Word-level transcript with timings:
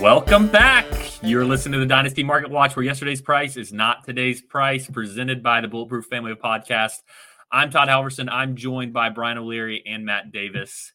Welcome 0.00 0.48
back. 0.48 0.86
You're 1.22 1.44
listening 1.44 1.72
to 1.72 1.78
the 1.80 1.86
Dynasty 1.86 2.22
Market 2.22 2.50
Watch, 2.50 2.76
where 2.76 2.84
yesterday's 2.84 3.20
price 3.20 3.56
is 3.56 3.72
not 3.72 4.04
today's 4.04 4.40
price, 4.40 4.88
presented 4.88 5.42
by 5.42 5.60
the 5.60 5.66
Bulletproof 5.66 6.06
Family 6.06 6.30
of 6.30 6.38
Podcast. 6.38 7.02
I'm 7.50 7.70
Todd 7.70 7.88
Halverson. 7.88 8.28
I'm 8.30 8.54
joined 8.54 8.92
by 8.92 9.08
Brian 9.08 9.36
O'Leary 9.36 9.82
and 9.86 10.04
Matt 10.04 10.30
Davis. 10.30 10.92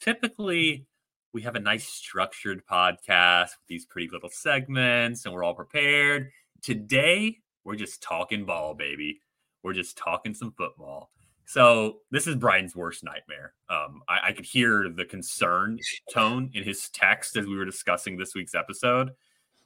Typically, 0.00 0.86
we 1.34 1.42
have 1.42 1.56
a 1.56 1.60
nice 1.60 1.86
structured 1.86 2.64
podcast 2.64 3.50
with 3.50 3.68
these 3.68 3.84
pretty 3.84 4.08
little 4.10 4.30
segments, 4.30 5.26
and 5.26 5.34
we're 5.34 5.44
all 5.44 5.54
prepared. 5.54 6.30
Today, 6.62 7.38
we're 7.64 7.76
just 7.76 8.02
talking 8.02 8.46
ball, 8.46 8.74
baby. 8.74 9.20
We're 9.62 9.74
just 9.74 9.98
talking 9.98 10.32
some 10.32 10.52
football. 10.52 11.10
So 11.48 12.00
this 12.10 12.26
is 12.26 12.36
Brian's 12.36 12.76
worst 12.76 13.02
nightmare. 13.02 13.54
Um, 13.70 14.02
I, 14.06 14.18
I, 14.26 14.32
could 14.32 14.44
hear 14.44 14.90
the 14.94 15.06
concern 15.06 15.78
tone 16.12 16.50
in 16.52 16.62
his 16.62 16.90
text 16.90 17.38
as 17.38 17.46
we 17.46 17.56
were 17.56 17.64
discussing 17.64 18.18
this 18.18 18.34
week's 18.34 18.54
episode. 18.54 19.12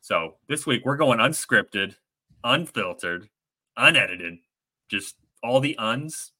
So 0.00 0.36
this 0.46 0.64
week 0.64 0.82
we're 0.84 0.96
going 0.96 1.18
unscripted, 1.18 1.96
unfiltered, 2.44 3.28
unedited, 3.76 4.38
just 4.88 5.16
all 5.42 5.58
the 5.58 5.76
uns. 5.76 6.30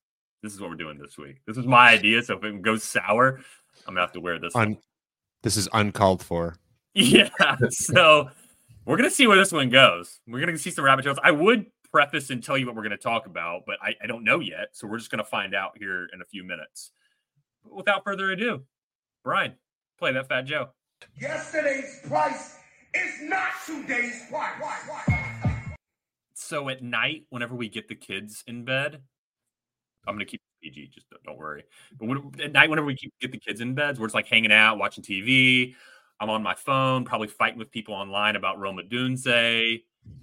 This 0.45 0.55
is 0.55 0.61
what 0.61 0.71
we're 0.71 0.77
doing 0.77 0.97
this 0.97 1.19
week. 1.19 1.41
This 1.45 1.57
was 1.57 1.67
my 1.67 1.89
idea. 1.89 2.23
So 2.23 2.37
if 2.37 2.45
it 2.45 2.63
goes 2.63 2.85
sour, 2.85 3.41
I'm 3.89 3.95
gonna 3.95 4.01
have 4.03 4.13
to 4.13 4.21
wear 4.21 4.39
this. 4.39 4.55
Un- 4.55 4.79
this 5.43 5.57
is 5.57 5.69
uncalled 5.73 6.23
for. 6.23 6.57
Yeah. 6.95 7.31
So 7.71 8.29
we're 8.85 8.97
gonna 8.97 9.11
see 9.11 9.27
where 9.27 9.39
this 9.39 9.51
one 9.51 9.71
goes. 9.71 10.21
We're 10.29 10.39
gonna 10.39 10.57
see 10.57 10.71
some 10.71 10.85
rabbit 10.85 11.03
trails. 11.03 11.19
I 11.25 11.33
would 11.33 11.67
preface 11.93 12.31
and 12.31 12.43
tell 12.43 12.57
you 12.57 12.67
what 12.67 12.75
we're 12.75 12.83
going 12.83 12.91
to 12.91 12.97
talk 12.97 13.27
about, 13.27 13.63
but 13.67 13.77
I, 13.83 13.95
I 14.03 14.07
don't 14.07 14.25
know 14.25 14.41
yet. 14.41 14.69
So 14.73 14.87
we're 14.87 14.99
just 14.99 15.11
going 15.11 15.23
to 15.23 15.29
find 15.29 15.55
out 15.55 15.77
here 15.79 16.09
in 16.13 16.23
a 16.23 16.25
few 16.25 16.43
minutes. 16.43 16.91
But 17.63 17.75
without 17.75 18.03
further 18.03 18.31
ado, 18.31 18.63
Brian, 19.23 19.53
play 19.99 20.13
that 20.13 20.29
Fat 20.29 20.43
Joe. 20.43 20.71
Yesterday's 21.21 22.01
price 22.09 22.57
is 22.95 23.23
not 23.23 23.51
today's 23.67 24.23
price. 24.31 24.55
Why? 24.59 24.79
Why? 24.89 25.37
So 26.35 26.69
at 26.69 26.83
night, 26.83 27.27
whenever 27.31 27.55
we 27.55 27.69
get 27.69 27.89
the 27.89 27.95
kids 27.95 28.43
in 28.47 28.65
bed, 28.65 29.01
I'm 30.07 30.15
going 30.15 30.27
to 30.27 30.31
keep 30.31 30.41
PG, 30.63 30.91
just 30.95 31.07
don't, 31.25 31.39
worry. 31.39 31.65
But 31.99 32.09
when, 32.09 32.33
at 32.43 32.53
night, 32.53 32.71
whenever 32.71 32.87
we 32.87 32.97
keep, 32.97 33.13
get 33.21 33.33
the 33.33 33.39
kids 33.39 33.61
in 33.61 33.75
beds, 33.75 34.01
we're 34.01 34.07
just 34.07 34.15
like 34.15 34.27
hanging 34.27 34.53
out, 34.53 34.79
watching 34.79 35.05
TV. 35.05 35.75
I'm 36.21 36.31
on 36.31 36.43
my 36.43 36.55
phone, 36.55 37.05
probably 37.05 37.29
fighting 37.29 37.59
with 37.59 37.71
people 37.71 37.95
online 37.95 38.37
about 38.37 38.59
Rome 38.59 38.79
Odunze. 38.79 39.83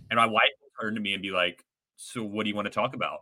And 0.10 0.18
my 0.18 0.26
wife 0.26 0.50
turn 0.80 0.96
to 0.96 1.02
me 1.02 1.14
and 1.14 1.22
be 1.22 1.32
like, 1.32 1.64
"So 1.96 2.24
what 2.24 2.44
do 2.44 2.50
you 2.50 2.56
want 2.56 2.66
to 2.66 2.72
talk 2.72 2.96
about?" 2.96 3.22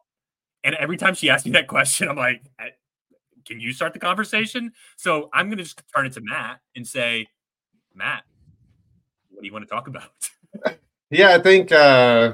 And 0.64 0.76
every 0.76 0.98
time 0.98 1.16
she 1.16 1.30
asks 1.30 1.46
me 1.46 1.52
that 1.52 1.68
question, 1.68 2.10
I'm 2.10 2.16
like, 2.16 2.44
"Can 3.46 3.60
you 3.60 3.74
start 3.74 3.94
the 3.94 4.00
conversation?" 4.00 4.74
So 4.96 5.30
I'm 5.34 5.48
going 5.48 5.58
to 5.58 5.64
just 5.64 5.82
turn 5.96 6.06
it 6.06 6.14
to 6.14 6.22
Matt 6.22 6.62
and 6.76 6.88
say, 6.88 7.28
"Matt, 7.94 8.24
what 9.30 9.42
do 9.42 9.48
you 9.48 9.54
want 9.54 9.68
to 9.68 9.74
talk 9.74 9.88
about?" 9.88 10.12
yeah, 11.10 11.36
I 11.36 11.40
think 11.40 11.72
uh, 11.72 12.34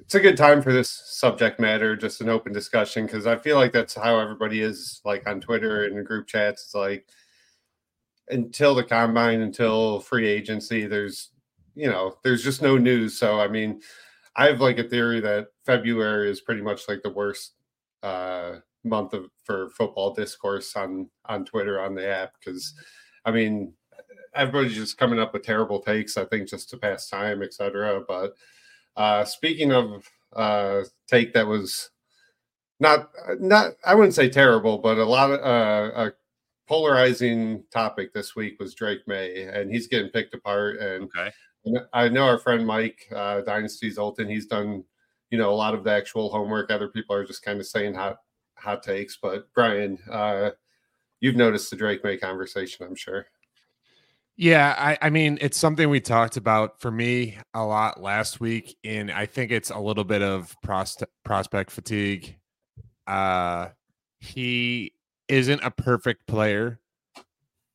it's 0.00 0.14
a 0.14 0.20
good 0.20 0.36
time 0.36 0.62
for 0.62 0.72
this 0.72 0.90
subject 0.90 1.58
matter, 1.58 1.96
just 1.96 2.20
an 2.20 2.28
open 2.28 2.52
discussion, 2.52 3.06
because 3.06 3.26
I 3.26 3.36
feel 3.36 3.56
like 3.56 3.72
that's 3.72 3.94
how 3.94 4.18
everybody 4.18 4.60
is, 4.60 5.00
like 5.04 5.26
on 5.26 5.40
Twitter 5.40 5.84
and 5.84 6.04
group 6.04 6.26
chats. 6.26 6.64
It's 6.64 6.74
like 6.74 7.06
until 8.28 8.74
the 8.74 8.84
combine, 8.84 9.40
until 9.40 10.00
free 10.00 10.28
agency, 10.28 10.86
there's 10.86 11.30
you 11.74 11.88
know, 11.88 12.18
there's 12.22 12.44
just 12.44 12.62
no 12.62 12.76
news. 12.76 13.18
So 13.18 13.40
I 13.40 13.48
mean, 13.48 13.80
I 14.36 14.46
have 14.46 14.60
like 14.60 14.78
a 14.78 14.84
theory 14.88 15.20
that 15.20 15.48
February 15.66 16.30
is 16.30 16.40
pretty 16.40 16.62
much 16.62 16.88
like 16.88 17.02
the 17.02 17.10
worst 17.10 17.54
uh, 18.02 18.56
month 18.84 19.12
of 19.12 19.26
for 19.44 19.70
football 19.70 20.14
discourse 20.14 20.74
on 20.76 21.08
on 21.26 21.44
Twitter 21.44 21.80
on 21.80 21.94
the 21.94 22.06
app 22.06 22.32
because 22.38 22.74
I 23.24 23.30
mean 23.30 23.74
everybody's 24.34 24.74
just 24.74 24.98
coming 24.98 25.20
up 25.20 25.32
with 25.32 25.42
terrible 25.42 25.80
takes. 25.80 26.16
I 26.16 26.24
think 26.24 26.48
just 26.48 26.70
to 26.70 26.78
pass 26.78 27.08
time, 27.08 27.42
etc. 27.42 28.02
But 28.06 28.34
uh, 28.96 29.24
speaking 29.24 29.72
of 29.72 30.08
uh, 30.34 30.82
take 31.06 31.34
that 31.34 31.46
was 31.46 31.90
not 32.80 33.10
not 33.38 33.72
I 33.84 33.94
wouldn't 33.94 34.14
say 34.14 34.30
terrible, 34.30 34.78
but 34.78 34.98
a 34.98 35.04
lot 35.04 35.30
of 35.30 35.40
uh, 35.40 36.08
a 36.08 36.12
polarizing 36.66 37.64
topic 37.70 38.14
this 38.14 38.34
week 38.34 38.58
was 38.58 38.74
Drake 38.74 39.06
Maye 39.06 39.44
and 39.52 39.70
he's 39.70 39.88
getting 39.88 40.10
picked 40.10 40.34
apart 40.34 40.78
and. 40.78 41.04
Okay 41.04 41.30
I 41.92 42.08
know 42.08 42.24
our 42.24 42.38
friend 42.38 42.66
Mike, 42.66 43.06
uh, 43.14 43.42
Dynasty 43.42 43.90
Zoltan, 43.90 44.28
he's 44.28 44.46
done, 44.46 44.84
you 45.30 45.38
know, 45.38 45.50
a 45.50 45.54
lot 45.54 45.74
of 45.74 45.84
the 45.84 45.92
actual 45.92 46.28
homework. 46.28 46.70
Other 46.70 46.88
people 46.88 47.14
are 47.14 47.24
just 47.24 47.44
kind 47.44 47.60
of 47.60 47.66
saying 47.66 47.94
hot 47.94 48.18
hot 48.56 48.82
takes. 48.82 49.16
But 49.20 49.52
Brian, 49.54 49.98
uh, 50.10 50.50
you've 51.20 51.36
noticed 51.36 51.70
the 51.70 51.76
Drake 51.76 52.02
Maye 52.04 52.16
conversation, 52.16 52.86
I'm 52.86 52.96
sure. 52.96 53.26
Yeah, 54.36 54.74
I, 54.78 54.98
I 55.02 55.10
mean, 55.10 55.38
it's 55.40 55.58
something 55.58 55.88
we 55.90 56.00
talked 56.00 56.36
about 56.36 56.80
for 56.80 56.90
me 56.90 57.38
a 57.54 57.64
lot 57.64 58.00
last 58.00 58.40
week, 58.40 58.76
and 58.82 59.10
I 59.10 59.26
think 59.26 59.52
it's 59.52 59.70
a 59.70 59.78
little 59.78 60.04
bit 60.04 60.22
of 60.22 60.56
pros- 60.62 60.96
prospect 61.22 61.70
fatigue. 61.70 62.36
Uh, 63.06 63.68
he 64.20 64.94
isn't 65.28 65.62
a 65.62 65.70
perfect 65.70 66.26
player 66.26 66.80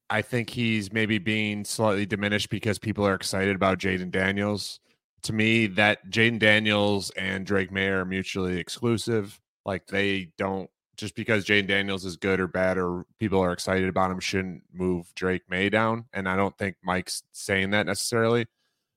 I 0.10 0.22
think 0.22 0.50
he's 0.50 0.94
maybe 0.94 1.18
being 1.18 1.66
slightly 1.66 2.06
diminished 2.06 2.50
because 2.50 2.80
people 2.80 3.06
are 3.06 3.14
excited 3.14 3.56
about 3.56 3.80
Jayden 3.80 4.12
Daniels. 4.12 4.80
To 5.24 5.34
me, 5.34 5.68
that 5.68 6.10
Jayden 6.10 6.40
Daniels 6.40 7.10
and 7.12 7.46
Drake 7.46 7.72
Maye 7.72 7.88
are 7.88 8.06
mutually 8.06 8.58
exclusive. 8.60 9.40
Like 9.66 9.88
they 9.88 10.32
don't 10.38 10.70
just 10.96 11.16
because 11.16 11.46
Jayden 11.46 11.68
Daniels 11.68 12.06
is 12.06 12.18
good 12.18 12.40
or 12.40 12.48
bad 12.48 12.78
or 12.78 13.06
people 13.20 13.40
are 13.40 13.52
excited 13.52 13.88
about 13.88 14.10
him 14.10 14.20
shouldn't 14.20 14.64
move 14.74 15.14
Drake 15.14 15.44
Maye 15.50 15.70
down. 15.70 16.06
And 16.14 16.28
I 16.28 16.36
don't 16.36 16.58
think 16.58 16.76
Mike's 16.84 17.24
saying 17.32 17.72
that 17.72 17.86
necessarily. 17.86 18.48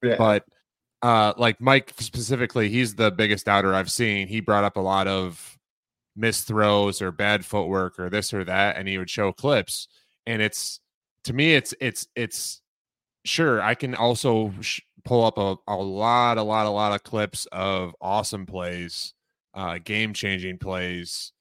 Yeah. 0.03 0.17
But 0.17 0.45
uh 1.03 1.35
like 1.37 1.61
Mike 1.61 1.93
specifically, 1.99 2.69
he's 2.69 2.95
the 2.95 3.11
biggest 3.11 3.47
doubter 3.47 3.75
I've 3.75 3.91
seen. 3.91 4.29
He 4.29 4.41
brought 4.41 4.65
up 4.65 4.77
a 4.77 4.81
lot 4.81 5.09
of 5.09 5.59
missed 6.17 6.47
throws 6.47 7.03
or 7.03 7.13
bad 7.13 7.45
footwork 7.45 7.99
or 7.99 8.09
this 8.09 8.33
or 8.33 8.45
that, 8.45 8.77
and 8.77 8.89
he 8.89 8.97
would 8.97 9.11
show 9.11 9.33
clips. 9.33 9.89
And 10.27 10.41
it's 10.41 10.81
to 11.25 11.33
me, 11.33 11.55
it's 11.55 11.75
it's 11.81 12.07
it's 12.17 12.61
sure 13.25 13.61
I 13.63 13.75
can 13.75 13.95
also 13.95 14.53
sh- 14.61 14.81
pull 15.05 15.25
up 15.25 15.39
a, 15.39 15.57
a 15.71 15.77
lot, 15.77 16.39
a 16.39 16.43
lot, 16.43 16.67
a 16.67 16.71
lot 16.71 16.93
of 16.93 17.03
clips 17.03 17.47
of 17.53 17.95
awesome 18.01 18.47
plays, 18.47 19.15
uh, 19.55 19.79
game 19.85 20.15
changing 20.15 20.59
plays, 20.59 21.33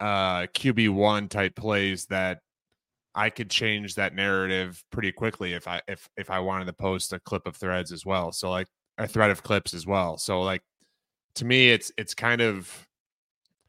uh, 0.00 0.42
QB 0.54 0.90
one 0.90 1.28
type 1.28 1.56
plays 1.56 2.06
that 2.06 2.40
I 3.14 3.30
could 3.30 3.50
change 3.50 3.94
that 3.96 4.14
narrative 4.14 4.82
pretty 4.90 5.12
quickly 5.12 5.52
if 5.54 5.68
I 5.68 5.80
if 5.88 6.08
if 6.16 6.30
I 6.30 6.40
wanted 6.40 6.66
to 6.66 6.72
post 6.72 7.12
a 7.12 7.20
clip 7.20 7.46
of 7.46 7.56
threads 7.56 7.92
as 7.92 8.06
well. 8.06 8.32
So 8.32 8.50
like 8.50 8.68
a 8.98 9.06
thread 9.06 9.30
of 9.30 9.42
clips 9.42 9.74
as 9.74 9.86
well. 9.86 10.18
So 10.18 10.42
like 10.42 10.62
to 11.36 11.44
me, 11.44 11.70
it's 11.70 11.92
it's 11.98 12.14
kind 12.14 12.40
of 12.40 12.86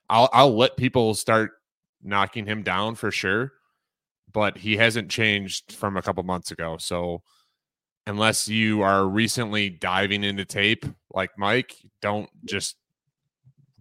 I'll 0.10 0.30
I'll 0.34 0.56
let 0.56 0.78
people 0.78 1.14
start 1.14 1.52
knocking 2.04 2.46
him 2.46 2.64
down 2.64 2.96
for 2.96 3.12
sure 3.12 3.54
but 4.34 4.58
he 4.58 4.78
hasn't 4.78 5.10
changed 5.10 5.74
from 5.74 5.96
a 5.96 6.02
couple 6.02 6.24
months 6.24 6.52
ago. 6.52 6.78
So 6.78 7.22
unless 8.08 8.48
you 8.48 8.82
are 8.82 9.08
recently 9.08 9.70
diving 9.70 10.24
into 10.24 10.46
tape 10.46 10.86
like 11.14 11.32
Mike, 11.38 11.76
don't 12.02 12.30
just 12.46 12.76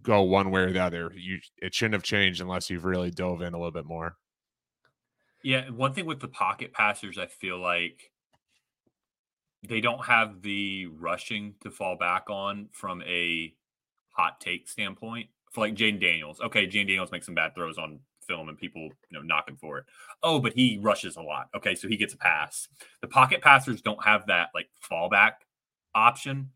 go 0.01 0.21
one 0.21 0.51
way 0.51 0.61
or 0.61 0.71
the 0.71 0.83
other. 0.83 1.11
You 1.15 1.39
it 1.57 1.73
shouldn't 1.73 1.95
have 1.95 2.03
changed 2.03 2.41
unless 2.41 2.69
you've 2.69 2.85
really 2.85 3.11
dove 3.11 3.41
in 3.41 3.53
a 3.53 3.57
little 3.57 3.71
bit 3.71 3.85
more. 3.85 4.15
Yeah, 5.43 5.69
one 5.71 5.93
thing 5.93 6.05
with 6.05 6.21
the 6.21 6.29
pocket 6.29 6.71
passers, 6.71 7.17
I 7.17 7.25
feel 7.25 7.59
like 7.59 8.11
they 9.67 9.81
don't 9.81 10.05
have 10.05 10.41
the 10.41 10.85
rushing 10.85 11.55
to 11.63 11.71
fall 11.71 11.97
back 11.97 12.29
on 12.29 12.69
from 12.71 13.01
a 13.03 13.53
hot 14.11 14.39
take 14.39 14.69
standpoint. 14.69 15.29
For 15.51 15.61
like 15.61 15.75
Jayden 15.75 16.01
Daniels, 16.01 16.39
okay, 16.41 16.65
Jayden 16.65 16.87
Daniels 16.87 17.11
makes 17.11 17.25
some 17.25 17.35
bad 17.35 17.53
throws 17.55 17.77
on 17.77 17.99
film 18.23 18.49
and 18.49 18.57
people 18.57 18.81
you 18.81 18.91
know 19.11 19.21
knock 19.21 19.47
him 19.47 19.57
for 19.57 19.77
it. 19.79 19.85
Oh, 20.21 20.39
but 20.39 20.53
he 20.53 20.79
rushes 20.81 21.15
a 21.15 21.21
lot. 21.21 21.49
Okay, 21.55 21.75
so 21.75 21.87
he 21.87 21.97
gets 21.97 22.13
a 22.13 22.17
pass. 22.17 22.67
The 23.01 23.07
pocket 23.07 23.41
passers 23.41 23.81
don't 23.81 24.03
have 24.03 24.27
that 24.27 24.49
like 24.53 24.69
fallback 24.89 25.33
option 25.95 26.49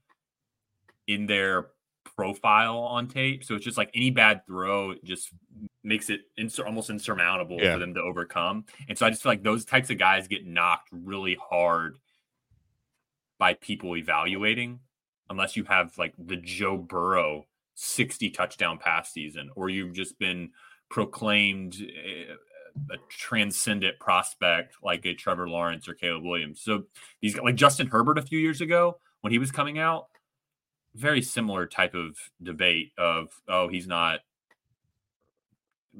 in 1.07 1.25
their 1.25 1.67
profile 2.15 2.79
on 2.79 3.07
tape. 3.07 3.43
So 3.43 3.55
it's 3.55 3.65
just 3.65 3.77
like 3.77 3.91
any 3.93 4.09
bad 4.09 4.45
throw 4.45 4.95
just 5.03 5.29
makes 5.83 6.09
it 6.09 6.21
almost 6.65 6.89
insurmountable 6.89 7.57
yeah. 7.59 7.73
for 7.73 7.79
them 7.79 7.93
to 7.93 8.01
overcome. 8.01 8.65
And 8.89 8.97
so 8.97 9.05
I 9.05 9.09
just 9.09 9.23
feel 9.23 9.31
like 9.31 9.43
those 9.43 9.65
types 9.65 9.89
of 9.89 9.97
guys 9.97 10.27
get 10.27 10.45
knocked 10.45 10.89
really 10.91 11.37
hard 11.49 11.97
by 13.39 13.53
people 13.53 13.95
evaluating 13.95 14.79
unless 15.29 15.55
you 15.55 15.63
have 15.65 15.97
like 15.97 16.13
the 16.17 16.37
Joe 16.37 16.77
Burrow 16.77 17.45
60 17.75 18.31
touchdown 18.31 18.79
pass 18.79 19.11
season 19.11 19.51
or 19.55 19.69
you've 19.69 19.93
just 19.93 20.17
been 20.17 20.49
proclaimed 20.89 21.75
a, 21.81 22.93
a, 22.93 22.97
transcendent 23.09 23.99
prospect 23.99 24.75
like 24.83 25.05
a 25.05 25.13
Trevor 25.13 25.49
Lawrence 25.49 25.87
or 25.87 25.93
Caleb 25.93 26.23
Williams. 26.23 26.61
So 26.61 26.83
these 27.21 27.37
like 27.37 27.55
Justin 27.55 27.87
Herbert 27.87 28.17
a 28.17 28.21
few 28.21 28.39
years 28.39 28.61
ago 28.61 28.97
when 29.21 29.33
he 29.33 29.39
was 29.39 29.51
coming 29.51 29.79
out, 29.79 30.07
very 30.95 31.21
similar 31.21 31.65
type 31.65 31.93
of 31.93 32.17
debate 32.41 32.91
of 32.97 33.29
oh 33.47 33.67
he's 33.67 33.87
not 33.87 34.21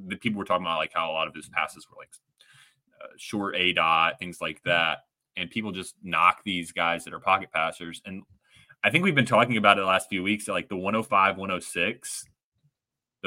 the 0.05 0.15
people 0.15 0.37
were 0.37 0.45
talking 0.45 0.65
about 0.65 0.77
like 0.77 0.93
how 0.93 1.11
a 1.11 1.13
lot 1.13 1.27
of 1.27 1.35
his 1.35 1.49
passes 1.49 1.87
were 1.89 1.97
like 1.97 2.09
uh, 3.01 3.07
short 3.17 3.55
A 3.55 3.73
dot, 3.73 4.19
things 4.19 4.39
like 4.41 4.61
that. 4.63 4.99
And 5.35 5.49
people 5.49 5.71
just 5.71 5.95
knock 6.03 6.41
these 6.43 6.71
guys 6.71 7.03
that 7.03 7.13
are 7.13 7.19
pocket 7.19 7.51
passers. 7.51 8.01
And 8.05 8.23
I 8.83 8.89
think 8.89 9.03
we've 9.03 9.15
been 9.15 9.25
talking 9.25 9.57
about 9.57 9.77
it 9.77 9.81
the 9.81 9.87
last 9.87 10.09
few 10.09 10.23
weeks 10.23 10.47
like 10.47 10.69
the 10.69 10.75
105, 10.75 11.37
106, 11.37 12.25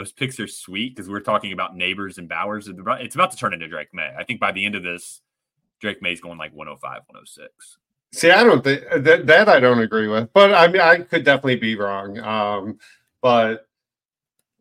those 0.00 0.12
picks 0.12 0.41
are 0.41 0.47
sweet 0.47 0.97
because 0.97 1.11
we're 1.11 1.20
talking 1.20 1.52
about 1.52 1.76
neighbors 1.76 2.17
and 2.17 2.26
Bowers. 2.26 2.69
It's 2.69 3.14
about 3.14 3.31
to 3.32 3.37
turn 3.37 3.52
into 3.52 3.69
Drake 3.69 3.93
Maye. 3.93 4.14
I 4.19 4.25
think 4.25 4.41
by 4.41 4.50
the 4.50 4.64
end 4.64 4.75
of 4.75 4.82
this, 4.82 5.20
Drake 5.79 6.00
Maye's 6.00 6.23
going 6.23 6.38
like 6.38 6.55
105, 6.55 7.02
106. 7.06 7.79
See, 8.12 8.31
I 8.31 8.43
don't 8.43 8.64
think 8.64 8.82
that, 9.05 9.26
that 9.26 9.49
I 9.50 9.61
don't 9.61 9.81
agree 9.81 10.08
with, 10.08 10.32
but 10.32 10.55
I 10.55 10.69
mean, 10.69 10.81
I 10.81 11.00
could 11.00 11.23
definitely 11.23 11.56
be 11.56 11.76
wrong. 11.76 12.19
Um, 12.19 12.79
but 13.20 13.69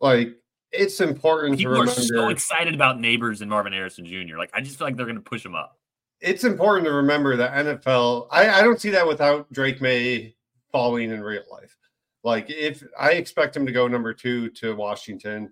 like, 0.02 0.36
it's 0.74 1.00
important 1.00 1.58
People 1.58 1.76
to 1.76 1.82
are 1.82 1.88
so 1.88 2.30
excited 2.30 2.76
about 2.76 3.00
neighbors 3.00 3.40
and 3.40 3.50
Marvin 3.50 3.72
Harrison 3.72 4.06
Jr. 4.06 4.38
Like, 4.38 4.52
I 4.54 4.60
just 4.60 4.78
feel 4.78 4.88
like 4.88 4.98
they're 4.98 5.06
going 5.06 5.16
to 5.16 5.22
push 5.22 5.46
him 5.46 5.56
up. 5.56 5.80
it's 6.20 6.44
important 6.44 6.86
to 6.86 6.92
remember 6.92 7.38
that 7.38 7.54
NFL. 7.54 8.28
I, 8.30 8.50
I 8.50 8.62
don't 8.62 8.80
see 8.80 8.90
that 8.90 9.08
without 9.08 9.52
Drake 9.54 9.82
Maye 9.82 10.36
falling 10.74 11.12
in 11.12 11.24
real 11.24 11.44
life. 11.50 11.78
Like 12.24 12.50
if 12.50 12.84
I 13.00 13.12
expect 13.12 13.56
him 13.56 13.66
to 13.66 13.72
go 13.72 13.88
number 13.88 14.14
two 14.14 14.50
to 14.52 14.76
Washington 14.76 15.52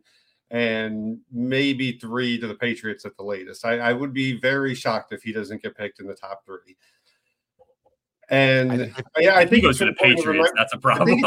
and 0.50 1.20
maybe 1.32 1.94
three 1.94 2.40
to 2.40 2.48
the 2.48 2.56
Patriots 2.56 3.06
at 3.06 3.16
the 3.18 3.24
latest. 3.24 3.66
I, 3.66 3.80
I 3.80 3.94
would 3.94 4.14
be 4.14 4.40
very 4.40 4.74
shocked 4.76 5.12
if 5.12 5.22
he 5.24 5.34
doesn't 5.34 5.62
get 5.62 5.78
picked 5.78 6.00
in 6.00 6.08
the 6.08 6.16
top 6.16 6.46
three. 6.46 6.78
And 8.30 8.94
I- 9.18 9.22
yeah, 9.22 9.36
I 9.36 9.44
he 9.44 9.50
think 9.50 9.64
goes 9.64 9.72
it's 9.72 9.80
to 9.80 9.86
the 9.86 9.94
Patriots. 9.94 10.52
That's 10.56 10.74
a 10.74 10.78
problem. 10.78 11.22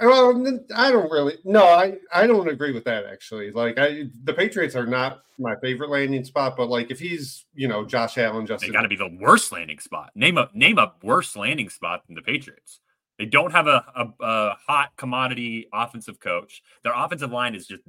well, 0.00 0.58
I 0.74 0.90
don't 0.90 1.10
really. 1.10 1.38
No, 1.44 1.64
I 1.64 1.94
I 2.12 2.26
don't 2.26 2.48
agree 2.48 2.72
with 2.72 2.84
that 2.84 3.04
actually. 3.04 3.50
Like 3.50 3.78
I, 3.78 4.04
the 4.24 4.34
Patriots 4.34 4.76
are 4.76 4.86
not 4.86 5.22
my 5.38 5.56
favorite 5.62 5.90
landing 5.90 6.24
spot, 6.24 6.56
but 6.56 6.68
like 6.68 6.90
if 6.90 7.00
he's 7.00 7.46
you 7.54 7.66
know 7.68 7.84
Josh 7.84 8.16
Allen, 8.18 8.46
just 8.46 8.62
they 8.64 8.70
got 8.70 8.82
to 8.82 8.88
be 8.88 8.96
the 8.96 9.16
worst 9.20 9.50
landing 9.52 9.78
spot. 9.80 10.10
Name 10.14 10.38
a 10.38 10.48
name 10.54 10.78
a 10.78 10.92
worse 11.02 11.34
landing 11.36 11.68
spot 11.68 12.06
than 12.06 12.14
the 12.14 12.22
Patriots. 12.22 12.80
They 13.20 13.26
don't 13.26 13.52
have 13.52 13.66
a, 13.66 13.84
a, 13.94 14.24
a 14.24 14.56
hot 14.66 14.92
commodity 14.96 15.68
offensive 15.74 16.18
coach. 16.18 16.62
Their 16.84 16.94
offensive 16.96 17.30
line 17.30 17.54
is 17.54 17.66
just 17.66 17.82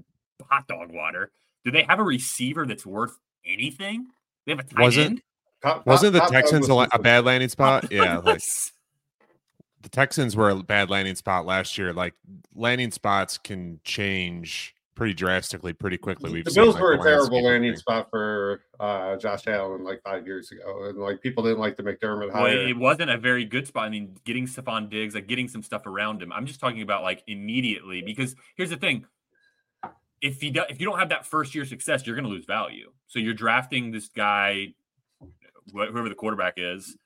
hot 0.50 0.68
dog 0.68 0.92
water. 0.92 1.32
Do 1.64 1.72
they 1.72 1.84
have 1.84 2.00
a 2.00 2.04
receiver 2.04 2.66
that's 2.66 2.86
worth 2.86 3.18
anything? 3.46 4.08
They 4.46 4.52
have 4.52 4.60
a 4.60 4.64
tight 4.64 4.82
Wasn't- 4.82 5.06
end. 5.08 5.22
top- 5.64 5.86
Wasn't 5.88 6.12
the 6.12 6.20
top- 6.20 6.32
top 6.32 6.42
Texans 6.42 6.68
a, 6.68 6.74
a 6.92 7.00
bad 7.00 7.24
landing 7.24 7.48
spot? 7.48 7.90
Yeah, 7.90 8.18
like 8.18 8.42
the 9.82 9.90
Texans 9.90 10.36
were 10.36 10.50
a 10.50 10.56
bad 10.58 10.90
landing 10.90 11.16
spot 11.16 11.46
last 11.46 11.78
year. 11.78 11.94
Like 11.94 12.14
landing 12.54 12.92
spots 12.92 13.38
can 13.38 13.80
change 13.86 14.76
pretty 14.96 15.14
drastically, 15.14 15.74
pretty 15.74 15.98
quickly. 15.98 16.32
We've 16.32 16.46
the 16.46 16.52
seen, 16.52 16.64
Bills 16.64 16.76
like, 16.76 16.84
were 16.84 16.94
a 16.94 17.02
terrible 17.02 17.44
landing 17.44 17.72
things. 17.72 17.80
spot 17.80 18.08
for 18.10 18.64
uh, 18.80 19.16
Josh 19.18 19.48
Allen 19.48 19.84
like 19.84 20.02
five 20.04 20.26
years 20.26 20.52
ago, 20.52 20.86
and 20.90 20.98
like 20.98 21.22
people 21.22 21.44
didn't 21.44 21.60
like 21.60 21.78
the 21.78 21.84
McDermott 21.84 22.34
Well, 22.34 22.44
hire. 22.44 22.68
it 22.68 22.78
wasn't 22.78 23.10
a 23.10 23.18
very 23.18 23.46
good 23.46 23.68
spot. 23.68 23.86
I 23.86 23.90
mean, 23.90 24.16
getting 24.26 24.46
Stefon 24.48 24.90
Diggs, 24.90 25.16
like 25.16 25.28
getting 25.28 25.48
some 25.48 25.64
stuff 25.64 25.86
around 25.86 26.22
him. 26.22 26.32
I'm 26.32 26.46
just 26.46 26.60
talking 26.60 26.82
about 26.82 27.04
like 27.04 27.24
immediately 27.28 28.02
because 28.02 28.36
here's 28.56 28.70
the 28.70 28.78
thing: 28.78 29.06
if 30.22 30.44
you 30.44 30.52
do, 30.52 30.64
if 30.70 30.80
you 30.80 30.86
don't 30.88 31.00
have 31.00 31.10
that 31.10 31.26
first 31.26 31.56
year 31.56 31.66
success, 31.66 32.06
you're 32.06 32.16
going 32.16 32.26
to 32.26 32.32
lose 32.32 32.46
value. 32.46 32.92
So 33.08 33.20
you're 33.20 33.34
drafting 33.34 33.92
this 33.92 34.10
guy, 34.10 34.74
whoever 35.72 36.10
the 36.10 36.16
quarterback 36.16 36.56
is, 36.58 36.98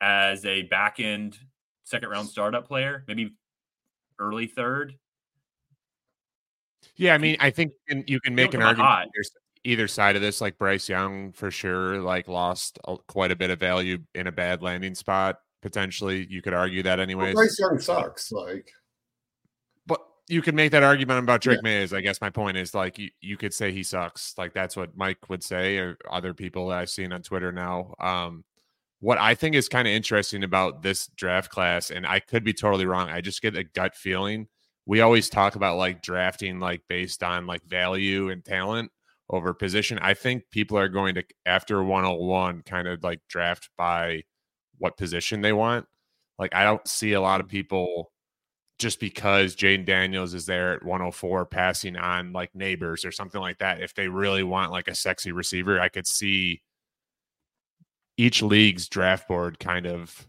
as 0.00 0.44
a 0.44 0.62
back 0.62 1.00
end 1.00 1.38
second 1.84 2.08
round 2.08 2.28
startup 2.28 2.66
player, 2.68 3.04
maybe 3.08 3.34
early 4.18 4.46
third. 4.46 4.94
Yeah, 6.96 7.14
I 7.14 7.18
mean, 7.18 7.36
I 7.40 7.50
think 7.50 7.72
you 7.88 8.20
can 8.20 8.34
make 8.34 8.54
an 8.54 8.62
argument 8.62 9.10
either, 9.64 9.88
side 9.88 10.16
of 10.16 10.22
this. 10.22 10.40
Like 10.40 10.58
Bryce 10.58 10.88
Young, 10.88 11.32
for 11.32 11.50
sure, 11.50 11.98
like 12.00 12.28
lost 12.28 12.78
a, 12.86 12.96
quite 13.08 13.30
a 13.30 13.36
bit 13.36 13.50
of 13.50 13.58
value 13.58 13.98
in 14.14 14.26
a 14.26 14.32
bad 14.32 14.62
landing 14.62 14.94
spot. 14.94 15.36
Potentially, 15.62 16.26
you 16.28 16.42
could 16.42 16.54
argue 16.54 16.82
that 16.82 16.98
Well, 16.98 17.02
anyways. 17.02 17.34
Bryce 17.34 17.58
Young 17.58 17.78
sucks. 17.78 18.32
Like 18.32 18.70
But 19.86 20.00
you 20.28 20.42
can 20.42 20.54
make 20.54 20.72
that 20.72 20.82
argument 20.82 21.20
about 21.20 21.40
Drake 21.40 21.62
Maye. 21.62 21.82
Is 21.82 21.92
I 21.92 22.00
guess 22.00 22.20
my 22.20 22.30
point 22.30 22.56
is 22.56 22.74
like 22.74 22.98
you, 22.98 23.10
you 23.20 23.36
could 23.36 23.54
say 23.54 23.72
he 23.72 23.82
sucks. 23.82 24.34
Like 24.36 24.52
that's 24.52 24.76
what 24.76 24.96
Mike 24.96 25.28
would 25.28 25.42
say, 25.42 25.78
or 25.78 25.96
other 26.10 26.34
people 26.34 26.68
that 26.68 26.78
I've 26.78 26.90
seen 26.90 27.12
on 27.12 27.22
Twitter 27.22 27.52
now. 27.52 27.94
Um, 27.98 28.44
what 29.00 29.18
I 29.18 29.34
think 29.34 29.54
is 29.54 29.68
kind 29.68 29.88
of 29.88 29.92
interesting 29.92 30.44
about 30.44 30.82
this 30.82 31.06
draft 31.16 31.50
class, 31.50 31.90
and 31.90 32.06
I 32.06 32.20
could 32.20 32.44
be 32.44 32.52
totally 32.52 32.86
wrong. 32.86 33.08
I 33.08 33.22
just 33.22 33.42
get 33.42 33.56
a 33.56 33.64
gut 33.64 33.96
feeling. 33.96 34.48
We 34.86 35.00
always 35.00 35.28
talk 35.28 35.56
about 35.56 35.76
like 35.76 36.02
drafting 36.02 36.58
like 36.60 36.82
based 36.88 37.22
on 37.22 37.46
like 37.46 37.64
value 37.64 38.30
and 38.30 38.44
talent 38.44 38.90
over 39.28 39.54
position. 39.54 39.98
I 40.00 40.14
think 40.14 40.44
people 40.50 40.76
are 40.78 40.88
going 40.88 41.14
to 41.14 41.24
after 41.46 41.82
101 41.82 42.62
kind 42.62 42.88
of 42.88 43.02
like 43.04 43.20
draft 43.28 43.70
by 43.78 44.22
what 44.78 44.96
position 44.96 45.40
they 45.40 45.52
want. 45.52 45.86
Like 46.38 46.54
I 46.54 46.64
don't 46.64 46.86
see 46.88 47.12
a 47.12 47.20
lot 47.20 47.40
of 47.40 47.48
people 47.48 48.10
just 48.78 48.98
because 48.98 49.54
Jayden 49.54 49.84
Daniels 49.84 50.32
is 50.32 50.46
there 50.46 50.72
at 50.72 50.82
104 50.82 51.44
passing 51.46 51.96
on 51.96 52.32
like 52.32 52.54
neighbors 52.54 53.04
or 53.04 53.12
something 53.12 53.40
like 53.40 53.58
that. 53.58 53.82
If 53.82 53.94
they 53.94 54.08
really 54.08 54.42
want 54.42 54.72
like 54.72 54.88
a 54.88 54.94
sexy 54.94 55.32
receiver, 55.32 55.78
I 55.78 55.90
could 55.90 56.06
see 56.06 56.62
each 58.16 58.42
league's 58.42 58.88
draft 58.88 59.28
board 59.28 59.58
kind 59.58 59.86
of 59.86 60.26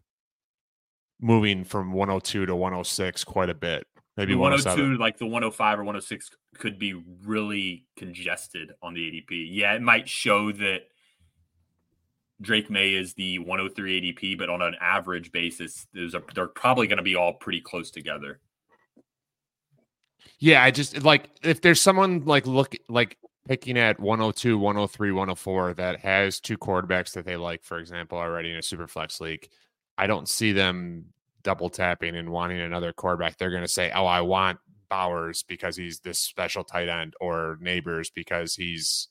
moving 1.21 1.63
from 1.63 1.93
102 1.93 2.45
to 2.45 2.55
106 2.55 3.23
quite 3.23 3.49
a 3.49 3.53
bit. 3.53 3.85
Maybe 4.17 4.33
The 4.33 4.39
107. 4.39 4.81
102, 4.81 5.01
like 5.01 5.17
the 5.17 5.25
105 5.25 5.79
or 5.79 5.83
106, 5.83 6.29
could 6.57 6.77
be 6.77 6.93
really 7.25 7.85
congested 7.95 8.73
on 8.81 8.93
the 8.93 8.99
ADP. 9.01 9.47
Yeah, 9.49 9.73
it 9.73 9.81
might 9.81 10.09
show 10.09 10.51
that 10.51 10.81
Drake 12.41 12.69
Maye 12.69 12.93
is 12.95 13.13
the 13.13 13.39
103 13.39 14.13
ADP, 14.13 14.37
but 14.37 14.49
on 14.49 14.61
an 14.61 14.75
average 14.81 15.31
basis, 15.31 15.87
they're 15.93 16.47
probably 16.47 16.87
going 16.87 16.97
to 16.97 17.03
be 17.03 17.15
all 17.15 17.33
pretty 17.33 17.61
close 17.61 17.91
together. 17.91 18.39
Yeah, 20.39 20.63
I 20.63 20.71
just 20.71 21.03
like 21.03 21.29
if 21.43 21.61
there's 21.61 21.79
someone 21.79 22.25
like 22.25 22.47
look 22.47 22.75
like 22.89 23.17
picking 23.47 23.77
at 23.77 23.99
102, 23.99 24.57
103, 24.57 25.11
104 25.11 25.73
that 25.75 25.99
has 25.99 26.39
two 26.39 26.57
quarterbacks 26.57 27.13
that 27.13 27.25
they 27.25 27.37
like, 27.37 27.63
for 27.63 27.77
example, 27.79 28.17
already 28.17 28.51
in 28.51 28.57
a 28.57 28.61
super 28.61 28.87
flex 28.87 29.21
league, 29.21 29.47
I 29.97 30.07
don't 30.07 30.27
see 30.27 30.51
them 30.51 31.05
double 31.43 31.69
tapping 31.69 32.15
and 32.15 32.29
wanting 32.29 32.59
another 32.59 32.93
quarterback. 32.93 33.37
They're 33.37 33.51
going 33.51 33.63
to 33.63 33.67
say, 33.67 33.91
"Oh, 33.93 34.05
I 34.05 34.21
want 34.21 34.59
Bowers 34.89 35.43
because 35.43 35.75
he's 35.75 35.99
this 35.99 36.19
special 36.19 36.63
tight 36.63 36.89
end, 36.89 37.13
or 37.19 37.57
Neighbors 37.61 38.09
because 38.09 38.55
he's 38.55 39.07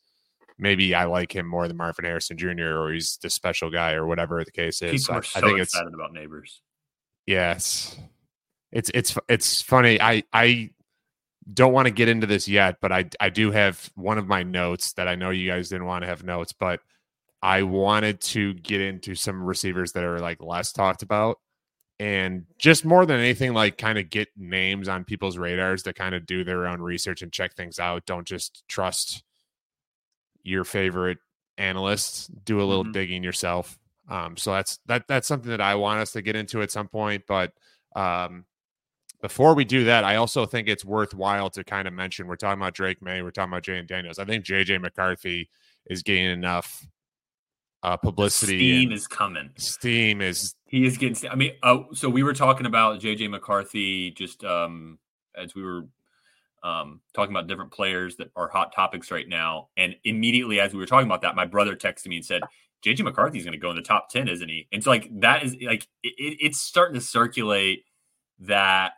maybe 0.59 0.95
I 0.95 1.05
like 1.05 1.35
him 1.35 1.47
more 1.47 1.69
than 1.69 1.77
Marvin 1.77 2.05
Harrison 2.05 2.37
Jr. 2.37 2.79
or 2.79 2.93
he's 2.93 3.19
the 3.23 3.31
special 3.31 3.71
guy 3.71 3.93
or 3.93 4.07
whatever 4.07 4.45
the 4.45 4.51
case 4.51 4.83
is." 4.83 5.03
People 5.03 5.15
I, 5.15 5.19
are 5.19 5.23
so 5.23 5.39
I 5.39 5.43
think 5.43 5.59
it's 5.59 5.75
excited 5.75 5.95
about 5.95 6.13
neighbors. 6.13 6.63
Yes. 7.27 7.99
It's 8.73 8.91
it's 8.95 9.17
it's 9.29 9.63
funny. 9.63 10.01
I 10.01 10.23
I 10.33 10.71
don't 11.53 11.73
want 11.73 11.87
to 11.87 11.93
get 11.93 12.09
into 12.09 12.27
this 12.27 12.47
yet, 12.47 12.77
but 12.81 12.93
I 12.93 13.07
I 13.19 13.31
do 13.31 13.51
have 13.51 13.91
one 13.95 14.19
of 14.19 14.29
my 14.29 14.43
notes 14.43 14.93
that 14.95 15.09
I 15.09 15.15
know 15.15 15.31
you 15.31 15.51
guys 15.51 15.69
didn't 15.69 15.87
want 15.87 16.03
to 16.03 16.09
have 16.09 16.23
notes, 16.23 16.53
but 16.53 16.81
I 17.43 17.63
wanted 17.63 18.21
to 18.21 18.55
get 18.55 18.81
into 18.81 19.15
some 19.15 19.43
receivers 19.43 19.93
that 19.93 20.05
are 20.05 20.21
like 20.21 20.43
less 20.43 20.73
talked 20.73 21.03
about 21.03 21.39
and 22.01 22.47
just 22.59 22.87
more 22.87 23.05
than 23.05 23.21
anything 23.21 23.53
like 23.53 23.77
kind 23.77 23.99
of 23.99 24.09
get 24.09 24.29
names 24.35 24.89
on 24.89 25.05
people's 25.05 25.37
radars 25.37 25.83
to 25.83 25.93
kind 25.93 26.15
of 26.15 26.25
do 26.25 26.45
their 26.45 26.67
own 26.67 26.81
research 26.81 27.21
and 27.21 27.31
check 27.31 27.55
things 27.55 27.79
out. 27.79 28.07
Don't 28.07 28.27
just 28.27 28.67
trust 28.69 29.23
your 30.43 30.65
favorite 30.65 31.19
analysts. 31.59 32.29
Do 32.29 32.63
a 32.63 32.65
little 32.65 32.85
Mhm. 32.87 32.95
digging 32.95 33.23
yourself. 33.23 33.79
Um, 34.09 34.39
so 34.39 34.53
that's 34.53 34.79
that 34.87 35.07
that's 35.09 35.29
something 35.29 35.51
that 35.51 35.61
I 35.61 35.75
want 35.75 36.01
us 36.01 36.13
to 36.13 36.23
get 36.23 36.37
into 36.37 36.63
at 36.63 36.71
some 36.71 36.89
point. 36.89 37.25
But 37.29 37.53
um, 37.95 38.47
before 39.21 39.55
we 39.55 39.67
do 39.67 39.85
that, 39.85 40.03
I 40.03 40.17
also 40.17 40.47
think 40.47 40.69
it's 40.69 40.85
worthwhile 40.87 41.51
to 41.51 41.63
kind 41.65 41.87
of 41.87 41.93
mention 41.93 42.27
we're 42.27 42.37
talking 42.37 42.63
about 42.63 42.73
Drake 42.73 43.03
Maye, 43.03 43.21
we're 43.21 43.31
talking 43.31 43.53
about 43.53 43.63
Jayden 43.65 43.87
Daniels. 43.87 44.19
I 44.19 44.25
think 44.25 44.47
JJ 44.47 44.81
McCarthy 44.81 45.51
is 45.85 46.03
getting 46.03 46.25
enough 46.25 46.87
uh, 47.83 47.97
publicity. 47.97 48.59
Steam 48.59 48.93
is 48.93 49.07
coming. 49.07 49.51
steam 49.57 50.21
is 50.21 50.55
He 50.67 50.85
is 50.85 50.99
getting. 50.99 51.31
I 51.31 51.35
mean, 51.35 51.53
uh, 51.63 51.79
so 51.93 52.09
we 52.09 52.23
were 52.23 52.35
talking 52.35 52.67
about 52.67 53.01
JJ 53.01 53.31
McCarthy 53.31 54.11
just 54.11 54.45
um, 54.45 54.99
as 55.37 55.55
we 55.55 55.63
were 55.63 55.87
um, 56.63 57.01
talking 57.15 57.35
about 57.35 57.47
different 57.47 57.71
players 57.71 58.17
that 58.17 58.31
are 58.37 58.49
hot 58.49 58.75
topics 58.75 59.11
right 59.11 59.29
now, 59.29 59.69
and 59.77 59.97
immediately 60.05 60.61
as 60.61 60.73
we 60.73 60.79
were 60.79 60.87
talking 60.87 61.07
about 61.07 61.23
that, 61.23 61.35
my 61.35 61.47
brother 61.47 61.75
texted 61.75 62.09
me 62.09 62.17
and 62.17 62.25
said, 62.25 62.43
"JJ 62.85 63.03
McCarthy 63.05 63.39
is 63.39 63.45
going 63.45 63.53
to 63.53 63.59
go 63.59 63.71
in 63.71 63.77
the 63.77 63.83
top 63.83 64.11
ten, 64.11 64.29
isn't 64.29 64.49
he?" 64.49 64.69
And 64.73 64.85
so 64.85 64.91
like 64.91 65.09
that 65.21 65.43
is 65.43 65.57
like 65.63 65.87
it- 66.03 66.39
it's 66.41 66.61
starting 66.61 66.95
to 66.95 67.01
circulate 67.01 67.85
that 68.41 68.93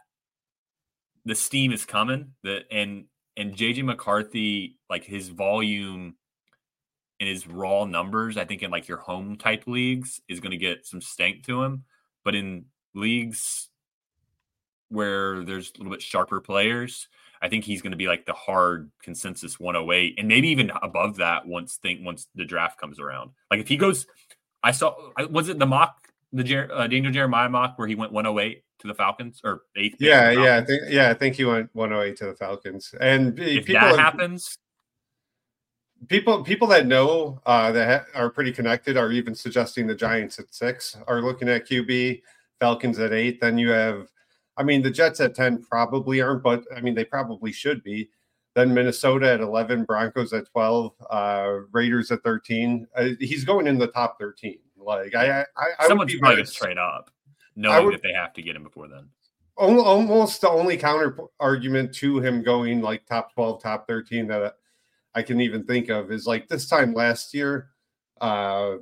the 1.24 1.34
steam 1.36 1.72
is 1.72 1.84
coming. 1.84 2.32
That 2.42 2.64
and 2.72 3.04
and 3.36 3.54
JJ 3.54 3.84
McCarthy 3.84 4.78
like 4.90 5.04
his 5.04 5.28
volume 5.28 6.16
his 7.26 7.46
raw 7.46 7.84
numbers, 7.84 8.36
I 8.36 8.44
think 8.44 8.62
in 8.62 8.70
like 8.70 8.88
your 8.88 8.98
home 8.98 9.36
type 9.36 9.64
leagues 9.66 10.20
is 10.28 10.40
going 10.40 10.52
to 10.52 10.56
get 10.56 10.86
some 10.86 11.00
stank 11.00 11.46
to 11.46 11.62
him. 11.62 11.84
But 12.24 12.34
in 12.34 12.66
leagues 12.94 13.68
where 14.88 15.44
there's 15.44 15.72
a 15.74 15.78
little 15.78 15.92
bit 15.92 16.02
sharper 16.02 16.40
players, 16.40 17.08
I 17.40 17.48
think 17.48 17.64
he's 17.64 17.82
going 17.82 17.92
to 17.92 17.96
be 17.96 18.06
like 18.06 18.24
the 18.24 18.32
hard 18.32 18.90
consensus 19.02 19.58
108 19.58 20.14
and 20.18 20.28
maybe 20.28 20.48
even 20.48 20.70
above 20.82 21.16
that 21.16 21.46
once 21.46 21.76
think 21.76 22.00
once 22.04 22.28
the 22.34 22.44
draft 22.44 22.78
comes 22.78 23.00
around. 23.00 23.32
Like 23.50 23.60
if 23.60 23.68
he 23.68 23.76
goes, 23.76 24.06
I 24.62 24.70
saw 24.70 24.94
was 25.28 25.48
it 25.48 25.58
the 25.58 25.66
mock 25.66 26.08
the 26.32 26.44
Jer- 26.44 26.70
uh, 26.72 26.86
Daniel 26.86 27.12
Jeremiah 27.12 27.48
mock 27.48 27.78
where 27.78 27.88
he 27.88 27.94
went 27.94 28.12
108 28.12 28.62
to 28.78 28.86
the 28.88 28.94
Falcons 28.94 29.40
or 29.44 29.62
eighth? 29.76 29.96
Yeah, 29.98 30.30
yeah, 30.30 30.56
I 30.56 30.64
think 30.64 30.82
yeah, 30.88 31.10
I 31.10 31.14
think 31.14 31.34
he 31.34 31.44
went 31.44 31.68
108 31.72 32.16
to 32.18 32.26
the 32.26 32.34
Falcons. 32.34 32.94
And 33.00 33.38
if 33.38 33.66
that 33.66 33.82
have, 33.82 33.96
happens, 33.98 34.56
people 36.08 36.42
people 36.42 36.68
that 36.68 36.86
know 36.86 37.40
uh, 37.46 37.72
that 37.72 38.06
ha- 38.14 38.20
are 38.20 38.30
pretty 38.30 38.52
connected 38.52 38.96
are 38.96 39.12
even 39.12 39.34
suggesting 39.34 39.86
the 39.86 39.94
Giants 39.94 40.38
at 40.38 40.52
six 40.54 40.96
are 41.06 41.22
looking 41.22 41.48
at 41.48 41.68
QB, 41.68 42.22
Falcons 42.60 42.98
at 42.98 43.12
eight. 43.12 43.40
Then 43.40 43.58
you 43.58 43.70
have 43.70 44.08
I 44.56 44.62
mean, 44.62 44.82
the 44.82 44.90
Jets 44.90 45.20
at 45.20 45.34
10 45.34 45.62
probably 45.62 46.20
aren't, 46.20 46.42
but 46.42 46.64
I 46.76 46.80
mean, 46.80 46.94
they 46.94 47.04
probably 47.04 47.52
should 47.52 47.82
be. 47.82 48.10
Then 48.54 48.74
Minnesota 48.74 49.32
at 49.32 49.40
11, 49.40 49.84
Broncos 49.84 50.32
at 50.34 50.46
12, 50.50 50.92
uh, 51.08 51.52
Raiders 51.72 52.10
at 52.10 52.22
13. 52.22 52.86
Uh, 52.94 53.08
he's 53.18 53.44
going 53.44 53.66
in 53.66 53.78
the 53.78 53.86
top 53.86 54.18
13. 54.20 54.58
Like, 54.76 55.14
I, 55.14 55.40
I, 55.40 55.44
I 55.78 55.86
someone's 55.86 56.14
probably 56.16 56.36
going 56.36 56.46
to 56.46 56.52
trade 56.52 56.78
up, 56.78 57.10
knowing 57.56 57.86
would, 57.86 57.94
that 57.94 58.02
they 58.02 58.12
have 58.12 58.34
to 58.34 58.42
get 58.42 58.56
him 58.56 58.64
before 58.64 58.88
then. 58.88 59.08
Almost 59.56 60.42
the 60.42 60.50
only 60.50 60.76
counter 60.76 61.16
argument 61.40 61.94
to 61.96 62.20
him 62.20 62.42
going 62.42 62.82
like 62.82 63.06
top 63.06 63.32
12, 63.32 63.62
top 63.62 63.86
13 63.86 64.26
that 64.26 64.56
I 65.14 65.22
can 65.22 65.40
even 65.40 65.64
think 65.64 65.88
of 65.88 66.10
is 66.10 66.26
like 66.26 66.48
this 66.48 66.66
time 66.66 66.94
last 66.94 67.34
year, 67.34 67.68
uh, 68.20 68.76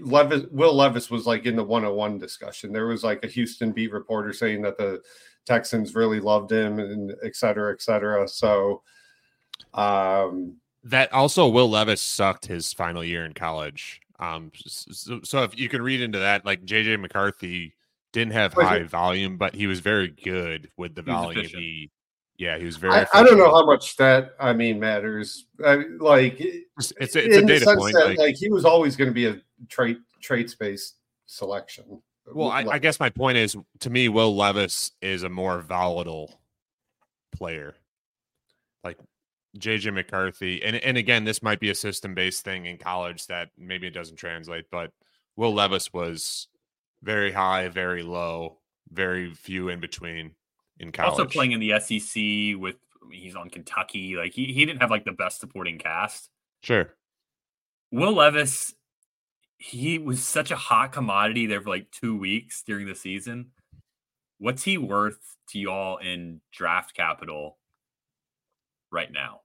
Levis, 0.00 0.44
Will 0.50 0.74
Levis 0.74 1.10
was 1.10 1.26
like 1.26 1.44
in 1.44 1.56
the 1.56 1.64
101 1.64 2.18
discussion. 2.18 2.72
There 2.72 2.86
was 2.86 3.04
like 3.04 3.22
a 3.24 3.28
Houston 3.28 3.72
beat 3.72 3.92
reporter 3.92 4.32
saying 4.32 4.62
that 4.62 4.78
the 4.78 5.02
Texans 5.44 5.94
really 5.94 6.20
loved 6.20 6.50
him 6.50 6.78
and 6.78 7.14
et 7.22 7.36
cetera, 7.36 7.72
et 7.72 7.82
cetera. 7.82 8.26
So, 8.26 8.82
um, 9.74 10.56
that 10.84 11.12
also 11.12 11.48
Will 11.48 11.68
Levis 11.68 12.00
sucked 12.00 12.46
his 12.46 12.72
final 12.72 13.04
year 13.04 13.24
in 13.24 13.32
college. 13.34 14.00
Um, 14.18 14.52
so, 14.66 15.20
so 15.22 15.42
if 15.42 15.58
you 15.58 15.68
can 15.68 15.82
read 15.82 16.00
into 16.00 16.18
that, 16.18 16.44
like 16.46 16.64
JJ 16.64 17.00
McCarthy 17.00 17.74
didn't 18.12 18.32
have 18.32 18.54
high 18.54 18.84
volume, 18.84 19.36
but 19.36 19.54
he 19.54 19.66
was 19.66 19.80
very 19.80 20.08
good 20.08 20.70
with 20.76 20.94
the 20.94 21.02
volume. 21.02 21.46
He, 21.46 21.90
yeah, 22.36 22.58
he 22.58 22.64
was 22.64 22.76
very. 22.76 22.94
I, 22.94 23.06
I, 23.14 23.22
don't 23.22 23.38
know 23.38 23.54
how 23.54 23.64
much 23.64 23.96
that 23.96 24.34
I 24.40 24.52
mean 24.52 24.80
matters. 24.80 25.46
I, 25.64 25.84
like 26.00 26.40
it's 26.40 26.92
it's, 27.00 27.16
it's 27.16 27.36
a 27.36 27.42
data 27.42 27.76
point. 27.76 27.94
That, 27.94 28.06
like, 28.06 28.18
like, 28.18 28.36
he 28.36 28.50
was 28.50 28.64
always 28.64 28.96
going 28.96 29.08
to 29.08 29.14
be 29.14 29.26
a 29.26 29.40
trait 29.68 29.98
traits 30.20 30.54
based 30.54 30.96
selection. 31.26 32.02
Well, 32.32 32.48
I, 32.48 32.64
I, 32.64 32.78
guess 32.78 32.98
my 32.98 33.10
point 33.10 33.36
is 33.36 33.56
to 33.80 33.90
me, 33.90 34.08
Will 34.08 34.34
Levis 34.34 34.92
is 35.00 35.22
a 35.22 35.28
more 35.28 35.60
volatile 35.60 36.40
player. 37.32 37.74
Like 38.82 38.98
JJ 39.58 39.94
McCarthy, 39.94 40.62
and 40.62 40.76
and 40.76 40.96
again, 40.96 41.24
this 41.24 41.42
might 41.42 41.60
be 41.60 41.70
a 41.70 41.74
system 41.74 42.14
based 42.14 42.44
thing 42.44 42.66
in 42.66 42.78
college 42.78 43.28
that 43.28 43.50
maybe 43.56 43.86
it 43.86 43.94
doesn't 43.94 44.16
translate, 44.16 44.64
but 44.72 44.90
Will 45.36 45.54
Levis 45.54 45.92
was 45.92 46.48
very 47.02 47.30
high, 47.30 47.68
very 47.68 48.02
low, 48.02 48.58
very 48.90 49.32
few 49.34 49.68
in 49.68 49.78
between 49.78 50.32
in 50.78 50.92
college. 50.92 51.10
Also 51.10 51.24
playing 51.24 51.52
in 51.52 51.60
the 51.60 51.78
SEC 51.80 52.60
with 52.60 52.76
I 53.02 53.08
mean, 53.08 53.20
he's 53.20 53.36
on 53.36 53.50
Kentucky. 53.50 54.16
Like 54.16 54.32
he, 54.32 54.46
he 54.46 54.64
didn't 54.64 54.80
have 54.80 54.90
like 54.90 55.04
the 55.04 55.12
best 55.12 55.40
supporting 55.40 55.78
cast. 55.78 56.30
Sure. 56.62 56.94
Will 57.90 58.14
Levis 58.14 58.74
he 59.64 59.98
was 59.98 60.22
such 60.22 60.50
a 60.50 60.56
hot 60.56 60.92
commodity 60.92 61.46
there 61.46 61.60
for 61.60 61.70
like 61.70 61.90
two 61.90 62.16
weeks 62.18 62.62
during 62.62 62.86
the 62.86 62.94
season. 62.94 63.46
What's 64.38 64.62
he 64.62 64.76
worth 64.76 65.36
to 65.50 65.58
y'all 65.58 65.96
in 65.96 66.42
draft 66.52 66.94
capital 66.94 67.56
right 68.90 69.10
now? 69.10 69.40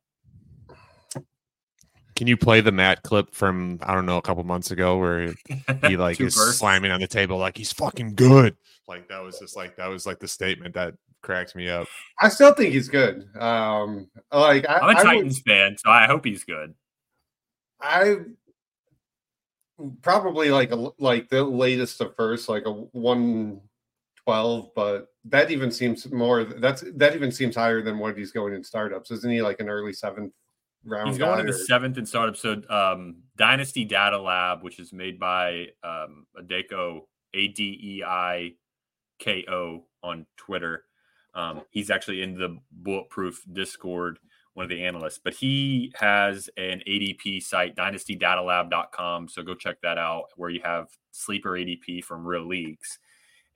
Can 2.17 2.27
you 2.27 2.35
play 2.35 2.59
the 2.59 2.73
Matt 2.73 3.03
clip 3.03 3.33
from 3.33 3.79
I 3.81 3.93
don't 3.93 4.05
know 4.05 4.17
a 4.17 4.21
couple 4.21 4.43
months 4.43 4.71
ago 4.71 4.97
where 4.97 5.33
he 5.87 5.95
like 5.95 6.19
is 6.19 6.35
bursts. 6.35 6.59
slamming 6.59 6.91
on 6.91 6.99
the 6.99 7.07
table 7.07 7.37
like 7.37 7.57
he's 7.57 7.71
fucking 7.71 8.15
good? 8.15 8.57
Like 8.89 9.07
that 9.07 9.23
was 9.23 9.39
just 9.39 9.55
like 9.55 9.77
that 9.77 9.87
was 9.87 10.05
like 10.05 10.19
the 10.19 10.27
statement 10.27 10.73
that 10.73 10.95
cracks 11.21 11.55
me 11.55 11.69
up. 11.69 11.87
I 12.21 12.29
still 12.29 12.53
think 12.53 12.73
he's 12.73 12.89
good. 12.89 13.27
Um 13.39 14.09
like 14.31 14.67
I, 14.67 14.89
am 14.89 14.97
a 14.97 15.01
Titans 15.01 15.41
would, 15.45 15.51
fan, 15.51 15.77
so 15.77 15.89
I 15.89 16.05
hope 16.05 16.25
he's 16.25 16.43
good. 16.43 16.73
I 17.81 18.17
probably 20.01 20.51
like 20.51 20.71
a 20.71 20.91
like 20.99 21.29
the 21.29 21.43
latest 21.43 22.01
of 22.01 22.15
first, 22.15 22.49
like 22.49 22.65
a 22.65 22.71
one 22.71 23.61
twelve, 24.23 24.69
but 24.75 25.07
that 25.25 25.51
even 25.51 25.71
seems 25.71 26.11
more. 26.11 26.43
That's 26.43 26.83
that 26.95 27.15
even 27.15 27.31
seems 27.31 27.55
higher 27.55 27.81
than 27.81 27.97
what 27.97 28.17
he's 28.17 28.31
going 28.31 28.53
in 28.53 28.63
startups, 28.63 29.11
isn't 29.11 29.31
he? 29.31 29.41
Like 29.41 29.59
an 29.59 29.69
early 29.69 29.93
seventh 29.93 30.33
round. 30.85 31.09
He's 31.09 31.17
going 31.17 31.39
in 31.39 31.45
the 31.45 31.53
seventh 31.53 31.97
in 31.97 32.05
startups. 32.05 32.41
So 32.41 32.61
um, 32.69 33.17
Dynasty 33.37 33.85
Data 33.85 34.19
Lab, 34.19 34.63
which 34.63 34.79
is 34.79 34.93
made 34.93 35.19
by 35.19 35.67
um, 35.83 36.25
Adeiko 36.39 37.01
A 37.33 37.47
D 37.49 37.79
E 37.81 38.03
I 38.03 38.53
K 39.19 39.45
O 39.49 39.85
on 40.03 40.25
Twitter. 40.37 40.85
Um, 41.39 41.61
he's 41.69 41.89
actually 41.89 42.21
in 42.21 42.35
the 42.35 42.57
Bulletproof 42.71 43.43
Discord 43.51 44.19
one 44.55 44.65
of 44.65 44.69
the 44.69 44.83
analysts, 44.83 45.19
but 45.23 45.33
he 45.33 45.93
has 45.95 46.49
an 46.57 46.81
ADP 46.85 47.41
site, 47.41 47.75
dynastydatalab.com. 47.75 49.29
So 49.29 49.41
go 49.41 49.55
check 49.55 49.77
that 49.83 49.97
out 49.97 50.25
where 50.35 50.49
you 50.49 50.59
have 50.63 50.87
sleeper 51.11 51.51
ADP 51.51 52.03
from 52.03 52.27
real 52.27 52.45
leagues. 52.45 52.99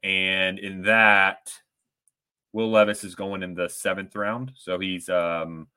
And 0.01 0.59
in 0.59 0.83
that, 0.83 1.51
Will 2.53 2.69
Levis 2.69 3.03
is 3.03 3.15
going 3.15 3.43
in 3.43 3.53
the 3.53 3.67
seventh 3.67 4.15
round. 4.15 4.53
So 4.55 4.79
he's 4.79 5.09
um 5.09 5.67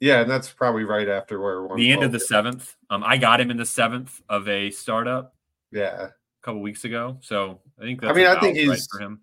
yeah, 0.00 0.20
and 0.20 0.30
that's 0.30 0.48
probably 0.48 0.84
right 0.84 1.08
after 1.08 1.40
where 1.40 1.76
the 1.76 1.92
end 1.92 2.04
of 2.04 2.12
the 2.12 2.20
seventh. 2.20 2.76
Um, 2.88 3.02
I 3.04 3.16
got 3.16 3.40
him 3.40 3.50
in 3.50 3.56
the 3.56 3.66
seventh 3.66 4.20
of 4.28 4.48
a 4.48 4.70
startup. 4.70 5.34
Yeah, 5.72 6.04
a 6.04 6.10
couple 6.42 6.62
weeks 6.62 6.84
ago. 6.84 7.18
So 7.20 7.60
I 7.80 7.82
think 7.82 8.04
I 8.04 8.12
mean, 8.12 8.26
I 8.26 8.38
think 8.40 8.56
he's 8.56 8.68
right 8.68 8.80
for 8.90 9.00
him. 9.00 9.20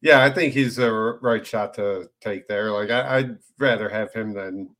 Yeah, 0.00 0.22
I 0.22 0.30
think 0.30 0.54
he's 0.54 0.78
a 0.78 0.90
right 0.92 1.44
shot 1.44 1.74
to 1.74 2.08
take 2.20 2.46
there. 2.46 2.70
Like 2.70 2.90
I, 2.90 3.16
would 3.16 3.38
rather 3.58 3.88
have 3.88 4.12
him 4.12 4.32
than, 4.32 4.70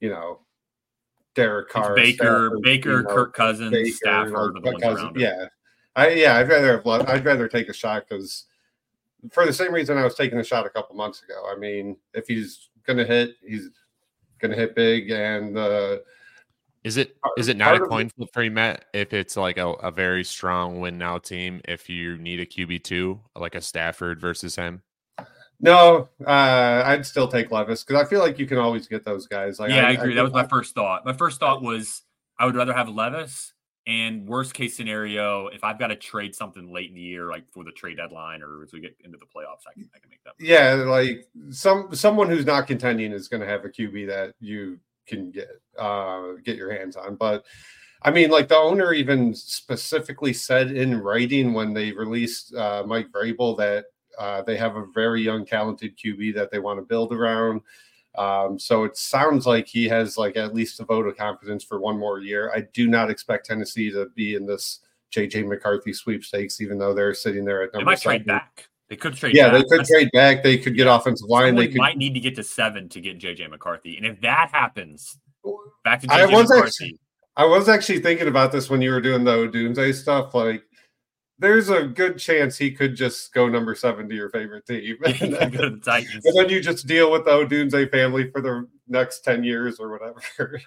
you 0.00 0.08
know, 0.08 0.40
Derek 1.34 1.68
Carr, 1.68 1.94
Baker, 1.94 2.48
Stafford, 2.48 2.62
Baker, 2.62 2.96
you 2.96 3.02
know, 3.02 3.14
Kirk 3.14 3.34
Cousins, 3.34 3.70
Baker, 3.70 3.96
Stafford, 3.96 4.56
you 4.64 4.72
know, 4.72 4.78
Cousins, 4.78 5.12
yeah. 5.16 5.46
I 5.94 6.10
yeah, 6.10 6.36
I'd 6.36 6.48
rather 6.48 6.80
have 6.82 7.08
I'd 7.08 7.24
rather 7.24 7.48
take 7.48 7.68
a 7.68 7.72
shot 7.72 8.04
because 8.08 8.46
for 9.32 9.44
the 9.44 9.52
same 9.52 9.72
reason 9.72 9.98
I 9.98 10.04
was 10.04 10.14
taking 10.14 10.38
a 10.38 10.44
shot 10.44 10.66
a 10.66 10.70
couple 10.70 10.96
months 10.96 11.22
ago. 11.22 11.44
I 11.50 11.58
mean, 11.58 11.96
if 12.14 12.26
he's 12.26 12.70
gonna 12.86 13.04
hit, 13.04 13.34
he's 13.44 13.68
gonna 14.40 14.54
hit 14.54 14.74
big, 14.74 15.10
and 15.10 15.56
uh, 15.58 15.98
is 16.88 16.96
it 16.96 17.18
is 17.36 17.48
it 17.48 17.58
not 17.58 17.76
a 17.76 17.80
coin 17.80 18.08
flip 18.08 18.30
for 18.32 18.42
you, 18.42 18.50
Matt? 18.50 18.86
If 18.94 19.12
it's 19.12 19.36
like 19.36 19.58
a, 19.58 19.68
a 19.72 19.90
very 19.90 20.24
strong 20.24 20.80
win 20.80 20.96
now 20.96 21.18
team, 21.18 21.60
if 21.68 21.90
you 21.90 22.16
need 22.16 22.40
a 22.40 22.46
QB 22.46 22.82
two, 22.82 23.20
like 23.36 23.54
a 23.54 23.60
Stafford 23.60 24.18
versus 24.18 24.56
him. 24.56 24.82
No, 25.60 26.08
uh, 26.26 26.82
I'd 26.86 27.04
still 27.04 27.28
take 27.28 27.50
Levis 27.50 27.84
because 27.84 28.02
I 28.02 28.08
feel 28.08 28.20
like 28.20 28.38
you 28.38 28.46
can 28.46 28.56
always 28.56 28.88
get 28.88 29.04
those 29.04 29.26
guys. 29.26 29.58
Like, 29.58 29.70
yeah, 29.70 29.86
I, 29.86 29.90
I 29.90 29.92
agree. 29.92 30.12
I, 30.12 30.16
that 30.16 30.22
was 30.22 30.32
my 30.32 30.46
first 30.46 30.74
thought. 30.74 31.04
My 31.04 31.12
first 31.12 31.38
thought 31.40 31.60
was 31.60 32.02
I 32.38 32.46
would 32.46 32.56
rather 32.56 32.72
have 32.72 32.88
Levis. 32.88 33.52
And 33.86 34.26
worst 34.26 34.54
case 34.54 34.76
scenario, 34.76 35.48
if 35.48 35.64
I've 35.64 35.78
got 35.78 35.86
to 35.88 35.96
trade 35.96 36.34
something 36.34 36.72
late 36.72 36.90
in 36.90 36.94
the 36.94 37.00
year, 37.00 37.28
like 37.28 37.44
for 37.52 37.64
the 37.64 37.72
trade 37.72 37.96
deadline 37.96 38.42
or 38.42 38.62
as 38.62 38.72
we 38.72 38.80
get 38.80 38.94
into 39.02 39.18
the 39.18 39.24
playoffs, 39.24 39.64
I 39.66 39.72
can, 39.74 39.90
I 39.94 39.98
can 39.98 40.10
make 40.10 40.22
that. 40.24 40.34
Yeah, 40.38 40.74
like 40.86 41.26
some 41.50 41.94
someone 41.94 42.28
who's 42.28 42.44
not 42.46 42.66
contending 42.66 43.12
is 43.12 43.28
going 43.28 43.40
to 43.40 43.46
have 43.46 43.64
a 43.64 43.68
QB 43.68 44.08
that 44.08 44.32
you 44.40 44.78
can 45.08 45.30
get 45.30 45.48
uh, 45.78 46.32
get 46.44 46.56
your 46.56 46.72
hands 46.72 46.96
on. 46.96 47.16
But 47.16 47.44
I 48.02 48.10
mean, 48.10 48.30
like 48.30 48.48
the 48.48 48.56
owner 48.56 48.92
even 48.92 49.34
specifically 49.34 50.32
said 50.32 50.70
in 50.70 51.00
writing 51.00 51.52
when 51.52 51.74
they 51.74 51.92
released 51.92 52.54
uh, 52.54 52.84
Mike 52.86 53.08
Vrabel 53.10 53.56
that 53.58 53.86
uh, 54.18 54.42
they 54.42 54.56
have 54.56 54.76
a 54.76 54.86
very 54.94 55.22
young, 55.22 55.44
talented 55.44 55.96
QB 55.96 56.34
that 56.34 56.50
they 56.50 56.58
want 56.58 56.78
to 56.78 56.84
build 56.84 57.12
around. 57.12 57.62
Um, 58.16 58.58
so 58.58 58.84
it 58.84 58.96
sounds 58.96 59.46
like 59.46 59.66
he 59.66 59.88
has 59.88 60.18
like 60.18 60.36
at 60.36 60.54
least 60.54 60.80
a 60.80 60.84
vote 60.84 61.06
of 61.06 61.16
confidence 61.16 61.62
for 61.62 61.78
one 61.78 61.98
more 61.98 62.18
year. 62.18 62.52
I 62.54 62.62
do 62.72 62.88
not 62.88 63.10
expect 63.10 63.46
Tennessee 63.46 63.90
to 63.92 64.06
be 64.14 64.34
in 64.34 64.44
this 64.44 64.80
JJ 65.12 65.46
McCarthy 65.46 65.92
sweepstakes, 65.92 66.60
even 66.60 66.78
though 66.78 66.94
they're 66.94 67.14
sitting 67.14 67.44
there 67.44 67.62
at 67.62 67.72
number. 67.72 67.84
They 67.84 67.92
might 67.92 68.00
trade 68.00 68.26
back. 68.26 68.68
They 68.88 68.96
could 68.96 69.14
trade. 69.14 69.34
Yeah, 69.34 69.50
back. 69.50 69.64
they 69.68 69.76
could 69.76 69.86
trade 69.86 70.10
back. 70.12 70.42
They 70.42 70.56
could 70.56 70.74
get 70.74 70.86
offensive 70.86 71.28
line. 71.28 71.54
They 71.56 71.68
could, 71.68 71.76
might 71.76 71.98
need 71.98 72.14
to 72.14 72.20
get 72.20 72.36
to 72.36 72.42
seven 72.42 72.88
to 72.90 73.00
get 73.00 73.18
JJ 73.18 73.50
McCarthy, 73.50 73.96
and 73.96 74.06
if 74.06 74.20
that 74.22 74.50
happens, 74.52 75.18
back 75.84 76.00
to 76.00 76.06
JJ 76.06 76.12
I 76.12 76.26
was 76.26 76.48
McCarthy. 76.48 76.66
Actually, 76.66 77.00
I 77.36 77.44
was 77.44 77.68
actually 77.68 78.00
thinking 78.00 78.28
about 78.28 78.50
this 78.50 78.70
when 78.70 78.80
you 78.80 78.90
were 78.90 79.02
doing 79.02 79.24
the 79.24 79.32
Odunze 79.32 79.94
stuff. 79.94 80.34
Like, 80.34 80.62
there's 81.38 81.68
a 81.68 81.84
good 81.84 82.18
chance 82.18 82.56
he 82.56 82.70
could 82.70 82.96
just 82.96 83.32
go 83.34 83.46
number 83.46 83.74
seven 83.74 84.08
to 84.08 84.14
your 84.14 84.30
favorite 84.30 84.66
team, 84.66 84.96
and, 85.04 85.34
then, 85.34 85.54
and 85.54 86.22
then 86.34 86.48
you 86.48 86.62
just 86.62 86.86
deal 86.86 87.12
with 87.12 87.26
the 87.26 87.30
Odunze 87.30 87.90
family 87.90 88.30
for 88.30 88.40
the 88.40 88.66
next 88.88 89.20
ten 89.20 89.44
years 89.44 89.78
or 89.78 89.90
whatever. 89.90 90.22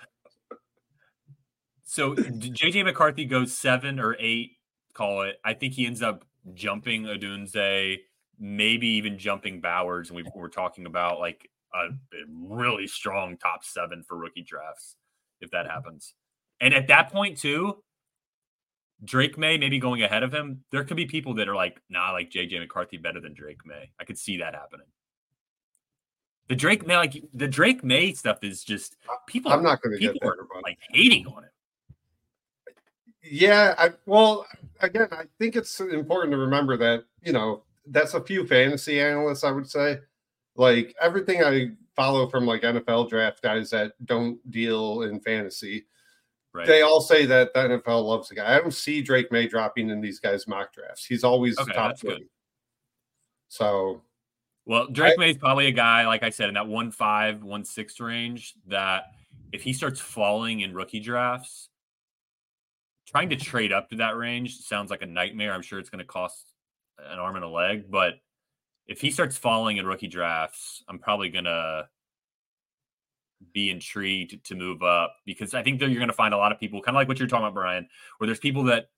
so 1.86 2.14
JJ 2.14 2.86
McCarthy 2.86 3.26
goes 3.26 3.58
seven 3.58 4.00
or 4.00 4.16
eight, 4.20 4.58
call 4.94 5.24
it. 5.24 5.38
I 5.44 5.56
think 5.56 5.74
he 5.74 5.88
ends 5.88 6.04
up 6.04 6.24
jumping 6.54 7.04
Odunze 7.04 7.98
maybe 8.42 8.88
even 8.88 9.20
jumping 9.20 9.62
Bowers. 9.62 10.10
And 10.10 10.18
we 10.18 10.26
were 10.36 10.50
talking 10.50 10.88
about 10.88 11.20
like 11.20 11.50
a, 11.74 11.78
mm-hmm. 11.78 12.52
a 12.52 12.56
really 12.56 12.88
strong 12.88 13.38
top 13.38 13.64
seven 13.64 14.04
for 14.04 14.18
rookie 14.18 14.42
drafts 14.42 14.98
if 15.40 15.52
that 15.52 15.66
mm-hmm. 15.66 15.76
happens. 15.76 16.16
And 16.60 16.74
at 16.74 16.88
that 16.88 17.12
point, 17.12 17.38
too, 17.38 17.84
Drake 19.04 19.38
Maye 19.38 19.58
maybe 19.58 19.80
going 19.80 20.04
ahead 20.04 20.24
of 20.24 20.34
him. 20.34 20.64
There 20.72 20.84
could 20.84 20.98
be 20.98 21.06
people 21.06 21.34
that 21.36 21.48
are 21.48 21.56
like, 21.56 21.82
nah, 21.90 22.10
I 22.10 22.12
like 22.12 22.32
JJ 22.32 22.60
McCarthy 22.60 22.98
better 22.98 23.20
than 23.20 23.34
Drake 23.34 23.66
Maye. 23.66 23.92
I 24.00 24.04
could 24.04 24.18
see 24.18 24.38
that 24.38 24.54
happening. 24.54 24.88
The 26.50 26.56
Drake 26.56 26.86
Maye, 26.86 26.98
like 26.98 27.24
the 27.34 27.48
Drake 27.48 27.84
Maye 27.84 28.14
stuff 28.14 28.44
is 28.44 28.64
just 28.64 28.98
people. 29.28 29.52
I'm 29.52 29.64
not 29.64 29.82
going 29.82 29.98
to 29.98 30.00
get 30.00 30.18
there, 30.22 30.32
are 30.32 30.62
like 30.64 30.78
hating 30.90 31.26
on 31.28 31.46
it. 31.46 32.76
yeah, 33.24 33.74
I 33.78 33.92
well, 34.06 34.46
again, 34.82 35.08
I 35.12 35.24
think 35.40 35.56
it's 35.56 35.80
important 35.80 36.32
to 36.34 36.38
remember 36.38 36.76
that 36.78 37.06
you 37.24 37.32
know 37.32 37.64
that's 37.88 38.14
a 38.14 38.22
few 38.24 38.46
fantasy 38.48 39.00
analysts. 39.00 39.44
I 39.44 39.52
would 39.52 39.70
say, 39.70 40.00
like 40.56 40.96
everything 41.02 41.44
I 41.44 41.72
follow 41.96 42.28
from 42.30 42.46
like 42.46 42.62
NFL 42.62 43.10
draft 43.10 43.42
guys 43.42 43.70
that 43.72 43.94
don't 44.06 44.40
deal 44.52 45.04
in 45.04 45.20
fantasy, 45.20 45.86
Right. 46.54 46.68
they 46.68 46.82
all 46.82 47.00
say 47.00 47.26
that 47.28 47.54
the 47.54 47.60
NFL 47.62 48.04
loves 48.06 48.28
the 48.28 48.36
guy. 48.36 48.54
I 48.56 48.60
don't 48.60 48.74
see 48.74 49.02
Drake 49.02 49.32
Maye 49.32 49.48
dropping 49.48 49.90
in 49.90 50.02
these 50.02 50.20
guys' 50.20 50.48
mock 50.50 50.74
drafts. 50.74 51.06
He's 51.06 51.24
always 51.24 51.58
Okay, 51.58 51.72
top 51.72 51.92
that's 51.92 52.02
good. 52.02 52.18
three. 52.18 52.28
So 53.48 54.02
Well, 54.66 54.88
Drake 54.88 55.18
Maye 55.18 55.32
is 55.32 55.38
probably 55.38 55.68
a 55.68 55.72
guy, 55.72 56.06
like 56.06 56.24
I 56.24 56.30
said, 56.30 56.50
in 56.50 56.56
that 56.56 56.68
one 56.68 56.92
five, 56.92 57.42
one 57.42 57.64
six 57.64 58.00
range. 58.02 58.56
That 58.68 59.06
if 59.54 59.62
he 59.64 59.72
starts 59.74 60.00
falling 60.02 60.60
in 60.62 60.74
rookie 60.74 61.00
drafts, 61.00 61.70
trying 63.08 63.30
to 63.30 63.36
trade 63.38 63.72
up 63.74 63.90
to 63.90 63.96
that 63.98 64.18
range 64.18 64.58
sounds 64.60 64.92
like 64.92 65.02
a 65.02 65.06
nightmare. 65.06 65.54
I'm 65.54 65.62
sure 65.62 65.80
it's 65.80 65.90
going 65.90 66.00
to 66.00 66.06
cost 66.06 66.51
an 67.10 67.20
arm 67.20 67.36
and 67.36 67.46
a 67.46 67.50
leg, 67.50 67.90
but 67.90 68.16
if 68.88 69.00
he 69.00 69.12
starts 69.12 69.38
falling 69.38 69.78
in 69.78 69.86
rookie 69.86 70.08
drafts, 70.08 70.84
I'm 70.88 71.00
probably 71.00 71.30
to 71.46 71.88
be 73.54 73.70
intrigued 73.70 74.46
to 74.46 74.56
move 74.56 74.84
up 74.84 75.16
because 75.26 75.54
I 75.54 75.64
think 75.64 75.80
that 75.80 75.90
you're 75.90 76.00
going 76.00 76.10
to 76.10 76.14
find 76.14 76.34
a 76.34 76.38
lot 76.38 76.52
of 76.52 76.60
people, 76.60 76.82
kind 76.82 76.96
of 76.96 77.00
like 77.00 77.08
what 77.08 77.20
you're 77.20 77.28
talking 77.28 77.46
about, 77.46 77.54
Brian, 77.54 77.88
where 78.18 78.28
there's 78.28 78.40
people 78.40 78.64
that 78.66 78.90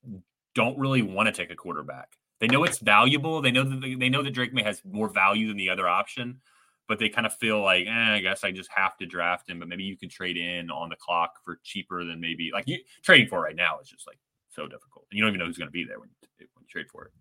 don't 0.56 0.78
really 0.78 1.02
want 1.02 1.28
to 1.28 1.32
take 1.32 1.52
a 1.52 1.56
quarterback. 1.56 2.18
They 2.40 2.48
know 2.48 2.64
it's 2.64 2.80
valuable. 2.80 3.42
They 3.42 3.52
know 3.52 3.64
that 3.64 3.96
they 4.00 4.10
know 4.10 4.22
that 4.22 4.32
Drake 4.32 4.54
Maye 4.54 4.64
has 4.64 4.82
more 4.84 5.08
value 5.08 5.48
than 5.48 5.58
the 5.58 5.70
other 5.70 5.88
option, 5.88 6.42
but 6.88 7.00
they 7.00 7.08
kind 7.08 7.26
of 7.26 7.34
feel 7.34 7.62
like, 7.62 7.88
eh, 7.88 8.14
I 8.16 8.20
guess 8.20 8.44
I 8.44 8.52
just 8.52 8.70
have 8.76 8.98
to 8.98 9.06
draft 9.06 9.50
him. 9.50 9.60
But 9.60 9.70
maybe 9.70 9.84
you 9.84 9.96
could 9.96 10.12
trade 10.12 10.36
in 10.36 10.70
on 10.70 10.90
the 10.90 10.98
clock 10.98 11.36
for 11.46 11.60
cheaper 11.64 12.04
than 12.04 12.20
maybe 12.20 12.50
like 12.52 12.68
you 12.68 12.80
trading 13.02 13.28
for 13.28 13.42
right 13.42 13.56
now 13.56 13.80
is 13.80 13.88
just 13.88 14.06
like 14.08 14.18
so 14.50 14.68
difficult, 14.68 15.06
and 15.10 15.18
you 15.18 15.24
don't 15.24 15.30
even 15.30 15.40
know 15.40 15.46
who's 15.46 15.58
going 15.58 15.70
to 15.70 15.72
be 15.72 15.86
there 15.86 16.00
when 16.00 16.10
when 16.38 16.48
you 16.62 16.68
trade 16.70 16.88
for 16.92 17.06
it. 17.06 17.12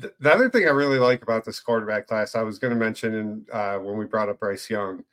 Th- 0.00 0.14
the 0.20 0.32
other 0.32 0.50
thing 0.50 0.66
I 0.66 0.70
really 0.70 0.98
like 0.98 1.22
about 1.22 1.44
this 1.44 1.60
quarterback 1.60 2.06
class, 2.06 2.34
I 2.34 2.42
was 2.42 2.58
going 2.58 2.72
to 2.72 2.78
mention 2.78 3.14
in, 3.14 3.46
uh, 3.52 3.78
when 3.78 3.96
we 3.96 4.04
brought 4.04 4.28
up 4.28 4.40
Bryce 4.40 4.68
Young, 4.68 5.04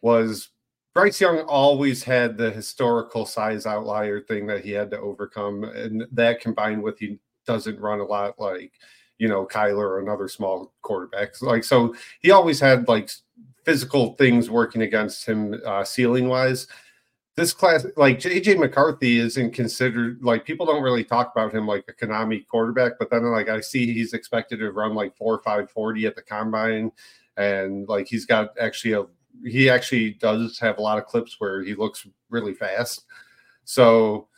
was 0.00 0.50
Bryce 0.94 1.20
Young 1.20 1.40
always 1.40 2.04
had 2.04 2.36
the 2.36 2.50
historical 2.50 3.26
size 3.26 3.66
outlier 3.66 4.20
thing 4.20 4.46
that 4.46 4.64
he 4.64 4.70
had 4.70 4.90
to 4.92 5.00
overcome, 5.00 5.64
and 5.64 6.06
that 6.12 6.40
combined 6.40 6.82
with 6.82 6.98
he 6.98 7.18
doesn't 7.46 7.80
run 7.80 8.00
a 8.00 8.04
lot 8.04 8.38
like 8.38 8.72
you 9.18 9.28
know 9.28 9.46
Kyler 9.46 9.78
or 9.78 10.00
another 10.00 10.28
small 10.28 10.72
quarterback. 10.82 11.40
Like 11.42 11.64
so, 11.64 11.94
he 12.20 12.30
always 12.30 12.60
had 12.60 12.86
like 12.86 13.10
physical 13.64 14.14
things 14.14 14.50
working 14.50 14.82
against 14.82 15.26
him 15.26 15.60
uh, 15.66 15.84
ceiling 15.84 16.28
wise. 16.28 16.68
This 17.36 17.52
class, 17.52 17.84
like 17.96 18.20
JJ 18.20 18.58
McCarthy, 18.58 19.18
isn't 19.18 19.52
considered 19.52 20.22
like 20.22 20.44
people 20.44 20.66
don't 20.66 20.82
really 20.82 21.02
talk 21.02 21.32
about 21.34 21.52
him 21.52 21.66
like 21.66 21.84
a 21.88 21.92
Konami 21.92 22.46
quarterback, 22.46 22.92
but 22.98 23.10
then 23.10 23.24
like 23.24 23.48
I 23.48 23.60
see 23.60 23.92
he's 23.92 24.12
expected 24.12 24.58
to 24.58 24.70
run 24.70 24.94
like 24.94 25.16
four 25.16 25.34
or 25.34 25.42
five 25.42 25.70
forty 25.70 26.06
at 26.06 26.14
the 26.14 26.22
combine, 26.22 26.92
and 27.36 27.88
like 27.88 28.06
he's 28.06 28.24
got 28.24 28.50
actually 28.60 28.92
a 28.92 29.04
he 29.44 29.68
actually 29.68 30.12
does 30.12 30.60
have 30.60 30.78
a 30.78 30.80
lot 30.80 30.98
of 30.98 31.06
clips 31.06 31.40
where 31.40 31.62
he 31.62 31.74
looks 31.74 32.06
really 32.30 32.54
fast. 32.54 33.04
So 33.64 34.28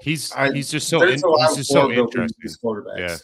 He's 0.00 0.32
I- 0.32 0.52
he's 0.52 0.70
just 0.70 0.88
so 0.88 1.02
in, 1.02 1.08
there's 1.08 1.22
a 1.22 1.28
lot 1.28 1.48
he's 1.48 1.56
just 1.58 1.70
so 1.72 1.90
interesting. 1.90 2.38
Yeah. 2.96 3.16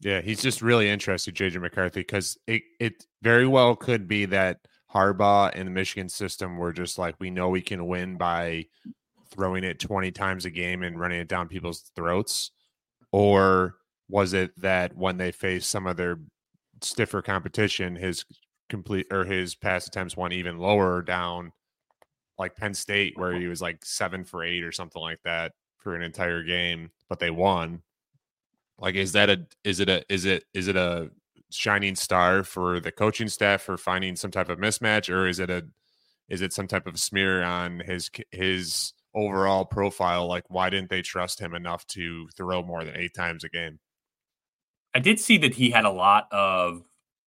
Yeah, 0.00 0.20
he's 0.20 0.40
just 0.40 0.62
really 0.62 0.88
interesting, 0.88 1.34
JJ 1.34 1.60
McCarthy, 1.60 2.00
because 2.00 2.38
it, 2.46 2.62
it 2.78 3.04
very 3.20 3.48
well 3.48 3.74
could 3.74 4.06
be 4.06 4.26
that 4.26 4.60
Harbaugh 4.94 5.52
and 5.54 5.66
the 5.66 5.72
Michigan 5.72 6.08
system 6.08 6.56
were 6.56 6.72
just 6.72 6.98
like, 6.98 7.14
we 7.18 7.30
know 7.30 7.48
we 7.48 7.60
can 7.60 7.86
win 7.86 8.16
by 8.16 8.66
throwing 9.30 9.64
it 9.64 9.78
20 9.78 10.10
times 10.12 10.44
a 10.44 10.50
game 10.50 10.82
and 10.82 10.98
running 10.98 11.20
it 11.20 11.28
down 11.28 11.48
people's 11.48 11.90
throats. 11.94 12.52
Or 13.12 13.76
was 14.08 14.32
it 14.32 14.58
that 14.60 14.96
when 14.96 15.18
they 15.18 15.32
faced 15.32 15.68
some 15.70 15.86
of 15.86 15.96
their 15.96 16.18
stiffer 16.82 17.22
competition, 17.22 17.96
his 17.96 18.24
complete 18.68 19.06
or 19.10 19.24
his 19.24 19.54
pass 19.54 19.86
attempts 19.86 20.16
went 20.16 20.32
even 20.34 20.58
lower 20.58 21.02
down, 21.02 21.52
like 22.38 22.56
Penn 22.56 22.74
State, 22.74 23.14
where 23.16 23.34
he 23.34 23.46
was 23.46 23.60
like 23.60 23.84
seven 23.84 24.24
for 24.24 24.42
eight 24.42 24.62
or 24.62 24.72
something 24.72 25.02
like 25.02 25.20
that 25.24 25.52
for 25.78 25.94
an 25.94 26.02
entire 26.02 26.42
game, 26.42 26.90
but 27.08 27.18
they 27.18 27.30
won. 27.30 27.82
Like, 28.78 28.94
is 28.94 29.12
that 29.12 29.28
a 29.28 29.46
is 29.64 29.80
it 29.80 29.88
a 29.88 30.04
is 30.08 30.24
it 30.24 30.44
is 30.54 30.68
it 30.68 30.76
a 30.76 31.10
shining 31.50 31.96
star 31.96 32.42
for 32.44 32.80
the 32.80 32.92
coaching 32.92 33.28
staff 33.28 33.62
for 33.62 33.76
finding 33.76 34.16
some 34.16 34.30
type 34.30 34.48
of 34.48 34.58
mismatch, 34.58 35.12
or 35.12 35.26
is 35.26 35.38
it 35.38 35.50
a 35.50 35.66
is 36.28 36.42
it 36.42 36.52
some 36.52 36.66
type 36.66 36.86
of 36.86 36.98
smear 36.98 37.42
on 37.42 37.80
his 37.80 38.10
his 38.30 38.92
overall 39.14 39.64
profile? 39.64 40.26
Like, 40.26 40.44
why 40.48 40.70
didn't 40.70 40.90
they 40.90 41.02
trust 41.02 41.40
him 41.40 41.54
enough 41.54 41.86
to 41.88 42.28
throw 42.36 42.62
more 42.62 42.84
than 42.84 42.96
eight 42.96 43.14
times 43.14 43.44
a 43.44 43.48
game? 43.48 43.78
I 44.94 45.00
did 45.00 45.20
see 45.20 45.38
that 45.38 45.54
he 45.54 45.70
had 45.70 45.84
a 45.84 45.90
lot 45.90 46.28
of 46.32 46.82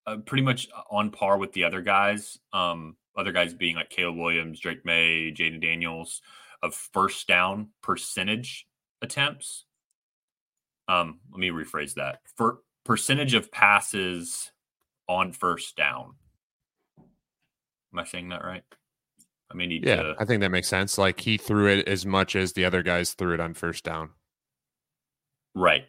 uh, 0.07 0.17
pretty 0.17 0.43
much 0.43 0.67
on 0.89 1.12
par 1.12 1.38
with 1.38 1.53
the 1.53 1.63
other 1.63 1.81
guys. 1.81 2.39
Um, 2.53 2.95
other 3.15 3.31
guys 3.31 3.53
being 3.53 3.75
like 3.75 3.89
Caleb 3.89 4.17
Williams, 4.17 4.60
Drake 4.60 4.86
Maye, 4.86 5.34
Jayden 5.36 5.62
Daniels, 5.62 6.21
of 6.63 6.73
first 6.73 7.27
down 7.27 7.69
percentage 7.81 8.67
attempts. 9.01 9.65
Um, 10.88 11.19
let 11.31 11.39
me 11.39 11.49
rephrase 11.49 11.95
that. 11.95 12.19
For 12.36 12.60
percentage 12.84 13.34
of 13.34 13.52
passes 13.52 14.52
on 15.08 15.32
first 15.32 15.76
down. 15.76 16.13
Am 17.94 18.00
I 18.00 18.06
saying 18.06 18.30
that 18.30 18.44
right? 18.44 18.63
I 19.52 19.56
may 19.56 19.67
need 19.67 19.86
Yeah, 19.86 19.98
to. 19.98 20.15
I 20.17 20.26
think 20.26 20.41
that 20.41 20.52
makes 20.52 20.67
sense. 20.67 20.98
Like 20.98 21.20
he 21.20 21.38
threw 21.38 21.67
it 21.67 21.88
as 21.88 22.06
much 22.06 22.36
as 22.36 22.54
the 22.54 22.65
other 22.65 22.82
guys 22.84 23.13
threw 23.13 23.34
it 23.34 23.39
on 23.39 23.54
first 23.54 23.84
down. 23.84 24.12
Right. 25.54 25.86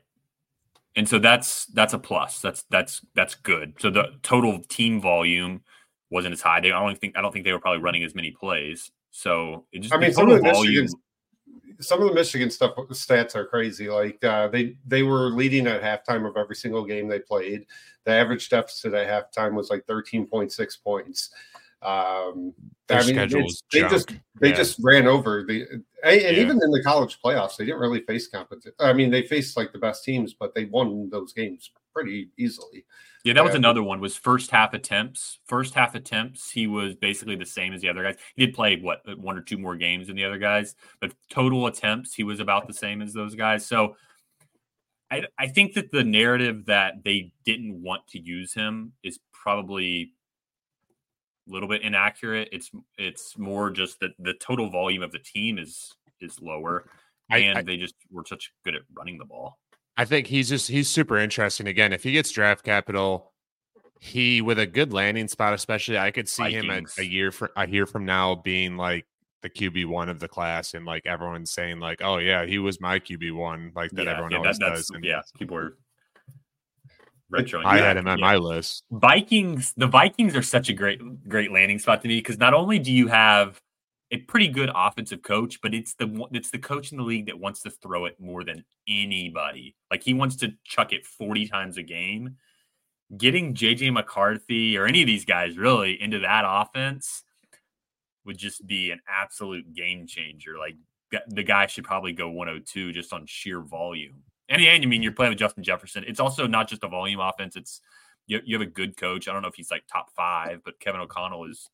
And 0.96 1.08
so 1.08 1.18
that's 1.18 1.66
that's 1.66 1.94
a 1.94 1.98
plus. 1.98 2.40
That's 2.40 2.64
that's 2.70 3.00
that's 3.14 3.34
good. 3.36 3.74
So 3.78 3.90
the 3.90 4.16
total 4.22 4.60
team 4.68 5.00
volume 5.00 5.62
wasn't 6.10 6.34
as 6.34 6.42
high. 6.42 6.60
They 6.60 6.72
I 6.72 6.84
don't 6.84 6.98
think 6.98 7.16
I 7.16 7.22
don't 7.22 7.32
think 7.32 7.44
they 7.44 7.52
were 7.52 7.60
probably 7.60 7.80
running 7.80 8.02
as 8.02 8.14
many 8.14 8.32
plays. 8.32 8.90
So 9.10 9.64
it 9.72 9.80
just 9.80 9.94
I 9.94 9.98
mean, 9.98 10.12
some 10.12 10.26
total 10.26 10.42
volume. 10.42 10.84
Michigan, 10.84 11.00
some 11.82 12.00
of 12.00 12.08
the 12.08 12.14
Michigan 12.14 12.50
stuff 12.50 12.74
stats 12.90 13.34
are 13.34 13.44
crazy. 13.46 13.88
Like 13.88 14.22
uh, 14.24 14.48
they 14.48 14.76
they 14.86 15.02
were 15.02 15.30
leading 15.30 15.66
at 15.66 15.82
halftime 15.82 16.26
of 16.28 16.36
every 16.36 16.56
single 16.56 16.84
game 16.84 17.08
they 17.08 17.18
played. 17.18 17.66
The 18.04 18.12
average 18.12 18.48
deficit 18.48 18.94
at 18.94 19.08
halftime 19.34 19.54
was 19.54 19.70
like 19.70 19.84
thirteen 19.86 20.26
point 20.26 20.52
six 20.52 20.76
points. 20.76 21.30
Um, 21.82 22.54
Their 22.86 23.00
I 23.00 23.06
mean, 23.06 23.16
they 23.16 23.26
junk. 23.26 23.48
just 23.48 23.64
they 24.40 24.50
Yeah. 24.50 24.56
just 24.56 24.78
ran 24.82 25.06
over 25.06 25.42
the 25.42 25.62
and, 25.70 25.84
and 26.04 26.20
Yeah. 26.22 26.42
even 26.42 26.60
in 26.62 26.70
the 26.70 26.82
college 26.82 27.18
playoffs, 27.24 27.56
they 27.56 27.64
didn't 27.64 27.80
really 27.80 28.00
face 28.02 28.28
competition. 28.28 28.72
I 28.78 28.92
mean, 28.92 29.10
they 29.10 29.22
faced 29.22 29.56
like 29.56 29.72
the 29.72 29.78
best 29.78 30.04
teams, 30.04 30.32
but 30.34 30.54
they 30.54 30.66
won 30.66 31.10
those 31.10 31.32
games 31.32 31.70
pretty 31.92 32.30
easily. 32.38 32.84
Yeah, 33.24 33.34
that 33.34 33.44
was 33.44 33.54
another 33.58 33.82
one. 33.84 34.00
Was 34.00 34.16
first 34.16 34.50
half 34.50 34.74
attempts. 34.74 35.38
First 35.46 35.74
half 35.74 35.94
attempts, 35.94 36.50
he 36.50 36.66
was 36.66 36.96
basically 36.96 37.36
the 37.36 37.46
same 37.46 37.72
as 37.72 37.80
the 37.80 37.88
other 37.88 38.02
guys. 38.02 38.16
He 38.34 38.44
did 38.46 38.54
play 38.54 38.76
what 38.80 39.00
uh, 39.08 39.14
one 39.14 39.38
or 39.38 39.42
two 39.42 39.58
more 39.58 39.76
games 39.76 40.08
than 40.08 40.16
the 40.16 40.24
other 40.24 40.38
guys, 40.38 40.74
but 41.00 41.14
total 41.30 41.66
attempts, 41.68 42.14
he 42.14 42.24
was 42.24 42.40
about 42.40 42.66
the 42.66 42.74
same 42.74 43.00
as 43.00 43.12
those 43.12 43.34
guys. 43.36 43.64
So 43.64 43.96
I 45.10 45.24
I 45.38 45.46
think 45.46 45.74
that 45.74 45.92
the 45.92 46.02
narrative 46.02 46.66
that 46.66 47.04
they 47.04 47.32
didn't 47.44 47.80
want 47.80 48.08
to 48.08 48.18
use 48.20 48.52
him 48.54 48.92
is 49.04 49.20
probably 49.32 50.12
a 51.48 51.52
little 51.52 51.68
bit 51.68 51.82
inaccurate. 51.82 52.48
It's 52.50 52.70
it's 52.98 53.38
more 53.38 53.70
just 53.70 54.00
that 54.00 54.12
the 54.18 54.34
total 54.34 54.68
volume 54.68 55.02
of 55.02 55.12
the 55.12 55.18
team 55.20 55.58
is 55.58 55.92
is 56.20 56.40
lower, 56.40 56.88
I- 57.30 57.38
and 57.38 57.58
I- 57.58 57.62
they 57.62 57.76
just 57.76 57.94
were 58.10 58.24
such 58.26 58.52
good 58.64 58.74
at 58.74 58.82
running 58.94 59.18
the 59.18 59.24
ball. 59.26 59.58
I 59.96 60.04
think 60.04 60.26
he's 60.26 60.48
just 60.48 60.68
he's 60.68 60.88
super 60.88 61.18
interesting. 61.18 61.66
Again, 61.66 61.92
if 61.92 62.02
he 62.02 62.12
gets 62.12 62.30
draft 62.30 62.64
capital, 62.64 63.32
he 64.00 64.40
with 64.40 64.58
a 64.58 64.66
good 64.66 64.92
landing 64.92 65.28
spot, 65.28 65.52
especially 65.52 65.98
I 65.98 66.10
could 66.10 66.28
see 66.28 66.50
him 66.50 66.70
a, 66.70 66.82
a 66.98 67.04
year 67.04 67.30
for 67.30 67.50
a 67.56 67.68
year 67.68 67.86
from 67.86 68.04
now 68.04 68.34
being 68.34 68.76
like 68.76 69.06
the 69.42 69.50
QB 69.50 69.86
one 69.86 70.08
of 70.08 70.18
the 70.20 70.28
class, 70.28 70.74
and 70.74 70.84
like 70.86 71.04
everyone's 71.04 71.52
saying 71.52 71.78
like, 71.80 72.00
oh 72.02 72.18
yeah, 72.18 72.46
he 72.46 72.58
was 72.58 72.80
my 72.80 72.98
QB 72.98 73.34
one, 73.34 73.72
like 73.74 73.90
that 73.92 74.08
everyone 74.08 74.34
always 74.34 74.58
that- 74.58 74.70
does. 74.70 74.90
And 74.90 75.04
yeah, 75.04 75.20
people 75.38 75.56
are 75.56 75.76
retroing. 77.32 77.64
I 77.64 77.78
had 77.78 77.96
him 77.96 78.06
on 78.08 78.18
Yeah. 78.18 78.24
my 78.26 78.36
list. 78.36 78.84
Vikings, 78.90 79.72
the 79.76 79.86
Vikings 79.86 80.36
are 80.36 80.42
such 80.42 80.68
a 80.68 80.72
great, 80.72 81.00
great 81.28 81.50
landing 81.52 81.78
spot 81.78 82.02
to 82.02 82.08
me 82.08 82.18
because 82.18 82.38
not 82.38 82.54
only 82.54 82.78
do 82.78 82.92
you 82.92 83.08
have 83.08 83.60
a 84.12 84.18
pretty 84.18 84.46
good 84.46 84.70
offensive 84.74 85.22
coach, 85.22 85.60
but 85.62 85.74
it's 85.74 85.94
the 85.94 86.26
it's 86.32 86.50
the 86.50 86.58
coach 86.58 86.92
in 86.92 86.98
the 86.98 87.04
league 87.04 87.26
that 87.26 87.40
wants 87.40 87.62
to 87.62 87.70
throw 87.70 88.04
it 88.04 88.20
more 88.20 88.44
than 88.44 88.64
anybody. 88.86 89.74
Like 89.90 90.02
he 90.02 90.14
wants 90.14 90.36
to 90.36 90.52
chuck 90.64 90.92
it 90.92 91.06
forty 91.06 91.48
times 91.48 91.78
a 91.78 91.82
game. 91.82 92.36
getting 93.16 93.54
JJ 93.54 93.92
McCarthy 93.92 94.76
or 94.78 94.86
any 94.86 95.02
of 95.02 95.06
these 95.06 95.24
guys 95.24 95.58
really 95.58 96.00
into 96.00 96.20
that 96.20 96.44
offense 96.46 97.24
would 98.24 98.38
just 98.38 98.66
be 98.66 98.90
an 98.90 99.00
absolute 99.08 99.74
game 99.74 100.06
changer. 100.06 100.56
Like 100.58 100.76
the 101.28 101.42
guy 101.42 101.66
should 101.66 101.84
probably 101.84 102.12
go 102.12 102.30
102 102.30 102.92
just 102.92 103.12
on 103.12 103.26
sheer 103.26 103.60
volume. 103.60 104.22
And, 104.48 104.62
and 104.62 104.82
I 104.82 104.86
mean, 104.86 105.02
you're 105.02 105.12
playing 105.12 105.30
with 105.30 105.38
Justin 105.38 105.62
Jefferson. 105.62 106.04
It's 106.06 106.20
also 106.20 106.46
not 106.46 106.68
just 106.68 106.84
a 106.84 106.88
volume 106.88 107.20
offense. 107.20 107.56
It's 107.56 107.80
you, 108.26 108.40
you 108.44 108.58
have 108.58 108.66
a 108.66 108.70
good 108.70 108.96
coach. 108.96 109.28
I 109.28 109.32
don't 109.32 109.42
know 109.42 109.48
if 109.48 109.54
he's 109.54 109.70
like 109.70 109.84
top 109.90 110.10
five, 110.14 110.60
but 110.64 110.80
Kevin 110.80 111.00
O'Connell 111.00 111.44
is 111.44 111.68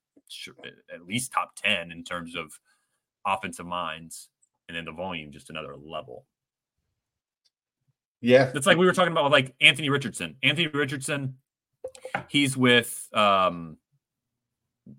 at 0.92 1.06
least 1.06 1.32
top 1.32 1.56
10 1.56 1.92
in 1.92 2.04
terms 2.04 2.34
of 2.34 2.58
offensive 3.26 3.66
minds. 3.66 4.28
And 4.68 4.76
then 4.76 4.84
the 4.84 4.92
volume, 4.92 5.32
just 5.32 5.50
another 5.50 5.76
level. 5.76 6.26
Yeah. 8.20 8.50
It's 8.54 8.66
like 8.66 8.76
we 8.76 8.86
were 8.86 8.92
talking 8.92 9.12
about 9.12 9.24
with 9.24 9.32
like 9.32 9.54
Anthony 9.60 9.88
Richardson. 9.88 10.36
Anthony 10.42 10.66
Richardson, 10.68 11.36
he's 12.28 12.56
with 12.56 13.08
um 13.14 13.76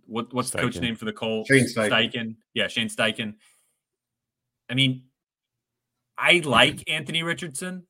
what 0.06 0.34
what's 0.34 0.50
Steichen. 0.50 0.54
the 0.54 0.60
coach 0.60 0.80
name 0.80 0.96
for 0.96 1.06
the 1.06 1.14
Colts? 1.14 1.48
Shane 1.48 1.66
Steichen. 1.66 2.14
Steichen. 2.14 2.36
Yeah, 2.54 2.68
Shane 2.68 2.90
Steichen. 2.90 3.36
I 4.70 4.74
mean, 4.74 5.04
I 6.18 6.42
like 6.44 6.90
Anthony 6.90 7.24
Richardson. 7.24 7.84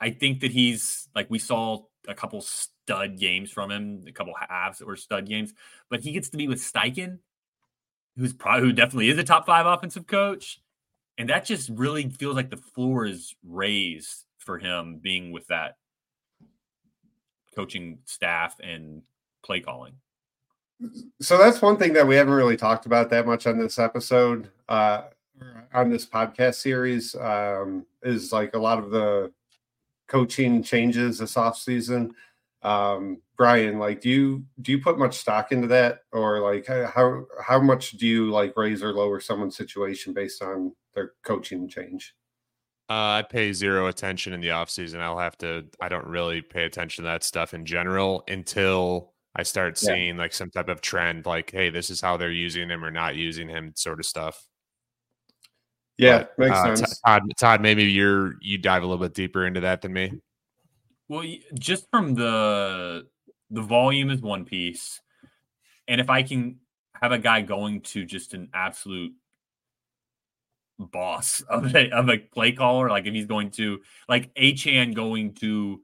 I 0.00 0.10
think 0.10 0.40
that 0.40 0.50
he's 0.52 1.08
like 1.14 1.30
we 1.30 1.38
saw 1.38 1.82
a 2.08 2.14
couple 2.14 2.40
stud 2.84 3.18
games 3.18 3.50
from 3.50 3.70
him, 3.70 4.04
a 4.06 4.12
couple 4.12 4.34
halves 4.48 4.80
were 4.80 4.96
stud 4.96 5.26
games, 5.26 5.54
but 5.88 6.00
he 6.00 6.12
gets 6.12 6.28
to 6.30 6.36
be 6.36 6.48
with 6.48 6.60
Steichen, 6.60 7.18
who's 8.16 8.32
probably 8.32 8.68
who 8.68 8.72
definitely 8.72 9.08
is 9.08 9.18
a 9.18 9.24
top 9.24 9.46
five 9.46 9.66
offensive 9.66 10.06
coach. 10.06 10.60
And 11.18 11.28
that 11.28 11.44
just 11.44 11.70
really 11.70 12.08
feels 12.08 12.36
like 12.36 12.50
the 12.50 12.56
floor 12.56 13.06
is 13.06 13.34
raised 13.46 14.24
for 14.38 14.58
him 14.58 14.98
being 15.00 15.30
with 15.30 15.46
that 15.48 15.76
coaching 17.54 17.98
staff 18.04 18.56
and 18.62 19.02
play 19.44 19.60
calling. 19.60 19.92
So 21.20 21.38
that's 21.38 21.62
one 21.62 21.76
thing 21.76 21.92
that 21.92 22.06
we 22.06 22.16
haven't 22.16 22.34
really 22.34 22.56
talked 22.56 22.86
about 22.86 23.10
that 23.10 23.26
much 23.26 23.46
on 23.46 23.58
this 23.58 23.78
episode, 23.78 24.50
uh, 24.68 25.02
on 25.72 25.90
this 25.90 26.06
podcast 26.06 26.56
series, 26.56 27.14
um, 27.14 27.86
is 28.02 28.32
like 28.32 28.54
a 28.54 28.58
lot 28.58 28.78
of 28.78 28.90
the 28.90 29.32
coaching 30.08 30.62
changes 30.62 31.18
this 31.18 31.36
off 31.36 31.56
season. 31.56 32.14
Um, 32.62 33.20
Brian, 33.36 33.78
like, 33.78 34.00
do 34.00 34.08
you 34.08 34.44
do 34.60 34.72
you 34.72 34.80
put 34.80 34.98
much 34.98 35.16
stock 35.16 35.52
into 35.52 35.66
that, 35.68 36.00
or 36.12 36.40
like 36.40 36.66
how 36.66 37.24
how 37.44 37.60
much 37.60 37.92
do 37.92 38.06
you 38.06 38.30
like 38.30 38.56
raise 38.56 38.82
or 38.82 38.92
lower 38.92 39.20
someone's 39.20 39.56
situation 39.56 40.12
based 40.12 40.42
on 40.42 40.72
their 40.94 41.12
coaching 41.24 41.68
change? 41.68 42.14
Uh, 42.88 43.18
I 43.18 43.24
pay 43.28 43.52
zero 43.52 43.86
attention 43.86 44.32
in 44.32 44.40
the 44.40 44.50
off 44.50 44.68
season. 44.68 45.00
I'll 45.00 45.18
have 45.18 45.38
to. 45.38 45.64
I 45.80 45.88
don't 45.88 46.06
really 46.06 46.42
pay 46.42 46.64
attention 46.64 47.04
to 47.04 47.10
that 47.10 47.24
stuff 47.24 47.54
in 47.54 47.64
general 47.64 48.22
until 48.28 49.12
I 49.34 49.44
start 49.44 49.78
seeing 49.78 50.16
yeah. 50.16 50.20
like 50.20 50.34
some 50.34 50.50
type 50.50 50.68
of 50.68 50.80
trend, 50.80 51.24
like, 51.24 51.50
hey, 51.50 51.70
this 51.70 51.90
is 51.90 52.00
how 52.00 52.16
they're 52.16 52.30
using 52.30 52.68
him 52.68 52.84
or 52.84 52.90
not 52.90 53.16
using 53.16 53.48
him, 53.48 53.72
sort 53.76 53.98
of 53.98 54.06
stuff. 54.06 54.46
Yeah, 55.96 56.26
but, 56.36 56.48
makes 56.48 56.58
uh, 56.58 56.76
sense. 56.76 57.00
Todd, 57.00 57.22
Todd, 57.38 57.60
maybe 57.62 57.84
you're 57.84 58.34
you 58.40 58.58
dive 58.58 58.82
a 58.82 58.86
little 58.86 59.02
bit 59.02 59.14
deeper 59.14 59.46
into 59.46 59.60
that 59.60 59.80
than 59.80 59.92
me. 59.92 60.12
Well, 61.12 61.26
just 61.58 61.90
from 61.90 62.14
the 62.14 63.06
the 63.50 63.60
volume 63.60 64.08
is 64.08 64.22
one 64.22 64.46
piece, 64.46 64.98
and 65.86 66.00
if 66.00 66.08
I 66.08 66.22
can 66.22 66.56
have 67.02 67.12
a 67.12 67.18
guy 67.18 67.42
going 67.42 67.82
to 67.82 68.06
just 68.06 68.32
an 68.32 68.48
absolute 68.54 69.12
boss 70.78 71.42
of 71.50 71.76
a, 71.76 71.90
of 71.90 72.08
a 72.08 72.16
play 72.16 72.52
caller. 72.52 72.88
Like 72.88 73.04
if 73.04 73.12
he's 73.12 73.26
going 73.26 73.50
to 73.50 73.80
like 74.08 74.34
Achane 74.36 74.94
going 74.94 75.34
to 75.34 75.82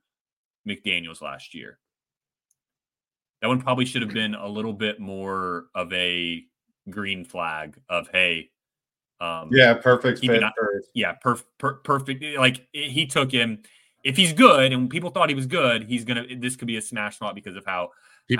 McDaniels 0.66 1.20
last 1.20 1.54
year. 1.54 1.78
That 3.42 3.48
one 3.48 3.60
probably 3.60 3.84
should 3.84 4.00
have 4.00 4.14
been 4.14 4.34
a 4.34 4.48
little 4.48 4.72
bit 4.72 4.98
more 4.98 5.66
of 5.74 5.92
a 5.92 6.42
green 6.88 7.26
flag 7.26 7.78
of 7.90 8.08
hey, 8.10 8.48
um, 9.20 9.50
yeah, 9.52 9.74
perfect 9.74 10.20
fit. 10.20 10.40
Not, 10.40 10.54
yeah, 10.94 11.16
perf, 11.22 11.44
per, 11.58 11.74
perfect. 11.74 12.24
Like 12.38 12.66
he 12.72 13.04
took 13.06 13.30
him. 13.30 13.62
If 14.08 14.16
he's 14.16 14.32
good, 14.32 14.72
and 14.72 14.90
people 14.90 15.10
thought 15.10 15.28
he 15.28 15.34
was 15.34 15.46
good, 15.46 15.84
he's 15.84 16.04
gonna. 16.04 16.24
This 16.36 16.56
could 16.56 16.66
be 16.66 16.76
a 16.76 16.82
smash 16.82 17.16
spot 17.16 17.34
because 17.34 17.56
of 17.56 17.64
how 17.64 17.90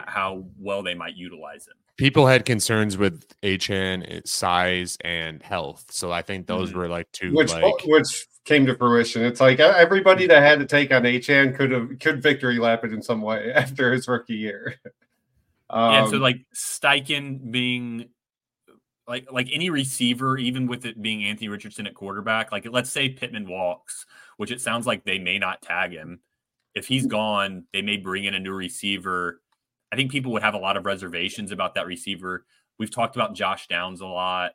how 0.07 0.45
well 0.59 0.83
they 0.83 0.95
might 0.95 1.17
utilize 1.17 1.67
him 1.67 1.75
people 1.99 2.27
had 2.27 2.47
concerns 2.47 2.97
with 2.97 3.27
Achane 3.43 4.27
size 4.27 4.97
and 5.03 5.43
health. 5.43 5.85
So 5.91 6.11
I 6.11 6.23
think 6.23 6.47
those 6.47 6.71
mm-hmm. 6.71 6.79
were 6.79 6.89
like 6.89 7.11
two 7.13 7.35
which 7.35 7.53
like, 7.53 7.85
which 7.85 8.27
came 8.47 8.65
to 8.65 8.75
fruition. 8.75 9.23
It's 9.23 9.41
like 9.41 9.61
everybody 9.61 10.27
that 10.29 10.43
had 10.43 10.61
to 10.61 10.67
take 10.67 10.91
on 10.93 11.03
Achane 11.03 11.55
could 11.55 11.71
have 11.73 11.99
could 11.99 12.23
victory 12.23 12.59
lap 12.59 12.85
it 12.85 12.95
in 12.95 13.03
some 13.03 13.21
way 13.21 13.53
after 13.55 13.93
his 13.93 14.09
rookie 14.09 14.35
year. 14.35 14.77
Um, 15.71 15.93
yeah, 15.93 16.07
so 16.07 16.17
like 16.17 16.47
Steichen 16.57 17.51
being 17.51 18.09
like 19.07 19.31
like 19.31 19.49
any 19.53 19.69
receiver, 19.69 20.39
even 20.39 20.67
with 20.67 20.87
it 20.87 21.03
being 21.03 21.25
Anthony 21.25 21.51
Richardson 21.51 21.87
at 21.87 21.93
quarterback, 21.93 22.51
like 22.51 22.67
let's 22.71 22.89
say 22.89 23.11
Pittman 23.11 23.47
walks, 23.47 24.07
which 24.39 24.51
it 24.51 24.61
sounds 24.61 24.87
like 24.87 25.05
they 25.05 25.19
may 25.19 25.39
not 25.39 25.63
tag 25.63 25.93
him. 25.93 26.21
If 26.75 26.87
he's 26.87 27.07
mm. 27.07 27.11
gone, 27.11 27.65
they 27.73 27.83
may 27.83 27.99
bring 27.99 28.25
in 28.25 28.35
a 28.35 28.41
new 28.41 28.55
receiver 28.55 29.41
I 29.93 29.97
think 29.97 30.11
people 30.11 30.33
would 30.33 30.43
have 30.43 30.55
a 30.55 30.59
lot 30.59 30.77
of 30.77 30.87
reservations 30.87 31.51
about 31.51 31.75
that 31.75 31.87
receiver. 31.87 32.45
We've 32.79 32.91
talked 32.91 33.17
about 33.17 33.35
Josh 33.35 33.67
Downs 33.69 34.01
a 34.01 34.07
lot. 34.07 34.53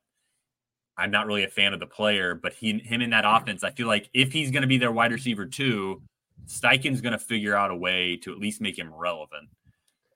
I'm 0.97 1.11
not 1.11 1.25
really 1.25 1.43
a 1.43 1.49
fan 1.49 1.73
of 1.73 1.79
the 1.79 1.87
player, 1.87 2.35
but 2.35 2.53
he 2.53 2.77
him 2.79 3.01
in 3.01 3.09
that 3.11 3.25
mm. 3.25 3.41
offense, 3.41 3.63
I 3.63 3.71
feel 3.71 3.87
like 3.87 4.09
if 4.13 4.31
he's 4.31 4.51
going 4.51 4.61
to 4.61 4.67
be 4.67 4.77
their 4.77 4.91
wide 4.91 5.11
receiver 5.11 5.45
too, 5.45 6.01
Steichen's 6.45 7.01
going 7.01 7.13
to 7.13 7.19
figure 7.19 7.55
out 7.55 7.71
a 7.71 7.75
way 7.75 8.17
to 8.17 8.31
at 8.31 8.37
least 8.37 8.61
make 8.61 8.77
him 8.77 8.93
relevant. 8.93 9.49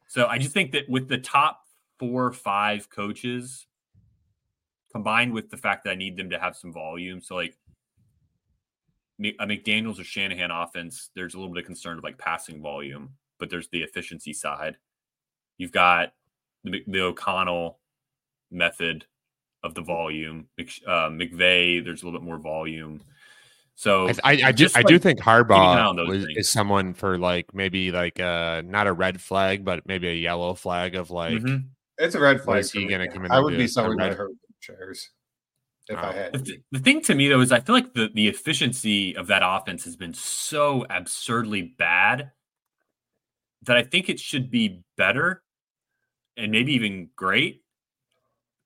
So 0.07 0.27
I 0.27 0.37
just 0.37 0.53
think 0.53 0.71
that 0.71 0.87
with 0.87 1.07
the 1.07 1.17
top 1.17 1.61
four 1.99 2.25
or 2.25 2.33
five 2.33 2.89
coaches, 2.89 3.65
combined 4.91 5.33
with 5.33 5.49
the 5.49 5.57
fact 5.57 5.83
that 5.83 5.91
I 5.91 5.95
need 5.95 6.15
them 6.15 6.29
to 6.29 6.39
have 6.39 6.55
some 6.55 6.71
volume, 6.71 7.21
so 7.21 7.35
like 7.35 7.57
a 9.19 9.45
McDaniel's 9.45 9.99
or 9.99 10.03
Shanahan 10.03 10.51
offense, 10.51 11.09
there's 11.15 11.33
a 11.33 11.37
little 11.37 11.53
bit 11.53 11.61
of 11.61 11.65
concern 11.65 11.97
of 11.97 12.03
like 12.03 12.17
passing 12.17 12.61
volume, 12.61 13.11
but 13.39 13.49
there's 13.49 13.67
the 13.69 13.81
efficiency 13.81 14.33
side. 14.33 14.77
You've 15.57 15.71
got 15.71 16.13
the, 16.63 16.83
the 16.87 17.01
O'Connell 17.01 17.79
method 18.51 19.05
of 19.63 19.73
the 19.73 19.81
volume. 19.81 20.47
Uh, 20.59 21.09
McVay, 21.09 21.83
there's 21.83 22.03
a 22.03 22.05
little 22.05 22.19
bit 22.19 22.25
more 22.25 22.37
volume. 22.37 23.01
So 23.75 24.09
I, 24.09 24.13
I, 24.23 24.41
I 24.45 24.51
just 24.51 24.75
like, 24.75 24.85
I 24.85 24.87
do 24.87 24.97
think 24.97 25.19
Harbaugh 25.19 26.07
was, 26.07 26.25
is 26.35 26.49
someone 26.49 26.95
for 26.95 27.19
like 27.19 27.53
maybe 27.53 27.91
like 27.91 28.19
uh 28.19 28.63
not 28.65 28.87
a 28.87 28.93
red 28.93 29.21
flag, 29.21 29.63
but 29.63 29.85
maybe 29.85 30.07
a 30.07 30.15
yellow 30.15 30.55
flag 30.55 30.95
of 30.95 31.11
like 31.11 31.35
mm-hmm. 31.35 31.67
it's 31.99 32.15
a 32.15 32.19
red 32.19 32.41
flag. 32.41 32.61
Is 32.61 32.71
he 32.71 32.87
going 32.87 33.01
to 33.01 33.07
come 33.07 33.25
in? 33.25 33.31
I 33.31 33.39
would 33.39 33.55
be 33.55 33.67
someone 33.67 33.97
that 33.97 34.15
hurt 34.15 34.31
chairs 34.61 35.11
if. 35.89 35.97
I 35.97 36.11
had. 36.13 36.33
The, 36.33 36.61
the, 36.71 36.79
thing 36.79 37.01
to 37.03 37.15
me 37.15 37.27
though 37.27 37.41
is 37.41 37.51
I 37.51 37.59
feel 37.59 37.75
like 37.75 37.93
the 37.93 38.09
the 38.13 38.27
efficiency 38.27 39.15
of 39.15 39.27
that 39.27 39.41
offense 39.43 39.83
has 39.85 39.95
been 39.95 40.13
so 40.13 40.85
absurdly 40.89 41.61
bad 41.61 42.31
that 43.63 43.77
I 43.77 43.83
think 43.83 44.09
it 44.09 44.19
should 44.19 44.49
be 44.49 44.83
better 44.97 45.43
and 46.35 46.51
maybe 46.51 46.73
even 46.73 47.09
great. 47.15 47.63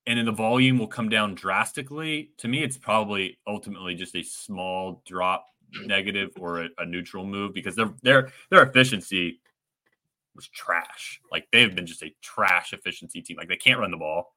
And 0.07 0.17
then 0.17 0.25
the 0.25 0.31
volume 0.31 0.79
will 0.79 0.87
come 0.87 1.09
down 1.09 1.35
drastically. 1.35 2.31
To 2.39 2.47
me, 2.47 2.63
it's 2.63 2.77
probably 2.77 3.37
ultimately 3.47 3.95
just 3.95 4.15
a 4.15 4.23
small 4.23 5.03
drop 5.05 5.45
negative 5.85 6.31
or 6.39 6.63
a, 6.63 6.69
a 6.79 6.85
neutral 6.85 7.25
move 7.25 7.53
because 7.53 7.75
their 7.75 7.93
their 8.01 8.31
their 8.49 8.63
efficiency 8.63 9.39
was 10.35 10.47
trash. 10.47 11.19
Like 11.31 11.47
they've 11.51 11.73
been 11.73 11.85
just 11.85 12.03
a 12.03 12.13
trash 12.21 12.73
efficiency 12.73 13.21
team. 13.21 13.37
Like 13.37 13.47
they 13.47 13.57
can't 13.57 13.79
run 13.79 13.91
the 13.91 13.97
ball. 13.97 14.33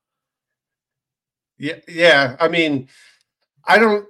Yeah, 1.58 1.76
yeah. 1.88 2.36
I 2.40 2.48
mean, 2.48 2.88
I 3.64 3.78
don't. 3.78 4.06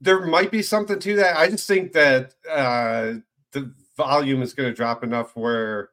There 0.00 0.26
might 0.26 0.50
be 0.50 0.62
something 0.62 0.98
to 0.98 1.16
that. 1.16 1.36
I 1.36 1.48
just 1.48 1.66
think 1.68 1.92
that 1.92 2.34
uh, 2.50 3.14
the 3.52 3.72
volume 3.96 4.42
is 4.42 4.52
going 4.52 4.68
to 4.68 4.74
drop 4.74 5.04
enough 5.04 5.36
where 5.36 5.90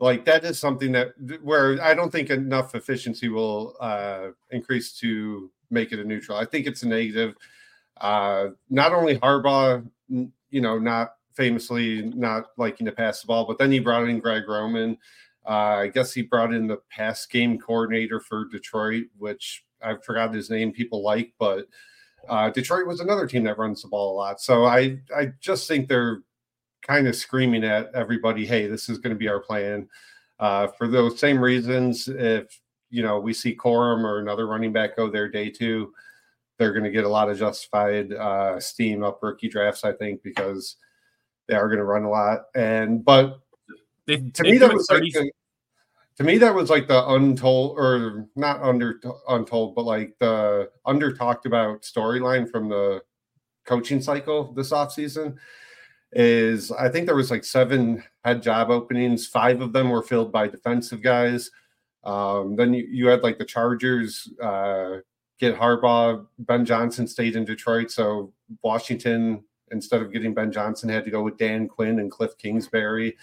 like 0.00 0.24
that 0.26 0.44
is 0.44 0.58
something 0.58 0.92
that 0.92 1.12
where 1.42 1.82
I 1.82 1.94
don't 1.94 2.10
think 2.10 2.30
enough 2.30 2.74
efficiency 2.74 3.28
will 3.28 3.76
uh, 3.80 4.28
increase 4.50 4.92
to 5.00 5.50
make 5.70 5.92
it 5.92 5.98
a 5.98 6.04
neutral. 6.04 6.38
I 6.38 6.44
think 6.44 6.66
it's 6.66 6.82
a 6.82 6.88
negative. 6.88 7.34
Uh, 8.00 8.48
not 8.70 8.92
only 8.92 9.18
Harbaugh, 9.18 9.84
you 10.08 10.60
know, 10.60 10.78
not 10.78 11.14
famously 11.34 12.02
not 12.02 12.50
liking 12.56 12.86
to 12.86 12.92
pass 12.92 13.20
the 13.20 13.26
ball, 13.26 13.44
but 13.44 13.58
then 13.58 13.72
he 13.72 13.80
brought 13.80 14.08
in 14.08 14.20
Greg 14.20 14.48
Roman. 14.48 14.96
Uh, 15.46 15.82
I 15.82 15.88
guess 15.88 16.12
he 16.12 16.22
brought 16.22 16.54
in 16.54 16.66
the 16.66 16.78
pass 16.90 17.26
game 17.26 17.58
coordinator 17.58 18.20
for 18.20 18.44
Detroit, 18.44 19.04
which 19.16 19.64
I 19.82 19.96
forgot 19.96 20.34
his 20.34 20.50
name. 20.50 20.72
People 20.72 21.02
like, 21.02 21.32
but 21.38 21.66
uh, 22.28 22.50
Detroit 22.50 22.86
was 22.86 23.00
another 23.00 23.26
team 23.26 23.44
that 23.44 23.58
runs 23.58 23.82
the 23.82 23.88
ball 23.88 24.14
a 24.14 24.16
lot. 24.16 24.40
So 24.40 24.64
I 24.64 24.98
I 25.16 25.32
just 25.40 25.68
think 25.68 25.88
they're 25.88 26.22
kind 26.82 27.06
of 27.06 27.16
screaming 27.16 27.64
at 27.64 27.94
everybody, 27.94 28.46
"Hey, 28.46 28.66
this 28.66 28.88
is 28.88 28.98
going 28.98 29.14
to 29.14 29.18
be 29.18 29.28
our 29.28 29.40
plan." 29.40 29.88
Uh, 30.40 30.68
for 30.68 30.88
those 30.88 31.18
same 31.18 31.40
reasons, 31.40 32.08
if 32.08 32.60
you 32.90 33.02
know 33.02 33.18
we 33.18 33.32
see 33.32 33.56
Corum 33.56 34.04
or 34.04 34.18
another 34.18 34.46
running 34.46 34.72
back 34.72 34.96
go 34.96 35.10
there 35.10 35.28
day 35.28 35.50
two, 35.50 35.92
they're 36.58 36.72
going 36.72 36.84
to 36.84 36.90
get 36.90 37.04
a 37.04 37.08
lot 37.08 37.30
of 37.30 37.38
justified 37.38 38.12
uh, 38.12 38.60
steam 38.60 39.02
up 39.02 39.22
rookie 39.22 39.48
drafts, 39.48 39.84
I 39.84 39.92
think, 39.92 40.22
because 40.22 40.76
they 41.46 41.54
are 41.54 41.68
going 41.68 41.78
to 41.78 41.84
run 41.84 42.04
a 42.04 42.10
lot. 42.10 42.46
And 42.54 43.04
but 43.04 43.40
They, 44.06 44.16
to 44.16 44.42
they 44.42 44.52
me 44.52 44.58
that 44.58 44.72
was 44.72 44.86
30 44.88 45.12
like 45.18 45.32
to 46.18 46.24
me 46.24 46.36
that 46.38 46.54
was 46.54 46.68
like 46.68 46.86
the 46.86 47.08
untold 47.08 47.78
or 47.78 48.28
not 48.36 48.60
under 48.62 49.00
untold 49.28 49.74
but 49.74 49.84
like 49.84 50.14
the 50.20 50.68
under 50.84 51.12
talked 51.12 51.46
about 51.46 51.82
storyline 51.82 52.50
from 52.50 52.68
the 52.68 53.00
coaching 53.64 54.02
cycle 54.02 54.52
this 54.52 54.70
offseason 54.70 55.36
is 56.12 56.70
i 56.72 56.88
think 56.88 57.06
there 57.06 57.16
was 57.16 57.30
like 57.30 57.44
seven 57.44 58.02
head 58.28 58.42
job 58.42 58.70
openings. 58.70 59.26
Five 59.26 59.60
of 59.60 59.72
them 59.72 59.88
were 59.88 60.02
filled 60.02 60.30
by 60.30 60.48
defensive 60.48 61.02
guys. 61.02 61.50
Um, 62.04 62.56
then 62.56 62.74
you, 62.74 62.86
you 62.90 63.06
had 63.08 63.22
like 63.22 63.38
the 63.38 63.44
chargers 63.44 64.30
uh, 64.42 64.98
get 65.40 65.56
harbaugh 65.56 66.26
ben 66.40 66.64
johnson 66.64 67.06
stayed 67.06 67.36
in 67.36 67.44
detroit 67.44 67.90
so 67.92 68.32
washington 68.62 69.44
instead 69.72 70.02
of 70.02 70.12
getting 70.12 70.34
ben 70.34 70.52
johnson 70.52 70.88
had 70.88 71.04
to 71.04 71.10
go 71.10 71.22
with 71.22 71.36
dan 71.38 71.68
quinn 71.68 71.98
and 71.98 72.10
cliff 72.10 72.36
kingsbury 72.38 73.16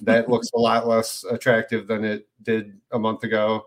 that 0.00 0.28
looks 0.28 0.50
a 0.54 0.58
lot 0.58 0.88
less 0.88 1.24
attractive 1.24 1.86
than 1.86 2.04
it 2.04 2.28
did 2.42 2.78
a 2.90 2.98
month 2.98 3.24
ago. 3.24 3.66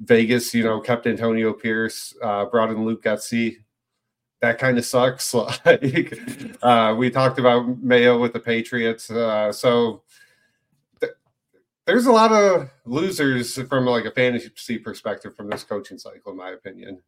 Vegas, 0.00 0.54
you 0.54 0.64
know, 0.64 0.80
kept 0.80 1.06
Antonio 1.06 1.52
Pierce, 1.52 2.14
uh, 2.22 2.44
brought 2.46 2.70
in 2.70 2.84
Luke 2.84 3.02
Getsy. 3.02 3.58
That 4.40 4.58
kind 4.58 4.76
of 4.76 4.84
sucks. 4.84 5.32
like, 5.64 6.18
uh, 6.62 6.94
we 6.98 7.10
talked 7.10 7.38
about 7.38 7.82
Mayo 7.82 8.20
with 8.20 8.32
the 8.32 8.40
Patriots. 8.40 9.10
Uh, 9.10 9.52
so 9.52 10.02
th- 11.00 11.12
there's 11.86 12.06
a 12.06 12.12
lot 12.12 12.32
of 12.32 12.70
losers 12.84 13.56
from 13.68 13.86
like 13.86 14.04
a 14.04 14.10
fantasy 14.10 14.78
perspective 14.78 15.34
from 15.34 15.48
this 15.48 15.64
coaching 15.64 15.98
cycle, 15.98 16.32
in 16.32 16.38
my 16.38 16.50
opinion. 16.50 17.00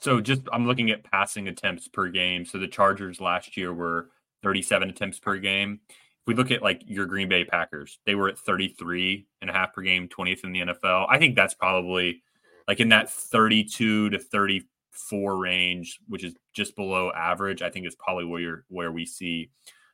So 0.00 0.20
just 0.20 0.42
I'm 0.52 0.66
looking 0.66 0.90
at 0.90 1.04
passing 1.04 1.48
attempts 1.48 1.88
per 1.88 2.08
game. 2.08 2.44
So 2.44 2.58
the 2.58 2.68
Chargers 2.68 3.20
last 3.20 3.56
year 3.56 3.72
were 3.72 4.10
37 4.42 4.88
attempts 4.88 5.18
per 5.18 5.36
game. 5.36 5.80
If 5.88 6.26
we 6.26 6.34
look 6.34 6.50
at 6.50 6.62
like 6.62 6.82
your 6.86 7.06
Green 7.06 7.28
Bay 7.28 7.44
Packers, 7.44 7.98
they 8.06 8.14
were 8.14 8.28
at 8.28 8.38
33 8.38 9.26
and 9.40 9.50
a 9.50 9.52
half 9.52 9.74
per 9.74 9.82
game, 9.82 10.08
20th 10.08 10.44
in 10.44 10.52
the 10.52 10.60
NFL. 10.60 11.06
I 11.08 11.18
think 11.18 11.36
that's 11.36 11.54
probably 11.54 12.22
like 12.66 12.80
in 12.80 12.88
that 12.90 13.10
32 13.10 14.10
to 14.10 14.18
34 14.18 15.38
range, 15.38 15.98
which 16.08 16.24
is 16.24 16.34
just 16.54 16.76
below 16.76 17.10
average. 17.12 17.62
I 17.62 17.70
think 17.70 17.86
is 17.86 17.96
probably 17.96 18.24
where 18.24 18.64
where 18.68 18.92
we 18.92 19.04
see 19.04 19.50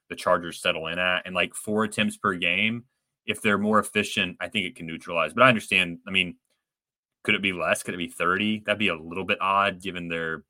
the 0.09 0.17
Chargers 0.17 0.61
settle 0.61 0.87
in 0.87 0.99
at. 0.99 1.23
And 1.27 1.35
like 1.35 1.55
four 1.55 1.85
attempts 1.85 2.17
per 2.17 2.35
game, 2.35 2.85
if 3.27 3.43
they're 3.43 3.59
more 3.59 3.81
efficient, 3.81 4.37
I 4.41 4.49
think 4.49 4.67
it 4.67 4.77
can 4.77 4.87
neutralize. 4.87 5.33
But 5.35 5.43
I 5.43 5.49
understand, 5.49 5.99
I 6.07 6.13
mean, 6.13 6.37
could 7.27 7.35
it 7.35 7.43
be 7.43 7.53
less? 7.53 7.83
Could 7.83 7.95
it 7.95 7.99
be 7.99 8.07
30? 8.07 8.63
That'd 8.65 8.79
be 8.79 8.89
a 8.89 8.95
little 8.95 9.25
bit 9.25 9.39
odd 9.41 9.83
given 9.83 10.07
their 10.07 10.45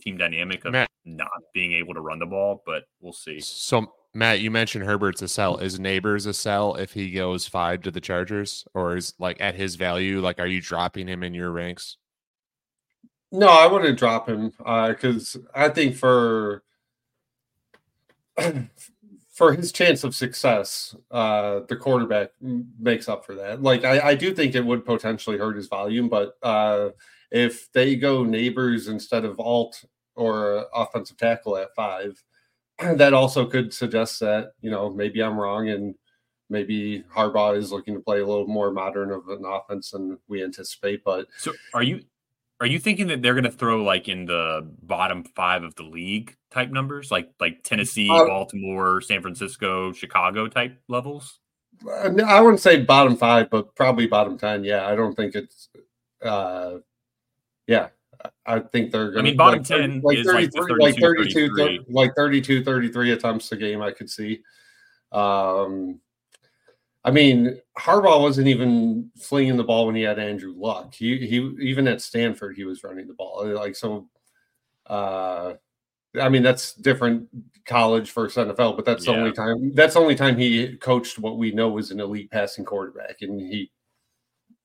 team 0.00 0.16
dynamic 0.16 0.64
of 0.64 0.70
Matt- 0.70 0.88
not 1.04 1.28
being 1.52 1.72
able 1.72 1.92
to 1.92 2.00
run 2.00 2.20
the 2.20 2.26
ball, 2.26 2.62
but 2.64 2.84
we'll 3.00 3.12
see. 3.12 3.40
So 3.40 3.92
Matt, 4.14 4.38
you 4.38 4.52
mentioned 4.52 4.84
Herbert's 4.84 5.22
a 5.22 5.28
sell. 5.28 5.56
Is 5.58 5.80
Neighbors 5.80 6.26
a 6.26 6.32
sell 6.32 6.76
if 6.76 6.92
he 6.92 7.10
goes 7.10 7.48
five 7.48 7.82
to 7.82 7.90
the 7.90 8.00
Chargers, 8.00 8.64
or 8.74 8.96
is 8.96 9.12
like 9.18 9.40
at 9.40 9.56
his 9.56 9.74
value? 9.74 10.20
Like, 10.20 10.38
are 10.38 10.46
you 10.46 10.60
dropping 10.60 11.08
him 11.08 11.24
in 11.24 11.34
your 11.34 11.50
ranks? 11.50 11.96
No, 13.32 13.48
I 13.48 13.66
wouldn't 13.66 13.98
drop 13.98 14.28
him 14.28 14.52
uh, 14.64 14.90
because 14.90 15.36
I 15.52 15.68
think 15.68 15.96
for 15.96 16.62
for 19.34 19.52
his 19.52 19.72
chance 19.72 20.04
of 20.04 20.14
success, 20.14 20.94
uh, 21.10 21.60
the 21.68 21.74
quarterback 21.74 22.30
makes 22.40 23.08
up 23.08 23.26
for 23.26 23.34
that. 23.34 23.62
Like 23.62 23.84
I, 23.84 24.10
I 24.10 24.14
do 24.14 24.32
think 24.32 24.54
it 24.54 24.64
would 24.64 24.86
potentially 24.86 25.36
hurt 25.36 25.56
his 25.56 25.66
volume, 25.66 26.08
but 26.08 26.36
uh, 26.42 26.90
if 27.32 27.70
they 27.72 27.96
go 27.96 28.22
neighbors 28.22 28.86
instead 28.86 29.24
of 29.24 29.40
alt 29.40 29.84
or 30.14 30.66
offensive 30.72 31.16
tackle 31.16 31.56
at 31.56 31.74
five, 31.74 32.22
that 32.78 33.12
also 33.12 33.44
could 33.44 33.74
suggest 33.74 34.20
that 34.20 34.52
you 34.60 34.70
know 34.70 34.88
maybe 34.88 35.20
I'm 35.20 35.38
wrong 35.38 35.68
and 35.68 35.96
maybe 36.48 37.02
Harbaugh 37.12 37.56
is 37.56 37.72
looking 37.72 37.94
to 37.94 38.00
play 38.00 38.20
a 38.20 38.26
little 38.26 38.46
more 38.46 38.70
modern 38.70 39.10
of 39.10 39.28
an 39.28 39.44
offense 39.44 39.90
than 39.90 40.16
we 40.28 40.44
anticipate. 40.44 41.02
But 41.02 41.26
So 41.38 41.52
are 41.72 41.82
you 41.82 42.02
are 42.60 42.66
you 42.66 42.78
thinking 42.78 43.08
that 43.08 43.20
they're 43.22 43.34
going 43.34 43.44
to 43.44 43.50
throw 43.50 43.82
like 43.82 44.08
in 44.08 44.26
the 44.26 44.68
bottom 44.82 45.24
five 45.36 45.62
of 45.64 45.74
the 45.74 45.82
league 45.82 46.34
type 46.50 46.70
numbers, 46.70 47.10
like 47.10 47.30
like 47.40 47.62
Tennessee, 47.64 48.08
Uh, 48.10 48.26
Baltimore, 48.26 49.00
San 49.00 49.20
Francisco, 49.22 49.92
Chicago 49.92 50.46
type 50.48 50.78
levels? 50.88 51.40
I 51.88 52.40
wouldn't 52.40 52.60
say 52.60 52.80
bottom 52.82 53.16
five, 53.16 53.50
but 53.50 53.74
probably 53.74 54.06
bottom 54.06 54.38
ten. 54.38 54.62
Yeah, 54.64 54.86
I 54.86 54.94
don't 54.94 55.14
think 55.14 55.34
it's. 55.34 55.68
uh 56.22 56.78
Yeah, 57.66 57.88
I- 58.46 58.60
think 58.60 58.92
they're 58.92 59.10
going. 59.10 59.14
To. 59.14 59.18
I 59.20 59.22
mean, 59.22 59.36
bottom 59.36 59.64
10 59.64 60.02
is 60.12 60.26
like 60.26 60.50
the 60.52 60.76
like 60.78 60.94
32, 60.98 61.48
32, 61.48 61.56
33. 61.56 61.84
like 61.94 62.14
32, 62.14 62.64
33 62.64 63.12
attempts 63.12 63.50
a 63.52 63.56
game. 63.56 63.82
I 63.82 63.90
could 63.90 64.08
see. 64.08 64.42
Um, 65.12 66.00
I 67.04 67.10
mean, 67.10 67.60
Harbaugh 67.78 68.20
wasn't 68.20 68.48
even 68.48 69.10
flinging 69.18 69.56
the 69.56 69.64
ball 69.64 69.86
when 69.86 69.94
he 69.94 70.02
had 70.02 70.18
Andrew 70.18 70.54
Luck. 70.56 70.94
He 70.94 71.18
he 71.26 71.36
even 71.60 71.86
at 71.86 72.00
Stanford 72.00 72.56
he 72.56 72.64
was 72.64 72.82
running 72.82 73.06
the 73.06 73.14
ball. 73.14 73.46
Like 73.46 73.76
so, 73.76 74.08
uh, 74.86 75.54
I 76.20 76.28
mean 76.30 76.42
that's 76.42 76.74
different 76.74 77.28
college 77.66 78.10
versus 78.12 78.46
NFL, 78.46 78.76
but 78.76 78.86
that's 78.86 79.04
the 79.04 79.12
only 79.12 79.32
time 79.32 79.74
that's 79.74 79.94
the 79.94 80.00
only 80.00 80.14
time 80.14 80.38
he 80.38 80.76
coached 80.76 81.18
what 81.18 81.36
we 81.36 81.52
know 81.52 81.68
was 81.68 81.90
an 81.90 82.00
elite 82.00 82.30
passing 82.30 82.64
quarterback, 82.64 83.16
and 83.20 83.38
he 83.38 83.70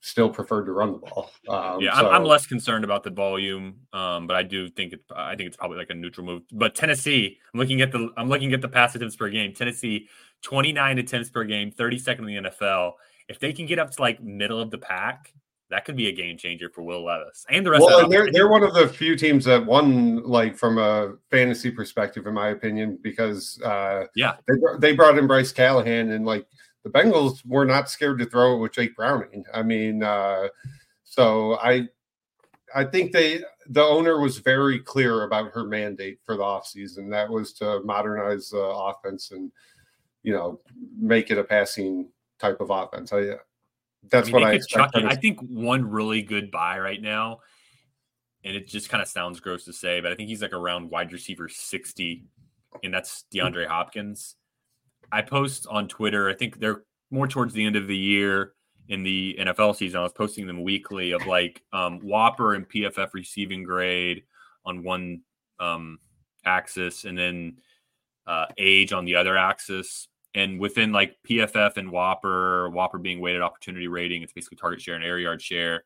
still 0.02 0.30
preferred 0.30 0.66
to 0.66 0.72
run 0.72 0.94
the 0.94 0.98
ball. 0.98 1.32
Um, 1.48 1.82
yeah, 1.82 1.94
I'm, 1.94 2.06
I'm 2.06 2.24
less 2.24 2.46
concerned 2.46 2.84
about 2.84 3.04
the 3.04 3.10
volume, 3.10 3.76
um, 3.94 4.28
but 4.28 4.36
I 4.36 4.44
do 4.44 4.70
think 4.70 4.94
it. 4.94 5.02
I 5.16 5.36
think 5.36 5.48
it's 5.48 5.58
probably 5.58 5.78
like 5.78 5.90
a 5.90 5.94
neutral 5.94 6.26
move. 6.26 6.44
But 6.52 6.76
Tennessee, 6.76 7.38
I'm 7.54 7.60
looking 7.60 7.82
at 7.82 7.92
the 7.92 8.12
I'm 8.18 8.30
looking 8.30 8.54
at 8.54 8.62
the 8.62 8.70
pass 8.70 8.96
attempts 8.96 9.16
per 9.16 9.30
game. 9.30 9.54
Tennessee, 9.54 10.08
29 10.44 11.00
attempts 11.00 11.30
per 11.30 11.44
game, 11.44 11.72
32nd 11.72 12.20
in 12.20 12.26
the 12.26 12.50
NFL. 12.50 12.94
If 13.28 13.40
they 13.40 13.54
can 13.54 13.66
get 13.66 13.80
up 13.80 13.92
to 13.92 14.02
like 14.02 14.22
middle 14.24 14.60
of 14.60 14.72
the 14.72 14.78
pack, 14.78 15.34
that 15.70 15.86
could 15.86 15.96
be 15.96 16.08
a 16.08 16.12
game 16.12 16.38
changer 16.38 16.70
for 16.70 16.82
Will 16.82 17.06
Levis 17.06 17.46
and 17.50 17.66
the 17.66 17.72
rest. 17.72 17.84
Well, 17.86 18.06
of 18.06 18.10
the 18.10 18.16
they're 18.16 18.32
they're 18.32 18.48
one 18.48 18.64
of 18.64 18.74
the 18.74 18.88
few 18.88 19.16
teams 19.16 19.46
that 19.46 19.64
won, 19.64 20.24
like 20.24 20.56
from 20.56 20.78
a 20.78 21.14
fantasy 21.30 21.70
perspective, 21.72 22.26
in 22.26 22.34
my 22.34 22.50
opinion, 22.50 22.98
because 23.02 23.62
uh, 23.64 24.06
Yeah. 24.16 24.36
they 24.48 24.56
they 24.80 24.96
brought 24.96 25.18
in 25.18 25.28
Bryce 25.28 25.52
Callahan, 25.52 26.12
and 26.12 26.26
like 26.26 26.48
the 26.84 26.90
Bengals 26.90 27.46
were 27.46 27.66
not 27.66 27.90
scared 27.90 28.20
to 28.20 28.26
throw 28.26 28.56
it 28.56 28.60
with 28.60 28.74
Jake 28.74 28.96
Browning. 28.96 29.44
I 29.54 29.64
mean, 29.64 30.04
uh, 30.04 30.48
so 31.04 31.58
I 31.60 31.88
I 32.74 32.84
think 32.84 33.12
they 33.12 33.44
the 33.68 33.84
owner 33.84 34.20
was 34.20 34.40
very 34.40 34.80
clear 34.80 35.24
about 35.24 35.52
her 35.54 35.64
mandate 35.64 36.20
for 36.26 36.36
the 36.36 36.44
offseason. 36.44 37.10
That 37.10 37.30
was 37.30 37.54
to 37.54 37.82
modernize 37.84 38.50
the 38.50 38.60
offense 38.60 39.32
and 39.32 39.52
you 40.24 40.34
know 40.34 40.60
make 40.98 41.32
it 41.32 41.38
a 41.38 41.44
passing 41.44 42.10
type 42.40 42.62
of 42.62 42.70
offense. 42.70 43.12
I 43.14 43.36
that's 44.10 44.30
I 44.30 44.32
mean, 44.32 44.42
what 44.42 44.44
I 44.52 44.54
expect. 44.54 44.96
I 44.96 45.16
think 45.16 45.40
one 45.42 45.90
really 45.90 46.22
good 46.22 46.52
buy 46.52 46.80
right 46.80 47.02
now, 47.02 47.40
and 48.44 48.56
it 48.56 48.68
just 48.68 48.90
kind 48.90 49.02
of 49.02 49.08
sounds 49.08 49.40
gross 49.40 49.66
to 49.66 49.74
say, 49.74 50.00
but 50.00 50.12
I 50.12 50.16
think 50.16 50.30
he's 50.30 50.42
like 50.42 50.54
around 50.54 50.90
wide 50.90 51.12
receiver 51.12 51.50
60, 51.50 52.26
and 52.84 52.94
that's 52.94 53.26
DeAndre 53.34 53.68
Hopkins. 53.68 54.36
I 55.12 55.22
post 55.22 55.68
on 55.70 55.88
Twitter, 55.88 56.30
I 56.30 56.34
think 56.34 56.60
they're 56.60 56.84
more 57.12 57.28
towards 57.28 57.54
the 57.54 57.66
end 57.66 57.76
of 57.76 57.88
the 57.88 57.98
year 57.98 58.54
in 58.88 59.04
the 59.04 59.38
NFL 59.40 59.76
season. 59.76 60.00
I 60.00 60.04
was 60.04 60.14
posting 60.14 60.48
them 60.48 60.64
weekly 60.64 61.12
of 61.12 61.26
like 61.26 61.64
um, 61.74 62.00
WOPR 62.02 62.56
and 62.56 62.70
PFF 62.70 63.14
receiving 63.14 63.64
grade 63.64 64.24
on 64.66 64.84
one 64.84 65.22
um, 65.60 66.00
axis, 66.46 67.06
and 67.06 67.18
then 67.18 67.58
uh, 68.28 68.46
age 68.58 68.94
on 68.94 69.06
the 69.06 69.16
other 69.16 69.38
axis. 69.38 70.08
And 70.36 70.60
within 70.60 70.92
like 70.92 71.18
PFF 71.28 71.78
and 71.78 71.90
WOPR, 71.92 72.72
WOPR 72.72 73.02
being 73.02 73.20
weighted 73.20 73.42
opportunity 73.42 73.88
rating, 73.88 74.22
it's 74.22 74.34
basically 74.34 74.58
target 74.58 74.82
share 74.82 74.96
and 74.96 75.04
air 75.04 75.20
yard 75.20 75.42
share. 75.42 75.86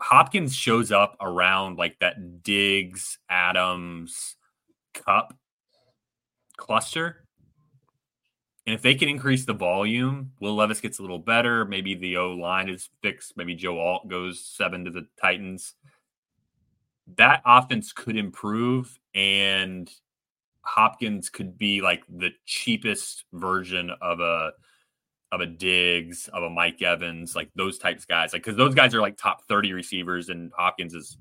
Hopkins 0.00 0.54
shows 0.54 0.92
up 0.92 1.16
around 1.20 1.76
like 1.76 1.98
that 1.98 2.42
Diggs, 2.44 3.18
Adams, 3.28 4.36
Kupp 4.94 5.34
cluster. 6.56 7.24
And 8.68 8.74
if 8.74 8.82
they 8.82 8.94
can 8.94 9.08
increase 9.08 9.46
the 9.46 9.54
volume, 9.54 10.32
Will 10.40 10.54
Levis 10.54 10.82
gets 10.82 10.98
a 10.98 11.02
little 11.02 11.18
better. 11.18 11.64
Maybe 11.64 11.94
the 11.94 12.18
O 12.18 12.32
line 12.32 12.68
is 12.68 12.90
fixed. 13.00 13.34
Maybe 13.34 13.54
Joe 13.54 13.78
Alt 13.78 14.08
goes 14.08 14.44
seven 14.44 14.84
to 14.84 14.90
the 14.90 15.06
Titans. 15.18 15.74
That 17.16 17.40
offense 17.46 17.94
could 17.94 18.14
improve, 18.14 18.98
and 19.14 19.90
Hopkins 20.60 21.30
could 21.30 21.56
be 21.56 21.80
like 21.80 22.02
the 22.10 22.28
cheapest 22.44 23.24
version 23.32 23.90
of 24.02 24.20
a 24.20 24.52
of 25.32 25.40
a 25.40 25.46
Diggs, 25.46 26.28
of 26.34 26.42
a 26.42 26.50
Mike 26.50 26.82
Evans, 26.82 27.34
like 27.34 27.48
those 27.56 27.78
types 27.78 28.02
of 28.02 28.08
guys. 28.08 28.34
Like 28.34 28.42
because 28.42 28.58
those 28.58 28.74
guys 28.74 28.94
are 28.94 29.00
like 29.00 29.16
top 29.16 29.44
30 29.48 29.72
receivers, 29.72 30.28
and 30.28 30.52
Hopkins 30.54 30.92
is 30.92 31.16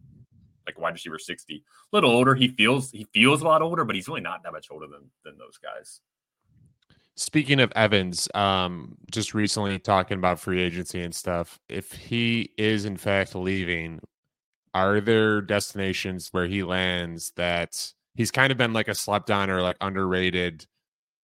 like 0.65 0.77
wide 0.77 0.95
receiver 0.95 1.17
60. 1.17 1.55
A 1.55 1.95
little 1.95 2.11
older. 2.11 2.35
He 2.35 2.49
feels 2.49 2.91
he 2.91 3.07
feels 3.13 3.41
a 3.41 3.45
lot 3.45 3.61
older, 3.61 3.85
but 3.85 3.95
he's 3.95 4.09
really 4.09 4.19
not 4.19 4.43
that 4.43 4.51
much 4.51 4.67
older 4.69 4.87
than 4.87 5.09
than 5.23 5.37
those 5.37 5.57
guys. 5.57 6.01
Speaking 7.19 7.59
of 7.59 7.73
Evans, 7.75 8.29
um, 8.35 8.95
just 9.11 9.33
recently 9.33 9.79
talking 9.79 10.19
about 10.19 10.39
free 10.39 10.61
agency 10.61 11.01
and 11.01 11.13
stuff. 11.13 11.59
If 11.67 11.91
he 11.91 12.51
is 12.59 12.85
in 12.85 12.95
fact 12.95 13.33
leaving, 13.33 14.01
are 14.75 15.01
there 15.01 15.41
destinations 15.41 16.29
where 16.31 16.45
he 16.45 16.61
lands 16.61 17.31
that 17.35 17.91
he's 18.13 18.29
kind 18.29 18.51
of 18.51 18.57
been 18.59 18.71
like 18.71 18.87
a 18.87 18.93
slept 18.93 19.31
on 19.31 19.49
or 19.49 19.63
like 19.63 19.77
underrated 19.81 20.67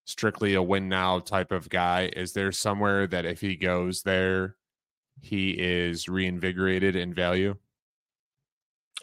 strictly 0.05 0.55
a 0.55 0.63
win 0.63 0.89
now 0.89 1.19
type 1.19 1.51
of 1.51 1.69
guy? 1.69 2.11
Is 2.15 2.33
there 2.33 2.51
somewhere 2.51 3.05
that 3.05 3.25
if 3.25 3.39
he 3.39 3.55
goes 3.55 4.01
there, 4.01 4.55
he 5.21 5.51
is 5.51 6.09
reinvigorated 6.09 6.95
in 6.95 7.13
value? 7.13 7.55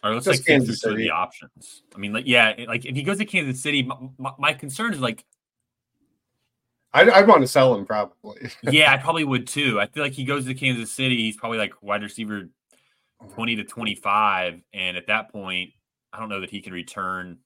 All 0.03 0.11
right, 0.11 0.15
let's 0.15 0.27
Just 0.27 0.41
like 0.41 0.45
think 0.45 0.63
Kansas 0.63 0.83
through 0.83 0.93
City. 0.93 1.05
the 1.05 1.11
options. 1.11 1.85
I 1.95 1.99
mean, 1.99 2.13
like, 2.13 2.27
yeah, 2.27 2.55
like 2.67 2.85
if 2.85 2.97
he 2.97 3.05
goes 3.05 3.19
to 3.19 3.25
Kansas 3.25 3.63
City, 3.63 3.85
my, 3.85 3.97
my, 4.19 4.33
my 4.39 4.53
concern 4.55 4.93
is 4.93 5.01
like, 5.01 5.25
I'd, 6.93 7.09
I'd 7.09 7.29
want 7.29 7.43
to 7.43 7.49
sell 7.49 7.75
him 7.75 7.87
probably. 7.87 8.51
yeah, 8.63 8.93
I 8.93 8.97
probably 8.97 9.25
would 9.25 9.47
too. 9.47 9.81
I 9.81 9.87
feel 9.87 10.03
like 10.03 10.13
he 10.13 10.25
goes 10.25 10.47
to 10.47 10.55
Kansas 10.55 10.93
City, 10.93 11.17
he's 11.17 11.37
probably 11.37 11.59
like 11.59 11.75
wide 11.83 12.03
receiver 12.03 12.49
twenty 13.35 13.57
to 13.57 13.65
twenty 13.65 13.95
five, 13.95 14.61
and 14.73 14.97
at 14.97 15.07
that 15.07 15.31
point, 15.31 15.71
I 16.13 16.19
don't 16.19 16.29
know 16.29 16.41
that 16.41 16.51
he 16.51 16.61
can 16.61 16.73
return 16.73 17.39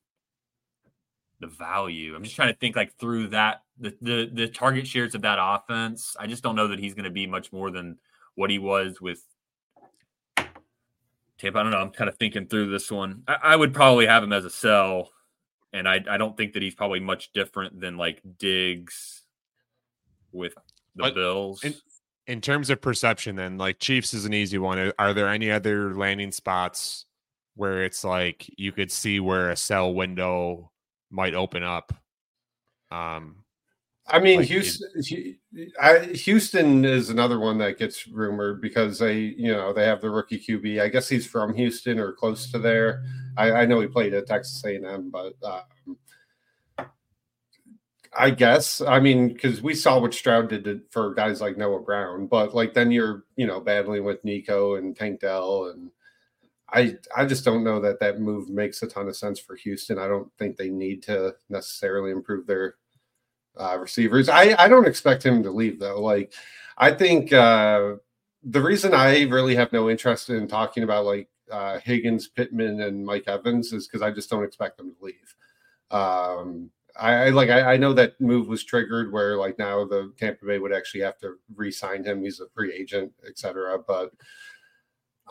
the 1.41 1.47
value. 1.47 2.15
I'm 2.15 2.23
just 2.23 2.37
trying 2.37 2.53
to 2.53 2.59
think 2.59 2.77
like 2.77 2.97
through 2.97 3.29
that 3.29 3.63
the 3.79 3.95
the 4.01 4.31
the 4.33 4.49
target 4.49 4.87
shares 4.87 5.15
of 5.15 5.23
that 5.23 5.39
offense. 5.41 6.17
I 6.19 6.27
just 6.27 6.43
don't 6.43 6.57
know 6.57 6.69
that 6.69 6.79
he's 6.79 6.95
going 6.95 7.05
to 7.05 7.11
be 7.11 7.27
much 7.27 7.53
more 7.53 7.71
than 7.71 7.99
what 8.37 8.51
he 8.51 8.59
was 8.59 9.01
with 9.01 9.23
Tampa. 10.37 11.59
I 11.59 11.63
don't 11.63 11.73
know. 11.73 11.79
I'm 11.79 11.91
kind 11.91 12.09
of 12.09 12.17
thinking 12.17 12.47
through 12.47 12.71
this 12.71 12.91
one. 12.91 13.25
I, 13.29 13.37
I 13.43 13.57
would 13.57 13.75
probably 13.75 14.07
have 14.07 14.23
him 14.23 14.33
as 14.33 14.47
a 14.47 14.51
sell, 14.51 15.11
and 15.75 15.87
I 15.87 16.03
I 16.09 16.17
don't 16.17 16.35
think 16.35 16.55
that 16.55 16.63
he's 16.63 16.75
probably 16.75 17.01
much 17.01 17.33
different 17.33 17.79
than 17.79 17.99
like 17.99 18.23
Diggs 18.39 19.24
with 20.35 20.55
the 20.97 21.03
But 21.03 21.15
Bills. 21.15 21.63
in- 21.65 21.75
In 22.27 22.41
terms 22.41 22.71
of 22.71 22.81
perception, 22.81 23.37
then, 23.37 23.59
like 23.59 23.79
Chiefs 23.79 24.15
is 24.15 24.25
an 24.25 24.33
easy 24.35 24.57
one. 24.59 24.93
Are 24.99 25.13
there 25.15 25.29
any 25.29 25.51
other 25.51 25.95
landing 25.95 26.33
spots 26.33 27.05
where 27.55 27.85
it's 27.85 28.03
like 28.03 28.51
you 28.59 28.73
could 28.73 28.91
see 28.91 29.21
where 29.21 29.51
a 29.51 29.57
sell 29.57 29.93
window 29.95 30.71
might 31.11 31.35
open 31.35 31.63
up? 31.63 31.93
Um, 32.91 33.45
I 34.07 34.19
mean, 34.21 34.41
Like, 34.41 34.49
Houston. 34.49 34.89
Hu- 35.09 35.67
I, 35.81 35.99
Houston 36.15 36.85
is 36.85 37.11
another 37.11 37.41
one 37.41 37.59
that 37.59 37.79
gets 37.79 38.07
rumored 38.07 38.61
because 38.61 38.99
they, 38.99 39.19
you 39.19 39.53
know, 39.53 39.73
they 39.73 39.85
have 39.85 40.01
the 40.01 40.11
rookie 40.11 40.39
QB. 40.39 40.81
I 40.81 40.89
guess 40.89 41.09
he's 41.09 41.27
from 41.27 41.55
Houston 41.55 41.99
or 41.99 42.13
close 42.13 42.51
to 42.53 42.59
there. 42.59 43.03
I, 43.37 43.53
I 43.53 43.67
know 43.67 43.81
he 43.81 43.87
played 43.87 44.13
at 44.15 44.27
Texas 44.27 44.63
A&M, 44.65 45.11
but 45.11 45.35
um, 45.43 45.97
I 48.17 48.31
guess 48.31 48.81
I 48.81 49.01
mean 49.01 49.29
because 49.29 49.63
we 49.63 49.75
saw 49.75 49.99
what 49.99 50.15
Stroud 50.15 50.49
did 50.49 50.83
for 50.91 51.15
guys 51.15 51.41
like 51.41 51.57
Noah 51.57 51.81
Brown, 51.81 52.27
but 52.27 52.55
like 52.55 52.75
then 52.75 52.91
you're, 52.91 53.25
you 53.37 53.47
know, 53.47 53.61
battling 53.61 54.05
with 54.05 54.25
Nico 54.25 54.77
and 54.77 54.97
Tank 54.97 55.21
Dell, 55.21 55.67
and 55.67 55.91
I, 56.75 56.97
I 57.17 57.25
just 57.25 57.45
don't 57.45 57.63
know 57.63 57.81
that 57.81 58.01
that 58.01 58.21
move 58.21 58.51
makes 58.51 58.83
a 58.83 58.89
ton 58.89 59.09
of 59.09 59.17
sense 59.17 59.39
for 59.39 59.55
Houston. 59.57 59.99
I 59.99 60.09
don't 60.09 60.31
think 60.39 60.57
they 60.57 60.71
need 60.71 61.03
to 61.05 61.35
necessarily 61.49 62.11
improve 62.11 62.47
their 62.47 62.75
uh, 63.57 63.79
receivers. 63.79 64.29
I, 64.29 64.55
I 64.59 64.67
don't 64.67 64.89
expect 64.89 65.25
him 65.25 65.43
to 65.45 65.51
leave 65.53 65.79
though. 65.79 66.01
Like, 66.01 66.33
I 66.77 66.91
think 66.91 67.33
uh, 67.33 67.95
the 68.43 68.61
reason 68.61 68.93
I 68.93 69.23
really 69.23 69.55
have 69.55 69.73
no 69.73 69.89
interest 69.89 70.31
in 70.31 70.49
talking 70.49 70.83
about 70.83 71.05
like 71.05 71.29
uh, 71.51 71.79
Higgins, 71.79 72.29
Pittman, 72.29 72.81
and 72.81 73.07
Mike 73.07 73.29
Evans 73.29 73.73
is 73.73 73.87
because 73.87 74.03
I 74.03 74.11
just 74.11 74.29
don't 74.29 74.45
expect 74.45 74.77
them 74.79 74.95
to 74.95 75.05
leave. 75.05 75.35
Um, 75.91 76.71
I, 76.97 77.15
I 77.15 77.29
like 77.31 77.51
I, 77.51 77.75
I 77.75 77.77
know 77.77 77.93
that 77.95 78.21
move 78.21 78.49
was 78.49 78.65
triggered 78.65 79.13
where 79.13 79.37
like 79.37 79.59
now 79.59 79.85
the 79.85 80.13
Tampa 80.19 80.47
Bay 80.47 80.59
would 80.59 80.73
actually 80.73 81.01
have 81.03 81.19
to 81.19 81.37
re-sign 81.55 82.05
him. 82.05 82.23
He's 82.23 82.41
a 82.41 82.49
free 82.55 82.73
agent, 82.73 83.13
etc. 83.27 83.79
But 83.87 84.13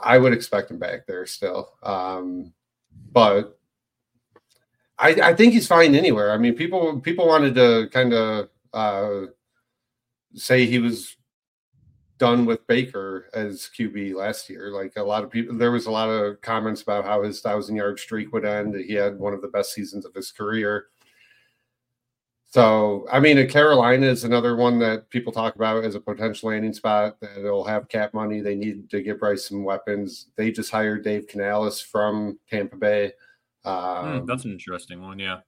I 0.01 0.17
would 0.17 0.33
expect 0.33 0.71
him 0.71 0.79
back 0.79 1.05
there 1.07 1.25
still. 1.25 1.73
Um, 1.83 2.53
but 3.11 3.57
I, 4.99 5.09
I 5.09 5.33
think 5.33 5.53
he's 5.53 5.67
fine 5.67 5.95
anywhere. 5.95 6.31
I 6.31 6.37
mean, 6.37 6.55
people 6.55 6.99
people 6.99 7.27
wanted 7.27 7.55
to 7.55 7.89
kind 7.91 8.13
of 8.13 8.49
uh, 8.73 9.27
say 10.35 10.65
he 10.65 10.79
was 10.79 11.15
done 12.17 12.45
with 12.45 12.65
Baker 12.67 13.29
as 13.33 13.69
QB 13.77 14.15
last 14.15 14.49
year. 14.49 14.69
Like 14.71 14.93
a 14.95 15.03
lot 15.03 15.23
of 15.23 15.31
people, 15.31 15.57
there 15.57 15.71
was 15.71 15.87
a 15.87 15.91
lot 15.91 16.09
of 16.09 16.39
comments 16.41 16.81
about 16.81 17.05
how 17.05 17.23
his 17.23 17.41
thousand 17.41 17.75
yard 17.75 17.99
streak 17.99 18.31
would 18.33 18.45
end. 18.45 18.75
He 18.75 18.93
had 18.93 19.19
one 19.19 19.33
of 19.33 19.41
the 19.41 19.47
best 19.47 19.73
seasons 19.73 20.05
of 20.05 20.13
his 20.13 20.31
career. 20.31 20.87
So, 22.53 23.07
I 23.11 23.19
mean, 23.19 23.47
Carolina 23.49 24.05
is 24.05 24.25
another 24.25 24.55
one 24.55 24.77
that 24.77 25.09
people 25.09 25.33
talk 25.33 25.55
about 25.55 25.83
as 25.83 25.95
a 25.95 25.99
potential 25.99 26.49
landing 26.49 26.71
spot 26.71 27.19
that 27.19 27.41
will 27.41 27.63
have 27.63 27.89
cap 27.89 28.13
money. 28.13 28.41
They 28.41 28.53
need 28.53 28.91
to 28.91 29.01
give 29.01 29.17
Bryce 29.17 29.47
some 29.49 29.63
weapons. 29.63 30.27
They 30.35 30.51
just 30.51 30.69
hired 30.69 31.03
Dave 31.03 31.27
Canales 31.27 31.81
from 31.81 32.37
Tampa 32.47 32.75
Bay. 32.75 33.11
Hmm, 33.63 33.69
Um, 33.69 34.25
that's 34.27 34.45
an 34.45 34.51
interesting 34.51 35.01
one. 35.01 35.17
Yeah. 35.17 35.39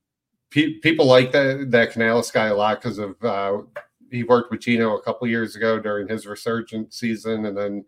pe- 0.50 0.80
people 0.80 1.06
like 1.06 1.32
that 1.32 1.70
that 1.70 1.92
Canales 1.92 2.32
guy 2.32 2.48
a 2.48 2.56
lot 2.56 2.82
because 2.82 2.98
of 2.98 3.24
uh, 3.24 3.58
he 4.10 4.24
worked 4.24 4.50
with 4.50 4.62
Geno 4.62 4.98
a 4.98 5.02
couple 5.04 5.28
years 5.28 5.56
ago 5.56 5.80
during 5.80 6.08
his 6.08 6.26
resurgent 6.26 6.92
season, 6.92 7.46
and 7.46 7.56
then 7.56 7.86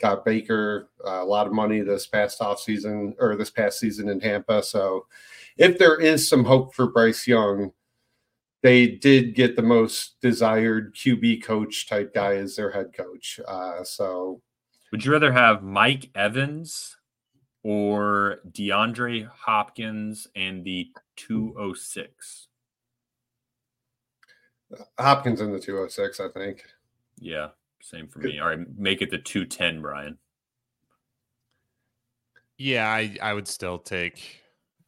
got 0.00 0.22
Baker 0.22 0.90
uh, 1.02 1.22
a 1.22 1.24
lot 1.24 1.46
of 1.46 1.54
money 1.54 1.80
this 1.80 2.06
past 2.06 2.42
off 2.42 2.60
season 2.60 3.14
or 3.20 3.36
this 3.36 3.50
past 3.50 3.80
season 3.80 4.10
in 4.10 4.20
Tampa. 4.20 4.62
So, 4.62 5.06
if 5.56 5.78
there 5.78 5.98
is 5.98 6.28
some 6.28 6.44
hope 6.44 6.74
for 6.74 6.88
Bryce 6.88 7.26
Young, 7.26 7.72
they 8.62 8.86
did 8.86 9.34
get 9.34 9.56
the 9.56 9.62
most 9.62 10.20
desired 10.20 10.94
QB 10.94 11.42
coach 11.42 11.88
type 11.88 12.14
guy 12.14 12.36
as 12.36 12.56
their 12.56 12.70
head 12.70 12.92
coach. 12.94 13.40
Uh, 13.46 13.82
so, 13.84 14.42
Would 14.92 15.04
you 15.04 15.12
rather 15.12 15.32
have 15.32 15.62
Mike 15.62 16.10
Evans 16.14 16.96
or 17.62 18.40
DeAndre 18.50 19.28
Hopkins 19.28 20.26
and 20.34 20.64
the 20.64 20.90
206? 21.16 22.48
Hopkins 24.98 25.40
in 25.40 25.52
the 25.52 25.58
206, 25.58 26.20
I 26.20 26.28
think. 26.28 26.64
Yeah, 27.18 27.48
same 27.82 28.08
for 28.08 28.20
me. 28.20 28.38
All 28.38 28.48
right, 28.48 28.58
make 28.76 29.02
it 29.02 29.10
the 29.10 29.18
210, 29.18 29.80
Brian. 29.82 30.18
yeah, 32.56 32.88
I, 32.88 33.16
I 33.22 33.32
would 33.32 33.48
still 33.48 33.78
take 33.78 34.42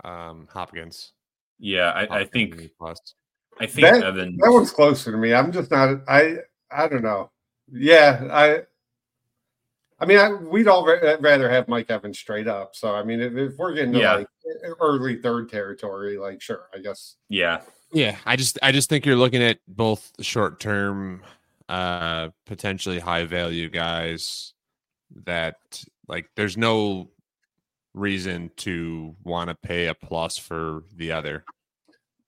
um, 0.04 0.46
Hopkins. 0.52 1.12
Yeah, 1.58 1.90
I, 1.90 2.20
I 2.20 2.24
think 2.24 2.70
plus. 2.78 3.14
I 3.60 3.66
think 3.66 3.86
That- 3.86 4.02
Evans. 4.04 4.38
That 4.40 4.50
one's 4.52 4.70
closer 4.70 5.12
to 5.12 5.16
me. 5.18 5.34
I'm 5.34 5.52
just 5.52 5.70
not. 5.70 6.00
I 6.08 6.36
I 6.70 6.88
don't 6.88 7.02
know. 7.02 7.30
Yeah, 7.70 8.28
I. 8.30 8.62
I 10.00 10.04
mean, 10.04 10.18
I, 10.18 10.32
we'd 10.32 10.66
all 10.66 10.84
ra- 10.84 11.16
rather 11.20 11.48
have 11.48 11.68
Mike 11.68 11.88
Evans 11.88 12.18
straight 12.18 12.48
up. 12.48 12.74
So 12.74 12.92
I 12.94 13.04
mean, 13.04 13.20
if, 13.20 13.34
if 13.36 13.56
we're 13.56 13.72
getting 13.72 13.92
to 13.92 14.00
Yeah. 14.00 14.14
like 14.16 14.26
early 14.80 15.16
third 15.16 15.48
territory, 15.48 16.18
like 16.18 16.40
sure, 16.42 16.68
I 16.74 16.78
guess. 16.78 17.16
yeah, 17.28 17.60
Yeah, 17.92 18.16
I 18.26 18.34
just 18.34 18.58
I 18.64 18.72
just 18.72 18.88
think 18.88 19.06
you're 19.06 19.14
looking 19.16 19.42
at 19.44 19.58
both 19.68 20.10
short 20.20 20.58
term, 20.58 21.22
uh, 21.68 22.30
potentially 22.46 22.98
high 22.98 23.26
value 23.26 23.68
guys 23.70 24.54
that 25.24 25.56
like 26.08 26.28
there's 26.34 26.56
no 26.56 27.08
reason 27.94 28.50
to 28.56 29.14
want 29.22 29.50
to 29.50 29.54
pay 29.54 29.86
a 29.86 29.94
plus 29.94 30.36
for 30.36 30.82
the 30.96 31.12
other. 31.12 31.44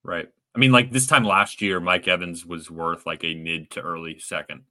right. 0.04 0.28
I 0.54 0.58
mean, 0.58 0.72
like 0.72 0.90
this 0.90 1.06
time 1.06 1.24
last 1.24 1.60
year, 1.60 1.80
Mike 1.80 2.06
Evans 2.06 2.46
was 2.46 2.70
worth 2.70 3.06
like 3.06 3.24
a 3.24 3.34
mid 3.34 3.70
to 3.72 3.80
early 3.80 4.18
second. 4.18 4.62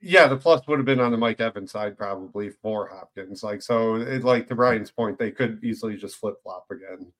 Yeah, 0.00 0.28
the 0.28 0.36
plus 0.36 0.66
would 0.66 0.78
have 0.78 0.86
been 0.86 1.00
on 1.00 1.10
the 1.10 1.18
Mike 1.18 1.40
Evans 1.40 1.72
side 1.72 1.98
probably 1.98 2.50
for 2.50 2.88
Hopkins. 2.88 3.42
Like 3.42 3.60
so, 3.60 3.96
it, 3.96 4.24
like 4.24 4.46
to 4.48 4.54
Brian's 4.54 4.90
point, 4.90 5.18
they 5.18 5.30
could 5.30 5.62
easily 5.62 5.96
just 5.96 6.16
flip 6.16 6.36
flop 6.42 6.66
again. 6.70 7.12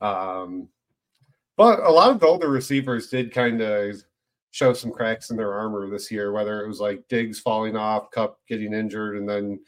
Um, 0.00 0.68
but 1.56 1.80
a 1.80 1.90
lot 1.90 2.10
of 2.10 2.20
the 2.20 2.26
older 2.26 2.48
receivers 2.48 3.08
did 3.08 3.32
kind 3.32 3.60
of 3.60 4.02
show 4.50 4.72
some 4.72 4.90
cracks 4.90 5.30
in 5.30 5.36
their 5.36 5.52
armor 5.52 5.88
this 5.88 6.10
year, 6.10 6.32
whether 6.32 6.62
it 6.62 6.68
was 6.68 6.80
like 6.80 7.06
Diggs 7.08 7.38
falling 7.38 7.76
off, 7.76 8.10
Kupp 8.10 8.38
getting 8.48 8.72
injured, 8.72 9.16
and 9.16 9.28
then 9.28 9.60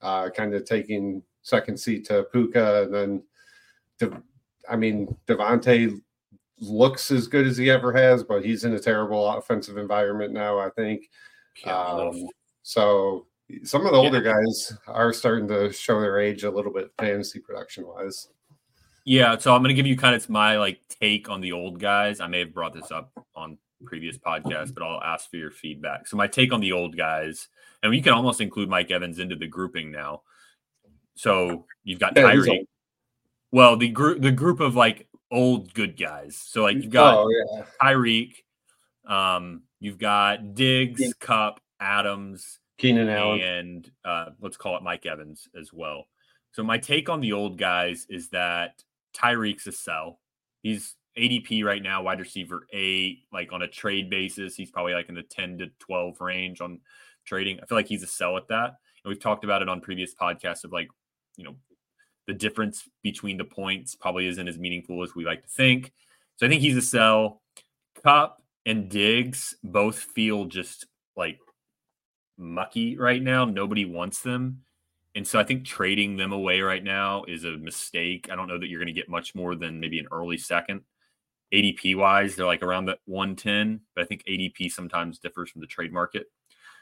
uh, 0.00 0.30
kind 0.30 0.54
of 0.54 0.64
taking 0.64 1.22
second 1.42 1.78
seat 1.78 2.04
to 2.06 2.24
Puka, 2.32 2.84
and 2.84 2.94
then 2.94 3.22
De- 3.98 4.22
I 4.68 4.76
mean 4.76 5.14
Davante 5.26 6.00
looks 6.60 7.10
as 7.10 7.26
good 7.26 7.46
as 7.46 7.56
he 7.56 7.70
ever 7.70 7.92
has, 7.92 8.22
but 8.22 8.44
he's 8.44 8.64
in 8.64 8.74
a 8.74 8.80
terrible 8.80 9.28
offensive 9.30 9.78
environment 9.78 10.32
now. 10.32 10.58
I 10.58 10.70
think. 10.70 11.10
Yeah, 11.64 11.76
Um, 11.76 12.28
so 12.62 13.26
some 13.64 13.86
of 13.86 13.92
the 13.92 13.98
older 13.98 14.20
guys 14.20 14.76
are 14.86 15.12
starting 15.12 15.48
to 15.48 15.72
show 15.72 16.00
their 16.00 16.20
age 16.20 16.44
a 16.44 16.50
little 16.50 16.72
bit 16.72 16.92
fantasy 16.98 17.40
production 17.40 17.86
wise. 17.86 18.28
Yeah, 19.04 19.38
so 19.38 19.54
I'm 19.54 19.62
going 19.62 19.70
to 19.70 19.74
give 19.74 19.86
you 19.86 19.96
kind 19.96 20.14
of 20.14 20.28
my 20.28 20.58
like 20.58 20.80
take 20.88 21.30
on 21.30 21.40
the 21.40 21.52
old 21.52 21.80
guys. 21.80 22.20
I 22.20 22.26
may 22.26 22.40
have 22.40 22.52
brought 22.52 22.74
this 22.74 22.90
up 22.90 23.10
on 23.34 23.56
previous 23.84 24.18
podcasts, 24.18 24.74
but 24.74 24.82
I'll 24.82 25.02
ask 25.02 25.30
for 25.30 25.36
your 25.36 25.50
feedback. 25.50 26.06
So 26.06 26.16
my 26.16 26.26
take 26.26 26.52
on 26.52 26.60
the 26.60 26.72
old 26.72 26.96
guys, 26.96 27.48
and 27.82 27.94
you 27.94 28.02
can 28.02 28.12
almost 28.12 28.40
include 28.40 28.68
Mike 28.68 28.90
Evans 28.90 29.18
into 29.18 29.34
the 29.36 29.46
grouping 29.46 29.90
now. 29.90 30.22
So 31.14 31.64
you've 31.84 32.00
got 32.00 32.12
Yeah, 32.16 32.32
old. 32.32 32.66
Well, 33.50 33.76
the 33.76 33.88
group 33.88 34.20
the 34.20 34.30
group 34.30 34.60
of 34.60 34.76
like 34.76 35.07
old 35.30 35.72
good 35.74 35.98
guys. 35.98 36.36
So 36.36 36.62
like 36.62 36.76
you've 36.76 36.90
got 36.90 37.16
oh 37.18 37.28
yeah, 37.30 37.64
Tyreek, 37.82 38.32
um, 39.06 39.62
you've 39.80 39.98
got 39.98 40.54
Diggs, 40.54 41.00
Yeah. 41.00 41.10
Kupp, 41.20 41.60
Adams, 41.80 42.58
Keenan 42.78 43.08
Allen. 43.08 43.40
and 43.40 43.90
uh, 44.04 44.26
let's 44.40 44.56
call 44.56 44.76
it 44.76 44.82
Mike 44.82 45.06
Evans 45.06 45.48
as 45.58 45.72
well. 45.72 46.04
So 46.52 46.62
my 46.62 46.78
take 46.78 47.08
on 47.08 47.20
the 47.20 47.32
old 47.32 47.58
guys 47.58 48.06
is 48.08 48.28
that 48.30 48.82
Tyreek's 49.16 49.66
a 49.66 49.72
sell. 49.72 50.18
He's 50.62 50.94
ADP 51.16 51.64
right 51.64 51.82
now, 51.82 52.02
wide 52.02 52.20
receiver 52.20 52.66
eight, 52.72 53.24
like 53.32 53.52
on 53.52 53.62
a 53.62 53.68
trade 53.68 54.08
basis, 54.10 54.54
he's 54.54 54.70
probably 54.70 54.94
like 54.94 55.08
in 55.08 55.14
the 55.14 55.22
10 55.22 55.58
to 55.58 55.66
12 55.80 56.20
range 56.20 56.60
on 56.60 56.80
trading. 57.24 57.58
I 57.62 57.66
feel 57.66 57.76
like 57.78 57.88
he's 57.88 58.02
a 58.02 58.06
sell 58.06 58.36
at 58.36 58.48
that. 58.48 58.74
And 59.04 59.08
we've 59.10 59.20
talked 59.20 59.44
about 59.44 59.62
it 59.62 59.68
on 59.68 59.80
previous 59.80 60.14
podcasts 60.14 60.64
of 60.64 60.72
like, 60.72 60.88
you 61.36 61.44
know, 61.44 61.56
the 62.28 62.34
difference 62.34 62.86
between 63.02 63.38
the 63.38 63.44
points 63.44 63.94
probably 63.96 64.28
isn't 64.28 64.46
as 64.46 64.58
meaningful 64.58 65.02
as 65.02 65.14
we 65.14 65.24
like 65.24 65.42
to 65.42 65.48
think. 65.48 65.92
So 66.36 66.46
I 66.46 66.50
think 66.50 66.60
he's 66.60 66.76
a 66.76 66.82
sell. 66.82 67.40
Kupp 68.04 68.42
and 68.66 68.90
Diggs 68.90 69.56
both 69.64 69.98
feel 69.98 70.44
just 70.44 70.86
like 71.16 71.40
mucky 72.36 72.98
right 72.98 73.22
now. 73.22 73.46
Nobody 73.46 73.86
wants 73.86 74.20
them. 74.20 74.60
And 75.14 75.26
so 75.26 75.40
I 75.40 75.42
think 75.42 75.64
trading 75.64 76.18
them 76.18 76.32
away 76.32 76.60
right 76.60 76.84
now 76.84 77.24
is 77.24 77.44
a 77.44 77.56
mistake. 77.56 78.28
I 78.30 78.36
don't 78.36 78.46
know 78.46 78.58
that 78.58 78.68
you're 78.68 78.78
going 78.78 78.94
to 78.94 79.00
get 79.00 79.08
much 79.08 79.34
more 79.34 79.56
than 79.56 79.80
maybe 79.80 79.98
an 79.98 80.06
early 80.12 80.36
second. 80.36 80.82
ADP 81.52 81.96
wise, 81.96 82.36
they're 82.36 82.44
like 82.44 82.62
around 82.62 82.84
that 82.84 82.98
110, 83.06 83.80
but 83.96 84.04
I 84.04 84.06
think 84.06 84.22
ADP 84.28 84.70
sometimes 84.70 85.18
differs 85.18 85.50
from 85.50 85.62
the 85.62 85.66
trade 85.66 85.94
market. 85.94 86.26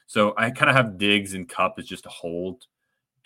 So 0.09 0.35
I 0.37 0.51
kind 0.51 0.69
of 0.69 0.77
have 0.77 0.99
Diggs 0.99 1.35
and 1.35 1.49
Kupp 1.49 1.79
as 1.79 1.87
just 1.87 2.05
a 2.05 2.11
hold. 2.11 2.65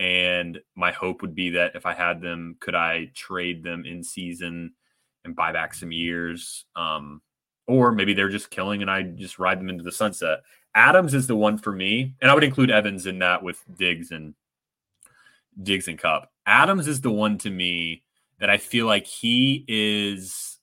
And 0.00 0.58
my 0.74 0.92
hope 0.92 1.20
would 1.20 1.34
be 1.34 1.50
that 1.50 1.76
if 1.76 1.84
I 1.84 1.92
had 1.92 2.22
them, 2.22 2.56
could 2.58 2.74
I 2.74 3.10
trade 3.14 3.62
them 3.62 3.84
in 3.84 4.02
season 4.02 4.72
and 5.26 5.36
buy 5.36 5.52
back 5.52 5.74
some 5.74 5.92
years? 5.92 6.64
Um, 6.74 7.20
or 7.66 7.92
maybe 7.92 8.14
they're 8.14 8.30
just 8.30 8.50
killing 8.50 8.80
and 8.80 8.90
I 8.90 9.02
just 9.02 9.38
ride 9.38 9.60
them 9.60 9.68
into 9.68 9.84
the 9.84 9.92
sunset. 9.92 10.40
Adams 10.74 11.12
is 11.12 11.26
the 11.26 11.36
one 11.36 11.58
for 11.58 11.72
me, 11.72 12.14
and 12.22 12.30
I 12.30 12.34
would 12.34 12.44
include 12.44 12.70
Evans 12.70 13.06
in 13.06 13.18
that 13.18 13.42
with 13.42 13.62
Diggs 13.76 14.10
and 14.10 14.34
Diggs 15.62 15.86
and 15.86 15.98
Kupp. 15.98 16.30
Adams 16.46 16.88
is 16.88 17.02
the 17.02 17.10
one 17.10 17.36
to 17.38 17.50
me 17.50 18.02
that 18.38 18.48
I 18.48 18.56
feel 18.56 18.86
like 18.86 19.06
he 19.06 19.64
is 19.68 20.58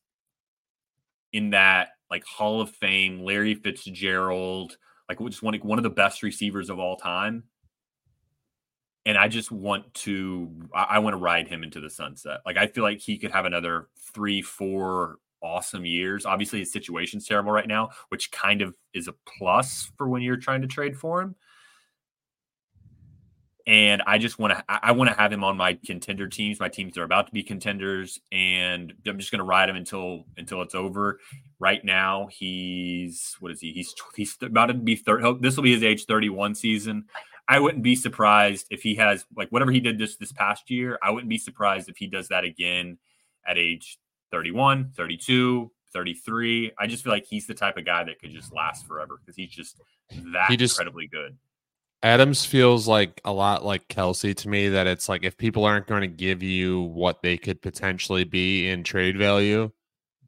in 1.32 1.52
that 1.52 1.90
like 2.10 2.26
Hall 2.26 2.62
of 2.62 2.72
Fame, 2.72 3.22
Larry 3.22 3.54
Fitzgerald, 3.54 4.78
like 5.08 5.20
just 5.20 5.44
one 5.44 5.54
one 5.60 5.78
of 5.78 5.84
the 5.84 5.90
best 5.90 6.24
receivers 6.24 6.70
of 6.70 6.80
all 6.80 6.96
time. 6.96 7.44
And 9.08 9.18
I 9.18 9.30
just 9.30 9.52
want 9.52 9.94
to 9.94 10.52
I, 10.76 11.00
want 11.00 11.14
to 11.14 11.18
ride 11.18 11.48
him 11.48 11.64
into 11.64 11.80
the 11.80 11.90
sunset. 11.90 12.42
Like 12.46 12.58
I 12.58 12.68
feel 12.68 12.84
like 12.84 13.00
he 13.00 13.18
could 13.18 13.32
have 13.32 13.46
another 13.46 13.88
three, 14.14 14.42
four 14.42 15.20
awesome 15.42 15.86
years. 15.86 16.26
Obviously, 16.26 16.60
his 16.60 16.74
situation's 16.74 17.26
terrible 17.26 17.54
right 17.54 17.70
now, 17.70 17.92
which 18.10 18.32
kind 18.32 18.62
of 18.62 18.76
is 18.94 19.08
a 19.08 19.16
plus 19.38 19.94
for 19.98 20.10
when 20.10 20.22
you're 20.22 20.36
trying 20.36 20.62
to 20.62 20.68
trade 20.68 20.98
for 20.98 21.22
him. 21.22 21.36
And 23.66 24.02
I 24.06 24.18
just 24.18 24.40
want 24.40 24.54
to 24.54 24.64
I 24.68 24.92
want 24.92 25.10
to 25.10 25.16
have 25.16 25.32
him 25.32 25.46
on 25.46 25.56
my 25.56 25.78
contender 25.86 26.28
teams. 26.28 26.60
My 26.60 26.68
teams 26.68 26.98
are 26.98 27.04
about 27.04 27.28
to 27.28 27.34
be 27.34 27.44
contenders, 27.44 28.20
and 28.34 28.94
I'm 29.06 29.20
just 29.20 29.32
going 29.32 29.40
to 29.40 29.46
ride 29.46 29.70
him 29.70 29.78
until 29.78 30.26
until 30.36 30.62
it's 30.62 30.76
over. 30.76 31.22
Right 31.60 31.84
now, 31.84 32.28
he's 32.30 33.38
what 33.40 33.54
is 33.54 33.62
he? 33.62 33.72
He's 33.72 33.96
he's 34.16 34.38
about 34.42 34.66
to 34.66 34.74
be 34.74 34.98
third. 34.98 35.42
This 35.42 35.56
will 35.56 35.64
be 35.64 35.74
his 35.74 35.84
age 35.84 36.06
31 36.06 36.56
season. 36.56 37.06
I 37.50 37.60
wouldn't 37.60 37.84
be 37.84 37.96
surprised 37.96 38.68
if 38.70 38.82
he 38.82 38.96
has 38.96 39.26
like 39.36 39.50
whatever 39.50 39.72
he 39.72 39.80
did 39.80 39.98
this 39.98 40.18
this 40.18 40.32
past 40.32 40.70
year. 40.70 41.00
I 41.02 41.12
wouldn't 41.12 41.30
be 41.30 41.38
surprised 41.38 41.90
if 41.90 41.98
he 41.98 42.08
does 42.08 42.28
that 42.28 42.44
again 42.44 42.98
at 43.46 43.58
age 43.58 43.98
31, 44.32 44.92
32, 44.96 45.72
33. 45.94 46.72
I 46.78 46.88
just 46.88 47.04
feel 47.04 47.14
like 47.14 47.26
he's 47.26 47.48
the 47.48 47.54
type 47.54 47.78
of 47.78 47.86
guy 47.86 48.04
that 48.04 48.20
could 48.20 48.32
just 48.32 48.54
last 48.54 48.86
forever 48.86 49.18
because 49.20 49.36
he's 49.36 49.52
just 49.52 49.80
that 50.34 50.50
he 50.50 50.58
just, 50.58 50.76
incredibly 50.76 51.08
good. 51.08 51.38
Adams 52.04 52.46
feels 52.46 52.88
like 52.88 53.22
a 53.26 53.32
lot 53.32 53.66
like 53.66 53.88
Kelce 53.88 54.36
to 54.36 54.50
me 54.50 54.70
that 54.70 54.86
it's 54.86 55.10
like 55.10 55.24
if 55.24 55.38
people 55.38 55.66
aren't 55.66 55.88
going 55.88 56.02
to 56.02 56.08
give 56.08 56.44
you 56.44 56.82
what 56.82 57.22
they 57.22 57.38
could 57.38 57.62
potentially 57.62 58.24
be 58.24 58.70
in 58.70 58.84
trade 58.84 59.18
value, 59.18 59.72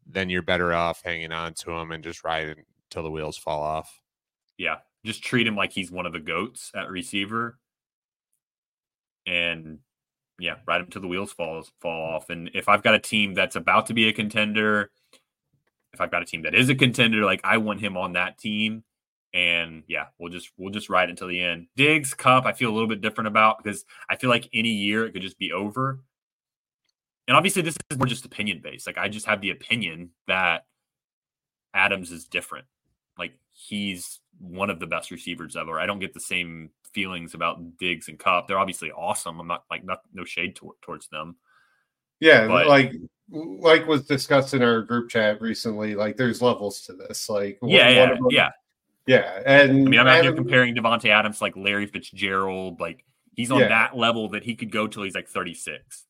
then 0.08 0.30
you're 0.30 0.42
better 0.42 0.74
off 0.74 1.04
hanging 1.04 1.32
on 1.32 1.54
to 1.54 1.72
him 1.72 1.92
and 1.92 2.04
just 2.04 2.24
riding 2.24 2.64
until 2.86 3.04
the 3.04 3.12
wheels 3.12 3.38
fall 3.38 3.62
off. 3.62 4.02
Yeah. 4.58 4.78
Just 5.06 5.24
treat 5.24 5.48
him 5.48 5.56
like 5.56 5.72
he's 5.72 5.92
one 5.92 6.06
of 6.06 6.14
the 6.14 6.20
goats 6.20 6.72
at 6.76 6.90
receiver. 6.90 7.58
And 9.26 9.80
yeah, 10.40 10.56
ride 10.68 10.82
him 10.82 10.88
till 10.88 11.02
the 11.02 11.08
wheels 11.08 11.32
fall 11.32 11.64
fall 11.80 12.16
off. 12.16 12.30
And 12.30 12.50
if 12.54 12.68
I've 12.68 12.84
got 12.84 12.96
a 12.96 13.00
team 13.00 13.34
that's 13.34 13.56
about 13.56 13.86
to 13.88 13.94
be 13.94 14.08
a 14.08 14.14
contender, 14.14 14.92
if 15.94 16.02
I've 16.02 16.12
got 16.12 16.22
a 16.22 16.26
team 16.26 16.44
that 16.44 16.56
is 16.56 16.70
a 16.70 16.76
contender, 16.76 17.26
like 17.26 17.42
I 17.44 17.58
want 17.58 17.80
him 17.80 17.98
on 17.98 18.14
that 18.14 18.38
team. 18.38 18.84
And 19.34 19.84
yeah, 19.88 20.06
we'll 20.18 20.32
just 20.32 20.52
we'll 20.58 20.72
just 20.72 20.90
ride 20.90 21.10
until 21.10 21.28
the 21.28 21.42
end. 21.42 21.68
Diggs 21.76 22.14
Kupp, 22.14 22.46
I 22.46 22.54
feel 22.54 22.72
a 22.72 22.74
little 22.74 22.88
bit 22.88 23.02
different 23.02 23.28
about 23.28 23.64
because 23.64 23.86
I 24.10 24.16
feel 24.16 24.30
like 24.30 24.50
any 24.54 24.70
year 24.70 25.06
it 25.06 25.12
could 25.14 25.22
just 25.22 25.38
be 25.38 25.52
over. 25.52 26.00
And 27.28 27.38
obviously, 27.38 27.62
this 27.62 27.78
is 27.92 27.98
more 27.98 28.08
just 28.08 28.26
opinion 28.26 28.60
based. 28.64 28.88
Like 28.88 28.98
I 28.98 29.08
just 29.08 29.28
have 29.28 29.42
the 29.42 29.52
opinion 29.52 30.12
that 30.28 30.66
Adams 31.76 32.12
is 32.12 32.26
different. 32.26 32.66
Like 33.20 33.34
he's 33.52 34.20
one 34.40 34.70
of 34.70 34.80
the 34.80 34.88
best 34.88 35.12
receivers 35.12 35.56
ever. 35.56 35.80
I 35.80 35.86
don't 35.86 36.00
get 36.00 36.14
the 36.14 36.20
same 36.20 36.70
feelings 36.94 37.34
about 37.34 37.78
Diggs 37.78 38.08
and 38.08 38.18
Kupp. 38.18 38.48
They're 38.48 38.60
obviously 38.60 38.92
awesome. 38.92 39.40
I'm 39.40 39.48
not 39.48 39.66
like 39.70 39.84
not, 39.84 40.02
no 40.14 40.24
shade 40.24 40.56
to, 40.58 40.76
towards 40.82 41.08
them. 41.10 41.36
Yeah, 42.20 42.48
but, 42.48 42.68
like 42.68 42.94
like 43.32 43.88
was 43.88 44.06
discussed 44.06 44.54
in 44.54 44.62
our 44.62 44.82
group 44.82 45.10
chat 45.10 45.42
recently. 45.42 45.96
Like 45.96 46.18
there's 46.18 46.42
levels 46.42 46.82
to 46.82 46.94
this. 46.94 47.30
Like 47.30 47.60
yeah, 47.62 47.90
yeah, 47.90 48.06
them, 48.08 48.20
yeah, 48.30 48.50
yeah. 49.06 49.42
And 49.46 49.72
I 49.72 49.74
mean, 49.74 50.00
I'm 50.00 50.08
Adam, 50.08 50.36
comparing 50.36 50.76
Davante 50.76 51.10
Adams 51.10 51.42
like 51.42 51.56
Larry 51.56 51.86
Fitzgerald. 51.86 52.80
Like 52.80 53.06
he's 53.36 53.52
on 53.52 53.60
yeah. 53.60 53.70
that 53.70 53.98
level 53.98 54.30
that 54.30 54.44
he 54.44 54.56
could 54.56 54.72
go 54.72 54.88
till 54.88 55.04
he's 55.04 55.16
like 55.16 55.28
36. 55.28 56.06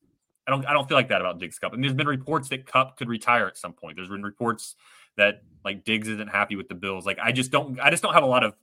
I 0.48 0.52
don't 0.52 0.66
I 0.66 0.74
don't 0.74 0.88
feel 0.88 0.98
like 0.98 1.10
that 1.10 1.22
about 1.22 1.40
Diggs 1.40 1.60
Kupp. 1.60 1.74
And 1.74 1.84
there's 1.84 1.94
been 1.94 2.08
reports 2.08 2.50
that 2.50 2.66
Kupp 2.66 2.98
could 2.98 3.08
retire 3.08 3.46
at 3.46 3.58
some 3.58 3.74
point. 3.74 3.96
There's 3.96 4.10
been 4.10 4.24
reports 4.24 4.76
that 5.20 5.44
like 5.64 5.84
Diggs 5.84 6.08
isn't 6.08 6.30
happy 6.30 6.56
with 6.56 6.68
the 6.68 6.76
Bills. 6.76 7.06
Like 7.06 7.20
I 7.22 7.32
just 7.32 7.52
don't 7.52 7.80
I 7.80 7.90
just 7.92 8.02
don't 8.02 8.14
have 8.14 8.24
a 8.24 8.28
lot 8.28 8.44
of 8.44 8.56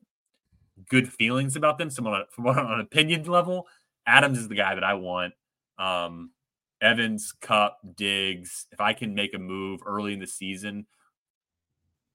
good 0.88 1.12
feelings 1.12 1.56
about 1.56 1.78
them. 1.78 1.90
Someone 1.90 2.24
from 2.30 2.46
on 2.48 2.58
an 2.58 2.80
opinion 2.80 3.24
level, 3.24 3.68
Adams 4.06 4.38
is 4.38 4.48
the 4.48 4.54
guy 4.54 4.74
that 4.74 4.84
I 4.84 4.94
want. 4.94 5.34
Um, 5.78 6.30
Evans, 6.80 7.32
Kupp, 7.40 7.78
Diggs. 7.94 8.66
If 8.72 8.80
I 8.80 8.92
can 8.92 9.14
make 9.14 9.34
a 9.34 9.38
move 9.38 9.80
early 9.86 10.12
in 10.12 10.18
the 10.18 10.26
season, 10.26 10.86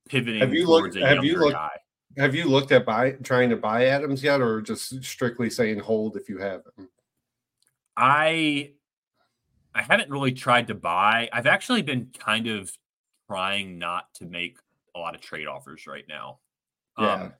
pivoting 0.10 0.42
have 0.42 0.54
you 0.54 0.66
towards 0.66 0.96
looked, 0.96 1.06
a 1.06 1.16
have 1.16 1.24
you 1.24 1.38
looked, 1.38 1.54
guy. 1.54 1.70
Have 2.18 2.36
you 2.36 2.46
looked 2.46 2.72
at 2.72 2.86
buy 2.86 3.12
trying 3.24 3.50
to 3.52 3.56
buy 3.56 3.86
Adams 3.86 4.24
yet, 4.24 4.42
or 4.42 4.62
just 4.62 5.04
strictly 5.04 5.50
saying 5.50 5.80
hold 5.80 6.18
if 6.18 6.28
you 6.28 6.38
have 6.40 6.62
him? 6.78 6.90
I 7.96 8.72
I 9.74 9.84
haven't 9.84 10.10
really 10.10 10.34
tried 10.34 10.68
to 10.68 10.76
buy. 10.76 11.30
I've 11.32 11.48
actually 11.48 11.82
been 11.82 12.10
kind 12.18 12.48
of 12.48 12.76
trying 13.32 13.80
not 13.80 14.14
to 14.16 14.26
make 14.26 14.58
a 14.96 15.00
lot 15.00 15.16
of 15.16 15.22
trade 15.22 15.48
offers 15.48 15.88
right 15.88 16.06
now. 16.10 16.40
Yeah. 17.00 17.14
Um, 17.14 17.34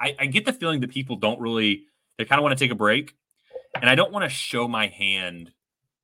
I, 0.00 0.16
I 0.18 0.26
get 0.26 0.44
the 0.44 0.52
feeling 0.52 0.80
that 0.80 0.90
people 0.90 1.16
don't 1.16 1.40
really 1.40 1.84
they 2.18 2.24
kind 2.24 2.38
of 2.38 2.42
want 2.42 2.58
to 2.58 2.64
take 2.64 2.72
a 2.72 2.76
break, 2.76 3.14
and 3.74 3.88
I 3.88 3.94
don't 3.94 4.12
want 4.12 4.24
to 4.24 4.28
show 4.28 4.66
my 4.66 4.88
hand 4.88 5.52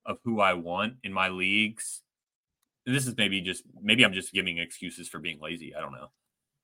of 0.04 0.18
who 0.24 0.40
I 0.40 0.54
want 0.54 0.94
in 1.02 1.12
my 1.12 1.28
leagues. 1.28 2.02
This 2.86 3.06
is 3.06 3.16
maybe 3.16 3.40
just 3.40 3.64
maybe 3.80 4.04
I'm 4.04 4.12
just 4.12 4.32
giving 4.32 4.58
excuses 4.58 5.08
for 5.08 5.18
being 5.18 5.40
lazy. 5.40 5.74
I 5.74 5.80
don't 5.80 5.92
know. 5.92 6.10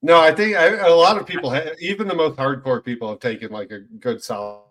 No, 0.01 0.19
I 0.19 0.33
think 0.33 0.55
I, 0.55 0.87
a 0.87 0.93
lot 0.93 1.17
of 1.17 1.27
people, 1.27 1.49
have, 1.49 1.73
even 1.81 2.07
the 2.07 2.15
most 2.15 2.37
hardcore 2.37 2.83
people, 2.83 3.09
have 3.09 3.19
taken 3.19 3.51
like 3.51 3.71
a 3.71 3.79
good 3.79 4.23
solid. 4.23 4.63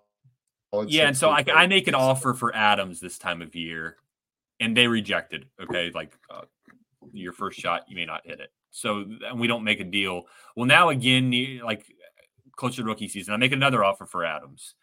Yeah, 0.86 1.08
and 1.08 1.16
so 1.16 1.30
I, 1.30 1.44
I 1.54 1.66
make 1.66 1.86
an 1.88 1.94
offer 1.94 2.34
for 2.34 2.54
Adams 2.54 3.00
this 3.00 3.18
time 3.18 3.42
of 3.42 3.54
year, 3.54 3.96
and 4.60 4.76
they 4.76 4.86
rejected. 4.86 5.46
Okay, 5.60 5.90
like 5.94 6.12
uh, 6.30 6.42
your 7.12 7.32
first 7.32 7.58
shot, 7.58 7.82
you 7.88 7.96
may 7.96 8.06
not 8.06 8.22
hit 8.24 8.40
it. 8.40 8.50
So 8.70 9.04
and 9.26 9.40
we 9.40 9.46
don't 9.46 9.64
make 9.64 9.80
a 9.80 9.84
deal. 9.84 10.24
Well, 10.56 10.66
now 10.66 10.90
again, 10.90 11.60
like 11.64 11.84
closer 12.56 12.82
to 12.82 12.84
rookie 12.84 13.08
season, 13.08 13.34
I 13.34 13.36
make 13.36 13.52
another 13.52 13.84
offer 13.84 14.06
for 14.06 14.24
Adams. 14.24 14.74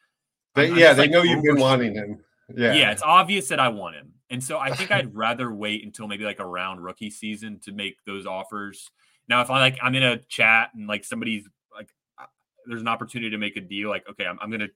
They, 0.55 0.69
yeah, 0.69 0.93
they 0.93 1.03
like 1.03 1.11
know 1.11 1.23
you've 1.23 1.43
been 1.43 1.59
wanting 1.59 1.93
him. 1.93 2.19
Yeah, 2.55 2.73
yeah, 2.73 2.91
it's 2.91 3.01
obvious 3.01 3.47
that 3.49 3.59
I 3.59 3.69
want 3.69 3.95
him, 3.95 4.13
and 4.29 4.43
so 4.43 4.57
I 4.57 4.71
think 4.71 4.91
I'd 4.91 5.13
rather 5.17 5.53
wait 5.53 5.83
until 5.83 6.07
maybe 6.07 6.23
like 6.23 6.39
around 6.39 6.81
rookie 6.81 7.09
season 7.09 7.59
to 7.65 7.71
make 7.71 7.97
those 8.05 8.25
offers. 8.25 8.89
Now, 9.27 9.41
if 9.41 9.49
I 9.49 9.59
like, 9.59 9.77
I'm 9.81 9.95
in 9.95 10.03
a 10.03 10.17
chat 10.17 10.69
and 10.75 10.87
like 10.87 11.03
somebody's 11.03 11.47
like, 11.73 11.89
uh, 12.19 12.25
there's 12.67 12.81
an 12.81 12.87
opportunity 12.87 13.31
to 13.31 13.37
make 13.37 13.57
a 13.57 13.61
deal. 13.61 13.89
Like, 13.89 14.07
okay, 14.09 14.25
I'm, 14.25 14.37
I'm 14.41 14.51
gonna. 14.51 14.67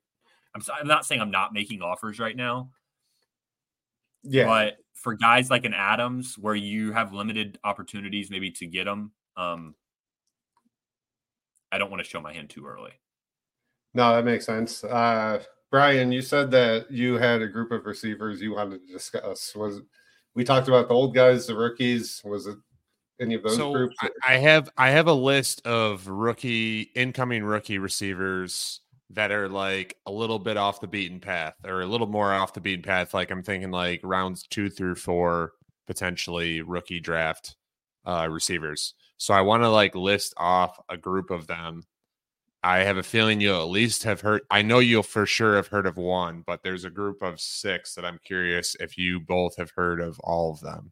I'm, 0.55 0.63
I'm 0.81 0.87
not 0.87 1.05
saying 1.05 1.21
I'm 1.21 1.31
not 1.31 1.53
making 1.53 1.81
offers 1.81 2.19
right 2.19 2.35
now. 2.35 2.71
Yeah. 4.23 4.45
But 4.45 4.77
for 4.99 5.13
guys 5.13 5.49
like 5.49 5.65
an 5.65 5.73
Adams, 5.73 6.37
where 6.37 6.55
you 6.55 6.91
have 6.91 7.13
limited 7.13 7.57
opportunities 7.63 8.29
maybe 8.29 8.51
to 8.51 8.65
get 8.65 8.83
them, 8.83 9.11
um, 9.37 9.75
I 11.71 11.77
don't 11.77 11.89
want 11.89 12.03
to 12.03 12.09
show 12.09 12.19
my 12.19 12.33
hand 12.33 12.49
too 12.49 12.65
early. 12.67 12.91
No, 13.93 14.13
that 14.15 14.25
makes 14.25 14.45
sense. 14.45 14.83
Uh, 14.83 15.41
Brian, 15.71 16.11
you 16.11 16.21
said 16.21 16.51
that 16.51 16.91
you 16.91 17.15
had 17.17 17.41
a 17.41 17.47
group 17.47 17.71
of 17.71 17.85
receivers 17.85 18.41
you 18.41 18.55
wanted 18.55 18.85
to 18.85 18.93
discuss. 18.93 19.55
Was 19.55 19.81
we 20.35 20.43
talked 20.43 20.67
about 20.67 20.87
the 20.87 20.93
old 20.93 21.15
guys, 21.15 21.47
the 21.47 21.55
rookies? 21.55 22.21
Was 22.25 22.47
it 22.47 22.57
any 23.21 23.35
of 23.35 23.43
those 23.43 23.55
so 23.55 23.71
groups? 23.71 23.95
I 24.27 24.37
have 24.37 24.69
I 24.77 24.89
have 24.89 25.07
a 25.07 25.13
list 25.13 25.65
of 25.65 26.07
rookie 26.07 26.91
incoming 26.95 27.43
rookie 27.43 27.77
receivers 27.77 28.81
that 29.11 29.31
are 29.31 29.49
like 29.49 29.97
a 30.05 30.11
little 30.11 30.39
bit 30.39 30.57
off 30.57 30.81
the 30.81 30.87
beaten 30.87 31.19
path 31.19 31.55
or 31.65 31.81
a 31.81 31.85
little 31.85 32.07
more 32.07 32.31
off 32.31 32.53
the 32.53 32.61
beaten 32.61 32.83
path. 32.83 33.13
Like 33.13 33.31
I'm 33.31 33.43
thinking 33.43 33.71
like 33.71 34.01
rounds 34.03 34.43
two 34.43 34.69
through 34.69 34.95
four, 34.95 35.53
potentially 35.87 36.61
rookie 36.61 36.99
draft 36.99 37.55
uh, 38.05 38.27
receivers. 38.29 38.93
So 39.17 39.33
I 39.33 39.41
want 39.41 39.63
to 39.63 39.69
like 39.69 39.95
list 39.95 40.33
off 40.37 40.79
a 40.89 40.97
group 40.97 41.31
of 41.31 41.47
them. 41.47 41.83
I 42.61 42.79
have 42.79 42.97
a 42.97 43.03
feeling 43.03 43.39
you'll 43.39 43.61
at 43.61 43.69
least 43.69 44.03
have 44.03 44.21
heard. 44.21 44.41
I 44.51 44.61
know 44.61 44.79
you'll 44.79 45.01
for 45.01 45.25
sure 45.25 45.55
have 45.55 45.67
heard 45.67 45.87
of 45.87 45.97
one, 45.97 46.43
but 46.45 46.61
there's 46.61 46.83
a 46.83 46.89
group 46.89 47.21
of 47.21 47.39
six 47.39 47.95
that 47.95 48.05
I'm 48.05 48.19
curious 48.23 48.75
if 48.79 48.97
you 48.97 49.19
both 49.19 49.55
have 49.57 49.71
heard 49.71 50.01
of 50.01 50.19
all 50.19 50.51
of 50.51 50.59
them. 50.59 50.91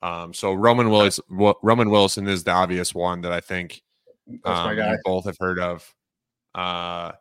Um, 0.00 0.32
so 0.32 0.54
Roman 0.54 0.90
Willis, 0.90 1.20
Roman 1.28 1.90
Wilson 1.90 2.26
is 2.26 2.44
the 2.44 2.52
obvious 2.52 2.94
one 2.94 3.20
that 3.22 3.32
I 3.32 3.40
think 3.40 3.82
um, 4.44 4.76
you 4.76 4.98
both 5.04 5.24
have 5.26 5.36
heard 5.38 5.58
of. 5.58 5.94
Uh, 6.54 7.12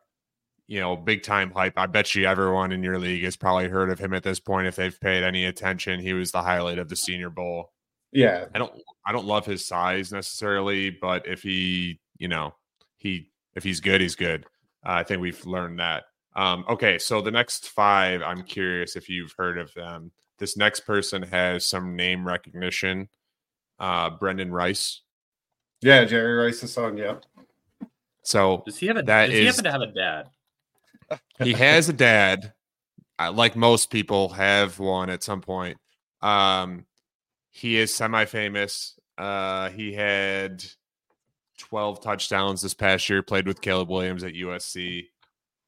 you 0.68 0.80
know, 0.80 0.96
big 0.96 1.24
time 1.24 1.52
hype. 1.52 1.74
I 1.78 1.86
bet 1.86 2.14
you 2.14 2.26
everyone 2.26 2.72
in 2.72 2.84
your 2.84 3.00
league 3.00 3.24
has 3.24 3.38
probably 3.38 3.70
heard 3.70 3.90
of 3.90 4.00
him 4.00 4.14
at 4.14 4.24
this 4.24 4.40
point 4.40 4.68
if 4.68 4.76
they've 4.76 5.00
paid 5.00 5.24
any 5.24 5.46
attention. 5.46 6.00
He 6.00 6.14
was 6.14 6.32
the 6.32 6.42
highlight 6.42 6.78
of 6.78 6.90
the 6.90 6.96
Senior 6.96 7.30
Bowl. 7.30 7.72
Yeah. 8.12 8.46
I 8.54 8.58
don't 8.58 8.74
I 9.06 9.12
don't 9.12 9.26
love 9.26 9.46
his 9.46 9.66
size 9.66 10.12
necessarily, 10.12 10.90
but 10.90 11.28
if 11.28 11.42
he, 11.42 12.00
you 12.18 12.28
know, 12.28 12.54
he 12.98 13.32
if 13.56 13.64
he's 13.64 13.80
good, 13.80 14.02
he's 14.02 14.16
good. 14.16 14.46
Uh, 14.86 14.92
I 14.92 15.04
think 15.04 15.22
we've 15.22 15.46
learned 15.46 15.80
that. 15.80 16.06
Um, 16.36 16.66
okay, 16.70 17.00
so 17.00 17.22
the 17.22 17.32
next 17.32 17.70
five, 17.70 18.22
I'm 18.22 18.44
curious 18.44 18.96
if 18.96 19.10
you've 19.10 19.34
heard 19.38 19.58
of 19.58 19.74
them. 19.74 20.12
This 20.38 20.56
next 20.56 20.82
person 20.82 21.24
has 21.24 21.66
some 21.66 21.96
name 21.96 22.28
recognition. 22.28 23.10
Uh, 23.80 24.12
Brendan 24.12 24.52
Rice. 24.52 25.02
Yeah, 25.82 26.06
Jerry 26.06 26.34
Rice's 26.34 26.74
son. 26.74 26.98
Yeah. 26.98 27.16
So 28.22 28.64
does 28.66 28.78
he 28.78 28.88
have 28.88 28.98
a? 28.98 29.02
That 29.02 29.28
does 29.28 29.36
is, 29.36 29.40
he 29.40 29.46
happen 29.46 29.64
to 29.64 29.72
have 29.72 29.82
a 29.82 29.88
dad? 29.88 30.30
He 31.44 31.54
has 31.54 31.90
a 31.90 31.94
dad, 31.94 32.54
like 33.20 33.56
most 33.56 33.90
people 33.90 34.30
have 34.30 34.80
one 34.80 35.10
at 35.10 35.24
some 35.24 35.42
point. 35.42 35.78
Um, 36.22 36.86
he 37.50 37.78
is 37.78 37.94
semi-famous. 37.94 39.00
Uh, 39.18 39.70
he 39.70 39.94
had 39.94 40.64
12 41.58 42.02
touchdowns 42.02 42.62
this 42.62 42.74
past 42.74 43.10
year. 43.10 43.24
Played 43.24 43.48
with 43.48 43.62
Caleb 43.62 43.90
Williams 43.90 44.24
at 44.24 44.34
USC, 44.34 45.08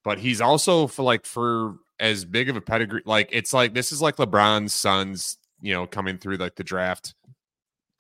but 0.04 0.20
he's 0.20 0.42
also 0.42 0.88
for 0.88 1.04
like 1.04 1.26
for 1.26 1.76
as 2.00 2.26
big 2.26 2.50
of 2.50 2.56
a 2.56 2.62
pedigree. 2.62 3.02
Like 3.06 3.30
it's 3.32 3.54
like 3.54 3.74
this 3.74 3.92
is 3.92 4.02
like 4.02 4.18
LeBron's 4.18 4.74
sons, 4.74 5.38
you 5.62 5.74
know, 5.74 5.88
coming 5.88 6.18
through 6.18 6.38
like 6.38 6.56
the 6.56 6.64
draft 6.64 7.16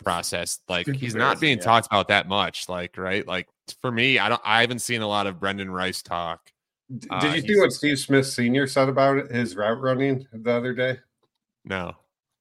process. 0.03 0.59
Like 0.67 0.87
he's 0.87 1.15
not 1.15 1.39
being 1.39 1.57
yeah. 1.57 1.63
talked 1.63 1.87
about 1.87 2.07
that 2.09 2.27
much. 2.27 2.69
Like 2.69 2.97
right, 2.97 3.27
like 3.27 3.47
for 3.81 3.91
me, 3.91 4.19
I 4.19 4.29
don't. 4.29 4.41
I 4.43 4.61
haven't 4.61 4.79
seen 4.79 5.01
a 5.01 5.07
lot 5.07 5.27
of 5.27 5.39
Brendan 5.39 5.71
Rice 5.71 6.01
talk. 6.01 6.51
Did 6.97 7.11
uh, 7.11 7.33
you 7.35 7.41
see 7.41 7.59
what 7.59 7.71
Steve 7.71 7.99
Smith 7.99 8.25
Senior 8.25 8.65
said 8.67 8.89
about 8.89 9.29
his 9.29 9.55
route 9.55 9.79
running 9.79 10.25
the 10.33 10.51
other 10.51 10.73
day? 10.73 10.99
No. 11.63 11.95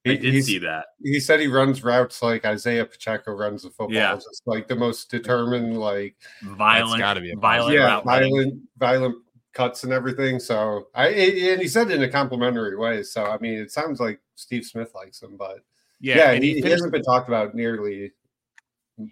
He, 0.04 0.12
I 0.12 0.16
did 0.16 0.44
see 0.44 0.58
that. 0.58 0.86
He 1.02 1.20
said 1.20 1.40
he 1.40 1.48
runs 1.48 1.84
routes 1.84 2.22
like 2.22 2.46
Isaiah 2.46 2.86
Pacheco 2.86 3.32
runs 3.32 3.62
the 3.62 3.68
football. 3.68 3.92
Yeah. 3.92 4.14
Just 4.14 4.42
like 4.46 4.68
the 4.68 4.76
most 4.76 5.10
determined, 5.10 5.78
like 5.78 6.16
violent, 6.42 7.00
gotta 7.00 7.20
be 7.20 7.34
violent, 7.34 7.76
yeah, 7.76 8.00
violent, 8.00 8.32
running. 8.32 8.62
violent 8.78 9.16
cuts 9.52 9.84
and 9.84 9.92
everything. 9.92 10.38
So 10.38 10.88
I 10.94 11.08
and 11.08 11.60
he 11.60 11.68
said 11.68 11.90
it 11.90 11.96
in 11.96 12.02
a 12.02 12.08
complimentary 12.08 12.76
way. 12.76 13.02
So 13.02 13.24
I 13.24 13.38
mean, 13.38 13.58
it 13.58 13.72
sounds 13.72 14.00
like 14.00 14.20
Steve 14.36 14.64
Smith 14.64 14.92
likes 14.94 15.20
him, 15.20 15.36
but 15.36 15.58
yeah, 16.00 16.16
yeah 16.16 16.32
he, 16.34 16.40
he, 16.40 16.46
finished, 16.54 16.64
he, 16.64 16.70
hasn't 16.70 16.92
been 16.92 17.02
talked 17.02 17.28
about 17.28 17.54
nearly. 17.54 18.12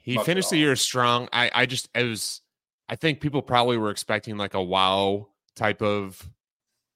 He 0.03 0.19
finished 0.19 0.51
the 0.51 0.57
year 0.57 0.77
strong. 0.77 1.29
I 1.33 1.51
I 1.53 1.67
just 1.67 1.89
it 1.95 2.05
was. 2.05 2.41
I 2.89 2.97
think 2.97 3.21
people 3.21 3.43
probably 3.43 3.77
were 3.79 3.91
expecting 3.91 4.37
like 4.37 4.55
a 4.55 4.63
wow 4.63 5.29
type 5.55 5.83
of 5.83 6.29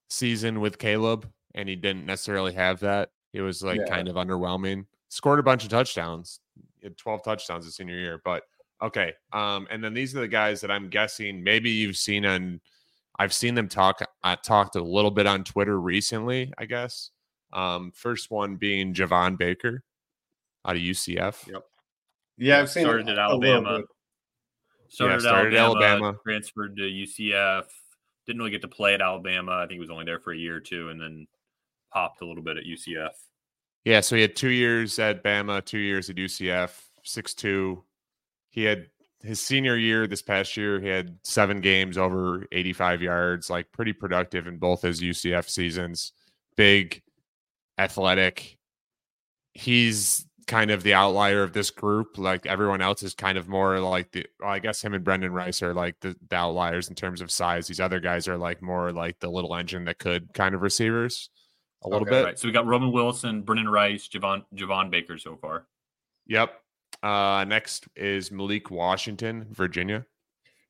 season 0.09 0.61
with 0.61 0.79
Caleb, 0.79 1.29
and 1.55 1.69
he 1.69 1.77
didn't 1.77 2.07
necessarily 2.07 2.53
have 2.53 2.81
that. 2.81 3.11
It 3.33 3.43
was 3.43 3.63
like 3.63 3.81
yeah. 3.81 3.95
kind 3.95 4.09
of 4.09 4.17
underwhelming. 4.17 4.87
Scored 5.09 5.39
a 5.39 5.43
bunch 5.43 5.65
of 5.65 5.71
touchdowns, 5.71 6.41
12 6.97 7.25
touchdowns 7.25 7.65
his 7.65 7.77
senior 7.77 7.97
year. 7.97 8.21
But 8.25 8.45
okay. 8.83 9.15
Um, 9.33 9.67
and 9.71 9.83
then 9.83 9.95
these 9.95 10.15
are 10.17 10.21
the 10.21 10.29
guys 10.29 10.61
that 10.61 10.71
I'm 10.71 10.89
guessing 10.89 11.43
maybe 11.43 11.71
you've 11.71 11.97
seen 11.97 12.25
on 12.25 12.61
I've 13.19 13.35
seen 13.35 13.55
them 13.55 13.69
talk 13.69 14.01
I 14.23 14.35
talked 14.37 14.77
a 14.77 14.83
little 14.83 15.11
bit 15.11 15.27
on 15.27 15.45
Twitter 15.45 15.81
recently, 15.81 16.53
I 16.59 16.65
guess. 16.67 17.11
Um, 17.53 17.93
first 17.95 18.31
one 18.31 18.57
being 18.57 18.95
Javon 18.95 19.37
Baker 19.37 19.83
out 20.65 20.77
of 20.77 20.83
UCF. 20.83 21.49
Yep. 21.49 21.63
Yeah, 22.39 22.61
I've 22.61 22.71
seen 22.71 22.85
started 22.85 23.09
at 23.09 23.19
Alabama. 23.19 23.83
Started, 24.91 25.15
yeah, 25.15 25.19
started 25.21 25.55
at 25.55 25.61
Alabama, 25.61 25.87
Alabama, 25.87 26.19
transferred 26.25 26.77
to 26.77 26.83
UCF. 26.83 27.65
Didn't 28.27 28.39
really 28.39 28.51
get 28.51 28.63
to 28.63 28.69
play 28.69 28.95
at 28.95 29.01
Alabama. 29.01 29.53
I 29.53 29.61
think 29.63 29.75
he 29.75 29.81
was 29.81 29.91
only 29.91 30.05
there 30.05 30.19
for 30.19 30.33
a 30.33 30.37
year 30.37 30.57
or 30.57 30.61
two, 30.61 30.89
and 30.89 31.01
then 31.01 31.27
popped 31.93 32.23
a 32.23 32.27
little 32.27 32.43
bit 32.43 32.57
at 32.57 32.65
UCF. 32.65 33.13
Yeah, 33.85 34.01
so 34.01 34.17
he 34.17 34.23
had 34.23 34.37
two 34.37 34.51
years 34.51 34.99
at 34.99 35.25
Bama, 35.25 35.65
two 35.65 35.79
years 35.79 36.11
at 36.11 36.17
UCF, 36.17 36.71
six 37.05 37.35
two. 37.35 37.85
He 38.51 38.65
had 38.65 38.89
his 39.23 39.41
senior 39.41 39.77
year 39.77 40.07
this 40.07 40.23
past 40.23 40.57
year, 40.57 40.81
he 40.81 40.89
had 40.89 41.19
seven 41.23 41.61
games 41.61 41.99
over 41.99 42.47
85 42.53 43.03
yards, 43.03 43.51
like 43.51 43.71
pretty 43.73 43.93
productive 43.93 44.47
in 44.47 44.59
both 44.59 44.83
his 44.83 45.01
UCF 45.01 45.49
seasons. 45.49 46.13
Big, 46.57 47.03
athletic. 47.79 48.57
He's 49.53 50.27
kind 50.51 50.73
of 50.73 50.83
the 50.83 50.93
outlier 50.93 51.45
of 51.45 51.53
this 51.53 51.71
group. 51.71 52.19
Like 52.19 52.45
everyone 52.45 52.83
else 52.83 53.05
is 53.05 53.15
kind 53.15 53.39
of 53.39 53.49
more 53.49 53.79
like 53.79 54.11
the, 54.11 54.27
well, 54.41 54.51
I 54.51 54.59
guess 54.59 54.83
him 54.83 54.95
and 54.95 55.05
Brendan 55.05 55.33
Rice 55.33 55.63
are 55.63 55.73
like 55.73 56.01
the, 56.01 56.17
the 56.29 56.37
outliers 56.37 56.89
in 56.89 56.97
terms 56.97 57.21
of 57.21 57.31
size. 57.31 57.69
These 57.69 57.79
other 57.79 58.01
guys 58.01 58.27
are 58.27 58.37
like 58.37 58.61
more 58.61 58.93
like 58.93 59.21
the 59.21 59.31
little 59.31 59.55
engine 59.55 59.85
that 59.85 59.99
could 59.99 60.35
kind 60.35 60.55
of 60.55 60.63
receivers 60.63 61.31
a 61.85 61.89
little 61.89 62.03
okay, 62.03 62.11
bit. 62.11 62.25
Right. 62.25 62.39
So 62.39 62.49
we 62.49 62.53
got 62.53 62.67
Roman 62.67 62.91
Wilson, 62.91 63.43
Brendan 63.43 63.69
Rice, 63.69 64.09
Javon 64.09 64.45
Javon 64.55 64.91
Baker 64.91 65.19
so 65.19 65.37
far. 65.37 65.67
Yep. 66.27 66.53
Uh, 67.03 67.45
next 67.47 67.87
is 67.95 68.33
Malik 68.33 68.71
Washington, 68.71 69.47
Virginia. 69.53 70.05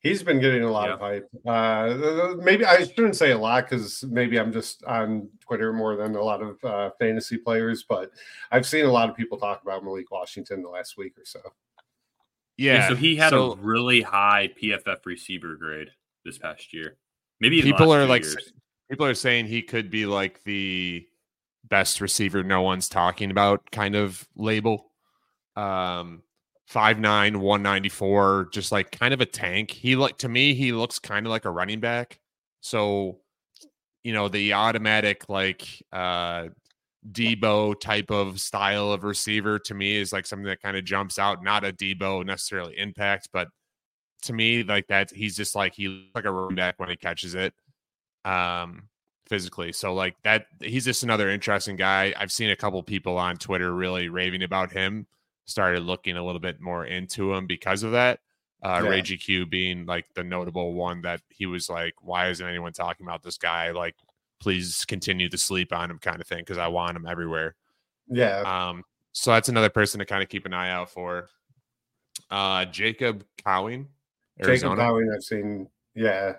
He's 0.01 0.23
been 0.23 0.39
getting 0.39 0.63
a 0.63 0.71
lot 0.71 0.87
yeah. 0.87 0.93
of 0.93 0.99
hype. 0.99 1.29
Uh, 1.45 2.35
maybe 2.41 2.65
I 2.65 2.83
shouldn't 2.83 3.15
say 3.15 3.31
a 3.31 3.37
lot 3.37 3.69
because 3.69 4.03
maybe 4.03 4.39
I'm 4.39 4.51
just 4.51 4.83
on 4.85 5.29
Twitter 5.39 5.71
more 5.71 5.95
than 5.95 6.15
a 6.15 6.23
lot 6.23 6.41
of 6.41 6.63
uh, 6.63 6.89
fantasy 6.99 7.37
players, 7.37 7.85
but 7.87 8.11
I've 8.51 8.65
seen 8.65 8.85
a 8.85 8.91
lot 8.91 9.09
of 9.09 9.15
people 9.15 9.37
talk 9.37 9.61
about 9.61 9.83
Malik 9.83 10.09
Washington 10.11 10.63
the 10.63 10.69
last 10.69 10.97
week 10.97 11.17
or 11.19 11.25
so. 11.25 11.39
Yeah. 12.57 12.73
yeah 12.73 12.89
so 12.89 12.95
he 12.95 13.15
had 13.15 13.29
so, 13.29 13.51
a 13.51 13.55
really 13.57 14.01
high 14.01 14.49
PFF 14.61 15.05
receiver 15.05 15.55
grade 15.55 15.89
this 16.25 16.39
past 16.39 16.73
year. 16.73 16.97
Maybe 17.39 17.61
people 17.61 17.93
are 17.93 18.05
like 18.05 18.23
years 18.23 18.53
people 18.91 19.05
are 19.05 19.15
saying 19.15 19.47
he 19.47 19.61
could 19.61 19.89
be 19.89 20.05
like 20.05 20.43
the 20.43 21.07
best 21.69 22.01
receiver 22.01 22.43
no 22.43 22.61
one's 22.61 22.89
talking 22.89 23.31
about 23.31 23.71
kind 23.71 23.95
of 23.95 24.27
label. 24.35 24.91
Um, 25.55 26.23
5'9, 26.73 27.37
194, 27.37 28.49
just 28.51 28.71
like 28.71 28.91
kind 28.91 29.13
of 29.13 29.21
a 29.21 29.25
tank. 29.25 29.71
He 29.71 29.95
like 29.95 30.17
to 30.19 30.29
me, 30.29 30.53
he 30.53 30.71
looks 30.71 30.99
kind 30.99 31.25
of 31.25 31.31
like 31.31 31.45
a 31.45 31.51
running 31.51 31.79
back. 31.79 32.19
So, 32.61 33.19
you 34.03 34.13
know, 34.13 34.27
the 34.29 34.53
automatic 34.53 35.27
like 35.29 35.67
uh 35.91 36.47
Deebo 37.11 37.79
type 37.79 38.11
of 38.11 38.39
style 38.39 38.91
of 38.91 39.03
receiver 39.03 39.57
to 39.59 39.73
me 39.73 39.95
is 39.95 40.13
like 40.13 40.25
something 40.27 40.45
that 40.45 40.61
kind 40.61 40.77
of 40.77 40.85
jumps 40.85 41.17
out. 41.17 41.43
Not 41.43 41.65
a 41.65 41.73
Deebo 41.73 42.25
necessarily 42.25 42.77
impact, 42.77 43.29
but 43.33 43.47
to 44.23 44.33
me, 44.33 44.63
like 44.63 44.87
that, 44.87 45.11
he's 45.11 45.35
just 45.35 45.55
like 45.55 45.73
he 45.73 46.09
like 46.15 46.25
a 46.25 46.31
running 46.31 46.55
back 46.55 46.79
when 46.79 46.89
he 46.89 46.95
catches 46.95 47.35
it 47.35 47.53
um, 48.25 48.83
physically. 49.27 49.71
So 49.71 49.93
like 49.93 50.15
that, 50.23 50.45
he's 50.61 50.85
just 50.85 51.03
another 51.03 51.29
interesting 51.29 51.75
guy. 51.75 52.13
I've 52.17 52.31
seen 52.31 52.51
a 52.51 52.55
couple 52.55 52.81
people 52.83 53.17
on 53.17 53.37
Twitter 53.37 53.73
really 53.73 54.09
raving 54.09 54.43
about 54.43 54.71
him. 54.71 55.07
Started 55.45 55.83
looking 55.83 56.17
a 56.17 56.25
little 56.25 56.39
bit 56.39 56.61
more 56.61 56.85
into 56.85 57.33
him 57.33 57.47
because 57.47 57.83
of 57.83 57.91
that. 57.91 58.19
Uh, 58.63 58.81
yeah. 58.83 58.89
Ray 58.89 59.01
GQ 59.01 59.49
being 59.49 59.85
like 59.85 60.05
the 60.13 60.23
notable 60.23 60.73
one 60.73 61.01
that 61.01 61.21
he 61.29 61.47
was 61.47 61.69
like, 61.69 61.95
why 62.01 62.29
isn't 62.29 62.45
anyone 62.45 62.73
talking 62.73 63.05
about 63.05 63.23
this 63.23 63.37
guy? 63.37 63.71
Like, 63.71 63.95
please 64.39 64.85
continue 64.85 65.29
to 65.29 65.37
sleep 65.37 65.73
on 65.73 65.89
him, 65.89 65.97
kind 65.97 66.21
of 66.21 66.27
thing, 66.27 66.39
because 66.39 66.59
I 66.59 66.67
want 66.67 66.95
him 66.95 67.07
everywhere. 67.07 67.55
Yeah. 68.07 68.41
Um. 68.41 68.83
So 69.13 69.31
that's 69.31 69.49
another 69.49 69.69
person 69.69 69.99
to 69.99 70.05
kind 70.05 70.23
of 70.23 70.29
keep 70.29 70.45
an 70.45 70.53
eye 70.53 70.69
out 70.69 70.89
for. 70.89 71.29
Uh, 72.29 72.65
Jacob 72.65 73.25
Cowing, 73.43 73.87
Arizona. 74.41 74.75
Jacob 74.75 74.87
Cowing, 74.87 75.11
I've 75.13 75.23
seen. 75.23 75.67
Yeah, 75.95 76.35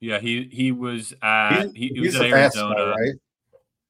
yeah, 0.00 0.18
he 0.18 0.44
he 0.50 0.72
was 0.72 1.12
at 1.22 1.66
he, 1.74 1.88
he 1.88 2.00
was 2.00 2.16
at 2.16 2.22
Arizona. 2.22 2.74
Guy, 2.74 2.90
right? 2.90 3.14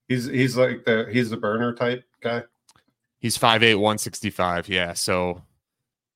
He's 0.08 0.26
he's 0.26 0.56
like 0.56 0.84
the 0.84 1.08
he's 1.10 1.30
the 1.30 1.36
burner 1.36 1.72
type 1.72 2.04
guy. 2.20 2.42
He's 3.20 3.38
5'8", 3.38 3.76
165. 3.76 4.68
Yeah, 4.68 4.94
so 4.94 5.42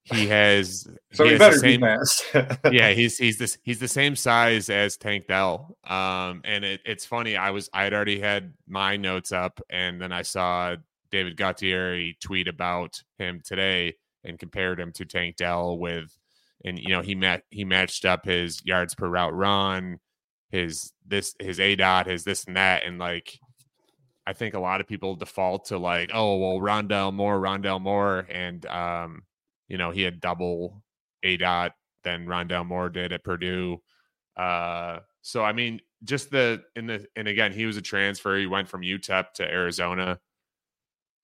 he 0.05 0.27
has. 0.29 0.89
so 1.13 1.25
he, 1.25 1.33
he 1.33 1.39
better 1.39 1.59
same, 1.59 1.81
be 1.81 1.87
fast. 1.87 2.25
yeah, 2.73 2.91
he's 2.91 3.19
he's 3.19 3.39
this 3.39 3.59
he's 3.63 3.79
the 3.79 3.89
same 3.89 4.17
size 4.17 4.71
as 4.71 4.97
Tank 4.97 5.27
Dell. 5.27 5.77
Um, 5.85 6.43
and 6.45 6.65
it, 6.65 6.81
it's 6.85 7.07
funny. 7.07 7.37
I 7.37 7.51
was 7.51 7.69
I 7.73 7.85
had 7.85 7.95
already 7.95 8.21
had 8.21 8.55
my 8.67 8.97
notes 8.97 9.33
up, 9.33 9.61
and 9.71 10.01
then 10.01 10.13
I 10.13 10.23
saw 10.23 10.77
David 11.11 11.37
Gutierrez 11.37 12.15
tweet 12.21 12.49
about 12.49 13.03
him 13.19 13.41
today 13.45 13.97
and 14.25 14.39
compared 14.39 14.81
him 14.81 14.93
to 14.93 15.05
Tank 15.05 15.37
Dell 15.37 15.79
with 15.79 16.17
and 16.65 16.79
you 16.79 16.89
know 16.89 17.03
he 17.03 17.15
met 17.15 17.43
he 17.51 17.65
matched 17.65 18.05
up 18.05 18.25
his 18.25 18.65
yards 18.65 18.95
per 18.95 19.09
route 19.09 19.35
run, 19.35 20.01
his 20.51 20.93
this 21.07 21.35
his 21.39 21.61
a 21.61 21.77
dot, 21.77 22.07
his 22.07 22.25
this 22.25 22.45
and 22.45 22.57
that, 22.57 22.85
and 22.85 22.99
like 22.99 23.39
I 24.27 24.33
think 24.33 24.55
a 24.55 24.61
lot 24.61 24.81
of 24.81 24.87
people 24.87 25.17
default 25.17 25.67
to 25.67 25.79
like, 25.79 26.11
oh 26.15 26.37
well, 26.37 26.61
Rondale 26.61 27.13
Moore, 27.13 27.39
Rondale 27.39 27.81
Moore, 27.81 28.27
and 28.31 28.65
um, 28.67 29.23
you 29.69 29.77
know, 29.77 29.91
he 29.91 30.03
had 30.03 30.21
double 30.21 30.83
A 31.23 31.37
dot 31.37 31.73
than 32.05 32.27
Rondale 32.27 32.67
Moore 32.67 32.89
did 32.89 33.13
at 33.13 33.25
Purdue. 33.25 33.83
Uh, 34.37 35.01
so 35.23 35.45
I 35.45 35.53
mean, 35.53 35.81
just 36.05 36.31
the 36.31 36.63
in 36.75 36.87
the 36.87 37.07
and 37.17 37.29
again, 37.29 37.53
he 37.53 37.67
was 37.67 37.77
a 37.77 37.83
transfer. 37.83 38.37
He 38.37 38.47
went 38.47 38.69
from 38.69 38.83
UTEP 38.83 39.33
to 39.35 39.45
Arizona. 39.45 40.21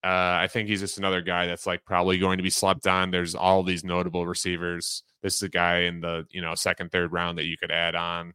Uh, 0.02 0.40
I 0.40 0.48
think 0.48 0.68
he's 0.68 0.80
just 0.80 0.96
another 0.98 1.20
guy 1.20 1.46
that's 1.46 1.66
like 1.66 1.84
probably 1.84 2.18
going 2.18 2.38
to 2.38 2.42
be 2.42 2.50
slept 2.50 2.86
on. 2.86 3.10
There's 3.10 3.34
all 3.34 3.62
these 3.62 3.84
notable 3.84 4.26
receivers. 4.26 5.02
This 5.22 5.36
is 5.36 5.42
a 5.42 5.48
guy 5.48 5.80
in 5.80 6.00
the 6.00 6.26
you 6.30 6.42
know 6.42 6.54
second, 6.54 6.92
third 6.92 7.12
round 7.12 7.38
that 7.38 7.44
you 7.44 7.56
could 7.56 7.70
add 7.70 7.94
on 7.94 8.34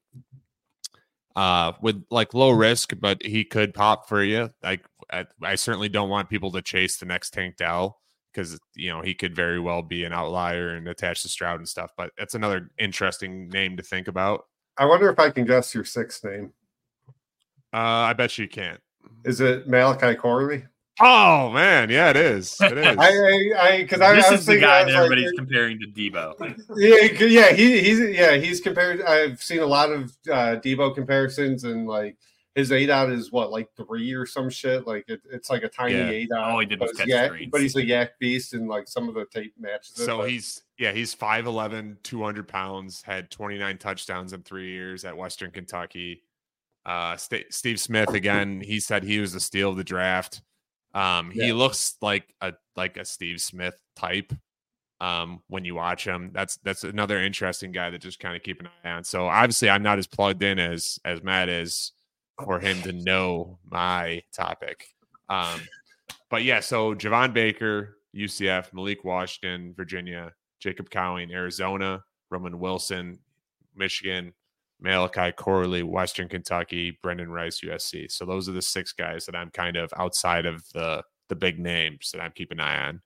uh, 1.36 1.74
with 1.82 2.04
like 2.10 2.34
low 2.34 2.52
risk, 2.52 2.94
but 3.00 3.24
he 3.24 3.44
could 3.44 3.74
pop 3.74 4.08
for 4.08 4.24
you. 4.24 4.50
Like 4.64 4.86
I, 5.12 5.26
I 5.42 5.56
certainly 5.56 5.90
don't 5.90 6.10
want 6.10 6.30
people 6.30 6.52
to 6.52 6.62
chase 6.62 6.98
the 6.98 7.06
next 7.06 7.32
Tank 7.32 7.58
Dell 7.58 8.00
because 8.34 8.60
you 8.76 8.90
know 8.90 9.02
he 9.02 9.14
could 9.14 9.36
very 9.36 9.60
well 9.60 9.82
be 9.82 10.04
an 10.04 10.14
outlier 10.14 10.70
and 10.70 10.88
attached 10.88 11.24
to 11.24 11.30
Stroud 11.30 11.60
and 11.60 11.68
stuff. 11.68 11.92
But 11.98 12.12
that's 12.18 12.36
another 12.36 12.72
interesting 12.78 13.50
name 13.50 13.78
to 13.78 13.84
think 13.84 14.08
about. 14.08 14.46
I 14.78 14.86
wonder 14.86 15.10
if 15.10 15.20
I 15.20 15.30
can 15.30 15.46
guess 15.46 15.74
your 15.74 15.86
sixth 15.86 16.24
name. 16.24 16.52
Uh, 17.74 18.08
I 18.08 18.14
bet 18.14 18.38
you 18.38 18.48
can't. 18.48 18.80
Is 19.24 19.42
it 19.42 19.68
Malachi 19.68 20.16
Corley? 20.16 20.66
Oh 21.02 21.50
man, 21.52 21.90
yeah, 21.90 22.10
it 22.12 22.16
is. 22.18 22.56
It 22.62 22.78
is. 22.78 22.98
I, 22.98 23.10
I, 23.60 23.82
because 23.82 24.00
I, 24.02 24.16
this 24.16 24.26
I 24.28 24.32
was 24.32 24.40
is 24.42 24.46
the 24.46 24.52
thinking, 24.54 24.68
guy 24.70 24.80
I 24.80 24.84
that 24.84 24.86
was 24.86 24.94
like, 24.96 25.04
everybody's 25.04 25.32
comparing 25.34 25.80
to 25.80 25.88
Deebo. 25.88 26.64
yeah, 26.78 27.26
yeah, 27.28 27.52
he, 27.54 27.82
he's 27.82 28.00
yeah, 28.18 28.36
he's 28.36 28.62
compared. 28.62 29.02
I've 29.02 29.42
seen 29.42 29.60
a 29.60 29.66
lot 29.66 29.92
of 29.92 30.16
uh, 30.32 30.56
Deebo 30.62 30.96
comparisons, 30.96 31.66
and 31.66 31.86
like 31.86 32.16
his 32.56 32.72
aDOT 32.72 33.12
is 33.12 33.30
what 33.34 33.52
like 33.52 33.68
three 33.76 34.14
or 34.14 34.26
some 34.26 34.50
shit. 34.50 34.88
Like 34.88 35.04
it, 35.10 35.20
it's 35.30 35.50
like 35.50 35.64
a 35.64 35.68
tiny 35.68 35.96
Yeah. 35.96 36.12
aDOT. 36.38 36.42
All 36.42 36.60
he 36.62 36.66
did 36.66 36.80
was 36.80 36.92
but, 36.94 37.00
catch 37.00 37.08
YAC, 37.10 37.26
screens. 37.28 37.50
but 37.52 37.62
he's 37.62 37.76
a 37.76 37.82
YAC 37.82 38.10
beast, 38.20 38.54
and 38.54 38.70
like 38.70 38.88
some 38.88 39.10
of 39.10 39.16
the 39.16 39.26
tape 39.26 39.54
matches. 39.60 39.96
so 39.96 40.20
but- 40.20 40.30
he's 40.30 40.62
yeah, 40.78 40.92
he's 40.94 41.14
5'11, 41.16 42.04
200 42.04 42.48
pounds, 42.48 43.02
had 43.02 43.32
29 43.32 43.78
touchdowns 43.78 44.32
in 44.34 44.44
three 44.44 44.72
years 44.72 45.04
at 45.06 45.16
Western 45.18 45.52
Kentucky. 45.52 46.22
Uh, 46.86 47.16
St- 47.18 47.52
Steve 47.54 47.80
Smith 47.80 48.10
again. 48.10 48.62
He 48.62 48.80
said 48.80 49.04
he 49.04 49.20
was 49.20 49.34
the 49.34 49.40
steal 49.40 49.70
of 49.72 49.78
the 49.78 49.84
draft. 49.86 50.42
Um, 50.96 51.30
he 51.30 51.52
looks 51.52 51.98
like 52.02 52.34
a 52.42 52.54
like 52.76 52.98
a 52.98 53.06
Steve 53.06 53.42
Smith 53.42 53.80
type. 53.96 54.34
Um, 55.02 55.42
when 55.50 55.66
you 55.66 55.76
watch 55.76 56.08
him, 56.08 56.32
that's 56.34 56.56
that's 56.64 56.86
another 56.86 57.20
interesting 57.20 57.74
guy 57.74 57.90
that 57.90 58.02
just 58.02 58.20
kind 58.20 58.36
of 58.36 58.42
keep 58.42 58.62
an 58.62 58.70
eye 58.84 58.90
on. 58.92 59.04
So 59.04 59.28
obviously, 59.28 59.70
I'm 59.70 59.84
not 59.84 60.00
as 60.00 60.08
plugged 60.08 60.42
in 60.42 60.58
as 60.58 60.98
as 61.04 61.22
Matt 61.22 61.50
is 61.50 61.92
for 62.44 62.60
him 62.60 62.82
to 62.84 62.92
know 62.94 63.60
my 63.70 64.24
topic. 64.34 64.88
Um, 65.28 65.60
but 66.30 66.44
yeah, 66.44 66.62
so 66.62 66.96
Javon 66.96 67.34
Baker, 67.34 67.98
UCF, 68.16 68.74
Malik 68.74 69.04
Washington, 69.04 69.74
Virginia, 69.76 70.32
Jacob 70.62 70.90
Cowing, 70.90 71.32
Arizona, 71.34 72.04
Roman 72.30 72.58
Wilson, 72.58 73.20
Michigan, 73.76 74.34
Malachi 74.80 75.32
Corley, 75.32 75.84
Western 75.84 76.28
Kentucky, 76.28 76.98
Brendan 77.02 77.30
Rice, 77.30 77.62
USC. 77.62 78.12
So 78.12 78.26
those 78.26 78.50
are 78.50 78.54
the 78.54 78.62
six 78.62 78.92
guys 78.94 79.26
that 79.26 79.36
I'm 79.36 79.50
kind 79.52 79.78
of 79.78 79.94
outside 79.98 80.46
of 80.46 80.64
the 80.74 81.04
the 81.28 81.36
big 81.36 81.60
names 81.60 82.12
that 82.12 82.22
I'm 82.22 82.32
keeping 82.32 82.60
an 82.60 82.66
eye 82.66 82.88
on. 82.88 83.02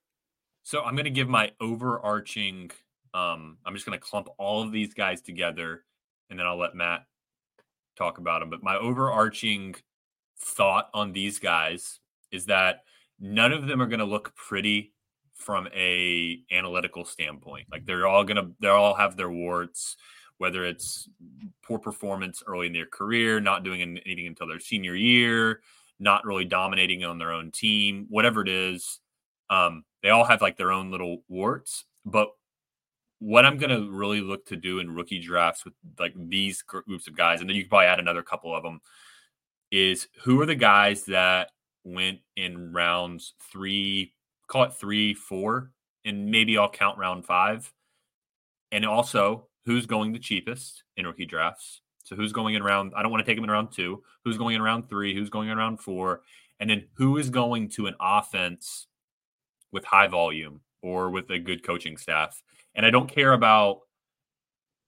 So 0.63 0.81
I'm 0.83 0.95
going 0.95 1.05
to 1.05 1.11
give 1.11 1.29
my 1.29 1.51
overarching. 1.61 2.71
Um, 3.13 3.57
I'm 3.65 3.73
just 3.73 3.85
going 3.85 3.97
to 3.97 4.05
clump 4.05 4.27
all 4.37 4.61
of 4.61 4.71
these 4.71 4.93
guys 4.93 5.21
together, 5.21 5.85
and 6.29 6.37
then 6.37 6.45
I'll 6.45 6.59
let 6.59 6.75
Matt 6.75 7.05
talk 7.97 8.17
about 8.17 8.41
them. 8.41 8.49
But 8.49 8.63
my 8.63 8.77
overarching 8.77 9.75
thought 10.37 10.89
on 10.93 11.11
these 11.11 11.39
guys 11.39 11.99
is 12.31 12.45
that 12.45 12.83
none 13.19 13.51
of 13.51 13.67
them 13.67 13.81
are 13.81 13.87
going 13.87 13.99
to 13.99 14.05
look 14.05 14.35
pretty 14.35 14.93
from 15.33 15.67
a 15.73 16.39
analytical 16.51 17.05
standpoint. 17.05 17.67
Like 17.71 17.85
they're 17.85 18.07
all 18.07 18.23
going 18.23 18.37
to, 18.37 18.51
they 18.59 18.67
all 18.67 18.93
have 18.93 19.15
their 19.15 19.31
warts. 19.31 19.95
Whether 20.39 20.65
it's 20.65 21.07
poor 21.61 21.77
performance 21.77 22.41
early 22.47 22.67
in 22.67 22.73
their 22.73 22.87
career, 22.87 23.39
not 23.39 23.63
doing 23.63 23.81
anything 23.81 24.25
until 24.25 24.47
their 24.47 24.59
senior 24.59 24.95
year, 24.95 25.61
not 25.99 26.25
really 26.25 26.45
dominating 26.45 27.03
on 27.03 27.17
their 27.17 27.31
own 27.31 27.51
team, 27.51 28.07
whatever 28.09 28.41
it 28.41 28.47
is, 28.49 28.99
um, 29.49 29.83
they 30.01 30.09
all 30.09 30.23
have 30.23 30.41
like 30.41 30.55
their 30.57 30.71
own 30.71 30.91
little 30.91 31.23
warts. 31.27 31.83
But 32.05 32.29
what 33.19 33.45
I'm 33.45 33.57
going 33.57 33.69
to 33.69 33.91
really 33.91 34.21
look 34.21 34.45
to 34.45 34.55
do 34.55 34.79
in 34.79 34.95
rookie 34.95 35.19
drafts 35.19 35.65
with 35.65 35.73
like 35.99 36.13
these 36.15 36.61
groups 36.61 37.09
of 37.09 37.17
guys, 37.17 37.41
and 37.41 37.49
then 37.49 37.57
you 37.57 37.63
can 37.63 37.69
probably 37.69 37.87
add 37.87 37.99
another 37.99 38.23
couple 38.23 38.55
of 38.55 38.63
them, 38.63 38.79
is 39.71 40.07
who 40.23 40.41
are 40.41 40.45
the 40.45 40.55
guys 40.55 41.03
that 41.03 41.51
went 41.83 42.19
in 42.37 42.71
rounds 42.71 43.33
three, 43.51 44.13
call 44.47 44.63
it 44.63 44.73
three, 44.73 45.13
four, 45.13 45.73
and 46.05 46.31
maybe 46.31 46.57
I'll 46.57 46.69
count 46.69 46.97
round 46.97 47.25
five. 47.25 47.73
And 48.71 48.85
also, 48.85 49.48
who's 49.69 49.85
going 49.85 50.11
the 50.11 50.17
cheapest 50.17 50.81
in 50.97 51.05
rookie 51.05 51.27
drafts? 51.27 51.81
So 52.03 52.15
who's 52.15 52.33
going 52.33 52.55
in 52.55 52.63
round? 52.63 52.91
I 52.97 53.03
don't 53.03 53.11
want 53.11 53.23
to 53.23 53.25
take 53.29 53.37
them 53.37 53.43
in 53.43 53.51
round 53.51 53.71
two. 53.71 54.01
Who's 54.25 54.35
going 54.35 54.55
in 54.55 54.63
round 54.63 54.89
three? 54.89 55.13
Who's 55.13 55.29
going 55.29 55.47
in 55.49 55.59
round 55.59 55.79
four? 55.79 56.21
And 56.59 56.67
then 56.67 56.87
who 56.95 57.17
is 57.17 57.29
going 57.29 57.69
to 57.73 57.85
an 57.85 57.93
offense 58.01 58.87
with 59.71 59.85
high 59.85 60.07
volume 60.07 60.61
or 60.81 61.11
with 61.11 61.29
a 61.29 61.37
good 61.37 61.63
coaching 61.63 61.97
staff? 61.97 62.41
And 62.73 62.83
I 62.83 62.89
don't 62.89 63.07
care 63.07 63.33
about 63.33 63.81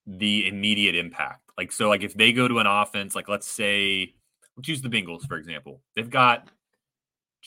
the 0.07 0.47
immediate 0.47 0.95
impact. 0.95 1.51
Like 1.59 1.71
so, 1.71 1.87
like 1.87 2.01
if 2.01 2.15
they 2.15 2.33
go 2.33 2.47
to 2.47 2.57
an 2.57 2.65
offense, 2.65 3.13
like 3.13 3.29
let's 3.29 3.47
say, 3.47 4.15
let's 4.57 4.67
use 4.67 4.81
the 4.81 4.89
Bengals 4.89 5.27
for 5.27 5.37
example. 5.37 5.83
They've 5.95 6.09
got 6.09 6.49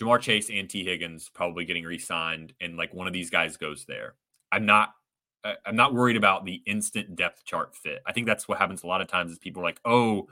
Ja'Marr 0.01 0.20
Chase 0.20 0.51
and 0.51 0.70
Tee 0.70 0.85
Higgins 0.85 1.30
probably 1.35 1.64
getting 1.64 1.82
re-signed, 1.82 2.53
and 2.61 2.76
like 2.76 2.95
one 2.95 3.09
of 3.09 3.12
these 3.12 3.28
guys 3.28 3.57
goes 3.57 3.87
there. 3.87 4.14
I'm 4.53 4.66
not 4.66 4.95
I- 5.45 5.57
I'm 5.66 5.76
not 5.76 5.95
worried 5.95 6.16
about 6.16 6.45
the 6.45 6.62
instant 6.66 7.16
depth 7.16 7.45
chart 7.45 7.74
fit. 7.76 8.03
I 8.07 8.12
think 8.12 8.26
that's 8.26 8.49
what 8.49 8.59
happens 8.59 8.82
a 8.82 8.86
lot 8.86 9.01
of 9.01 9.09
times 9.09 9.30
is 9.32 9.38
people 9.38 9.62
are 9.62 9.66
like, 9.66 9.80
oh, 9.84 10.28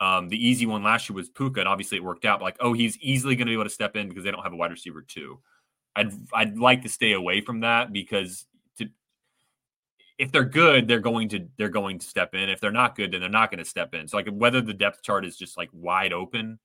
um, 0.00 0.28
the 0.28 0.46
easy 0.46 0.66
one 0.66 0.82
last 0.82 1.08
year 1.08 1.16
was 1.16 1.28
Puka, 1.28 1.60
and 1.60 1.68
obviously 1.68 1.98
it 1.98 2.04
worked 2.04 2.24
out. 2.24 2.40
Like, 2.40 2.56
oh, 2.60 2.72
he's 2.72 2.96
easily 2.98 3.34
going 3.34 3.46
to 3.46 3.50
be 3.50 3.54
able 3.54 3.64
to 3.64 3.70
step 3.70 3.96
in 3.96 4.08
because 4.08 4.24
they 4.24 4.30
don't 4.30 4.42
have 4.42 4.52
a 4.52 4.56
wide 4.56 4.70
receiver 4.70 5.02
too. 5.02 5.40
I'd 5.96 6.12
I'd 6.32 6.58
like 6.58 6.82
to 6.82 6.88
stay 6.88 7.12
away 7.12 7.40
from 7.40 7.60
that 7.60 7.92
because 7.92 8.46
to 8.76 8.88
if 10.18 10.30
they're 10.32 10.44
good, 10.44 10.86
they're 10.86 11.00
going 11.00 11.28
to 11.30 11.48
they're 11.56 11.68
going 11.68 11.98
to 11.98 12.06
step 12.06 12.34
in. 12.34 12.48
If 12.48 12.60
they're 12.60 12.70
not 12.70 12.94
good, 12.94 13.12
then 13.12 13.20
they're 13.20 13.30
not 13.30 13.50
going 13.50 13.58
to 13.58 13.64
step 13.64 13.94
in. 13.94 14.06
So 14.06 14.16
like 14.16 14.28
whether 14.28 14.60
the 14.60 14.74
depth 14.74 15.02
chart 15.02 15.24
is 15.24 15.36
just 15.36 15.56
like 15.56 15.70
wide 15.72 16.12
open, 16.12 16.58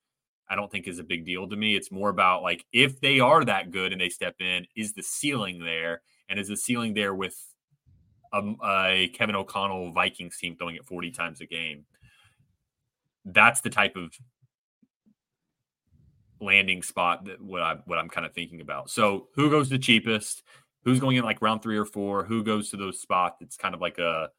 I 0.50 0.56
don't 0.56 0.72
think 0.72 0.88
is 0.88 1.00
a 1.00 1.04
big 1.04 1.26
deal 1.26 1.48
to 1.50 1.56
me. 1.56 1.76
It's 1.76 1.92
more 1.92 2.10
about 2.10 2.44
like 2.44 2.66
if 2.72 3.00
they 3.00 3.20
are 3.20 3.44
that 3.46 3.72
good 3.72 3.92
and 3.92 4.00
they 4.02 4.10
step 4.10 4.36
in, 4.40 4.68
is 4.76 4.94
the 4.94 5.04
ceiling 5.04 5.60
there, 5.60 6.02
and 6.30 6.40
is 6.40 6.50
the 6.50 6.58
ceiling 6.58 6.94
there 6.94 7.16
with 7.16 7.36
a, 8.34 8.54
a 8.64 9.08
Kevin 9.10 9.36
O'Connell 9.36 9.92
Vikings 9.94 10.38
team 10.38 10.56
throwing 10.56 10.76
it 10.76 10.86
40 10.86 11.12
times 11.12 11.42
a 11.42 11.46
game? 11.46 11.86
That's 13.26 13.62
the 13.62 13.70
type 13.70 13.96
of 13.96 14.12
landing 16.42 16.82
spot 16.82 17.26
that 17.26 17.42
what 17.42 17.62
I 17.62 17.78
what 17.86 17.98
I'm 17.98 18.10
kind 18.10 18.26
of 18.26 18.34
thinking 18.34 18.62
about. 18.62 18.90
So 18.90 19.28
who 19.36 19.50
goes 19.50 19.70
the 19.70 19.80
cheapest? 19.80 20.44
Who's 20.84 21.00
going 21.00 21.16
in 21.16 21.24
like 21.24 21.42
round 21.42 21.62
three 21.62 21.78
or 21.78 21.86
four? 21.86 22.26
Who 22.26 22.44
goes 22.44 22.70
to 22.72 22.78
those 22.78 23.00
spots? 23.00 23.42
It's 23.42 23.56
kind 23.56 23.74
of 23.74 23.80
like 23.80 24.00
a 24.00 24.30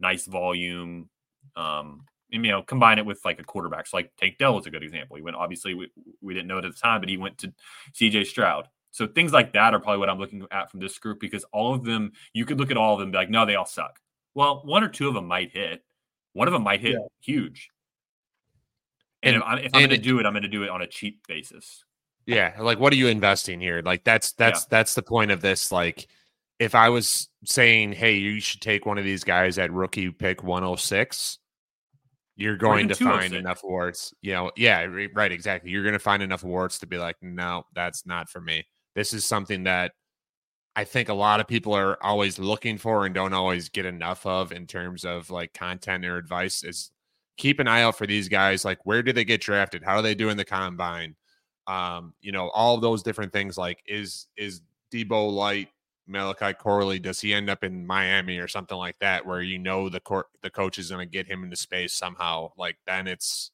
nice 0.00 0.26
volume. 0.26 1.08
Um, 1.56 2.04
and, 2.32 2.44
you 2.44 2.50
know, 2.50 2.62
combine 2.62 2.98
it 2.98 3.06
with 3.06 3.20
like 3.24 3.40
a 3.40 3.44
quarterback. 3.44 3.86
So 3.86 3.96
like 3.96 4.12
Tank 4.18 4.36
Dell 4.38 4.58
is 4.58 4.66
a 4.66 4.70
good 4.70 4.82
example. 4.82 5.16
He 5.16 5.22
went 5.22 5.36
obviously 5.36 5.74
we, 5.74 5.90
we 6.20 6.34
didn't 6.34 6.48
know 6.48 6.58
it 6.58 6.64
at 6.64 6.72
the 6.72 6.78
time, 6.78 7.00
but 7.00 7.08
he 7.08 7.16
went 7.16 7.38
to 7.38 7.52
CJ 7.94 8.26
Stroud. 8.26 8.68
So 8.94 9.08
things 9.08 9.32
like 9.32 9.52
that 9.54 9.74
are 9.74 9.80
probably 9.80 9.98
what 9.98 10.08
I'm 10.08 10.20
looking 10.20 10.46
at 10.52 10.70
from 10.70 10.78
this 10.78 10.96
group 11.00 11.18
because 11.18 11.42
all 11.52 11.74
of 11.74 11.82
them, 11.82 12.12
you 12.32 12.44
could 12.44 12.60
look 12.60 12.70
at 12.70 12.76
all 12.76 12.92
of 12.94 13.00
them 13.00 13.06
and 13.06 13.12
be 13.12 13.18
like, 13.18 13.28
no, 13.28 13.44
they 13.44 13.56
all 13.56 13.66
suck. 13.66 13.98
Well, 14.36 14.62
one 14.64 14.84
or 14.84 14.88
two 14.88 15.08
of 15.08 15.14
them 15.14 15.26
might 15.26 15.50
hit. 15.50 15.82
One 16.32 16.46
of 16.46 16.52
them 16.52 16.62
might 16.62 16.80
hit 16.80 16.92
Yeah. 16.92 16.98
huge. 17.20 17.70
And, 19.24 19.34
And- 19.34 19.42
if, 19.42 19.48
I'm, 19.48 19.58
if 19.58 19.74
I'm 19.74 19.80
going 19.80 19.90
to 19.90 19.98
do 19.98 20.20
it, 20.20 20.26
I'm 20.26 20.32
going 20.32 20.44
to 20.44 20.48
do 20.48 20.62
it 20.62 20.70
on 20.70 20.80
a 20.80 20.86
cheap 20.86 21.26
basis. 21.26 21.84
Yeah, 22.24 22.54
like 22.60 22.78
what 22.78 22.92
are 22.92 22.96
you 22.96 23.08
investing 23.08 23.60
here? 23.60 23.82
Like 23.84 24.04
that's 24.04 24.32
that's 24.34 24.64
that's 24.66 24.94
the 24.94 25.02
point 25.02 25.32
of 25.32 25.40
this. 25.40 25.72
Like 25.72 26.06
if 26.60 26.76
I 26.76 26.88
was 26.88 27.28
saying, 27.44 27.94
hey, 27.94 28.14
you 28.14 28.40
should 28.40 28.60
take 28.60 28.86
one 28.86 28.96
of 28.96 29.04
these 29.04 29.24
guys 29.24 29.58
at 29.58 29.72
rookie 29.72 30.12
pick 30.12 30.44
106, 30.44 31.38
you're 32.36 32.56
going 32.56 32.86
to 32.86 32.94
find 32.94 33.34
oh 33.34 33.38
enough 33.38 33.64
awards. 33.64 34.14
You 34.22 34.34
know, 34.34 34.52
yeah, 34.56 34.86
right, 35.14 35.32
exactly. 35.32 35.72
You're 35.72 35.82
going 35.82 35.94
to 35.94 35.98
find 35.98 36.22
enough 36.22 36.44
awards 36.44 36.78
to 36.78 36.86
be 36.86 36.96
like, 36.96 37.16
no, 37.20 37.64
that's 37.74 38.06
not 38.06 38.30
for 38.30 38.40
me. 38.40 38.64
This 38.94 39.12
is 39.12 39.24
something 39.26 39.64
that 39.64 39.92
I 40.76 40.84
think 40.84 41.08
a 41.08 41.14
lot 41.14 41.40
of 41.40 41.46
people 41.46 41.74
are 41.74 42.02
always 42.02 42.38
looking 42.38 42.78
for 42.78 43.06
and 43.06 43.14
don't 43.14 43.32
always 43.32 43.68
get 43.68 43.86
enough 43.86 44.26
of 44.26 44.52
in 44.52 44.66
terms 44.66 45.04
of 45.04 45.30
like 45.30 45.52
content 45.54 46.04
or 46.04 46.16
advice 46.16 46.64
is 46.64 46.90
keep 47.36 47.60
an 47.60 47.68
eye 47.68 47.82
out 47.82 47.96
for 47.96 48.06
these 48.06 48.28
guys. 48.28 48.64
Like, 48.64 48.84
where 48.84 49.02
do 49.02 49.12
they 49.12 49.24
get 49.24 49.40
drafted? 49.40 49.82
How 49.84 49.96
do 49.96 50.02
they 50.02 50.14
do 50.14 50.30
in 50.30 50.36
the 50.36 50.44
combine? 50.44 51.16
Um, 51.66 52.14
you 52.20 52.32
know, 52.32 52.50
all 52.50 52.78
those 52.78 53.02
different 53.02 53.32
things. 53.32 53.56
Like, 53.58 53.82
is 53.86 54.26
is 54.36 54.62
Deebo 54.92 55.32
Light, 55.32 55.68
Malachi 56.06 56.52
Corley? 56.54 56.98
Does 56.98 57.20
he 57.20 57.34
end 57.34 57.50
up 57.50 57.64
in 57.64 57.86
Miami 57.86 58.38
or 58.38 58.48
something 58.48 58.76
like 58.76 58.98
that, 59.00 59.24
where 59.26 59.40
you 59.42 59.58
know 59.58 59.88
the 59.88 60.00
court 60.00 60.26
the 60.42 60.50
coach 60.50 60.78
is 60.78 60.90
going 60.90 61.06
to 61.06 61.10
get 61.10 61.26
him 61.26 61.44
into 61.44 61.56
space 61.56 61.94
somehow? 61.94 62.50
Like, 62.56 62.76
then 62.86 63.06
it's 63.06 63.50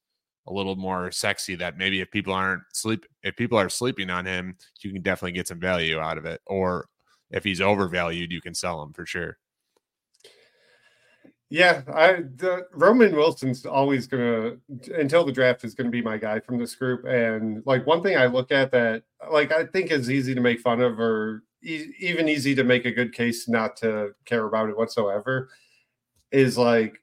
a 0.51 0.53
little 0.53 0.77
more 0.77 1.11
sexy 1.11 1.55
that 1.55 1.79
maybe 1.79 2.01
if 2.01 2.11
people 2.11 2.33
aren't 2.33 2.63
sleep 2.73 3.07
if 3.23 3.37
people 3.37 3.59
are 3.59 3.69
sleeping 3.69 4.11
on 4.11 4.27
him, 4.27 4.57
you 4.81 4.93
can 4.93 5.03
definitely 5.03 5.33
get 5.33 5.49
some 5.49 5.61
value 5.61 5.99
out 5.99 6.19
of 6.19 6.27
it. 6.27 6.41
Or 6.47 6.87
if 7.31 7.45
he's 7.45 7.61
overvalued, 7.61 8.33
you 8.33 8.41
can 8.41 8.55
sell 8.55 8.83
him 8.83 8.93
for 8.93 9.07
sure. 9.07 9.39
Yeah, 11.49 11.83
I 11.93 12.25
the 12.37 12.67
Roman 12.73 13.15
Wilson's 13.15 13.67
always 13.67 14.07
gonna 14.07 14.57
until 14.95 15.25
the 15.25 15.33
draft 15.33 15.65
is 15.65 15.75
gonna 15.75 15.91
be 15.91 16.03
my 16.03 16.17
guy 16.17 16.41
from 16.41 16.59
this 16.59 16.75
group. 16.75 17.05
And 17.05 17.63
like 17.67 17.87
one 17.87 18.03
thing 18.03 18.17
I 18.17 18.27
look 18.27 18.53
at 18.53 18.71
that 18.73 19.03
like 19.31 19.53
I 19.53 19.65
think 19.67 19.91
is 19.91 20.11
easy 20.11 20.35
to 20.35 20.41
make 20.41 20.61
fun 20.61 20.81
of 20.81 21.01
or 21.01 21.43
e- 21.63 21.93
even 21.99 22.29
easy 22.29 22.55
to 22.55 22.65
make 22.65 22.85
a 22.85 22.93
good 22.93 23.13
case 23.13 23.49
not 23.49 23.77
to 23.79 24.11
care 24.25 24.47
about 24.47 24.69
it 24.69 24.77
whatsoever 24.77 25.49
is 26.31 26.57
like 26.57 27.01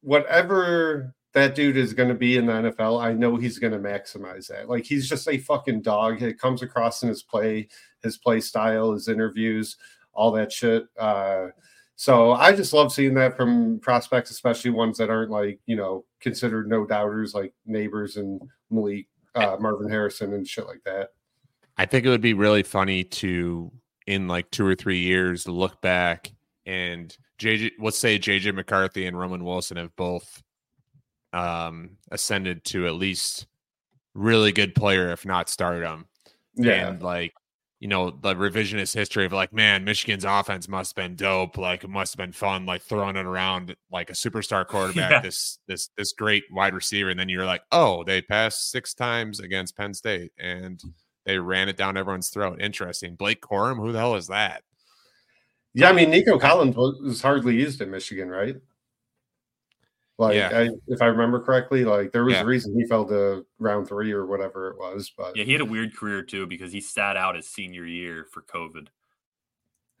whatever 0.00 1.14
that 1.34 1.56
dude 1.56 1.76
is 1.76 1.92
going 1.92 2.08
to 2.08 2.14
be 2.14 2.36
in 2.36 2.46
the 2.46 2.52
NFL, 2.52 3.02
I 3.02 3.12
know 3.12 3.36
he's 3.36 3.58
going 3.58 3.72
to 3.72 3.78
maximize 3.78 4.46
that. 4.48 4.68
Like 4.68 4.84
he's 4.84 5.08
just 5.08 5.28
a 5.28 5.36
fucking 5.36 5.82
dog. 5.82 6.22
It 6.22 6.38
comes 6.38 6.62
across 6.62 7.02
in 7.02 7.08
his 7.08 7.22
play, 7.22 7.68
his 8.02 8.16
play 8.16 8.40
style, 8.40 8.92
his 8.92 9.08
interviews, 9.08 9.76
all 10.12 10.30
that 10.32 10.52
shit. 10.52 10.86
Uh, 10.98 11.48
so 11.96 12.32
I 12.32 12.54
just 12.54 12.72
love 12.72 12.92
seeing 12.92 13.14
that 13.14 13.36
from 13.36 13.80
prospects, 13.80 14.30
especially 14.30 14.70
ones 14.70 14.96
that 14.98 15.10
aren't 15.10 15.30
like 15.30 15.60
you 15.66 15.76
know 15.76 16.04
considered 16.20 16.68
no 16.68 16.86
doubters, 16.86 17.34
like 17.34 17.52
Nabers 17.68 18.16
and 18.16 18.40
Malik, 18.70 19.06
uh, 19.34 19.56
Marvin 19.60 19.90
Harrison, 19.90 20.32
and 20.34 20.46
shit 20.46 20.66
like 20.66 20.82
that. 20.84 21.10
I 21.76 21.86
think 21.86 22.06
it 22.06 22.10
would 22.10 22.20
be 22.20 22.34
really 22.34 22.62
funny 22.62 23.02
to 23.04 23.72
in 24.06 24.28
like 24.28 24.50
two 24.50 24.66
or 24.66 24.74
three 24.74 24.98
years 24.98 25.48
look 25.48 25.80
back 25.80 26.30
and 26.66 27.16
JJ 27.38 27.72
let's 27.80 27.98
say 27.98 28.18
JJ 28.18 28.54
McCarthy 28.54 29.06
and 29.06 29.18
Roman 29.18 29.44
Wilson 29.44 29.76
have 29.76 29.94
both 29.96 30.42
um 31.34 31.90
ascended 32.10 32.64
to 32.64 32.86
at 32.86 32.94
least 32.94 33.46
really 34.14 34.52
good 34.52 34.74
player 34.74 35.10
if 35.10 35.26
not 35.26 35.48
stardom. 35.48 36.06
Yeah, 36.56 36.88
And 36.88 37.02
like 37.02 37.32
you 37.80 37.88
know 37.88 38.10
the 38.10 38.34
revisionist 38.34 38.94
history 38.94 39.26
of 39.26 39.32
like 39.32 39.52
man 39.52 39.84
Michigan's 39.84 40.24
offense 40.24 40.68
must 40.68 40.96
have 40.96 41.04
been 41.04 41.16
dope 41.16 41.58
like 41.58 41.84
it 41.84 41.90
must 41.90 42.14
have 42.14 42.18
been 42.18 42.32
fun 42.32 42.64
like 42.64 42.80
throwing 42.82 43.16
it 43.16 43.26
around 43.26 43.74
like 43.90 44.08
a 44.10 44.14
superstar 44.14 44.64
quarterback 44.68 45.10
Yeah. 45.10 45.20
this 45.20 45.58
this 45.66 45.90
this 45.98 46.12
great 46.12 46.44
wide 46.52 46.72
receiver 46.74 47.10
and 47.10 47.18
then 47.18 47.28
you're 47.28 47.44
like 47.44 47.62
oh 47.72 48.04
they 48.04 48.22
passed 48.22 48.70
six 48.70 48.94
times 48.94 49.40
against 49.40 49.76
Penn 49.76 49.92
State 49.92 50.32
and 50.38 50.80
they 51.26 51.38
ran 51.38 51.68
it 51.68 51.76
down 51.76 51.96
everyone's 51.96 52.30
throat 52.30 52.60
interesting 52.62 53.16
Blake 53.16 53.42
Corum 53.42 53.76
who 53.76 53.90
the 53.92 53.98
hell 53.98 54.14
is 54.14 54.28
that 54.28 54.62
yeah. 55.76 55.88
I 55.88 55.92
mean, 55.92 56.08
Nico 56.10 56.38
Collins 56.38 56.76
was, 56.76 57.00
was 57.02 57.20
hardly 57.20 57.56
used 57.56 57.80
in 57.80 57.90
Michigan, 57.90 58.28
right? 58.28 58.54
Like, 60.16 60.36
Yeah. 60.36 60.50
I, 60.52 60.68
if 60.86 61.02
I 61.02 61.06
remember 61.06 61.40
correctly, 61.40 61.84
like 61.84 62.12
there 62.12 62.24
was 62.24 62.34
Yeah. 62.34 62.42
a 62.42 62.46
reason 62.46 62.78
he 62.78 62.86
fell 62.86 63.04
to 63.06 63.44
round 63.58 63.88
three 63.88 64.12
or 64.12 64.26
whatever 64.26 64.68
it 64.70 64.78
was. 64.78 65.10
But 65.16 65.36
Yeah, 65.36 65.44
he 65.44 65.52
had 65.52 65.60
a 65.60 65.64
weird 65.64 65.96
career 65.96 66.22
too 66.22 66.46
because 66.46 66.72
he 66.72 66.80
sat 66.80 67.16
out 67.16 67.34
his 67.34 67.48
senior 67.48 67.84
year 67.84 68.26
for 68.30 68.42
COVID. 68.42 68.88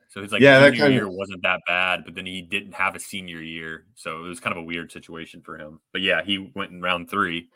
So 0.08 0.22
he's 0.22 0.30
like 0.30 0.40
Yeah, 0.40 0.60
that 0.60 0.76
kind 0.78 0.94
year 0.94 1.06
of- 1.08 1.12
wasn't 1.14 1.42
that 1.42 1.60
bad, 1.66 2.04
but 2.04 2.14
then 2.14 2.26
he 2.26 2.40
didn't 2.42 2.74
have 2.74 2.94
a 2.94 3.00
senior 3.00 3.40
year, 3.40 3.86
so 3.96 4.24
it 4.24 4.28
was 4.28 4.38
kind 4.38 4.56
of 4.56 4.62
a 4.62 4.64
weird 4.64 4.92
situation 4.92 5.40
for 5.42 5.58
him. 5.58 5.80
But 5.90 6.02
yeah, 6.02 6.22
he 6.22 6.52
went 6.54 6.70
in 6.70 6.80
round 6.80 7.10
three. 7.10 7.48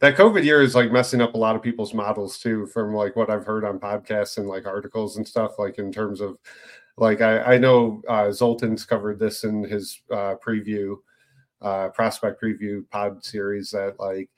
that 0.00 0.14
COVID 0.16 0.44
year 0.44 0.60
is 0.60 0.74
like 0.74 0.92
messing 0.92 1.22
up 1.22 1.32
a 1.32 1.38
lot 1.38 1.56
of 1.56 1.62
people's 1.62 1.94
models 1.94 2.38
too, 2.38 2.66
from 2.66 2.92
like 2.92 3.16
what 3.16 3.30
I've 3.30 3.46
heard 3.46 3.64
on 3.64 3.78
podcasts 3.78 4.36
and 4.36 4.46
like 4.46 4.66
articles 4.66 5.16
and 5.16 5.26
stuff. 5.26 5.58
Like 5.58 5.78
in 5.78 5.90
terms 5.90 6.20
of, 6.20 6.36
like 6.98 7.22
I, 7.22 7.54
I 7.54 7.58
know 7.58 8.02
uh, 8.08 8.24
Zoltan's 8.30 8.84
covered 8.84 9.18
this 9.18 9.44
in 9.44 9.62
his 9.64 10.02
uh, 10.10 10.34
preview, 10.46 10.96
uh, 11.62 11.88
prospect 11.88 12.42
preview 12.42 12.88
pod 12.90 13.24
series 13.24 13.70
that 13.70 13.98
like 13.98 14.28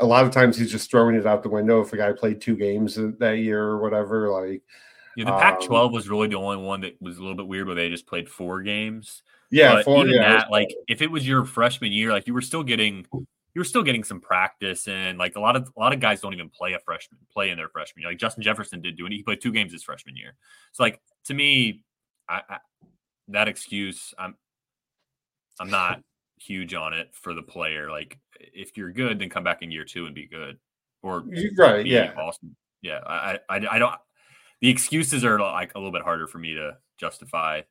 a 0.00 0.06
lot 0.06 0.24
of 0.24 0.30
times 0.30 0.56
he's 0.56 0.70
just 0.70 0.90
throwing 0.90 1.16
it 1.16 1.26
out 1.26 1.42
the 1.42 1.48
window 1.48 1.80
if 1.80 1.92
a 1.92 1.96
guy 1.96 2.12
played 2.12 2.40
two 2.40 2.56
games 2.56 2.98
that 3.18 3.38
year 3.38 3.62
or 3.62 3.80
whatever. 3.80 4.28
Like 4.30 4.62
Yeah, 5.16 5.26
the 5.26 5.34
Um, 5.34 5.40
Pac-12 5.40 5.92
was 5.92 6.08
really 6.08 6.28
the 6.28 6.36
only 6.36 6.56
one 6.56 6.80
that 6.80 7.00
was 7.00 7.18
a 7.18 7.20
little 7.20 7.36
bit 7.36 7.46
weird, 7.46 7.66
where 7.66 7.76
they 7.76 7.88
just 7.88 8.06
played 8.06 8.28
four 8.28 8.62
games. 8.62 9.22
yeah, 9.50 9.74
but 9.74 9.84
four, 9.84 9.98
even 9.98 10.14
yeah, 10.14 10.38
that, 10.38 10.50
like 10.50 10.74
if 10.88 11.00
it 11.00 11.10
was 11.10 11.26
your 11.26 11.44
freshman 11.44 11.92
year, 11.92 12.10
like 12.10 12.26
you 12.26 12.34
were 12.34 12.42
still 12.42 12.64
getting, 12.64 13.06
you 13.12 13.60
were 13.60 13.64
still 13.64 13.84
getting 13.84 14.02
some 14.02 14.20
practice, 14.20 14.88
and 14.88 15.16
like 15.16 15.36
a 15.36 15.40
lot 15.40 15.54
of 15.54 15.70
a 15.76 15.80
lot 15.80 15.92
of 15.92 16.00
guys 16.00 16.20
don't 16.20 16.34
even 16.34 16.50
play 16.50 16.72
a 16.72 16.80
freshman 16.80 17.20
play 17.32 17.50
in 17.50 17.56
their 17.56 17.68
freshman 17.68 18.02
year. 18.02 18.10
Like 18.10 18.18
Justin 18.18 18.42
Jefferson 18.42 18.80
did 18.80 18.96
do 18.96 19.06
it; 19.06 19.12
he 19.12 19.22
played 19.22 19.40
two 19.40 19.52
games 19.52 19.72
his 19.72 19.84
freshman 19.84 20.16
year. 20.16 20.34
So 20.72 20.82
like 20.82 21.00
to 21.26 21.34
me, 21.34 21.84
I, 22.28 22.42
I 22.48 22.58
that 23.28 23.46
excuse, 23.48 24.12
I'm 24.18 24.34
I'm 25.60 25.70
not 25.70 26.02
huge 26.38 26.74
on 26.74 26.92
it 26.92 27.10
for 27.12 27.32
the 27.34 27.42
player. 27.42 27.90
Like 27.90 28.18
if 28.40 28.76
you're 28.76 28.92
good, 28.92 29.18
then 29.18 29.30
come 29.30 29.44
back 29.44 29.62
in 29.62 29.70
year 29.70 29.84
two 29.84 30.06
and 30.06 30.14
be 30.14 30.26
good, 30.26 30.58
or 31.02 31.24
right, 31.56 31.86
yeah. 31.86 32.12
awesome. 32.18 32.54
Yeah, 32.82 33.00
I, 33.06 33.38
I 33.48 33.56
I 33.72 33.78
don't. 33.78 33.94
The 34.60 34.68
excuses 34.68 35.24
are 35.24 35.38
like 35.38 35.74
a 35.74 35.78
little 35.78 35.92
bit 35.92 36.02
harder 36.02 36.26
for 36.26 36.38
me 36.38 36.54
to 36.54 36.76
justify. 36.98 37.62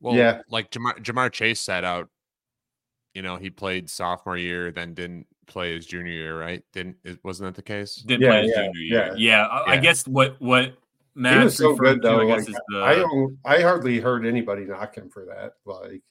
well 0.00 0.14
Yeah. 0.14 0.42
like 0.48 0.70
Ja'Marr, 0.70 0.98
Ja'Marr 1.02 1.30
Chase 1.32 1.60
sat 1.60 1.84
out 1.84 2.08
you 3.14 3.22
know 3.22 3.36
he 3.36 3.48
played 3.50 3.88
sophomore 3.88 4.36
year 4.36 4.72
then 4.72 4.92
didn't 4.94 5.26
play 5.46 5.74
his 5.74 5.86
junior 5.86 6.12
year 6.12 6.38
right 6.38 6.62
didn't 6.72 6.96
it 7.04 7.18
wasn't 7.22 7.46
that 7.46 7.54
the 7.54 7.62
case 7.62 7.96
Didn't 7.96 8.22
Yeah, 8.22 8.28
play 8.30 8.42
his 8.42 8.50
yeah, 8.50 8.64
junior 8.64 8.80
year. 8.80 9.06
yeah. 9.06 9.14
Yeah, 9.16 9.46
I, 9.46 9.72
I 9.72 9.76
guess 9.76 10.06
what 10.08 10.40
what 10.40 10.76
He 11.16 11.22
was 11.22 11.56
so 11.56 11.76
good 11.76 12.02
though. 12.02 12.20
I 12.20 12.24
Like, 12.24 12.40
is 12.40 12.46
the 12.68 12.82
I 12.82 12.94
don't, 12.96 13.38
I 13.44 13.60
hardly 13.60 14.00
heard 14.00 14.26
anybody 14.26 14.64
knock 14.64 14.96
him 14.96 15.10
for 15.10 15.24
that. 15.26 15.52
Like 15.64 16.02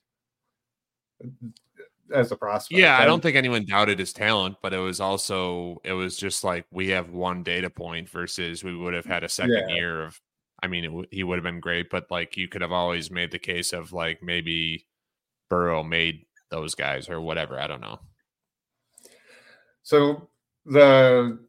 as 2.14 2.32
a 2.32 2.36
prospect. 2.36 2.80
Yeah, 2.80 2.98
I 2.98 3.06
don't 3.06 3.22
think 3.22 3.36
anyone 3.36 3.66
doubted 3.66 4.00
his 4.00 4.14
talent, 4.14 4.58
but 4.62 4.74
it 4.74 4.80
was 4.80 5.00
also 5.00 5.82
it 5.84 5.94
was 5.94 6.18
just 6.18 6.44
like 6.44 6.66
we 6.72 6.90
have 6.90 7.10
one 7.10 7.44
data 7.44 7.70
point 7.70 8.10
versus 8.10 8.64
we 8.64 8.76
would 8.76 8.94
have 8.94 9.06
had 9.06 9.24
a 9.24 9.30
second 9.30 9.64
Yeah. 9.70 9.76
year 9.76 10.04
of. 10.06 10.20
I 10.62 10.68
mean, 10.68 10.86
it, 10.86 10.88
w- 10.88 11.08
he 11.12 11.26
would 11.26 11.36
have 11.36 11.44
been 11.44 11.60
great, 11.60 11.90
but 11.90 12.10
like 12.10 12.38
you 12.38 12.48
could 12.48 12.62
have 12.62 12.72
always 12.72 13.12
made 13.12 13.32
the 13.32 13.40
case 13.40 13.74
of 13.74 13.92
like 13.92 14.24
maybe 14.24 14.88
Burrow 15.50 15.84
made 15.84 16.26
those 16.52 16.74
guys 16.74 17.10
or 17.10 17.20
whatever. 17.20 17.60
I 17.60 17.68
don't 17.68 17.82
know. 17.82 18.00
So 19.82 20.30
the 20.66 21.40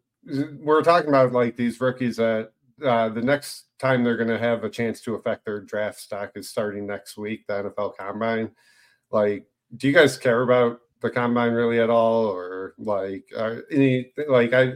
we're 0.58 0.82
talking 0.82 1.10
about 1.10 1.32
like 1.32 1.56
these 1.56 1.80
rookies 1.80 2.16
that 2.16 2.53
uh, 2.82 3.08
the 3.08 3.22
next 3.22 3.66
time 3.78 4.02
they're 4.02 4.16
going 4.16 4.28
to 4.28 4.38
have 4.38 4.64
a 4.64 4.70
chance 4.70 5.00
to 5.02 5.14
affect 5.14 5.44
their 5.44 5.60
draft 5.60 6.00
stock 6.00 6.32
is 6.34 6.48
starting 6.48 6.86
next 6.86 7.16
week, 7.16 7.46
the 7.46 7.54
NFL 7.54 7.96
Combine. 7.96 8.50
Like, 9.10 9.46
do 9.76 9.86
you 9.86 9.92
guys 9.92 10.16
care 10.16 10.42
about 10.42 10.80
the 11.00 11.10
Combine 11.10 11.52
really 11.52 11.80
at 11.80 11.90
all, 11.90 12.26
or 12.26 12.74
like 12.78 13.24
uh, 13.36 13.56
any 13.70 14.12
like 14.28 14.52
I? 14.52 14.74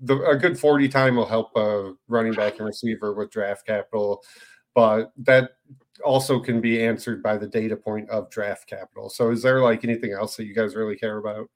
The, 0.00 0.22
a 0.22 0.36
good 0.36 0.56
40 0.56 0.88
time 0.88 1.16
will 1.16 1.26
help 1.26 1.56
a 1.56 1.92
running 2.06 2.32
back 2.32 2.58
and 2.58 2.66
receiver 2.66 3.14
with 3.14 3.32
draft 3.32 3.66
capital, 3.66 4.22
but 4.72 5.10
that 5.16 5.50
also 6.04 6.38
can 6.38 6.60
be 6.60 6.80
answered 6.84 7.20
by 7.20 7.36
the 7.36 7.48
data 7.48 7.76
point 7.76 8.08
of 8.10 8.30
draft 8.30 8.68
capital. 8.68 9.10
So, 9.10 9.30
is 9.30 9.42
there 9.42 9.60
like 9.60 9.82
anything 9.82 10.12
else 10.12 10.36
that 10.36 10.44
you 10.44 10.54
guys 10.54 10.76
really 10.76 10.96
care 10.96 11.18
about? 11.18 11.48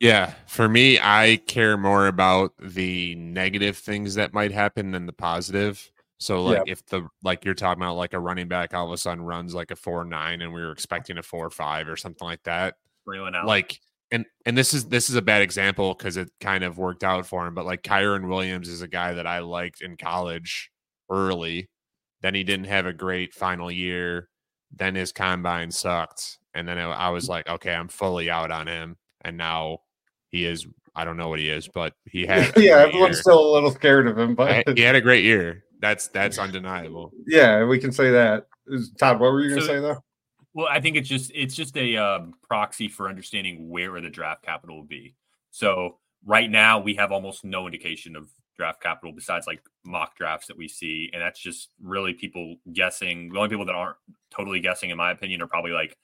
Yeah, 0.00 0.34
for 0.46 0.68
me, 0.68 0.98
I 1.00 1.40
care 1.46 1.76
more 1.76 2.06
about 2.06 2.52
the 2.60 3.14
negative 3.16 3.76
things 3.76 4.14
that 4.14 4.32
might 4.32 4.52
happen 4.52 4.90
than 4.92 5.06
the 5.06 5.12
positive. 5.12 5.90
So, 6.18 6.42
like, 6.44 6.62
if 6.66 6.84
the 6.86 7.08
like 7.22 7.44
you're 7.44 7.54
talking 7.54 7.82
about, 7.82 7.96
like 7.96 8.12
a 8.14 8.20
running 8.20 8.48
back 8.48 8.72
all 8.74 8.86
of 8.86 8.92
a 8.92 8.96
sudden 8.96 9.24
runs 9.24 9.54
like 9.54 9.70
a 9.70 9.76
four 9.76 10.04
nine, 10.04 10.40
and 10.42 10.52
we 10.52 10.62
were 10.62 10.72
expecting 10.72 11.18
a 11.18 11.22
four 11.22 11.50
five 11.50 11.88
or 11.88 11.96
something 11.96 12.26
like 12.26 12.42
that, 12.44 12.76
like 13.46 13.80
and 14.10 14.26
and 14.46 14.56
this 14.56 14.74
is 14.74 14.86
this 14.86 15.08
is 15.10 15.16
a 15.16 15.22
bad 15.22 15.42
example 15.42 15.94
because 15.94 16.16
it 16.16 16.30
kind 16.40 16.64
of 16.64 16.78
worked 16.78 17.04
out 17.04 17.26
for 17.26 17.46
him 17.46 17.54
but 17.54 17.66
like 17.66 17.82
Kyren 17.82 18.28
Williams 18.28 18.68
is 18.68 18.82
a 18.82 18.88
guy 18.88 19.14
that 19.14 19.26
I 19.26 19.40
liked 19.40 19.80
in 19.80 19.96
college 19.96 20.70
early 21.10 21.68
then 22.22 22.34
he 22.34 22.44
didn't 22.44 22.66
have 22.66 22.86
a 22.86 22.92
great 22.92 23.34
final 23.34 23.70
year 23.70 24.28
then 24.72 24.94
his 24.94 25.12
combine 25.12 25.70
sucked 25.70 26.38
and 26.54 26.68
then 26.68 26.78
I 26.78 27.10
was 27.10 27.28
like 27.28 27.48
okay 27.48 27.74
I'm 27.74 27.88
fully 27.88 28.30
out 28.30 28.50
on 28.50 28.66
him 28.66 28.96
and 29.22 29.36
now 29.36 29.80
he 30.34 30.44
is 30.44 30.66
I 30.96 31.04
don't 31.04 31.16
know 31.16 31.28
what 31.28 31.38
he 31.38 31.48
is 31.48 31.68
but 31.68 31.94
he 32.04 32.26
had 32.26 32.56
a 32.56 32.62
yeah, 32.62 32.78
everyone's 32.80 33.16
year. 33.16 33.22
still 33.22 33.50
a 33.50 33.52
little 33.54 33.70
scared 33.70 34.06
of 34.06 34.18
him, 34.18 34.34
but 34.34 34.76
he 34.76 34.82
had 34.82 34.94
a 34.96 35.00
great 35.00 35.24
year 35.24 35.64
that's 35.80 36.08
that's 36.08 36.38
undeniable 36.38 37.10
yeah, 37.26 37.64
we 37.64 37.78
can 37.78 37.92
say 37.92 38.10
that. 38.10 38.46
Todd, 38.98 39.20
what 39.20 39.32
were 39.32 39.42
you 39.42 39.50
going 39.50 39.60
to 39.60 39.66
So- 39.66 39.72
say 39.74 39.80
though? 39.80 40.02
Well, 40.56 40.68
I 40.70 40.80
think 40.80 40.96
it's 40.96 41.08
just 41.08 41.32
it's 41.34 41.54
just 41.56 41.76
a 41.76 41.96
um, 41.96 42.34
proxy 42.48 42.86
for 42.88 43.08
understanding 43.08 43.68
where 43.68 44.00
the 44.00 44.08
draft 44.08 44.44
capital 44.44 44.76
will 44.76 44.84
be. 44.86 45.16
So 45.50 45.98
right 46.24 46.48
now 46.48 46.78
we 46.78 46.94
have 46.94 47.10
almost 47.10 47.44
no 47.44 47.66
indication 47.66 48.14
of 48.14 48.28
draft 48.56 48.80
capital 48.80 49.12
besides 49.12 49.48
like 49.48 49.60
mock 49.84 50.16
drafts 50.16 50.46
that 50.46 50.56
we 50.56 50.68
see, 50.68 51.10
and 51.12 51.20
that's 51.20 51.40
just 51.40 51.70
really 51.82 52.12
people 52.14 52.54
guessing. 52.72 53.30
The 53.30 53.38
only 53.38 53.48
people 53.50 53.66
that 53.66 53.74
aren't 53.74 53.96
totally 54.30 54.60
guessing, 54.60 54.90
in 54.90 54.96
my 54.96 55.10
opinion, 55.10 55.42
are 55.42 55.48
probably 55.48 55.72
like 55.72 55.96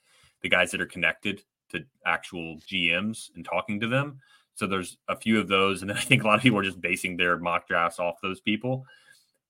the 0.43 0.49
guys 0.49 0.69
that 0.71 0.81
are 0.81 0.85
connected 0.85 1.41
to 1.71 1.83
actual 2.05 2.57
GMs 2.59 3.29
and 3.35 3.45
talking 3.45 3.79
to 3.79 3.87
them. 3.87 4.19
So 4.55 4.67
there's 4.67 4.97
a 5.07 5.15
few 5.15 5.39
of 5.39 5.47
those, 5.47 5.81
and 5.81 5.89
then 5.89 5.97
I 5.97 6.01
think 6.01 6.23
a 6.23 6.27
lot 6.27 6.35
of 6.35 6.41
people 6.41 6.59
are 6.59 6.63
just 6.63 6.81
basing 6.81 7.17
their 7.17 7.37
mock 7.37 7.67
drafts 7.67 7.99
off 7.99 8.21
those 8.21 8.39
people. 8.39 8.85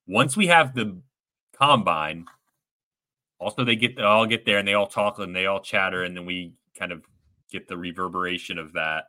Once 0.07 0.38
we 0.38 0.47
have 0.47 0.74
the 0.74 0.97
combine, 1.53 2.26
also 3.39 3.63
they 3.63 3.76
get 3.76 3.95
they 3.95 4.03
all 4.03 4.26
get 4.26 4.45
there 4.45 4.59
and 4.59 4.67
they 4.67 4.74
all 4.74 4.88
talk 4.88 5.19
and 5.19 5.36
they 5.36 5.47
all 5.47 5.59
chatter 5.59 6.03
and 6.03 6.15
then 6.15 6.26
we 6.26 6.53
kind 6.78 6.91
of 6.91 7.03
get 7.51 7.67
the 7.67 7.78
reverberation 7.78 8.57
of 8.57 8.74
that, 8.74 9.05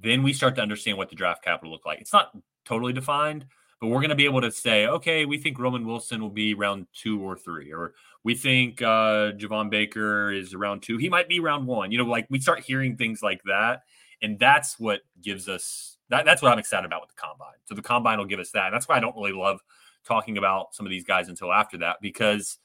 then 0.00 0.22
we 0.22 0.32
start 0.32 0.54
to 0.56 0.62
understand 0.62 0.96
what 0.96 1.10
the 1.10 1.16
draft 1.16 1.44
capital 1.44 1.72
look 1.72 1.84
like. 1.84 2.00
It's 2.00 2.12
not 2.12 2.36
totally 2.64 2.92
defined, 2.92 3.46
but 3.84 3.90
we're 3.90 4.00
going 4.00 4.08
to 4.08 4.14
be 4.14 4.24
able 4.24 4.40
to 4.40 4.50
say, 4.50 4.86
okay, 4.86 5.26
we 5.26 5.36
think 5.36 5.58
Roman 5.58 5.86
Wilson 5.86 6.22
will 6.22 6.30
be 6.30 6.54
round 6.54 6.86
two 6.94 7.20
or 7.20 7.36
three, 7.36 7.70
or 7.70 7.92
we 8.22 8.34
think 8.34 8.80
uh, 8.80 9.32
Javon 9.32 9.68
Baker 9.68 10.32
is 10.32 10.54
round 10.54 10.82
two. 10.82 10.96
He 10.96 11.10
might 11.10 11.28
be 11.28 11.38
round 11.38 11.66
one. 11.66 11.92
You 11.92 11.98
know, 11.98 12.06
like 12.06 12.26
we 12.30 12.40
start 12.40 12.60
hearing 12.60 12.96
things 12.96 13.22
like 13.22 13.42
that, 13.44 13.82
and 14.22 14.38
that's 14.38 14.80
what 14.80 15.02
gives 15.20 15.50
us 15.50 15.98
that. 16.08 16.24
That's 16.24 16.40
what 16.40 16.50
I'm 16.50 16.58
excited 16.58 16.86
about 16.86 17.02
with 17.02 17.10
the 17.10 17.20
combine. 17.20 17.58
So 17.66 17.74
the 17.74 17.82
combine 17.82 18.16
will 18.16 18.24
give 18.24 18.40
us 18.40 18.52
that. 18.52 18.68
And 18.68 18.74
that's 18.74 18.88
why 18.88 18.96
I 18.96 19.00
don't 19.00 19.14
really 19.16 19.32
love 19.32 19.60
talking 20.02 20.38
about 20.38 20.74
some 20.74 20.86
of 20.86 20.90
these 20.90 21.04
guys 21.04 21.28
until 21.28 21.52
after 21.52 21.76
that 21.76 21.96
because, 22.00 22.56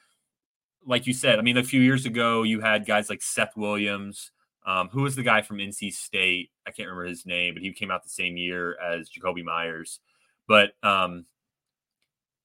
like 0.85 1.05
you 1.05 1.11
said, 1.11 1.37
I 1.37 1.41
mean, 1.41 1.57
a 1.57 1.63
few 1.65 1.81
years 1.81 2.05
ago 2.05 2.43
you 2.43 2.61
had 2.61 2.85
guys 2.85 3.09
like 3.09 3.21
Seth 3.21 3.57
Williams. 3.57 4.31
Um, 4.65 4.87
who 4.87 5.01
was 5.01 5.17
the 5.17 5.23
guy 5.23 5.41
from 5.41 5.57
NC 5.57 5.91
State? 5.91 6.51
I 6.65 6.71
can't 6.71 6.87
remember 6.87 7.09
his 7.09 7.25
name, 7.25 7.55
but 7.55 7.61
he 7.61 7.73
came 7.73 7.91
out 7.91 8.03
the 8.03 8.09
same 8.09 8.37
year 8.37 8.77
as 8.79 9.09
Jakobi 9.09 9.43
Meyers. 9.43 9.99
But 10.49 10.71
um, 10.81 11.25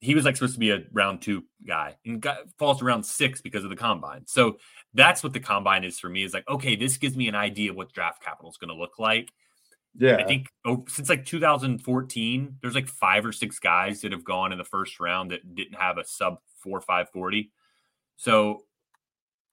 he 0.00 0.14
was 0.14 0.26
like 0.26 0.36
supposed 0.36 0.52
to 0.52 0.60
be 0.60 0.70
a 0.70 0.82
round 0.92 1.22
two 1.22 1.44
guy 1.66 1.96
and 2.04 2.20
got, 2.20 2.36
falls 2.58 2.78
to 2.78 2.84
round 2.84 3.06
six 3.06 3.40
because 3.40 3.64
of 3.64 3.70
the 3.70 3.76
combine. 3.76 4.24
So 4.26 4.58
that's 4.92 5.22
what 5.22 5.32
the 5.32 5.40
combine 5.40 5.82
is 5.82 5.98
for 5.98 6.10
me. 6.10 6.22
Is 6.22 6.34
like, 6.34 6.46
okay, 6.46 6.76
this 6.76 6.98
gives 6.98 7.16
me 7.16 7.26
an 7.28 7.34
idea 7.34 7.70
of 7.70 7.76
what 7.76 7.94
draft 7.94 8.22
capital 8.22 8.50
is 8.50 8.58
going 8.58 8.68
to 8.68 8.76
look 8.76 8.98
like. 8.98 9.32
Yeah, 9.96 10.16
I 10.16 10.24
think 10.24 10.48
oh, 10.66 10.84
since 10.88 11.08
like 11.08 11.24
2014, 11.24 12.58
there's 12.60 12.74
like 12.74 12.88
five 12.88 13.24
or 13.24 13.32
six 13.32 13.58
guys 13.58 14.02
that 14.02 14.12
have 14.12 14.24
gone 14.24 14.52
in 14.52 14.58
the 14.58 14.64
first 14.64 15.00
round 15.00 15.30
that 15.30 15.54
didn't 15.54 15.76
have 15.76 15.96
a 15.96 16.04
sub 16.04 16.38
four 16.58 16.82
five 16.82 17.08
forty. 17.10 17.52
So 18.16 18.64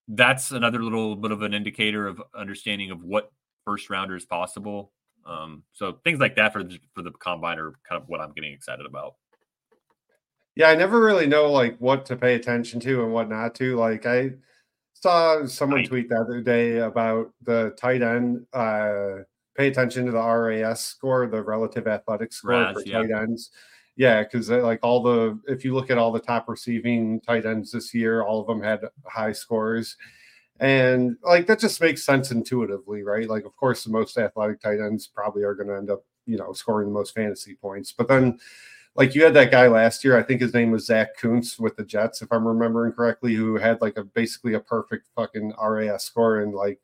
that's 0.09 0.51
another 0.51 0.83
little 0.83 1.15
bit 1.15 1.31
of 1.31 1.41
an 1.41 1.53
indicator 1.53 2.05
of 2.07 2.21
understanding 2.35 2.91
of 2.91 3.01
what 3.01 3.31
first 3.63 3.89
rounder 3.89 4.17
is 4.17 4.25
possible. 4.25 4.91
Um, 5.25 5.63
so 5.73 5.99
things 6.03 6.19
like 6.19 6.35
that 6.35 6.53
for 6.53 6.63
the, 6.63 6.79
for 6.93 7.01
the 7.01 7.11
combine 7.11 7.59
are 7.59 7.73
kind 7.87 8.01
of 8.01 8.07
what 8.07 8.21
I'm 8.21 8.33
getting 8.33 8.53
excited 8.53 8.85
about. 8.85 9.15
Yeah, 10.55 10.69
I 10.69 10.75
never 10.75 10.99
really 10.99 11.27
know 11.27 11.51
like 11.51 11.77
what 11.77 12.05
to 12.07 12.15
pay 12.15 12.35
attention 12.35 12.79
to 12.81 13.03
and 13.03 13.13
what 13.13 13.29
not 13.29 13.55
to. 13.55 13.77
Like 13.77 14.05
I 14.05 14.31
saw 14.93 15.45
someone 15.45 15.85
tweet 15.85 16.09
the 16.09 16.19
other 16.19 16.41
day 16.41 16.79
about 16.79 17.31
the 17.41 17.73
tight 17.77 18.01
end. 18.01 18.45
Uh, 18.53 19.23
pay 19.55 19.67
attention 19.67 20.05
to 20.05 20.11
the 20.11 20.21
RAS 20.21 20.81
score, 20.81 21.27
the 21.27 21.41
relative 21.41 21.87
athletic 21.87 22.33
score 22.33 22.73
for 22.73 22.81
yeah. 22.85 22.99
tight 22.99 23.11
ends. 23.11 23.51
Yeah, 23.95 24.23
because 24.23 24.49
like 24.49 24.79
all 24.83 25.03
the 25.03 25.39
if 25.47 25.63
you 25.63 25.73
look 25.73 25.89
at 25.89 25.97
all 25.97 26.11
the 26.11 26.19
top 26.19 26.49
receiving 26.49 27.21
tight 27.21 27.45
ends 27.45 27.71
this 27.71 27.93
year, 27.93 28.23
all 28.23 28.41
of 28.41 28.47
them 28.47 28.61
had 28.61 28.81
high 29.05 29.33
scores. 29.33 29.95
And 30.61 31.17
like 31.23 31.47
that 31.47 31.59
just 31.59 31.81
makes 31.81 32.05
sense 32.05 32.29
intuitively, 32.29 33.01
right? 33.01 33.27
Like, 33.27 33.45
of 33.45 33.55
course, 33.57 33.83
the 33.83 33.89
most 33.89 34.15
athletic 34.17 34.61
tight 34.61 34.79
ends 34.79 35.07
probably 35.07 35.41
are 35.41 35.55
going 35.55 35.69
to 35.69 35.75
end 35.75 35.89
up, 35.89 36.05
you 36.27 36.37
know, 36.37 36.53
scoring 36.53 36.87
the 36.87 36.93
most 36.93 37.15
fantasy 37.15 37.55
points. 37.55 37.91
But 37.91 38.07
then, 38.07 38.39
like, 38.95 39.15
you 39.15 39.23
had 39.23 39.33
that 39.33 39.49
guy 39.49 39.67
last 39.67 40.03
year. 40.03 40.15
I 40.15 40.21
think 40.21 40.39
his 40.39 40.53
name 40.53 40.69
was 40.69 40.85
Zack 40.85 41.17
Kuntz 41.17 41.57
with 41.57 41.75
the 41.77 41.83
Jets, 41.83 42.21
if 42.21 42.31
I'm 42.31 42.47
remembering 42.47 42.93
correctly, 42.93 43.33
who 43.33 43.57
had 43.57 43.81
like 43.81 43.97
a 43.97 44.03
basically 44.03 44.53
a 44.53 44.59
perfect 44.59 45.07
fucking 45.15 45.53
RAS 45.59 46.03
score 46.03 46.41
and 46.41 46.53
like 46.53 46.79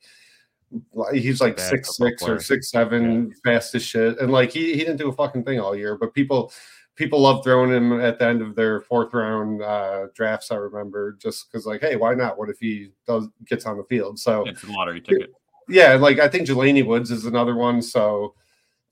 he's 1.14 1.40
like 1.40 1.58
Bad 1.58 1.70
six 1.70 1.98
six 1.98 2.24
or 2.24 2.40
six 2.40 2.72
seven, 2.72 3.32
fast 3.44 3.76
as 3.76 3.84
shit, 3.84 4.20
and 4.20 4.32
like 4.32 4.52
he 4.52 4.74
he 4.74 4.80
didn't 4.80 4.98
do 4.98 5.10
a 5.10 5.14
fucking 5.14 5.44
thing 5.44 5.60
all 5.60 5.76
year. 5.76 5.96
But 5.96 6.16
people 6.16 6.52
people 6.98 7.22
love 7.22 7.44
throwing 7.44 7.72
him 7.72 8.02
at 8.02 8.20
the 8.20 8.26
end 8.26 8.42
of 8.42 8.56
their 8.56 8.82
fourth 8.82 9.14
round 9.14 9.62
uh, 9.62 10.08
drafts. 10.14 10.52
I 10.52 10.56
remember 10.56 11.14
just 11.14 11.50
because 11.50 11.66
like, 11.66 11.80
hey, 11.80 11.96
why 11.96 12.14
not? 12.14 12.38
What 12.38 12.50
if 12.50 12.60
he 12.60 12.90
does 13.06 13.28
gets 13.46 13.66
on 13.66 13.78
the 13.78 13.84
field? 13.86 14.20
So 14.20 14.46
It's 14.48 14.64
a 14.64 14.72
lottery 14.72 15.00
ticket. 15.00 15.32
yeah, 15.70 15.94
like 15.94 16.20
I 16.20 16.28
think 16.28 16.48
Jelani 16.48 16.86
Woods 16.86 17.12
is 17.12 17.26
another 17.26 17.56
one. 17.56 17.82
So 17.82 18.34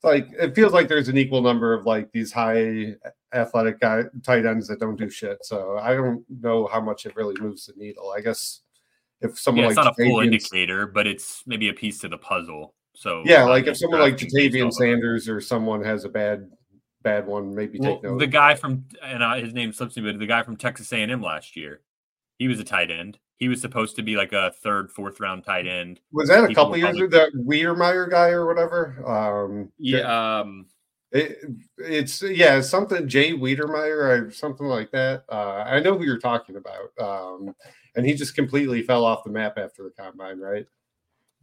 like 0.02 0.28
it 0.38 0.54
feels 0.54 0.72
like 0.72 0.88
there's 0.88 1.08
an 1.08 1.18
equal 1.18 1.42
number 1.42 1.74
of 1.74 1.84
like 1.84 2.10
these 2.12 2.32
high 2.32 2.94
athletic 3.34 3.80
guy 3.80 4.04
tight 4.22 4.46
ends 4.46 4.68
that 4.68 4.80
don't 4.80 4.96
do 4.96 5.10
shit. 5.10 5.44
So 5.44 5.78
I 5.78 5.94
don't 5.94 6.24
know 6.40 6.66
how 6.68 6.80
much 6.80 7.06
it 7.06 7.16
really 7.16 7.34
moves 7.40 7.66
the 7.66 7.74
needle. 7.76 8.14
I 8.16 8.20
guess 8.20 8.60
if 9.20 9.38
someone 9.38 9.64
Yeah, 9.64 9.70
it's 9.70 9.76
like 9.76 9.84
not 9.86 9.94
a 9.98 10.04
full 10.04 10.20
indicator, 10.20 10.86
but 10.86 11.06
it's 11.06 11.42
maybe 11.46 11.68
a 11.68 11.74
piece 11.74 11.98
to 12.00 12.08
the 12.08 12.18
puzzle. 12.18 12.74
So 12.94 13.22
yeah, 13.26 13.44
like 13.44 13.66
if 13.66 13.76
someone 13.76 14.00
like 14.00 14.16
Ja'Tavion 14.16 14.68
off 14.68 14.68
of 14.68 14.68
it. 14.68 14.74
Sanders 14.74 15.28
or 15.28 15.40
someone 15.40 15.82
has 15.84 16.04
a 16.04 16.08
bad 16.08 16.50
bad 17.06 17.26
one, 17.26 17.54
maybe 17.54 17.78
Well, 17.78 17.94
take 17.94 18.02
note. 18.02 18.18
the 18.18 18.26
guy 18.26 18.54
from 18.56 18.84
and 19.02 19.22
uh, 19.22 19.34
his 19.36 19.54
name 19.54 19.72
slips 19.72 19.96
me, 19.96 20.02
but 20.02 20.18
the 20.18 20.26
guy 20.26 20.42
from 20.42 20.56
Texas 20.56 20.92
A&M 20.92 21.22
last 21.22 21.56
year, 21.56 21.82
he 22.38 22.48
was 22.48 22.58
a 22.60 22.64
tight 22.64 22.90
end. 22.90 23.18
He 23.38 23.48
was 23.48 23.60
supposed 23.60 23.96
to 23.96 24.02
be 24.02 24.16
like 24.16 24.32
a 24.32 24.50
third, 24.62 24.90
fourth 24.90 25.20
round 25.20 25.44
tight 25.44 25.66
end. 25.66 26.00
was 26.12 26.28
that 26.28 26.42
a 26.44 26.48
people 26.48 26.64
couple 26.64 26.76
years 26.78 26.96
ago? 26.98 27.06
That 27.06 27.32
Weirmeyer 27.34 28.10
guy 28.10 28.30
or 28.30 28.46
whatever. 28.46 29.02
Um, 29.06 29.72
Yeah, 29.78 30.38
um, 30.40 30.66
It, 31.12 31.38
it's 31.78 32.22
yeah, 32.22 32.60
something 32.60 33.06
Jay 33.08 33.32
Wydermyer 33.32 34.26
or 34.28 34.30
something 34.32 34.66
like 34.66 34.90
that. 34.92 35.24
Uh, 35.30 35.64
I 35.66 35.80
know 35.80 35.96
who 35.98 36.04
you're 36.04 36.18
talking 36.18 36.56
about. 36.56 36.90
Um, 36.98 37.54
and 37.94 38.04
he 38.06 38.14
just 38.14 38.34
completely 38.34 38.82
fell 38.82 39.04
off 39.04 39.24
the 39.24 39.30
map 39.30 39.58
after 39.58 39.82
the 39.84 39.90
combine, 39.90 40.38
right? 40.38 40.66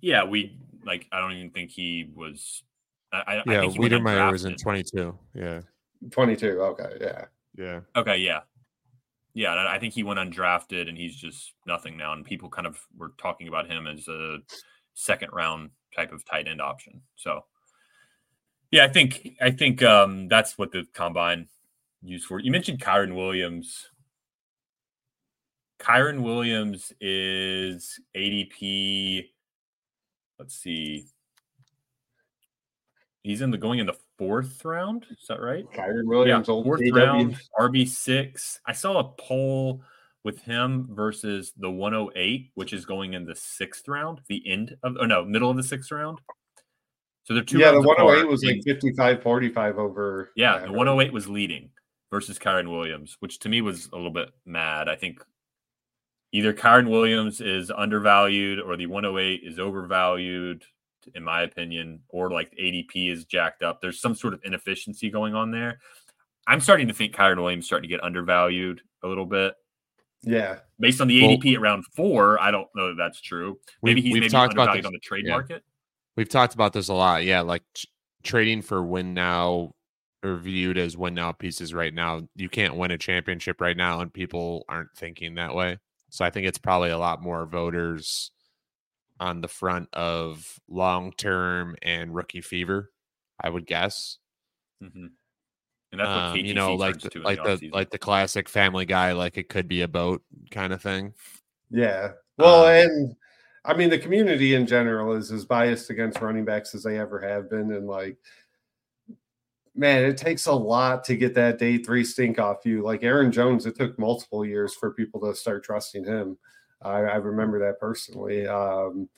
yeah. 0.01 0.23
We 0.25 0.57
like. 0.85 1.07
I 1.11 1.19
don't 1.21 1.31
even 1.33 1.51
think 1.51 1.71
he 1.71 2.09
was. 2.13 2.63
I, 3.13 3.17
I, 3.17 3.33
I 3.33 3.43
Yeah, 3.45 3.61
think 3.61 3.73
he 3.73 3.79
went 3.79 3.93
Wydermyer 3.93 4.31
was 4.31 4.45
in 4.45 4.55
22. 4.55 5.17
Yeah. 5.35 5.61
22. 6.11 6.59
Okay, 6.61 6.97
yeah. 6.99 7.25
Yeah. 7.55 7.81
Okay, 7.95 8.17
yeah, 8.17 8.41
yeah. 9.35 9.67
I 9.69 9.77
think 9.77 9.93
he 9.93 10.03
went 10.03 10.19
undrafted, 10.19 10.89
and 10.89 10.97
he's 10.97 11.15
just 11.15 11.53
nothing 11.67 11.95
now. 11.95 12.13
And 12.13 12.25
people 12.25 12.49
kind 12.49 12.65
of 12.65 12.79
were 12.97 13.13
talking 13.17 13.47
about 13.47 13.69
him 13.69 13.85
as 13.85 14.07
a 14.07 14.39
second 14.95 15.29
round 15.33 15.69
type 15.95 16.11
of 16.11 16.25
tight 16.25 16.47
end 16.47 16.61
option. 16.61 17.01
So, 17.15 17.45
yeah, 18.71 18.85
I 18.85 18.87
think 18.87 19.35
I 19.39 19.51
think 19.51 19.83
um, 19.83 20.27
that's 20.27 20.57
what 20.57 20.71
the 20.71 20.85
combine 20.93 21.47
used 22.01 22.25
for. 22.25 22.39
You 22.39 22.51
mentioned 22.51 22.79
Kyren 22.79 23.15
Williams. 23.15 23.89
Kyren 25.79 26.23
Williams 26.23 26.91
is 26.99 27.99
ADP. 28.15 29.29
Let's 30.39 30.55
see. 30.55 31.05
He's 33.23 33.41
in 33.41 33.51
the 33.51 33.57
going 33.57 33.79
in 33.79 33.85
the 33.85 33.97
fourth 34.17 34.63
round. 34.65 35.05
Is 35.09 35.27
that 35.27 35.41
right? 35.41 35.65
Kyren 35.71 36.05
Williams, 36.05 36.47
yeah, 36.47 36.63
fourth 36.63 36.81
round, 36.91 37.37
RB 37.59 37.87
six. 37.87 38.59
I 38.65 38.73
saw 38.73 38.99
a 38.99 39.05
poll 39.17 39.81
with 40.23 40.41
him 40.41 40.87
versus 40.91 41.53
the 41.57 41.69
108, 41.69 42.51
which 42.55 42.73
is 42.73 42.85
going 42.85 43.13
in 43.13 43.25
the 43.25 43.35
sixth 43.35 43.87
round, 43.87 44.21
the 44.27 44.43
end 44.45 44.75
of 44.83 44.97
oh 44.99 45.05
no, 45.05 45.23
middle 45.23 45.49
of 45.49 45.57
the 45.57 45.63
sixth 45.63 45.91
round. 45.91 46.19
So 47.23 47.33
they're 47.33 47.43
two. 47.43 47.59
Yeah, 47.59 47.71
the 47.71 47.81
108 47.81 48.01
apart, 48.01 48.25
oh 48.25 48.29
was 48.29 48.43
like 48.43 48.55
and- 48.55 48.63
55 48.65 49.23
45 49.23 49.77
over. 49.77 50.31
yeah, 50.35 50.59
the 50.59 50.71
108 50.73 51.13
was 51.13 51.29
leading 51.29 51.69
versus 52.11 52.37
Kyren 52.37 52.69
Williams, 52.69 53.15
which 53.21 53.39
to 53.39 53.49
me 53.49 53.61
was 53.61 53.89
a 53.93 53.95
little 53.95 54.11
bit 54.11 54.29
mad. 54.45 54.89
I 54.89 54.95
think 54.95 55.23
either 56.33 56.53
Kyren 56.53 56.89
Williams 56.89 57.39
is 57.39 57.71
undervalued 57.71 58.59
or 58.59 58.75
the 58.75 58.87
108 58.87 59.41
is 59.43 59.59
overvalued, 59.59 60.63
in 61.15 61.23
my 61.23 61.43
opinion, 61.43 62.01
or 62.09 62.31
like 62.31 62.51
ADP 62.59 63.11
is 63.11 63.25
jacked 63.25 63.63
up. 63.63 63.81
There's 63.81 63.99
some 64.01 64.15
sort 64.15 64.33
of 64.33 64.41
inefficiency 64.43 65.09
going 65.09 65.35
on 65.35 65.51
there. 65.51 65.79
I'm 66.47 66.59
starting 66.59 66.87
to 66.89 66.93
think 66.93 67.15
Kyren 67.15 67.37
Williams 67.37 67.63
is 67.63 67.67
starting 67.67 67.89
to 67.89 67.95
get 67.95 68.03
undervalued 68.03 68.81
a 69.03 69.07
little 69.07 69.25
bit. 69.25 69.53
Yeah. 70.23 70.59
Based 70.79 71.01
on 71.01 71.07
the 71.07 71.21
Well- 71.21 71.31
ADP 71.37 71.53
at 71.55 71.61
round 71.61 71.85
four, 71.95 72.41
I 72.41 72.51
don't 72.51 72.67
know 72.75 72.89
that 72.89 72.97
that's 72.97 73.21
true. 73.21 73.59
Maybe 73.81 73.95
We've- 73.95 74.01
he's 74.07 74.13
we've 74.13 74.21
maybe 74.21 74.31
talked 74.31 74.53
about 74.53 74.69
undervalued 74.69 74.83
this- 74.83 74.87
on 74.87 74.93
the 74.93 74.99
trade 74.99 75.25
yeah. 75.25 75.31
market. 75.31 75.63
We've 76.15 76.29
talked 76.29 76.53
about 76.53 76.73
this 76.73 76.89
a 76.89 76.93
lot. 76.93 77.23
Yeah, 77.23 77.41
like 77.41 77.63
t- 77.73 77.87
trading 78.23 78.61
for 78.61 78.83
win 78.83 79.13
now 79.13 79.73
or 80.23 80.37
viewed 80.37 80.77
as 80.77 80.95
win 80.95 81.13
now 81.15 81.31
pieces 81.33 81.73
right 81.73 81.93
now. 81.93 82.27
You 82.35 82.47
can't 82.49 82.75
win 82.75 82.91
a 82.91 82.97
championship 82.97 83.59
right 83.59 83.75
now, 83.75 83.99
and 83.99 84.13
people 84.13 84.63
aren't 84.69 84.95
thinking 84.95 85.35
that 85.35 85.53
way. 85.55 85.79
So 86.09 86.23
I 86.23 86.29
think 86.29 86.47
it's 86.47 86.59
probably 86.59 86.91
a 86.91 86.97
lot 86.97 87.21
more 87.21 87.45
voters 87.45 88.31
on 89.23 89.39
the 89.41 89.47
front 89.47 89.87
of 89.93 90.59
long 90.67 91.13
term 91.13 91.75
and 91.81 92.13
rookie 92.13 92.41
fever. 92.41 92.91
I 93.41 93.49
would 93.49 93.65
guess. 93.65 94.17
Mhm. 94.83 95.11
And 95.91 95.99
that's 95.99 96.07
what 96.07 96.17
Um, 96.17 96.37
you 96.37 96.53
know, 96.53 96.75
like 96.75 96.99
the, 96.99 97.19
like 97.19 97.37
the, 97.43 97.55
the 97.57 97.67
offseason. 97.67 97.71
like 97.73 97.89
the 97.89 97.97
classic 97.97 98.49
Family 98.49 98.85
Guy, 98.85 99.13
like 99.13 99.37
it 99.37 99.47
could 99.49 99.67
be 99.67 99.81
a 99.81 99.87
boat 99.87 100.23
kind 100.51 100.73
of 100.73 100.81
thing. 100.81 101.13
Yeah. 101.69 102.13
Well, 102.37 102.65
Um, 102.65 102.91
and 102.91 103.15
I 103.65 103.73
mean, 103.75 103.89
the 103.89 103.99
community 103.99 104.55
in 104.55 104.67
general 104.67 105.13
is 105.13 105.31
as 105.31 105.45
biased 105.45 105.89
against 105.89 106.19
running 106.19 106.45
backs 106.45 106.75
as 106.75 106.83
they 106.83 106.99
ever 106.99 107.19
have 107.21 107.49
been. 107.49 107.71
And 107.71 107.87
like, 107.87 108.17
man, 109.75 110.03
it 110.03 110.17
takes 110.17 110.45
a 110.47 110.53
lot 110.53 111.03
to 111.05 111.15
get 111.15 111.33
that 111.35 111.59
day 111.59 111.77
three 111.77 112.03
stink 112.03 112.39
off 112.39 112.65
you. 112.65 112.83
Like 112.83 113.03
Aaron 113.03 113.31
Jones, 113.31 113.65
it 113.65 113.75
took 113.77 113.97
multiple 113.97 114.45
years 114.45 114.73
for 114.75 114.91
people 114.93 115.21
to 115.21 115.35
start 115.35 115.63
trusting 115.63 116.03
him. 116.05 116.37
I, 116.83 116.99
I 117.01 117.15
remember 117.15 117.59
that 117.59 117.79
personally. 117.79 118.47
Um, 118.47 119.09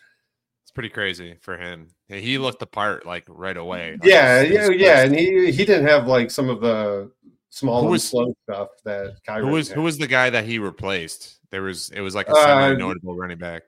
It's 0.64 0.72
pretty 0.72 0.90
crazy 0.90 1.36
for 1.42 1.58
him. 1.58 1.90
He 2.08 2.38
looked 2.38 2.60
the 2.60 2.68
part 2.68 3.06
like 3.06 3.26
right 3.28 3.58
away. 3.58 3.92
Like, 3.94 4.04
yeah, 4.04 4.42
his- 4.44 4.52
yeah, 4.52 4.70
yeah. 4.70 5.04
And 5.04 5.16
he 5.16 5.52
he 5.52 5.66
didn't 5.66 5.88
have 5.88 6.08
like 6.08 6.32
some 6.32 6.50
of 6.50 6.62
the 6.62 7.12
small 7.50 7.88
was- 7.88 8.08
slow 8.08 8.34
stuff 8.44 8.70
that 8.84 9.16
Kyren 9.28 9.42
Who 9.42 9.48
was 9.54 9.68
had. 9.70 9.76
who 9.76 9.84
was 9.84 9.98
the 9.98 10.08
guy 10.08 10.30
that 10.30 10.46
he 10.46 10.60
replaced? 10.60 11.40
There 11.52 11.62
was 11.64 11.90
it 11.92 12.02
was 12.02 12.16
like 12.16 12.28
a 12.28 12.32
Uh, 12.34 12.46
semi 12.46 12.76
notable 12.78 13.16
running 13.16 13.38
back. 13.38 13.64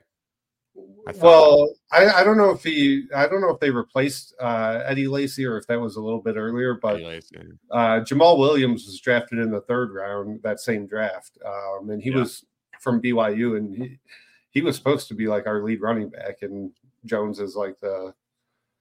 I. 1.08 1.14
Well, 1.20 1.74
I, 1.92 2.08
I 2.08 2.24
don't 2.24 2.38
know 2.38 2.52
if 2.52 2.62
he, 2.64 3.08
I 3.16 3.28
don't 3.28 3.42
know 3.42 3.50
if 3.50 3.60
they 3.60 3.72
replaced 3.72 4.36
uh, 4.40 4.84
Eddie 4.86 5.08
Lacy 5.08 5.44
or 5.46 5.58
if 5.58 5.66
that 5.68 5.80
was 5.80 5.96
a 5.96 6.02
little 6.02 6.22
bit 6.22 6.36
earlier, 6.36 6.76
but 6.76 7.02
uh, 7.02 8.02
Jamaal 8.02 8.38
Williams 8.38 8.86
was 8.86 9.00
drafted 9.00 9.40
in 9.40 9.50
the 9.50 9.62
third 9.62 9.92
round 9.92 10.42
that 10.44 10.60
same 10.60 10.86
draft, 10.86 11.40
um, 11.44 11.90
and 11.90 12.04
he 12.04 12.12
Yeah. 12.12 12.18
was 12.18 12.46
from 12.88 13.02
BYU, 13.02 13.58
and 13.58 13.76
he 13.76 14.00
he 14.52 14.62
was 14.62 14.76
supposed 14.78 15.10
to 15.10 15.14
be 15.14 15.28
like 15.28 15.46
our 15.46 15.62
lead 15.62 15.82
running 15.82 16.10
back, 16.10 16.38
and 16.42 16.72
Jones 17.06 17.40
is 17.40 17.56
like 17.56 17.78
the 17.82 18.14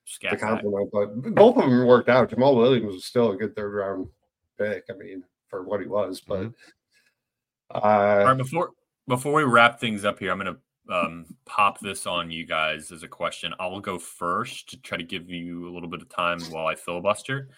Scat 0.04 0.32
the 0.32 0.36
back. 0.36 0.48
compliment. 0.48 0.90
But 0.92 1.34
both 1.34 1.56
of 1.56 1.68
them 1.68 1.86
worked 1.86 2.08
out. 2.08 2.30
Jamaal 2.30 2.56
Williams 2.56 2.94
was 2.94 3.04
still 3.04 3.32
a 3.32 3.36
good 3.36 3.56
third 3.56 3.74
round 3.74 4.08
pick. 4.58 4.84
I 4.88 4.94
mean, 4.94 5.24
for 5.48 5.64
what 5.64 5.80
he 5.80 5.86
was, 5.86 6.20
but 6.20 6.52
All 7.70 7.84
uh, 7.84 8.24
right, 8.24 8.36
before 8.36 8.70
before 9.08 9.32
we 9.32 9.42
wrap 9.42 9.80
things 9.80 10.04
up 10.04 10.20
here, 10.20 10.30
I'm 10.30 10.38
gonna 10.38 10.58
um, 10.88 11.26
pop 11.44 11.80
this 11.80 12.06
on 12.06 12.30
you 12.30 12.46
guys 12.46 12.92
as 12.92 13.02
a 13.02 13.08
question. 13.08 13.52
I'll 13.58 13.80
go 13.80 13.98
first 13.98 14.70
to 14.70 14.80
try 14.80 14.96
to 14.96 15.04
give 15.04 15.28
you 15.28 15.68
a 15.68 15.72
little 15.72 15.88
bit 15.88 16.00
of 16.00 16.08
time 16.08 16.38
while 16.50 16.68
I 16.68 16.76
filibuster. 16.76 17.48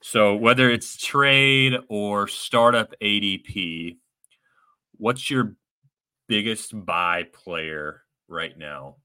So 0.00 0.36
whether 0.36 0.70
it's 0.70 0.96
trade 0.96 1.74
or 1.88 2.28
startup 2.28 2.94
ADP, 3.02 3.96
what's 4.96 5.28
your 5.28 5.56
biggest 6.28 6.72
buy 6.84 7.24
player 7.32 8.02
right 8.28 8.56
now? 8.56 8.96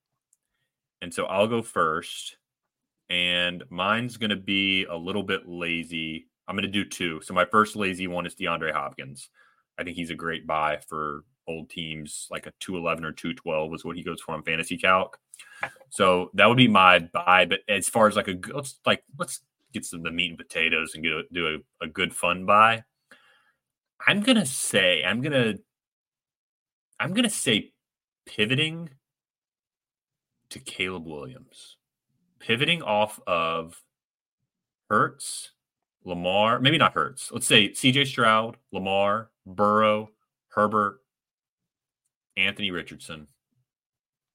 And 1.02 1.14
so 1.14 1.26
I'll 1.26 1.48
go 1.48 1.62
first, 1.62 2.38
and 3.10 3.64
mine's 3.70 4.18
gonna 4.18 4.36
be 4.36 4.86
a 4.86 4.96
little 4.96 5.24
bit 5.24 5.48
lazy. 5.48 6.28
I'm 6.48 6.56
gonna 6.56 6.68
do 6.68 6.86
two. 6.86 7.22
So 7.22 7.34
my 7.34 7.46
first 7.46 7.76
lazy 7.76 8.08
one 8.08 8.26
is 8.26 8.36
DeAndre 8.36 8.74
Hopkins. 8.74 9.30
I 9.78 9.84
think 9.84 9.96
he's 9.96 10.12
a 10.12 10.16
great 10.16 10.46
buy 10.46 10.80
for 10.88 11.24
old 11.48 11.70
teams, 11.70 12.28
like 12.32 12.46
a 12.46 12.54
211 12.60 13.04
or 13.04 13.12
212 13.12 13.74
is 13.74 13.86
what 13.86 13.96
he 13.96 14.04
goes 14.04 14.22
for 14.22 14.34
on 14.34 14.44
fantasy 14.44 14.78
calc. 14.78 15.18
So 15.90 16.30
that 16.34 16.48
would 16.48 16.58
be 16.58 16.68
my 16.68 17.00
buy. 17.00 17.46
But 17.46 17.60
as 17.68 17.90
far 17.90 18.08
as 18.08 18.16
like 18.16 18.28
a 18.28 18.38
let's 18.54 18.80
like 18.86 19.04
let's 19.18 19.42
get 19.74 19.86
some 19.86 20.00
of 20.00 20.04
the 20.06 20.12
meat 20.12 20.30
and 20.30 20.38
potatoes 20.38 20.94
and 20.94 21.04
get 21.04 21.14
a, 21.14 21.24
do 21.32 21.62
a, 21.82 21.86
a 21.86 21.88
good 21.88 22.14
fun 22.14 22.46
buy. 22.46 22.84
I'm 24.08 24.22
gonna 24.22 24.46
say 24.46 25.04
I'm 25.04 25.22
gonna 25.22 25.56
I'm 27.04 27.14
gonna 27.14 27.30
say 27.30 27.74
pivoting 28.26 28.90
to 30.52 30.60
Caleb 30.60 31.06
Williams, 31.06 31.76
pivoting 32.40 32.82
off 32.82 33.20
of 33.28 33.84
Hurts, 34.90 35.52
Lamar, 36.06 36.62
maybe 36.62 36.78
not 36.78 36.94
Hurts. 36.94 37.30
Let's 37.30 37.46
say 37.46 37.72
CJ 37.72 38.08
Stroud, 38.08 38.56
Lamar, 38.72 39.32
Burrow, 39.46 40.12
Herbert, 40.48 41.02
Anthony 42.38 42.72
Richardson, 42.72 43.28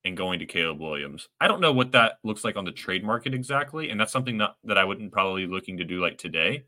and 0.05 0.15
going 0.15 0.37
to 0.37 0.45
Caleb 0.45 0.79
Williams. 0.79 1.27
I 1.41 1.47
don't 1.47 1.61
know 1.61 1.73
what 1.73 1.93
that 1.93 2.19
looks 2.23 2.43
like 2.43 2.55
on 2.55 2.65
the 2.65 2.71
trade 2.71 3.03
market 3.03 3.33
exactly, 3.33 3.89
and 3.89 3.99
that's 3.99 4.11
something 4.11 4.37
that, 4.37 4.57
that 4.65 4.77
I 4.77 4.83
wouldn't 4.83 5.11
probably 5.11 5.47
be 5.47 5.51
looking 5.51 5.77
to 5.77 5.83
do 5.83 5.99
like 5.99 6.19
today. 6.19 6.65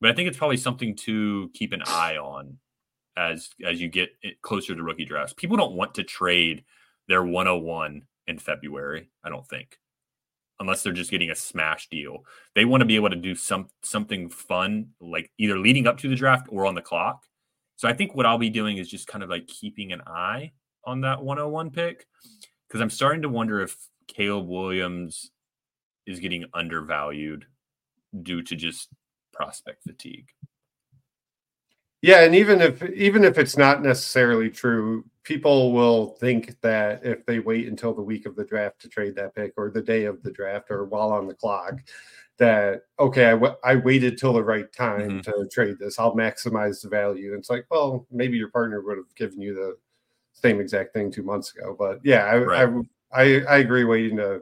But 0.00 0.10
I 0.10 0.12
think 0.12 0.26
it's 0.26 0.38
probably 0.38 0.56
something 0.56 0.96
to 0.96 1.52
keep 1.54 1.72
an 1.72 1.82
eye 1.86 2.16
on 2.16 2.58
as 3.16 3.50
as 3.64 3.80
you 3.80 3.88
get 3.88 4.10
closer 4.42 4.74
to 4.74 4.82
rookie 4.82 5.04
drafts. 5.04 5.32
People 5.32 5.56
don't 5.56 5.74
want 5.74 5.94
to 5.94 6.02
trade 6.02 6.64
their 7.08 7.22
101 7.24 8.02
in 8.26 8.38
February, 8.38 9.08
I 9.24 9.28
don't 9.28 9.46
think. 9.48 9.78
Unless 10.58 10.82
they're 10.82 10.92
just 10.92 11.10
getting 11.10 11.30
a 11.30 11.34
smash 11.34 11.88
deal. 11.88 12.24
They 12.54 12.64
want 12.64 12.80
to 12.80 12.86
be 12.86 12.96
able 12.96 13.10
to 13.10 13.16
do 13.16 13.34
some 13.34 13.68
something 13.82 14.28
fun 14.28 14.88
like 15.00 15.30
either 15.38 15.58
leading 15.58 15.86
up 15.86 15.98
to 15.98 16.08
the 16.08 16.16
draft 16.16 16.46
or 16.50 16.66
on 16.66 16.74
the 16.74 16.82
clock. 16.82 17.24
So 17.76 17.88
I 17.88 17.92
think 17.92 18.14
what 18.14 18.26
I'll 18.26 18.38
be 18.38 18.50
doing 18.50 18.78
is 18.78 18.88
just 18.88 19.06
kind 19.06 19.22
of 19.22 19.30
like 19.30 19.46
keeping 19.46 19.92
an 19.92 20.00
eye 20.06 20.52
on 20.84 21.02
that 21.02 21.22
101 21.22 21.70
pick 21.70 22.06
because 22.66 22.80
I'm 22.80 22.90
starting 22.90 23.22
to 23.22 23.28
wonder 23.28 23.60
if 23.60 23.76
Caleb 24.08 24.48
Williams 24.48 25.30
is 26.06 26.20
getting 26.20 26.46
undervalued 26.54 27.44
due 28.22 28.42
to 28.42 28.56
just 28.56 28.88
prospect 29.32 29.82
fatigue. 29.82 30.28
Yeah, 32.02 32.20
and 32.22 32.34
even 32.34 32.60
if 32.60 32.82
even 32.90 33.24
if 33.24 33.38
it's 33.38 33.56
not 33.56 33.82
necessarily 33.82 34.50
true, 34.50 35.04
people 35.24 35.72
will 35.72 36.08
think 36.20 36.60
that 36.60 37.04
if 37.04 37.24
they 37.26 37.40
wait 37.40 37.66
until 37.68 37.94
the 37.94 38.02
week 38.02 38.26
of 38.26 38.36
the 38.36 38.44
draft 38.44 38.80
to 38.82 38.88
trade 38.88 39.14
that 39.16 39.34
pick 39.34 39.52
or 39.56 39.70
the 39.70 39.82
day 39.82 40.04
of 40.04 40.22
the 40.22 40.30
draft 40.30 40.70
or 40.70 40.84
while 40.84 41.10
on 41.12 41.26
the 41.26 41.34
clock, 41.34 41.80
that 42.38 42.82
okay, 43.00 43.26
I, 43.26 43.30
w- 43.32 43.54
I 43.64 43.76
waited 43.76 44.18
till 44.18 44.34
the 44.34 44.44
right 44.44 44.70
time 44.72 45.20
Mhm. 45.20 45.22
to 45.24 45.48
trade 45.52 45.78
this. 45.78 45.98
I'll 45.98 46.14
maximize 46.14 46.82
the 46.82 46.88
value. 46.90 47.30
And 47.32 47.40
it's 47.40 47.50
like, 47.50 47.66
well, 47.70 48.06
maybe 48.10 48.36
your 48.36 48.50
partner 48.50 48.82
would 48.82 48.98
have 48.98 49.14
given 49.16 49.40
you 49.40 49.54
the 49.54 49.76
same 50.34 50.60
exact 50.60 50.94
thing 50.94 51.10
two 51.10 51.22
months 51.24 51.54
ago. 51.54 51.74
But 51.78 52.00
yeah, 52.04 52.24
I 52.26 52.38
Right. 52.38 52.68
I, 53.12 53.22
I, 53.22 53.40
I 53.46 53.56
agree 53.58 53.84
waiting 53.84 54.18
to 54.18 54.40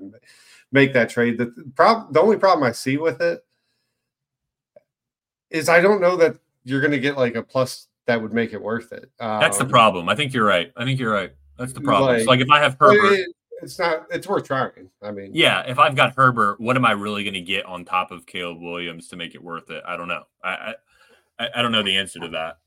make 0.72 0.92
that 0.94 1.10
trade. 1.10 1.38
The 1.38 1.54
problem, 1.76 2.12
the 2.12 2.20
only 2.20 2.36
problem 2.38 2.64
I 2.68 2.72
see 2.72 2.96
with 2.98 3.20
it 3.22 3.44
is 5.50 5.68
I 5.68 5.80
don't 5.80 6.00
know 6.00 6.16
that 6.16 6.36
you're 6.64 6.80
going 6.80 6.90
to 6.92 6.98
get 6.98 7.16
like 7.16 7.34
a 7.36 7.42
plus 7.42 7.88
that 8.06 8.20
would 8.20 8.32
make 8.32 8.52
it 8.52 8.60
worth 8.62 8.92
it. 8.92 9.10
That's 9.18 9.58
the 9.58 9.64
Um, 9.64 9.70
problem. 9.70 10.08
I 10.08 10.14
think 10.14 10.32
you're 10.34 10.44
right. 10.46 10.72
I 10.76 10.84
think 10.84 10.98
you're 11.00 11.12
right. 11.12 11.32
That's 11.58 11.72
the 11.72 11.80
problem. 11.80 12.18
so 12.20 12.24
Like- 12.26 12.26
like 12.26 12.40
if 12.40 12.50
I 12.50 12.58
have 12.60 12.76
Herbert, 12.78 13.12
it- 13.12 13.28
it's 13.62 13.78
not. 13.78 14.06
It's 14.10 14.26
worth 14.26 14.44
trying. 14.44 14.90
I 15.00 15.10
mean, 15.10 15.30
yeah, 15.32 15.62
if 15.66 15.78
I've 15.78 15.94
got 15.96 16.14
Herbert, 16.16 16.60
what 16.60 16.76
am 16.76 16.84
I 16.84 16.90
really 16.92 17.22
going 17.24 17.34
to 17.34 17.40
get 17.40 17.64
on 17.64 17.84
top 17.84 18.10
of 18.10 18.26
Caleb 18.26 18.60
Williams 18.60 19.08
to 19.08 19.16
make 19.16 19.34
it 19.34 19.42
worth 19.42 19.70
it? 19.70 19.82
I 19.86 19.96
don't 19.96 20.08
know. 20.08 20.24
I, 20.42 20.74
I 21.38 21.48
I 21.56 21.62
don't 21.62 21.72
know 21.72 21.82
the 21.82 21.96
answer 21.96 22.18
to 22.20 22.28
that. 22.28 22.58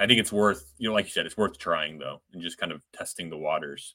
I 0.00 0.06
think 0.06 0.18
it's 0.18 0.32
worth, 0.32 0.72
you 0.78 0.88
know, 0.88 0.94
like 0.94 1.04
you 1.04 1.10
said, 1.12 1.26
it's 1.26 1.36
worth 1.36 1.58
trying 1.58 1.98
though, 1.98 2.22
and 2.32 2.42
just 2.42 2.58
kind 2.58 2.72
of 2.72 2.82
testing 2.92 3.30
the 3.30 3.36
waters. 3.38 3.94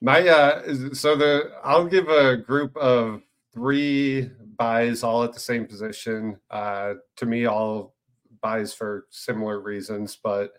My 0.00 0.28
uh 0.28 0.92
so 0.94 1.16
the 1.16 1.50
I'll 1.64 1.86
give 1.86 2.08
a 2.08 2.36
group 2.36 2.76
of 2.76 3.22
three 3.54 4.30
buys 4.58 5.02
all 5.02 5.24
at 5.24 5.32
the 5.32 5.40
same 5.40 5.66
position. 5.66 6.36
Uh 6.50 6.94
to 7.16 7.26
me 7.26 7.46
all 7.46 7.95
buys 8.40 8.72
for 8.72 9.06
similar 9.10 9.60
reasons, 9.60 10.18
but 10.22 10.52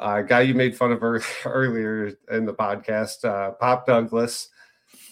uh 0.00 0.22
guy 0.22 0.42
you 0.42 0.54
made 0.54 0.76
fun 0.76 0.92
of 0.92 1.02
earlier 1.44 2.12
in 2.30 2.44
the 2.44 2.54
podcast, 2.54 3.24
uh 3.24 3.52
Pop 3.52 3.86
Douglas, 3.86 4.48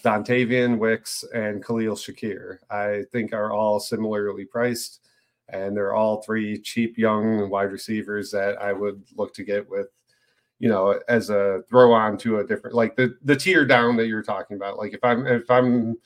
Dontayvion 0.04 0.78
Wicks, 0.78 1.24
and 1.34 1.64
Khalil 1.64 1.96
Shakir, 1.96 2.58
I 2.70 3.02
think 3.12 3.32
are 3.32 3.52
all 3.52 3.80
similarly 3.80 4.44
priced. 4.44 5.00
And 5.48 5.76
they're 5.76 5.94
all 5.94 6.22
three 6.22 6.58
cheap 6.58 6.98
young 6.98 7.48
wide 7.50 7.70
receivers 7.70 8.32
that 8.32 8.60
I 8.60 8.72
would 8.72 9.02
look 9.16 9.32
to 9.34 9.44
get 9.44 9.68
with 9.70 9.86
you 10.58 10.68
know, 10.68 10.98
as 11.08 11.30
a 11.30 11.62
throw 11.68 11.92
on 11.92 12.16
to 12.18 12.38
a 12.38 12.46
different 12.46 12.74
like 12.74 12.96
the 12.96 13.16
the 13.22 13.36
tier 13.36 13.66
down 13.66 13.96
that 13.96 14.06
you're 14.06 14.22
talking 14.22 14.56
about. 14.56 14.78
Like 14.78 14.94
if 14.94 15.04
I'm 15.04 15.26
if 15.26 15.50
I'm 15.50 15.96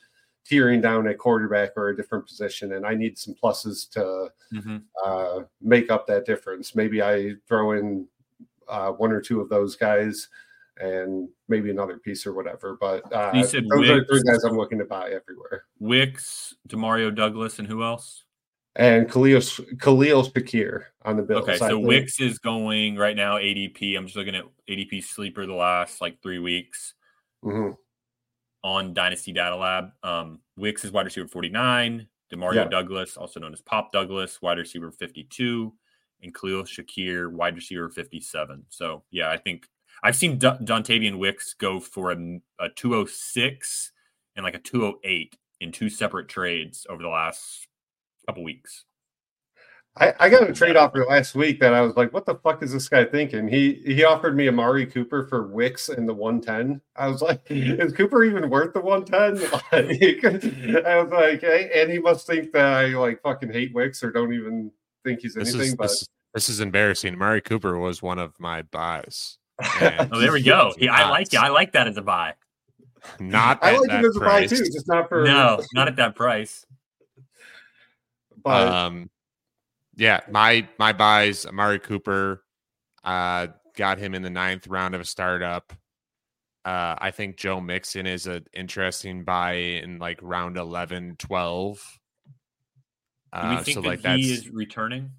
tearing 0.45 0.81
down 0.81 1.07
a 1.07 1.13
quarterback 1.13 1.71
or 1.77 1.89
a 1.89 1.95
different 1.95 2.25
position 2.25 2.73
and 2.73 2.85
I 2.85 2.93
need 2.95 3.17
some 3.17 3.33
pluses 3.35 3.89
to 3.91 4.29
uh, 5.05 5.43
make 5.61 5.91
up 5.91 6.07
that 6.07 6.25
difference, 6.25 6.75
maybe 6.75 7.01
I 7.01 7.33
throw 7.47 7.71
in 7.73 8.07
uh, 8.67 8.91
one 8.91 9.11
or 9.11 9.21
two 9.21 9.39
of 9.41 9.49
those 9.49 9.75
guys 9.75 10.29
and 10.77 11.29
maybe 11.47 11.69
another 11.69 11.97
piece 11.97 12.25
or 12.25 12.33
whatever. 12.33 12.77
But 12.79 13.11
uh, 13.13 13.31
You 13.33 13.43
said 13.43 13.65
those 13.69 13.89
are 13.89 14.05
three 14.05 14.23
guys 14.23 14.43
I'm 14.43 14.57
looking 14.57 14.79
to 14.79 14.85
buy 14.85 15.11
everywhere. 15.11 15.65
Wicks, 15.79 16.55
Demario 16.67 17.13
Douglas, 17.13 17.59
and 17.59 17.67
who 17.67 17.83
else? 17.83 18.23
And 18.77 19.11
Khalil 19.11 19.41
Khalil 19.81 20.23
Shakir 20.23 20.83
on 21.03 21.17
the 21.17 21.23
Bills. 21.23 21.43
Okay, 21.43 21.57
so 21.57 21.77
Wicks 21.77 22.21
is 22.21 22.39
going 22.39 22.95
right 22.95 23.17
now 23.17 23.35
ADP. 23.37 23.97
I'm 23.97 24.05
just 24.05 24.15
looking 24.15 24.33
at 24.35 24.45
ADP 24.69 25.03
sleeper 25.03 25.45
the 25.45 25.53
last 25.53 25.99
like 25.99 26.21
three 26.21 26.39
weeks 26.39 26.93
Mhm. 27.43 27.75
On 28.63 28.93
Dynasty 28.93 29.31
Data 29.33 29.55
Lab. 29.55 29.91
Um, 30.03 30.39
Wicks 30.57 30.85
is 30.85 30.91
wide 30.91 31.05
receiver 31.05 31.27
49. 31.27 32.07
Demario 32.31 32.55
Yeah. 32.55 32.63
Douglas, 32.65 33.17
also 33.17 33.39
known 33.39 33.53
as 33.53 33.61
Pop 33.61 33.91
Douglas, 33.91 34.41
wide 34.41 34.57
receiver 34.57 34.91
52, 34.91 35.73
and 36.21 36.33
Khalil 36.33 36.63
Shakir, 36.63 37.31
wide 37.31 37.55
receiver 37.55 37.89
57. 37.89 38.63
So 38.69 39.03
yeah, 39.11 39.29
I 39.29 39.37
think 39.37 39.67
I've 40.03 40.15
seen 40.15 40.37
D- 40.37 40.47
Dontayvion 40.47 41.17
Wicks 41.17 41.53
go 41.53 41.79
for 41.79 42.11
a, 42.11 42.39
a 42.59 42.69
206 42.69 43.91
and 44.35 44.43
like 44.43 44.55
a 44.55 44.59
208 44.59 45.35
in 45.59 45.71
two 45.71 45.89
separate 45.89 46.27
trades 46.29 46.87
over 46.89 47.01
the 47.03 47.09
last 47.09 47.67
couple 48.25 48.43
weeks. 48.43 48.85
I, 49.97 50.13
I 50.21 50.29
got 50.29 50.49
a 50.49 50.53
trade 50.53 50.77
offer 50.77 51.05
last 51.05 51.35
week 51.35 51.59
that 51.59 51.73
I 51.73 51.81
was 51.81 51.97
like, 51.97 52.13
what 52.13 52.25
the 52.25 52.35
fuck 52.35 52.63
is 52.63 52.71
this 52.71 52.87
guy 52.87 53.03
thinking? 53.03 53.47
He 53.49 53.73
he 53.85 54.05
offered 54.05 54.37
me 54.37 54.47
Amari 54.47 54.85
Cooper 54.85 55.25
for 55.27 55.47
Wicks 55.47 55.89
in 55.89 56.05
the 56.05 56.13
110. 56.13 56.79
I 56.95 57.07
was 57.09 57.21
like, 57.21 57.41
is 57.49 57.91
Cooper 57.91 58.23
even 58.23 58.49
worth 58.49 58.73
the 58.73 58.79
110? 58.79 59.49
Like, 59.73 60.85
I 60.85 61.01
was 61.03 61.11
like, 61.11 61.41
hey, 61.41 61.69
and 61.75 61.91
he 61.91 61.99
must 61.99 62.25
think 62.25 62.53
that 62.53 62.73
I 62.73 62.85
like 62.87 63.21
fucking 63.21 63.51
hate 63.51 63.73
Wicks 63.73 64.01
or 64.01 64.11
don't 64.11 64.33
even 64.33 64.71
think 65.03 65.19
he's 65.19 65.33
This 65.33 65.49
anything. 65.49 65.71
is 65.71 65.75
but 65.75 65.87
this, 65.89 66.07
this 66.33 66.49
is 66.49 66.61
embarrassing. 66.61 67.17
Mari 67.17 67.41
Cooper 67.41 67.77
was 67.77 68.01
one 68.01 68.17
of 68.19 68.33
my 68.39 68.61
buys. 68.61 69.37
Oh, 70.11 70.19
there 70.19 70.31
we 70.31 70.41
go. 70.41 70.73
He, 70.77 70.87
I 70.87 71.09
like 71.09 71.33
it. 71.33 71.37
I 71.37 71.49
like 71.49 71.73
that 71.73 71.87
as 71.87 71.97
a 71.97 72.01
buy. 72.01 72.33
Not 73.19 73.59
I 73.61 73.73
at 73.73 73.79
like 73.81 73.89
that 73.89 73.99
him 73.99 74.05
as 74.05 74.15
a 74.15 74.19
buy 74.19 74.25
price. 74.25 74.49
too, 74.49 74.55
just 74.57 74.87
not 74.87 75.09
for 75.09 75.23
No, 75.25 75.61
not 75.73 75.87
at 75.89 75.97
that 75.97 76.15
price. 76.15 76.65
But 78.43 78.67
um, 78.69 79.09
yeah, 79.95 80.21
my 80.29 80.67
my 80.79 80.93
buys, 80.93 81.45
Amari 81.45 81.79
Cooper, 81.79 82.43
uh, 83.03 83.47
got 83.75 83.97
him 83.97 84.13
in 84.13 84.21
the 84.21 84.29
ninth 84.29 84.67
round 84.67 84.95
of 84.95 85.01
a 85.01 85.05
startup. 85.05 85.73
Uh, 86.63 86.95
I 86.99 87.11
think 87.11 87.37
Joe 87.37 87.59
Mixon 87.59 88.05
is 88.05 88.27
an 88.27 88.45
interesting 88.53 89.23
buy 89.23 89.53
in 89.53 89.97
like 89.97 90.19
round 90.21 90.57
11, 90.57 91.15
12. 91.17 91.99
Do 93.33 93.39
we 93.41 93.55
Uh, 93.55 93.63
think 93.63 93.75
so 93.75 93.81
that 93.81 93.87
like 93.87 93.99
he 94.01 94.31
is 94.33 94.49
returning 94.49 95.09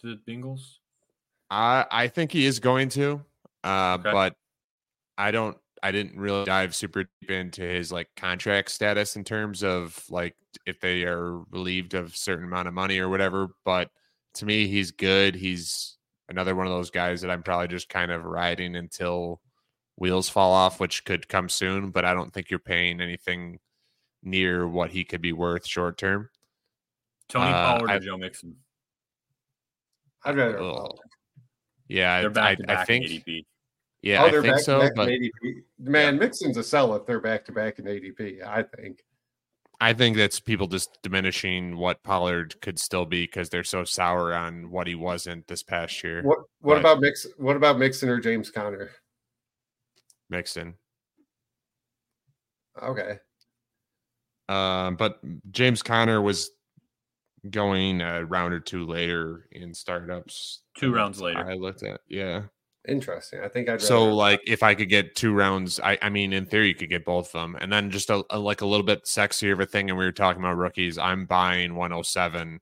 to 0.00 0.14
the 0.14 0.20
Bengals? 0.30 0.76
I 1.50 1.86
I 1.90 2.08
think 2.08 2.30
he 2.30 2.46
is 2.46 2.60
going 2.60 2.88
to, 2.90 3.20
uh, 3.64 3.98
Okay. 3.98 4.12
but 4.12 4.36
I 5.18 5.30
don't. 5.30 5.56
I 5.82 5.92
didn't 5.92 6.18
really 6.18 6.44
dive 6.44 6.74
super 6.74 7.04
deep 7.20 7.30
into 7.30 7.62
his 7.62 7.90
like 7.90 8.08
contract 8.16 8.70
status 8.70 9.16
in 9.16 9.24
terms 9.24 9.62
of 9.62 10.02
like 10.10 10.36
if 10.66 10.80
they 10.80 11.04
are 11.04 11.38
relieved 11.50 11.94
of 11.94 12.12
a 12.12 12.16
certain 12.16 12.44
amount 12.44 12.68
of 12.68 12.74
money 12.74 12.98
or 12.98 13.08
whatever. 13.08 13.48
But 13.64 13.90
to 14.34 14.44
me, 14.46 14.66
he's 14.66 14.90
good. 14.90 15.34
He's 15.34 15.96
another 16.28 16.54
one 16.54 16.66
of 16.66 16.72
those 16.72 16.90
guys 16.90 17.22
that 17.22 17.30
I'm 17.30 17.42
probably 17.42 17.68
just 17.68 17.88
kind 17.88 18.10
of 18.12 18.24
riding 18.24 18.76
until 18.76 19.40
wheels 19.96 20.28
fall 20.28 20.52
off, 20.52 20.80
which 20.80 21.04
could 21.04 21.28
come 21.28 21.48
soon. 21.48 21.90
But 21.90 22.04
I 22.04 22.12
don't 22.14 22.32
think 22.32 22.50
you're 22.50 22.58
paying 22.58 23.00
anything 23.00 23.58
near 24.22 24.68
what 24.68 24.90
he 24.90 25.02
could 25.04 25.22
be 25.22 25.32
worth 25.32 25.66
short 25.66 25.96
term. 25.96 26.28
Tony 27.28 27.50
Uh, 27.50 27.78
Pollard 27.78 27.90
I- 27.90 27.94
or 27.96 28.00
Joe 28.00 28.16
Mixon? 28.18 28.56
I'd 30.24 30.36
rather. 30.36 30.60
Ugh. 30.60 30.98
Yeah, 31.88 32.20
They're 32.20 32.30
I, 32.30 32.54
back 32.54 32.58
I 32.68 32.84
think. 32.84 33.06
ADP. 33.06 33.46
Yeah, 34.02 34.22
oh, 34.22 34.26
I 34.26 34.30
they're 34.30 34.42
think 34.42 34.54
back 34.54 34.62
so. 34.64 34.78
to 34.78 34.84
back 34.86 34.94
But 34.94 35.08
in 35.10 35.22
ADP. 35.44 35.54
Man, 35.78 36.18
Mixon's 36.18 36.56
a 36.56 36.62
sell 36.62 36.94
if 36.94 37.04
they're 37.06 37.20
back 37.20 37.44
to 37.46 37.52
back 37.52 37.78
in 37.78 37.84
ADP. 37.84 38.46
I 38.46 38.62
think. 38.62 39.02
I 39.82 39.92
think 39.94 40.16
that's 40.16 40.40
people 40.40 40.66
just 40.66 40.98
diminishing 41.02 41.76
what 41.78 42.02
Pollard 42.02 42.60
could 42.60 42.78
still 42.78 43.06
be 43.06 43.24
because 43.24 43.48
they're 43.48 43.64
so 43.64 43.84
sour 43.84 44.34
on 44.34 44.70
what 44.70 44.86
he 44.86 44.94
wasn't 44.94 45.46
this 45.48 45.62
past 45.62 46.02
year. 46.04 46.22
What 46.22 46.38
What 46.60 46.74
But- 46.74 46.80
about 46.80 47.00
Mix? 47.00 47.26
What 47.38 47.56
about 47.56 47.78
Mixon 47.78 48.08
or 48.08 48.20
James 48.20 48.50
Conner? 48.50 48.90
Mixon. 50.28 50.74
Okay. 52.82 53.18
Um, 54.48 54.96
but 54.96 55.20
James 55.50 55.82
Conner 55.82 56.20
was 56.20 56.50
going 57.50 58.00
a 58.00 58.24
round 58.24 58.52
or 58.52 58.60
two 58.60 58.86
later 58.86 59.46
in 59.52 59.72
startups. 59.74 60.62
Two 60.76 60.92
rounds 60.92 61.20
later. 61.20 61.38
I 61.38 61.54
looked 61.54 61.82
at 61.82 62.00
yeah. 62.08 62.42
Interesting. 62.88 63.40
I 63.40 63.48
think 63.48 63.68
I'd 63.68 63.82
So 63.82 64.04
rather- 64.04 64.12
like 64.12 64.40
if 64.46 64.62
I 64.62 64.74
could 64.74 64.88
get 64.88 65.14
two 65.14 65.34
rounds, 65.34 65.78
I 65.80 65.98
I 66.00 66.08
mean 66.08 66.32
in 66.32 66.46
theory 66.46 66.68
you 66.68 66.74
could 66.74 66.88
get 66.88 67.04
both 67.04 67.26
of 67.34 67.40
them, 67.40 67.56
and 67.60 67.70
then 67.72 67.90
just 67.90 68.08
a, 68.10 68.24
a 68.30 68.38
like 68.38 68.62
a 68.62 68.66
little 68.66 68.86
bit 68.86 69.04
sexier 69.04 69.52
of 69.52 69.60
a 69.60 69.66
thing. 69.66 69.90
And 69.90 69.98
we 69.98 70.04
were 70.04 70.12
talking 70.12 70.42
about 70.42 70.56
rookies. 70.56 70.96
I'm 70.96 71.26
buying 71.26 71.74
107, 71.74 72.60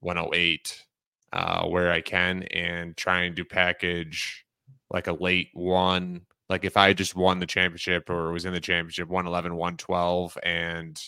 108, 0.00 0.84
uh, 1.32 1.66
where 1.68 1.92
I 1.92 2.00
can, 2.00 2.44
and 2.44 2.96
trying 2.96 3.34
to 3.36 3.44
package 3.44 4.44
like 4.90 5.06
a 5.06 5.12
late 5.12 5.50
one. 5.52 6.22
Like 6.48 6.64
if 6.64 6.76
I 6.76 6.92
just 6.94 7.14
won 7.14 7.38
the 7.38 7.46
championship 7.46 8.08
or 8.10 8.32
was 8.32 8.44
in 8.46 8.52
the 8.54 8.60
championship, 8.60 9.08
111, 9.08 9.54
112, 9.54 10.38
and 10.42 11.00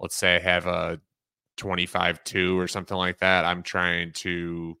let's 0.00 0.16
say 0.16 0.36
I 0.36 0.40
have 0.40 0.66
a 0.66 1.00
25 1.56 2.22
2 2.24 2.58
or 2.58 2.68
something 2.68 2.96
like 2.96 3.18
that, 3.20 3.44
I'm 3.44 3.62
trying 3.62 4.12
to 4.14 4.76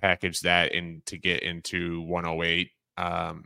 package 0.00 0.40
that 0.40 0.72
in 0.72 1.02
to 1.06 1.18
get 1.18 1.42
into 1.42 2.00
108 2.02 2.70
um 2.96 3.44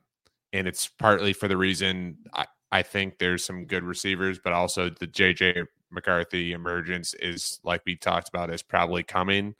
and 0.52 0.68
it's 0.68 0.88
partly 0.98 1.32
for 1.32 1.48
the 1.48 1.56
reason 1.56 2.18
I, 2.34 2.46
I 2.70 2.82
think 2.82 3.18
there's 3.18 3.44
some 3.44 3.64
good 3.64 3.84
receivers 3.84 4.38
but 4.38 4.52
also 4.52 4.90
the 4.90 5.06
jj 5.06 5.66
mccarthy 5.90 6.52
emergence 6.52 7.14
is 7.14 7.60
like 7.64 7.82
we 7.86 7.96
talked 7.96 8.28
about 8.28 8.50
is 8.50 8.62
probably 8.62 9.02
coming 9.02 9.54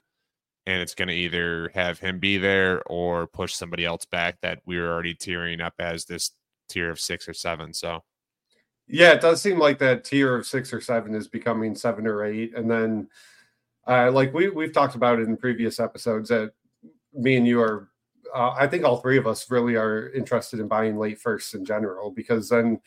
and 0.65 0.81
it's 0.81 0.95
going 0.95 1.07
to 1.07 1.13
either 1.13 1.69
have 1.73 1.99
him 1.99 2.19
be 2.19 2.37
there 2.37 2.81
or 2.87 3.27
push 3.27 3.53
somebody 3.53 3.85
else 3.85 4.05
back 4.05 4.39
that 4.41 4.61
we 4.65 4.79
were 4.79 4.91
already 4.91 5.13
tearing 5.13 5.61
up 5.61 5.73
as 5.79 6.05
this 6.05 6.31
tier 6.69 6.89
of 6.89 6.99
six 6.99 7.27
or 7.27 7.33
seven 7.33 7.73
so. 7.73 8.03
Yeah, 8.87 9.11
it 9.11 9.21
does 9.21 9.41
seem 9.41 9.59
like 9.59 9.79
that 9.79 10.03
tier 10.03 10.35
of 10.35 10.45
six 10.45 10.73
or 10.73 10.81
seven 10.81 11.15
is 11.15 11.27
becoming 11.27 11.73
seven 11.73 12.05
or 12.05 12.25
eight, 12.25 12.53
and 12.53 12.69
then, 12.69 13.07
uh, 13.87 14.11
like 14.11 14.33
we 14.33 14.49
we've 14.49 14.73
talked 14.73 14.95
about 14.95 15.19
in 15.19 15.37
previous 15.37 15.79
episodes 15.79 16.27
that 16.29 16.51
me 17.13 17.37
and 17.37 17.47
you 17.47 17.61
are. 17.61 17.89
Uh, 18.33 18.55
I 18.57 18.67
think 18.67 18.83
all 18.83 18.97
three 18.97 19.17
of 19.17 19.27
us 19.27 19.51
really 19.51 19.75
are 19.75 20.09
interested 20.09 20.59
in 20.59 20.67
buying 20.67 20.97
late 20.97 21.19
firsts 21.19 21.53
in 21.53 21.63
general 21.63 22.09
because 22.09 22.49
then, 22.49 22.79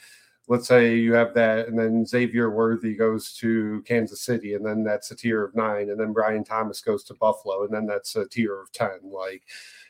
let's 0.49 0.67
say 0.67 0.97
you 0.97 1.13
have 1.13 1.35
that, 1.35 1.69
and 1.69 1.79
then 1.79 2.05
Xavier 2.05 2.51
Worthy 2.51 2.97
goes 2.97 3.33
to 3.35 3.83
Kansas 3.87 4.23
City, 4.23 4.55
and 4.55 4.67
then 4.67 4.83
that's 4.83 5.11
a 5.13 5.17
tier 5.17 5.45
of 5.45 5.55
nine, 5.55 5.91
and 5.91 6.01
then 6.01 6.13
Brian 6.13 6.43
Thomas 6.43 6.81
goes 6.81 7.05
to 7.05 7.15
Buffalo, 7.15 7.65
and 7.65 7.73
then 7.73 7.87
that's 7.87 8.17
a 8.17 8.27
tier 8.27 8.61
of 8.61 8.73
ten. 8.73 8.99
Like, 9.05 9.43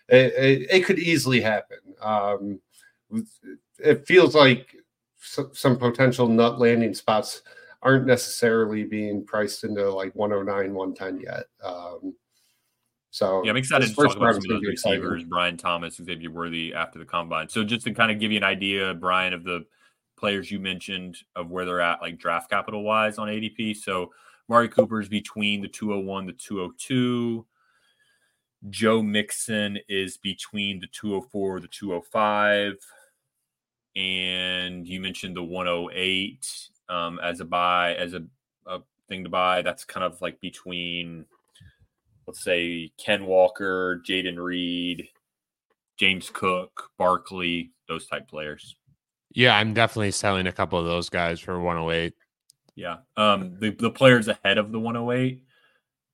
it, 0.08 0.32
it, 0.34 0.66
it 0.70 0.84
could 0.84 0.98
easily 0.98 1.40
happen. 1.40 1.78
Um, 2.02 2.60
it 3.78 4.06
feels 4.06 4.34
like 4.34 4.76
some 5.52 5.76
potential 5.76 6.28
nut 6.28 6.58
landing 6.58 6.94
spots 6.94 7.42
aren't 7.82 8.06
necessarily 8.06 8.84
being 8.84 9.24
priced 9.24 9.64
into 9.64 9.90
like 9.90 10.14
109, 10.14 10.74
110 10.74 11.20
yet. 11.20 11.44
Um, 11.62 12.14
so 13.16 13.42
Yeah, 13.42 13.50
I'm 13.52 13.56
excited 13.56 13.88
to 13.88 13.94
talk 13.94 14.14
about 14.14 14.34
some 14.34 14.42
of 14.42 14.48
those 14.48 14.60
be 14.60 14.70
exciting. 14.70 15.00
receivers, 15.00 15.24
Brian 15.24 15.56
Thomas, 15.56 15.96
Xavier 15.96 16.30
Worthy 16.30 16.74
after 16.74 16.98
the 16.98 17.06
combine. 17.06 17.48
So 17.48 17.64
just 17.64 17.86
to 17.86 17.94
kind 17.94 18.12
of 18.12 18.20
give 18.20 18.30
you 18.30 18.36
an 18.36 18.44
idea, 18.44 18.92
Brian, 18.92 19.32
of 19.32 19.42
the 19.42 19.64
players 20.18 20.50
you 20.50 20.60
mentioned 20.60 21.16
of 21.34 21.50
where 21.50 21.64
they're 21.64 21.80
at, 21.80 22.02
like 22.02 22.18
draft 22.18 22.50
capital 22.50 22.82
wise 22.82 23.16
on 23.16 23.28
ADP. 23.28 23.76
So 23.76 24.12
Mari 24.48 24.68
Cooper's 24.68 25.08
between 25.08 25.62
the 25.62 25.68
201 25.68 26.26
the 26.26 26.34
202. 26.34 27.46
Joe 28.68 29.02
Mixon 29.02 29.78
is 29.88 30.18
between 30.18 30.78
the 30.78 30.86
204 30.88 31.60
the 31.60 31.68
205. 31.68 32.74
And 33.96 34.86
you 34.86 35.00
mentioned 35.00 35.38
the 35.38 35.42
108 35.42 36.68
um, 36.90 37.18
as 37.22 37.40
a 37.40 37.46
buy, 37.46 37.94
as 37.94 38.12
a, 38.12 38.22
a 38.66 38.80
thing 39.08 39.24
to 39.24 39.30
buy. 39.30 39.62
That's 39.62 39.84
kind 39.84 40.04
of 40.04 40.20
like 40.20 40.38
between 40.42 41.24
let's 42.26 42.42
say 42.42 42.90
Ken 42.98 43.26
Walker, 43.26 44.02
Jayden 44.08 44.36
Reed, 44.42 45.08
James 45.98 46.30
Cook, 46.32 46.90
Barkley, 46.98 47.72
those 47.88 48.06
type 48.06 48.26
players. 48.28 48.74
yeah 49.32 49.56
i'm 49.56 49.72
definitely 49.74 50.10
selling 50.10 50.46
a 50.48 50.52
couple 50.52 50.78
of 50.78 50.86
those 50.86 51.08
guys 51.08 51.38
for 51.40 51.60
108 51.60 52.12
Yeah. 52.74 52.96
Um, 53.16 53.56
the, 53.60 53.70
the 53.70 53.90
players 53.90 54.28
ahead 54.28 54.58
of 54.58 54.72
the 54.72 54.78
108, 54.80 55.42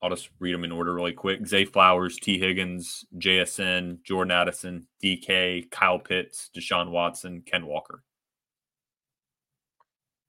I'll 0.02 0.10
just 0.10 0.28
read 0.38 0.52
them 0.54 0.64
in 0.64 0.70
order 0.72 0.92
really 0.94 1.12
quick. 1.12 1.46
Zay 1.46 1.64
Flowers, 1.64 2.16
Tee 2.18 2.38
Higgins, 2.38 3.04
JSN, 3.18 4.02
Jordan 4.04 4.30
Addison, 4.32 4.86
DK, 5.02 5.70
Kyle 5.70 5.98
Pitts, 5.98 6.50
Deshaun 6.56 6.90
Watson, 6.90 7.42
Ken 7.46 7.64
Walker. 7.66 8.02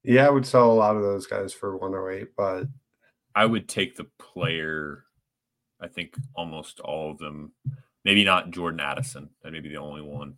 Yeah, 0.03 0.27
I 0.27 0.29
would 0.29 0.45
sell 0.45 0.71
a 0.71 0.73
lot 0.73 0.95
of 0.95 1.01
those 1.03 1.25
guys 1.27 1.53
for 1.53 1.77
108, 1.77 2.29
but 2.37 2.65
I 3.35 3.45
would 3.45 3.67
take 3.69 3.95
the 3.95 4.07
player, 4.19 5.05
I 5.83 5.87
think 5.89 6.15
almost 6.35 6.79
all 6.79 7.11
of 7.11 7.17
them. 7.17 7.51
Maybe 8.05 8.23
not 8.23 8.51
Jordan 8.51 8.79
Addison. 8.79 9.29
That 9.43 9.51
may 9.51 9.59
be 9.59 9.69
the 9.69 9.77
only 9.77 10.01
one. 10.01 10.35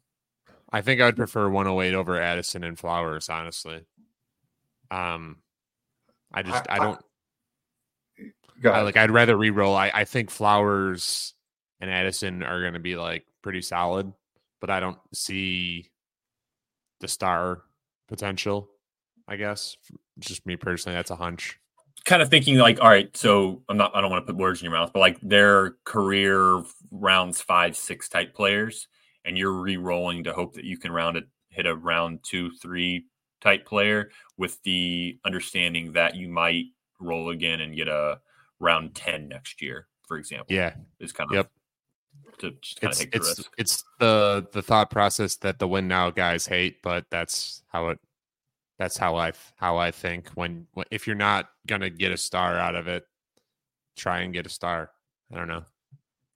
I 0.72 0.82
think 0.82 1.00
I 1.02 1.06
would 1.06 1.16
prefer 1.16 1.48
108 1.50 1.94
over 1.96 2.20
Addison 2.20 2.64
and 2.64 2.78
Flowers, 2.78 3.30
honestly. 3.30 3.82
Um, 4.92 5.38
I 6.34 6.42
just 6.44 6.66
I- 6.70 6.74
I, 6.74 6.76
I- 6.76 6.80
don't 6.80 7.00
go 8.62 8.72
I, 8.72 8.82
like. 8.82 8.98
I'd 8.98 9.12
rather 9.12 9.38
re-roll. 9.38 9.76
I 9.76 9.92
I 9.94 10.06
think 10.06 10.30
Flowers 10.32 11.34
and 11.80 11.90
Addison 11.92 12.42
are 12.44 12.62
going 12.62 12.74
to 12.74 12.80
be 12.80 12.96
like 12.96 13.26
pretty 13.42 13.62
solid, 13.62 14.12
but 14.62 14.70
I 14.70 14.80
don't 14.80 15.00
see 15.14 15.92
the 17.02 17.08
star 17.08 17.62
potential. 18.08 18.70
I 19.28 19.36
guess 19.38 19.76
just 20.20 20.46
me 20.46 20.56
personally, 20.56 20.96
that's 20.96 21.12
a 21.12 21.16
hunch. 21.16 21.60
Kind 22.06 22.22
of 22.22 22.30
thinking 22.30 22.58
like, 22.58 22.80
all 22.82 22.88
right, 22.90 23.16
so 23.18 23.64
I'm 23.68 23.78
not, 23.78 23.96
I 23.96 24.02
don't 24.02 24.10
want 24.12 24.26
to 24.26 24.32
put 24.34 24.40
words 24.40 24.62
in 24.62 24.66
your 24.66 24.74
mouth, 24.74 24.92
but 24.94 25.00
like 25.00 25.20
their 25.22 25.72
career 25.86 26.64
rounds 26.92 27.42
five, 27.42 27.76
six 27.76 28.08
type 28.10 28.34
players, 28.34 28.88
and 29.26 29.38
you're 29.38 29.54
re-rolling 29.54 30.24
to 30.26 30.34
hope 30.34 30.54
that 30.54 30.66
you 30.66 30.78
can 30.78 30.92
round 30.92 31.18
it, 31.18 31.26
hit 31.50 31.66
a 31.66 31.76
round 31.76 32.20
two, 32.24 32.52
three 32.62 33.06
type 33.42 33.66
player 33.66 34.12
with 34.38 34.62
the 34.64 35.18
understanding 35.26 35.92
that 35.94 36.16
you 36.16 36.28
might 36.30 36.66
roll 37.00 37.30
again 37.30 37.62
and 37.62 37.76
get 37.76 37.88
a 37.88 38.20
round 38.60 38.96
10 38.96 39.28
next 39.28 39.62
year, 39.62 39.88
for 40.08 40.18
example. 40.18 40.56
Yeah, 40.56 40.76
Is 41.00 41.12
kind 41.12 41.30
of 41.32 41.36
Yep. 41.36 41.50
to 42.40 42.52
just 42.62 42.82
kind 42.82 42.92
it's 42.92 43.00
of 43.02 43.06
take 43.06 43.12
the 43.12 43.18
it's 43.18 43.38
risk. 43.40 43.52
it's 43.58 43.84
the 44.00 44.48
the 44.54 44.62
thought 44.62 44.90
process 44.92 45.36
that 45.38 45.60
the 45.60 45.68
win 45.68 45.88
now 45.88 46.10
guys 46.12 46.46
hate, 46.46 46.82
but 46.84 47.06
that's 47.10 47.64
how 47.68 47.90
it. 47.90 48.00
That's 48.78 48.98
how 48.98 49.16
I 49.16 49.32
how 49.56 49.78
I 49.78 49.92
think. 49.92 50.30
When, 50.36 50.68
when 50.74 50.86
if 50.92 51.08
you're 51.08 51.16
not 51.16 51.50
gonna 51.68 51.90
get 51.90 52.12
a 52.12 52.18
star 52.18 52.58
out 52.58 52.76
of 52.76 52.88
it, 52.88 53.06
try 53.96 54.20
and 54.20 54.34
get 54.34 54.46
a 54.46 54.50
star. 54.50 54.92
I 55.32 55.38
don't 55.38 55.48
know. 55.48 55.64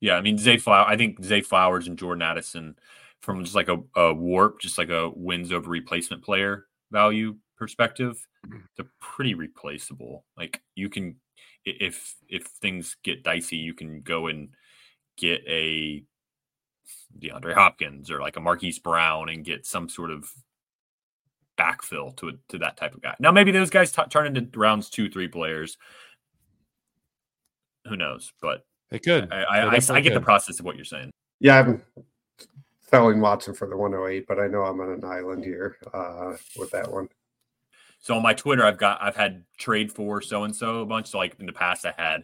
Yeah, 0.02 0.16
I 0.16 0.22
mean 0.22 0.38
Zay 0.38 0.58
Flower. 0.58 0.86
I 0.88 0.96
think 0.96 1.24
Zay 1.24 1.42
Flowers 1.42 1.88
and 1.88 1.98
Jordan 1.98 2.22
Addison, 2.22 2.76
from 3.22 3.44
just 3.44 3.56
like 3.56 3.68
a, 3.68 3.78
a 3.96 4.14
warp, 4.14 4.62
just 4.62 4.78
like 4.78 4.90
a 4.90 5.10
wins 5.10 5.52
over 5.52 5.70
replacement 5.70 6.24
player 6.24 6.66
value 6.92 7.36
perspective, 7.58 8.26
mm-hmm. 8.48 8.60
they're 8.78 8.90
pretty 9.02 9.34
replaceable. 9.34 10.26
Like 10.38 10.62
you 10.76 10.90
can, 10.90 11.18
if 11.66 12.16
if 12.30 12.46
things 12.46 12.96
get 13.04 13.24
dicey, 13.24 13.58
you 13.58 13.74
can 13.74 14.02
go 14.02 14.28
and 14.28 14.50
get 15.18 15.42
a 15.46 16.04
DeAndre 17.20 17.54
Hopkins 17.54 18.10
or 18.10 18.22
like 18.22 18.38
a 18.38 18.42
Marquise 18.42 18.80
Brown 18.80 19.30
and 19.30 19.44
get 19.44 19.66
some 19.66 19.90
sort 19.90 20.12
of 20.12 20.32
backfill 21.60 22.16
to 22.18 22.38
to 22.50 22.58
that 22.60 22.78
type 22.78 22.96
of 22.96 23.02
guy. 23.02 23.16
Now 23.20 23.32
maybe 23.32 23.52
those 23.52 23.70
guys 23.70 23.92
t- 23.92 24.02
turn 24.10 24.38
into 24.38 24.58
rounds 24.58 24.90
two, 24.90 25.10
three 25.10 25.28
players. 25.28 25.78
Who 27.88 27.98
knows? 27.98 28.32
But 28.42 28.66
they 28.90 29.00
could. 29.00 29.32
I, 29.32 29.44
I, 29.44 29.76
I, 29.76 29.80
I 29.92 30.02
get 30.02 30.14
the 30.14 30.22
process 30.22 30.60
of 30.60 30.66
what 30.66 30.76
you're 30.76 30.86
saying. 30.86 31.12
Yeah, 31.40 31.60
I'm 31.60 31.82
selling 32.90 33.22
Watson 33.22 33.54
for 33.54 33.68
the 33.68 33.78
108, 33.78 34.26
but 34.28 34.40
I 34.40 34.48
know 34.48 34.64
I'm 34.64 34.80
on 34.82 34.92
an 34.92 35.06
island 35.06 35.44
here 35.44 35.78
uh, 35.94 36.36
with 36.58 36.72
that 36.72 36.92
one. 36.92 37.08
So 38.00 38.16
on 38.16 38.24
my 38.24 38.34
Twitter, 38.34 38.66
I've 38.66 38.78
got 38.78 39.02
I've 39.02 39.16
had 39.16 39.44
trade 39.58 39.92
for 39.92 40.22
so 40.22 40.44
and 40.44 40.56
so 40.56 40.82
a 40.82 40.86
bunch. 40.86 41.08
So 41.08 41.18
like 41.18 41.36
in 41.40 41.46
the 41.46 41.54
past, 41.54 41.86
I 41.86 41.94
had 41.98 42.24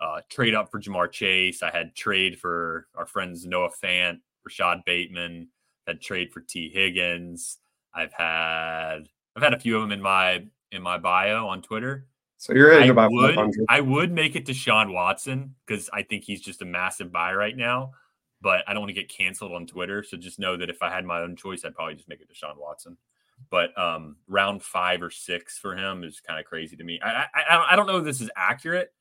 uh, 0.00 0.20
trade 0.28 0.54
up 0.54 0.70
for 0.70 0.80
Ja'Marr 0.80 1.10
Chase. 1.10 1.62
I 1.62 1.70
had 1.70 1.94
trade 1.94 2.38
for 2.38 2.86
our 2.94 3.06
friends 3.06 3.46
Noah 3.46 3.70
Fant, 3.82 4.20
Rashod 4.44 4.82
Bateman. 4.84 5.48
Had 5.86 6.00
trade 6.00 6.32
for 6.32 6.40
Tee 6.40 6.70
Higgins. 6.70 7.58
I've 7.94 8.12
had 8.12 9.08
I've 9.36 9.42
had 9.42 9.54
a 9.54 9.58
few 9.58 9.76
of 9.76 9.82
them 9.82 9.92
in 9.92 10.00
my 10.00 10.44
in 10.72 10.82
my 10.82 10.98
bio 10.98 11.46
on 11.48 11.62
Twitter. 11.62 12.06
So 12.36 12.52
you're 12.52 12.74
I 12.74 12.86
about 12.86 13.10
would 13.12 13.34
500. 13.34 13.66
I 13.68 13.80
would 13.80 14.12
make 14.12 14.36
it 14.36 14.44
Deshaun 14.46 14.92
Watson 14.92 15.54
because 15.66 15.88
I 15.92 16.02
think 16.02 16.24
he's 16.24 16.40
just 16.40 16.62
a 16.62 16.64
massive 16.64 17.10
buy 17.12 17.32
right 17.32 17.56
now. 17.56 17.92
But 18.40 18.64
I 18.68 18.74
don't 18.74 18.82
want 18.82 18.90
to 18.90 19.00
get 19.00 19.08
canceled 19.08 19.52
on 19.52 19.66
Twitter. 19.66 20.02
So 20.02 20.18
just 20.18 20.38
know 20.38 20.56
that 20.56 20.68
if 20.68 20.82
I 20.82 20.90
had 20.90 21.06
my 21.06 21.20
own 21.20 21.36
choice, 21.36 21.64
I'd 21.64 21.74
probably 21.74 21.94
just 21.94 22.08
make 22.08 22.20
it 22.20 22.28
Deshaun 22.28 22.58
Watson. 22.58 22.98
But 23.50 23.76
um, 23.78 24.16
round 24.28 24.62
five 24.62 25.02
or 25.02 25.10
six 25.10 25.58
for 25.58 25.74
him 25.74 26.04
is 26.04 26.20
kind 26.20 26.38
of 26.38 26.44
crazy 26.44 26.76
to 26.76 26.84
me. 26.84 27.00
I, 27.02 27.26
I 27.34 27.66
I 27.70 27.76
don't 27.76 27.86
know 27.86 27.98
if 27.98 28.04
this 28.04 28.20
is 28.20 28.30
accurate, 28.36 28.92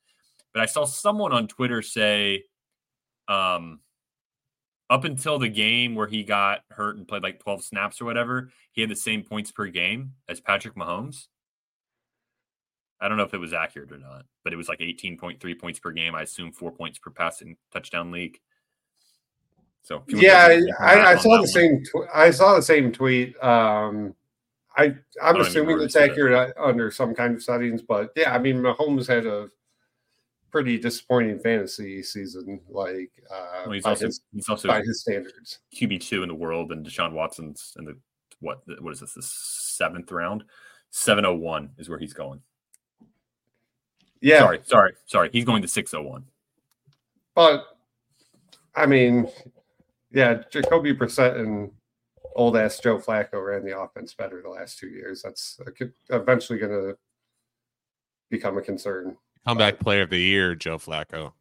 but 0.53 0.61
I 0.61 0.65
saw 0.65 0.85
someone 0.85 1.33
on 1.33 1.47
Twitter 1.47 1.81
say, 1.81 2.45
um, 3.27 3.79
up 4.93 5.05
until 5.05 5.39
the 5.39 5.49
game 5.49 5.95
where 5.95 6.05
he 6.05 6.23
got 6.23 6.61
hurt 6.69 6.97
and 6.97 7.07
played 7.07 7.23
like 7.23 7.39
12 7.39 7.63
snaps 7.63 7.99
or 7.99 8.05
whatever, 8.05 8.51
he 8.73 8.81
had 8.81 8.91
the 8.91 8.95
same 8.95 9.23
points 9.23 9.51
per 9.51 9.65
game 9.65 10.13
as 10.29 10.39
Patrick 10.39 10.75
Mahomes. 10.75 11.29
I 13.01 13.07
don't 13.07 13.17
know 13.17 13.23
if 13.23 13.33
it 13.33 13.39
was 13.39 13.53
accurate 13.53 13.91
or 13.91 13.97
not, 13.97 14.25
but 14.43 14.53
it 14.53 14.55
was 14.55 14.69
like 14.69 14.77
18.3 14.79 15.59
points 15.59 15.79
per 15.79 15.89
game. 15.91 16.13
I 16.13 16.21
assume 16.21 16.51
four 16.51 16.71
points 16.71 16.99
per 16.99 17.09
passing 17.09 17.57
touchdown 17.71 18.11
league. 18.11 18.39
So 19.81 20.03
if 20.07 20.13
you 20.13 20.17
wanna 20.17 20.27
Yeah, 20.27 20.73
I, 20.79 21.01
I 21.13 21.15
saw 21.15 21.37
the 21.37 21.39
one. 21.39 21.47
same. 21.47 21.83
Tw- 21.83 22.07
I 22.13 22.29
saw 22.29 22.53
the 22.55 22.61
same 22.61 22.91
tweet. 22.91 23.35
Um, 23.43 24.13
I 24.77 24.95
I'm 25.23 25.33
don't 25.33 25.41
assuming 25.47 25.81
it's 25.81 25.93
said 25.93 26.03
it. 26.09 26.11
accurate 26.11 26.53
uh, 26.55 26.63
under 26.63 26.91
some 26.91 27.15
kind 27.15 27.33
of 27.33 27.41
settings, 27.41 27.81
but 27.81 28.11
yeah, 28.15 28.31
I 28.31 28.37
mean, 28.37 28.57
Mahomes 28.57 29.07
had 29.07 29.25
a 29.25 29.49
pretty 30.53 30.77
disappointing 30.77 31.39
fantasy 31.39 32.03
season, 32.03 32.61
like 32.69 33.11
uh, 33.33 33.63
Well, 33.65 33.71
he's 33.71 33.83
by, 33.83 33.89
also 33.89 34.05
his, 34.05 34.21
he's 34.31 34.47
also 34.47 34.67
by 34.67 34.81
his 34.81 35.01
standards. 35.01 35.59
QB 35.75 35.99
two 35.99 36.21
in 36.21 36.29
the 36.29 36.35
world, 36.35 36.71
and 36.71 36.85
Deshaun 36.85 37.11
Watson's 37.11 37.73
in 37.79 37.85
the 37.85 37.97
what 38.39 38.61
what 38.79 38.93
is 38.93 38.99
this 38.99 39.13
the 39.13 39.23
seventh 39.23 40.11
round? 40.11 40.43
Seven 40.91 41.25
oh 41.25 41.33
one 41.33 41.71
is 41.79 41.89
where 41.89 41.97
he's 41.97 42.13
going. 42.13 42.39
Yeah, 44.21 44.39
Sorry, 44.39 44.59
sorry, 44.63 44.93
sorry. 45.07 45.29
He's 45.33 45.43
going 45.43 45.63
to 45.63 45.67
six 45.67 45.91
oh 45.95 46.03
one. 46.03 46.23
but 47.33 47.65
I 48.75 48.85
mean, 48.85 49.27
yeah, 50.11 50.43
Jacoby 50.51 50.93
Brissett 50.93 51.39
and 51.39 51.71
old 52.35 52.55
ass 52.57 52.79
Joe 52.79 52.99
Flacco 52.99 53.43
ran 53.43 53.65
the 53.65 53.77
offense 53.77 54.13
better 54.13 54.39
the 54.41 54.49
last 54.49 54.77
two 54.77 54.87
years. 54.87 55.23
That's 55.23 55.59
eventually 56.09 56.59
going 56.59 56.71
to 56.71 56.97
become 58.29 58.59
a 58.59 58.61
concern. 58.61 59.17
Comeback 59.47 59.79
player 59.79 60.03
of 60.03 60.09
the 60.09 60.19
year, 60.19 60.55
Joe 60.55 60.77
Flacco. 60.77 61.33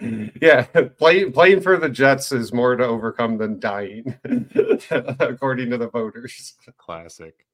yeah, 0.42 0.62
playing 0.98 1.32
playing 1.32 1.60
for 1.60 1.76
the 1.76 1.88
Jets 1.88 2.32
is 2.32 2.52
more 2.52 2.74
to 2.76 2.84
overcome 2.84 3.38
than 3.38 3.60
dying, 3.60 4.18
according 5.20 5.70
to 5.70 5.78
the 5.78 5.88
voters. 5.92 6.54
Classic. 6.76 7.46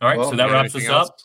All 0.00 0.08
right, 0.08 0.18
Well, 0.18 0.30
so 0.30 0.36
that 0.36 0.50
wraps 0.50 0.74
us 0.74 0.76
anything 0.76 0.94
up. 0.94 1.18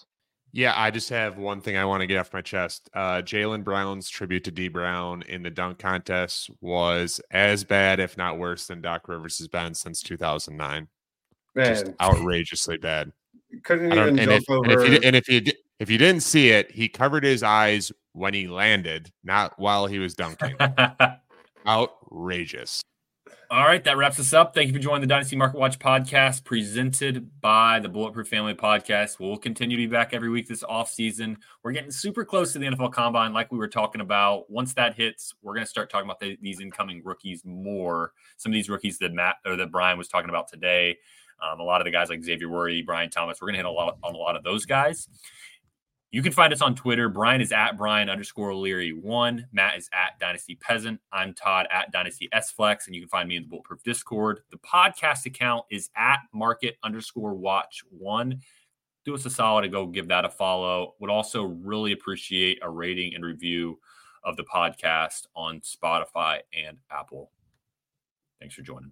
Yeah, 0.52 0.74
I 0.76 0.92
just 0.92 1.10
have 1.10 1.38
one 1.38 1.62
thing 1.62 1.78
I 1.78 1.86
want 1.86 2.02
to 2.02 2.08
get 2.08 2.18
off 2.18 2.32
my 2.32 2.42
chest. 2.42 2.88
Uh, 2.94 3.22
Jaylen 3.24 3.64
Brown's 3.64 4.08
tribute 4.08 4.44
to 4.44 4.52
Dee 4.52 4.68
Brown 4.68 5.24
in 5.24 5.42
the 5.42 5.50
dunk 5.50 5.80
contest 5.80 6.52
was 6.62 7.20
as 7.32 7.64
bad, 7.64 8.00
if 8.00 8.18
not 8.18 8.38
worse, 8.38 8.68
than 8.68 8.80
Doc 8.80 9.08
Rivers 9.08 9.40
has 9.40 9.48
been 9.48 9.74
since 9.74 10.02
2009. 10.02 10.88
Just 11.56 11.92
outrageously 12.00 12.78
bad. 12.78 13.12
couldn't 13.64 13.92
even 13.94 14.20
and, 14.20 14.30
jump 14.30 14.44
if, 14.44 14.50
over. 14.50 14.64
and 14.64 14.74
if 14.74 14.90
you 14.90 15.00
and 15.04 15.16
if 15.16 15.28
you 15.28 15.42
di- 15.42 15.54
if 15.84 15.90
you 15.90 15.98
didn't 15.98 16.24
see 16.24 16.50
it, 16.50 16.72
he 16.72 16.88
covered 16.88 17.26
his 17.26 17.44
eyes 17.44 17.92
when 18.14 18.34
he 18.34 18.48
landed, 18.48 19.12
not 19.22 19.60
while 19.60 19.86
he 19.86 20.00
was 20.00 20.16
dunking. 20.16 20.56
Outrageous. 21.68 22.82
All 23.52 23.66
right, 23.66 23.84
that 23.84 23.98
wraps 23.98 24.18
us 24.18 24.32
up. 24.32 24.56
Thank 24.56 24.68
you 24.68 24.74
for 24.74 24.80
joining 24.80 25.02
the 25.02 25.08
Dynasty 25.08 25.36
Market 25.36 25.60
Watch 25.60 25.78
podcast 25.80 26.46
presented 26.46 27.30
by 27.42 27.82
the 27.82 27.90
Bulletproof 27.90 28.30
Family 28.30 28.54
Podcast. 28.54 29.20
We'll 29.20 29.36
continue 29.36 29.76
to 29.76 29.84
be 29.84 29.88
back 29.88 30.14
every 30.14 30.30
week 30.30 30.48
this 30.48 30.64
off 30.64 30.90
season. 30.90 31.38
We're 31.64 31.74
getting 31.74 31.92
super 31.92 32.24
close 32.24 32.54
to 32.54 32.60
the 32.60 32.68
NFL 32.68 32.94
Combine, 32.94 33.34
like 33.34 33.52
we 33.52 33.58
were 33.58 33.68
talking 33.68 34.00
about. 34.00 34.50
Once 34.50 34.74
that 34.76 34.96
hits, 34.96 35.36
we're 35.42 35.54
going 35.54 35.66
to 35.66 35.70
start 35.70 35.90
talking 35.90 36.08
about 36.08 36.22
the, 36.22 36.38
these 36.42 36.62
incoming 36.62 37.02
rookies 37.04 37.44
more. 37.44 38.14
Some 38.38 38.54
of 38.54 38.54
these 38.54 38.70
rookies 38.70 39.00
that 39.00 39.12
Matt 39.12 39.36
or 39.46 39.58
that 39.58 39.70
Brian 39.70 39.98
was 39.98 40.08
talking 40.08 40.30
about 40.30 40.48
today. 40.48 40.98
Um, 41.44 41.60
a 41.60 41.64
lot 41.64 41.82
of 41.82 41.86
the 41.86 41.92
guys 41.92 42.10
like 42.10 42.24
Xavier 42.24 42.48
Worthy, 42.48 42.82
Brian 42.82 43.10
Thomas. 43.10 43.42
We're 43.42 43.48
going 43.48 43.56
to 43.56 43.60
hit 43.60 43.66
a 43.66 43.72
lot 43.72 43.98
on 44.02 44.16
a 44.16 44.18
lot 44.18 44.38
of 44.38 44.44
those 44.44 44.66
guys. 44.66 45.10
You 46.14 46.22
can 46.22 46.32
find 46.32 46.54
us 46.54 46.62
on 46.62 46.76
Twitter. 46.76 47.10
Brian 47.10 47.42
is 47.42 47.52
at 47.52 47.76
Brian 47.76 48.08
underscore 48.08 48.52
O'Leary 48.52 48.94
one. 48.94 49.48
Matt 49.52 49.80
is 49.80 49.90
at 49.92 50.20
Dynasty 50.20 50.54
Peasant. 50.54 51.02
I'm 51.12 51.34
Todd 51.34 51.66
at 51.72 51.92
Dynasty 51.92 52.30
S 52.32 52.52
Flex, 52.52 52.86
and 52.86 52.94
you 52.94 53.02
can 53.02 53.10
find 53.10 53.28
me 53.28 53.36
in 53.36 53.42
the 53.42 53.50
Bulletproof 53.50 53.82
Discord. 53.82 54.42
The 54.52 54.58
podcast 54.58 55.26
account 55.26 55.66
is 55.72 55.90
at 55.98 56.20
Market 56.32 56.76
underscore 56.84 57.34
Watch 57.34 57.82
one. 57.90 58.42
Do 59.06 59.16
us 59.16 59.26
a 59.26 59.30
solid 59.32 59.64
and 59.64 59.74
go 59.74 59.88
give 59.88 60.08
that 60.10 60.24
a 60.24 60.30
follow. 60.30 60.94
Would 61.00 61.10
also 61.10 61.46
really 61.46 61.94
appreciate 61.94 62.60
a 62.62 62.70
rating 62.70 63.16
and 63.16 63.26
review 63.26 63.80
of 64.24 64.38
the 64.38 64.44
podcast 64.44 65.26
on 65.36 65.62
Spotify 65.62 66.42
and 66.54 66.78
Apple. 66.92 67.32
Thanks 68.40 68.54
for 68.54 68.62
joining. 68.62 68.92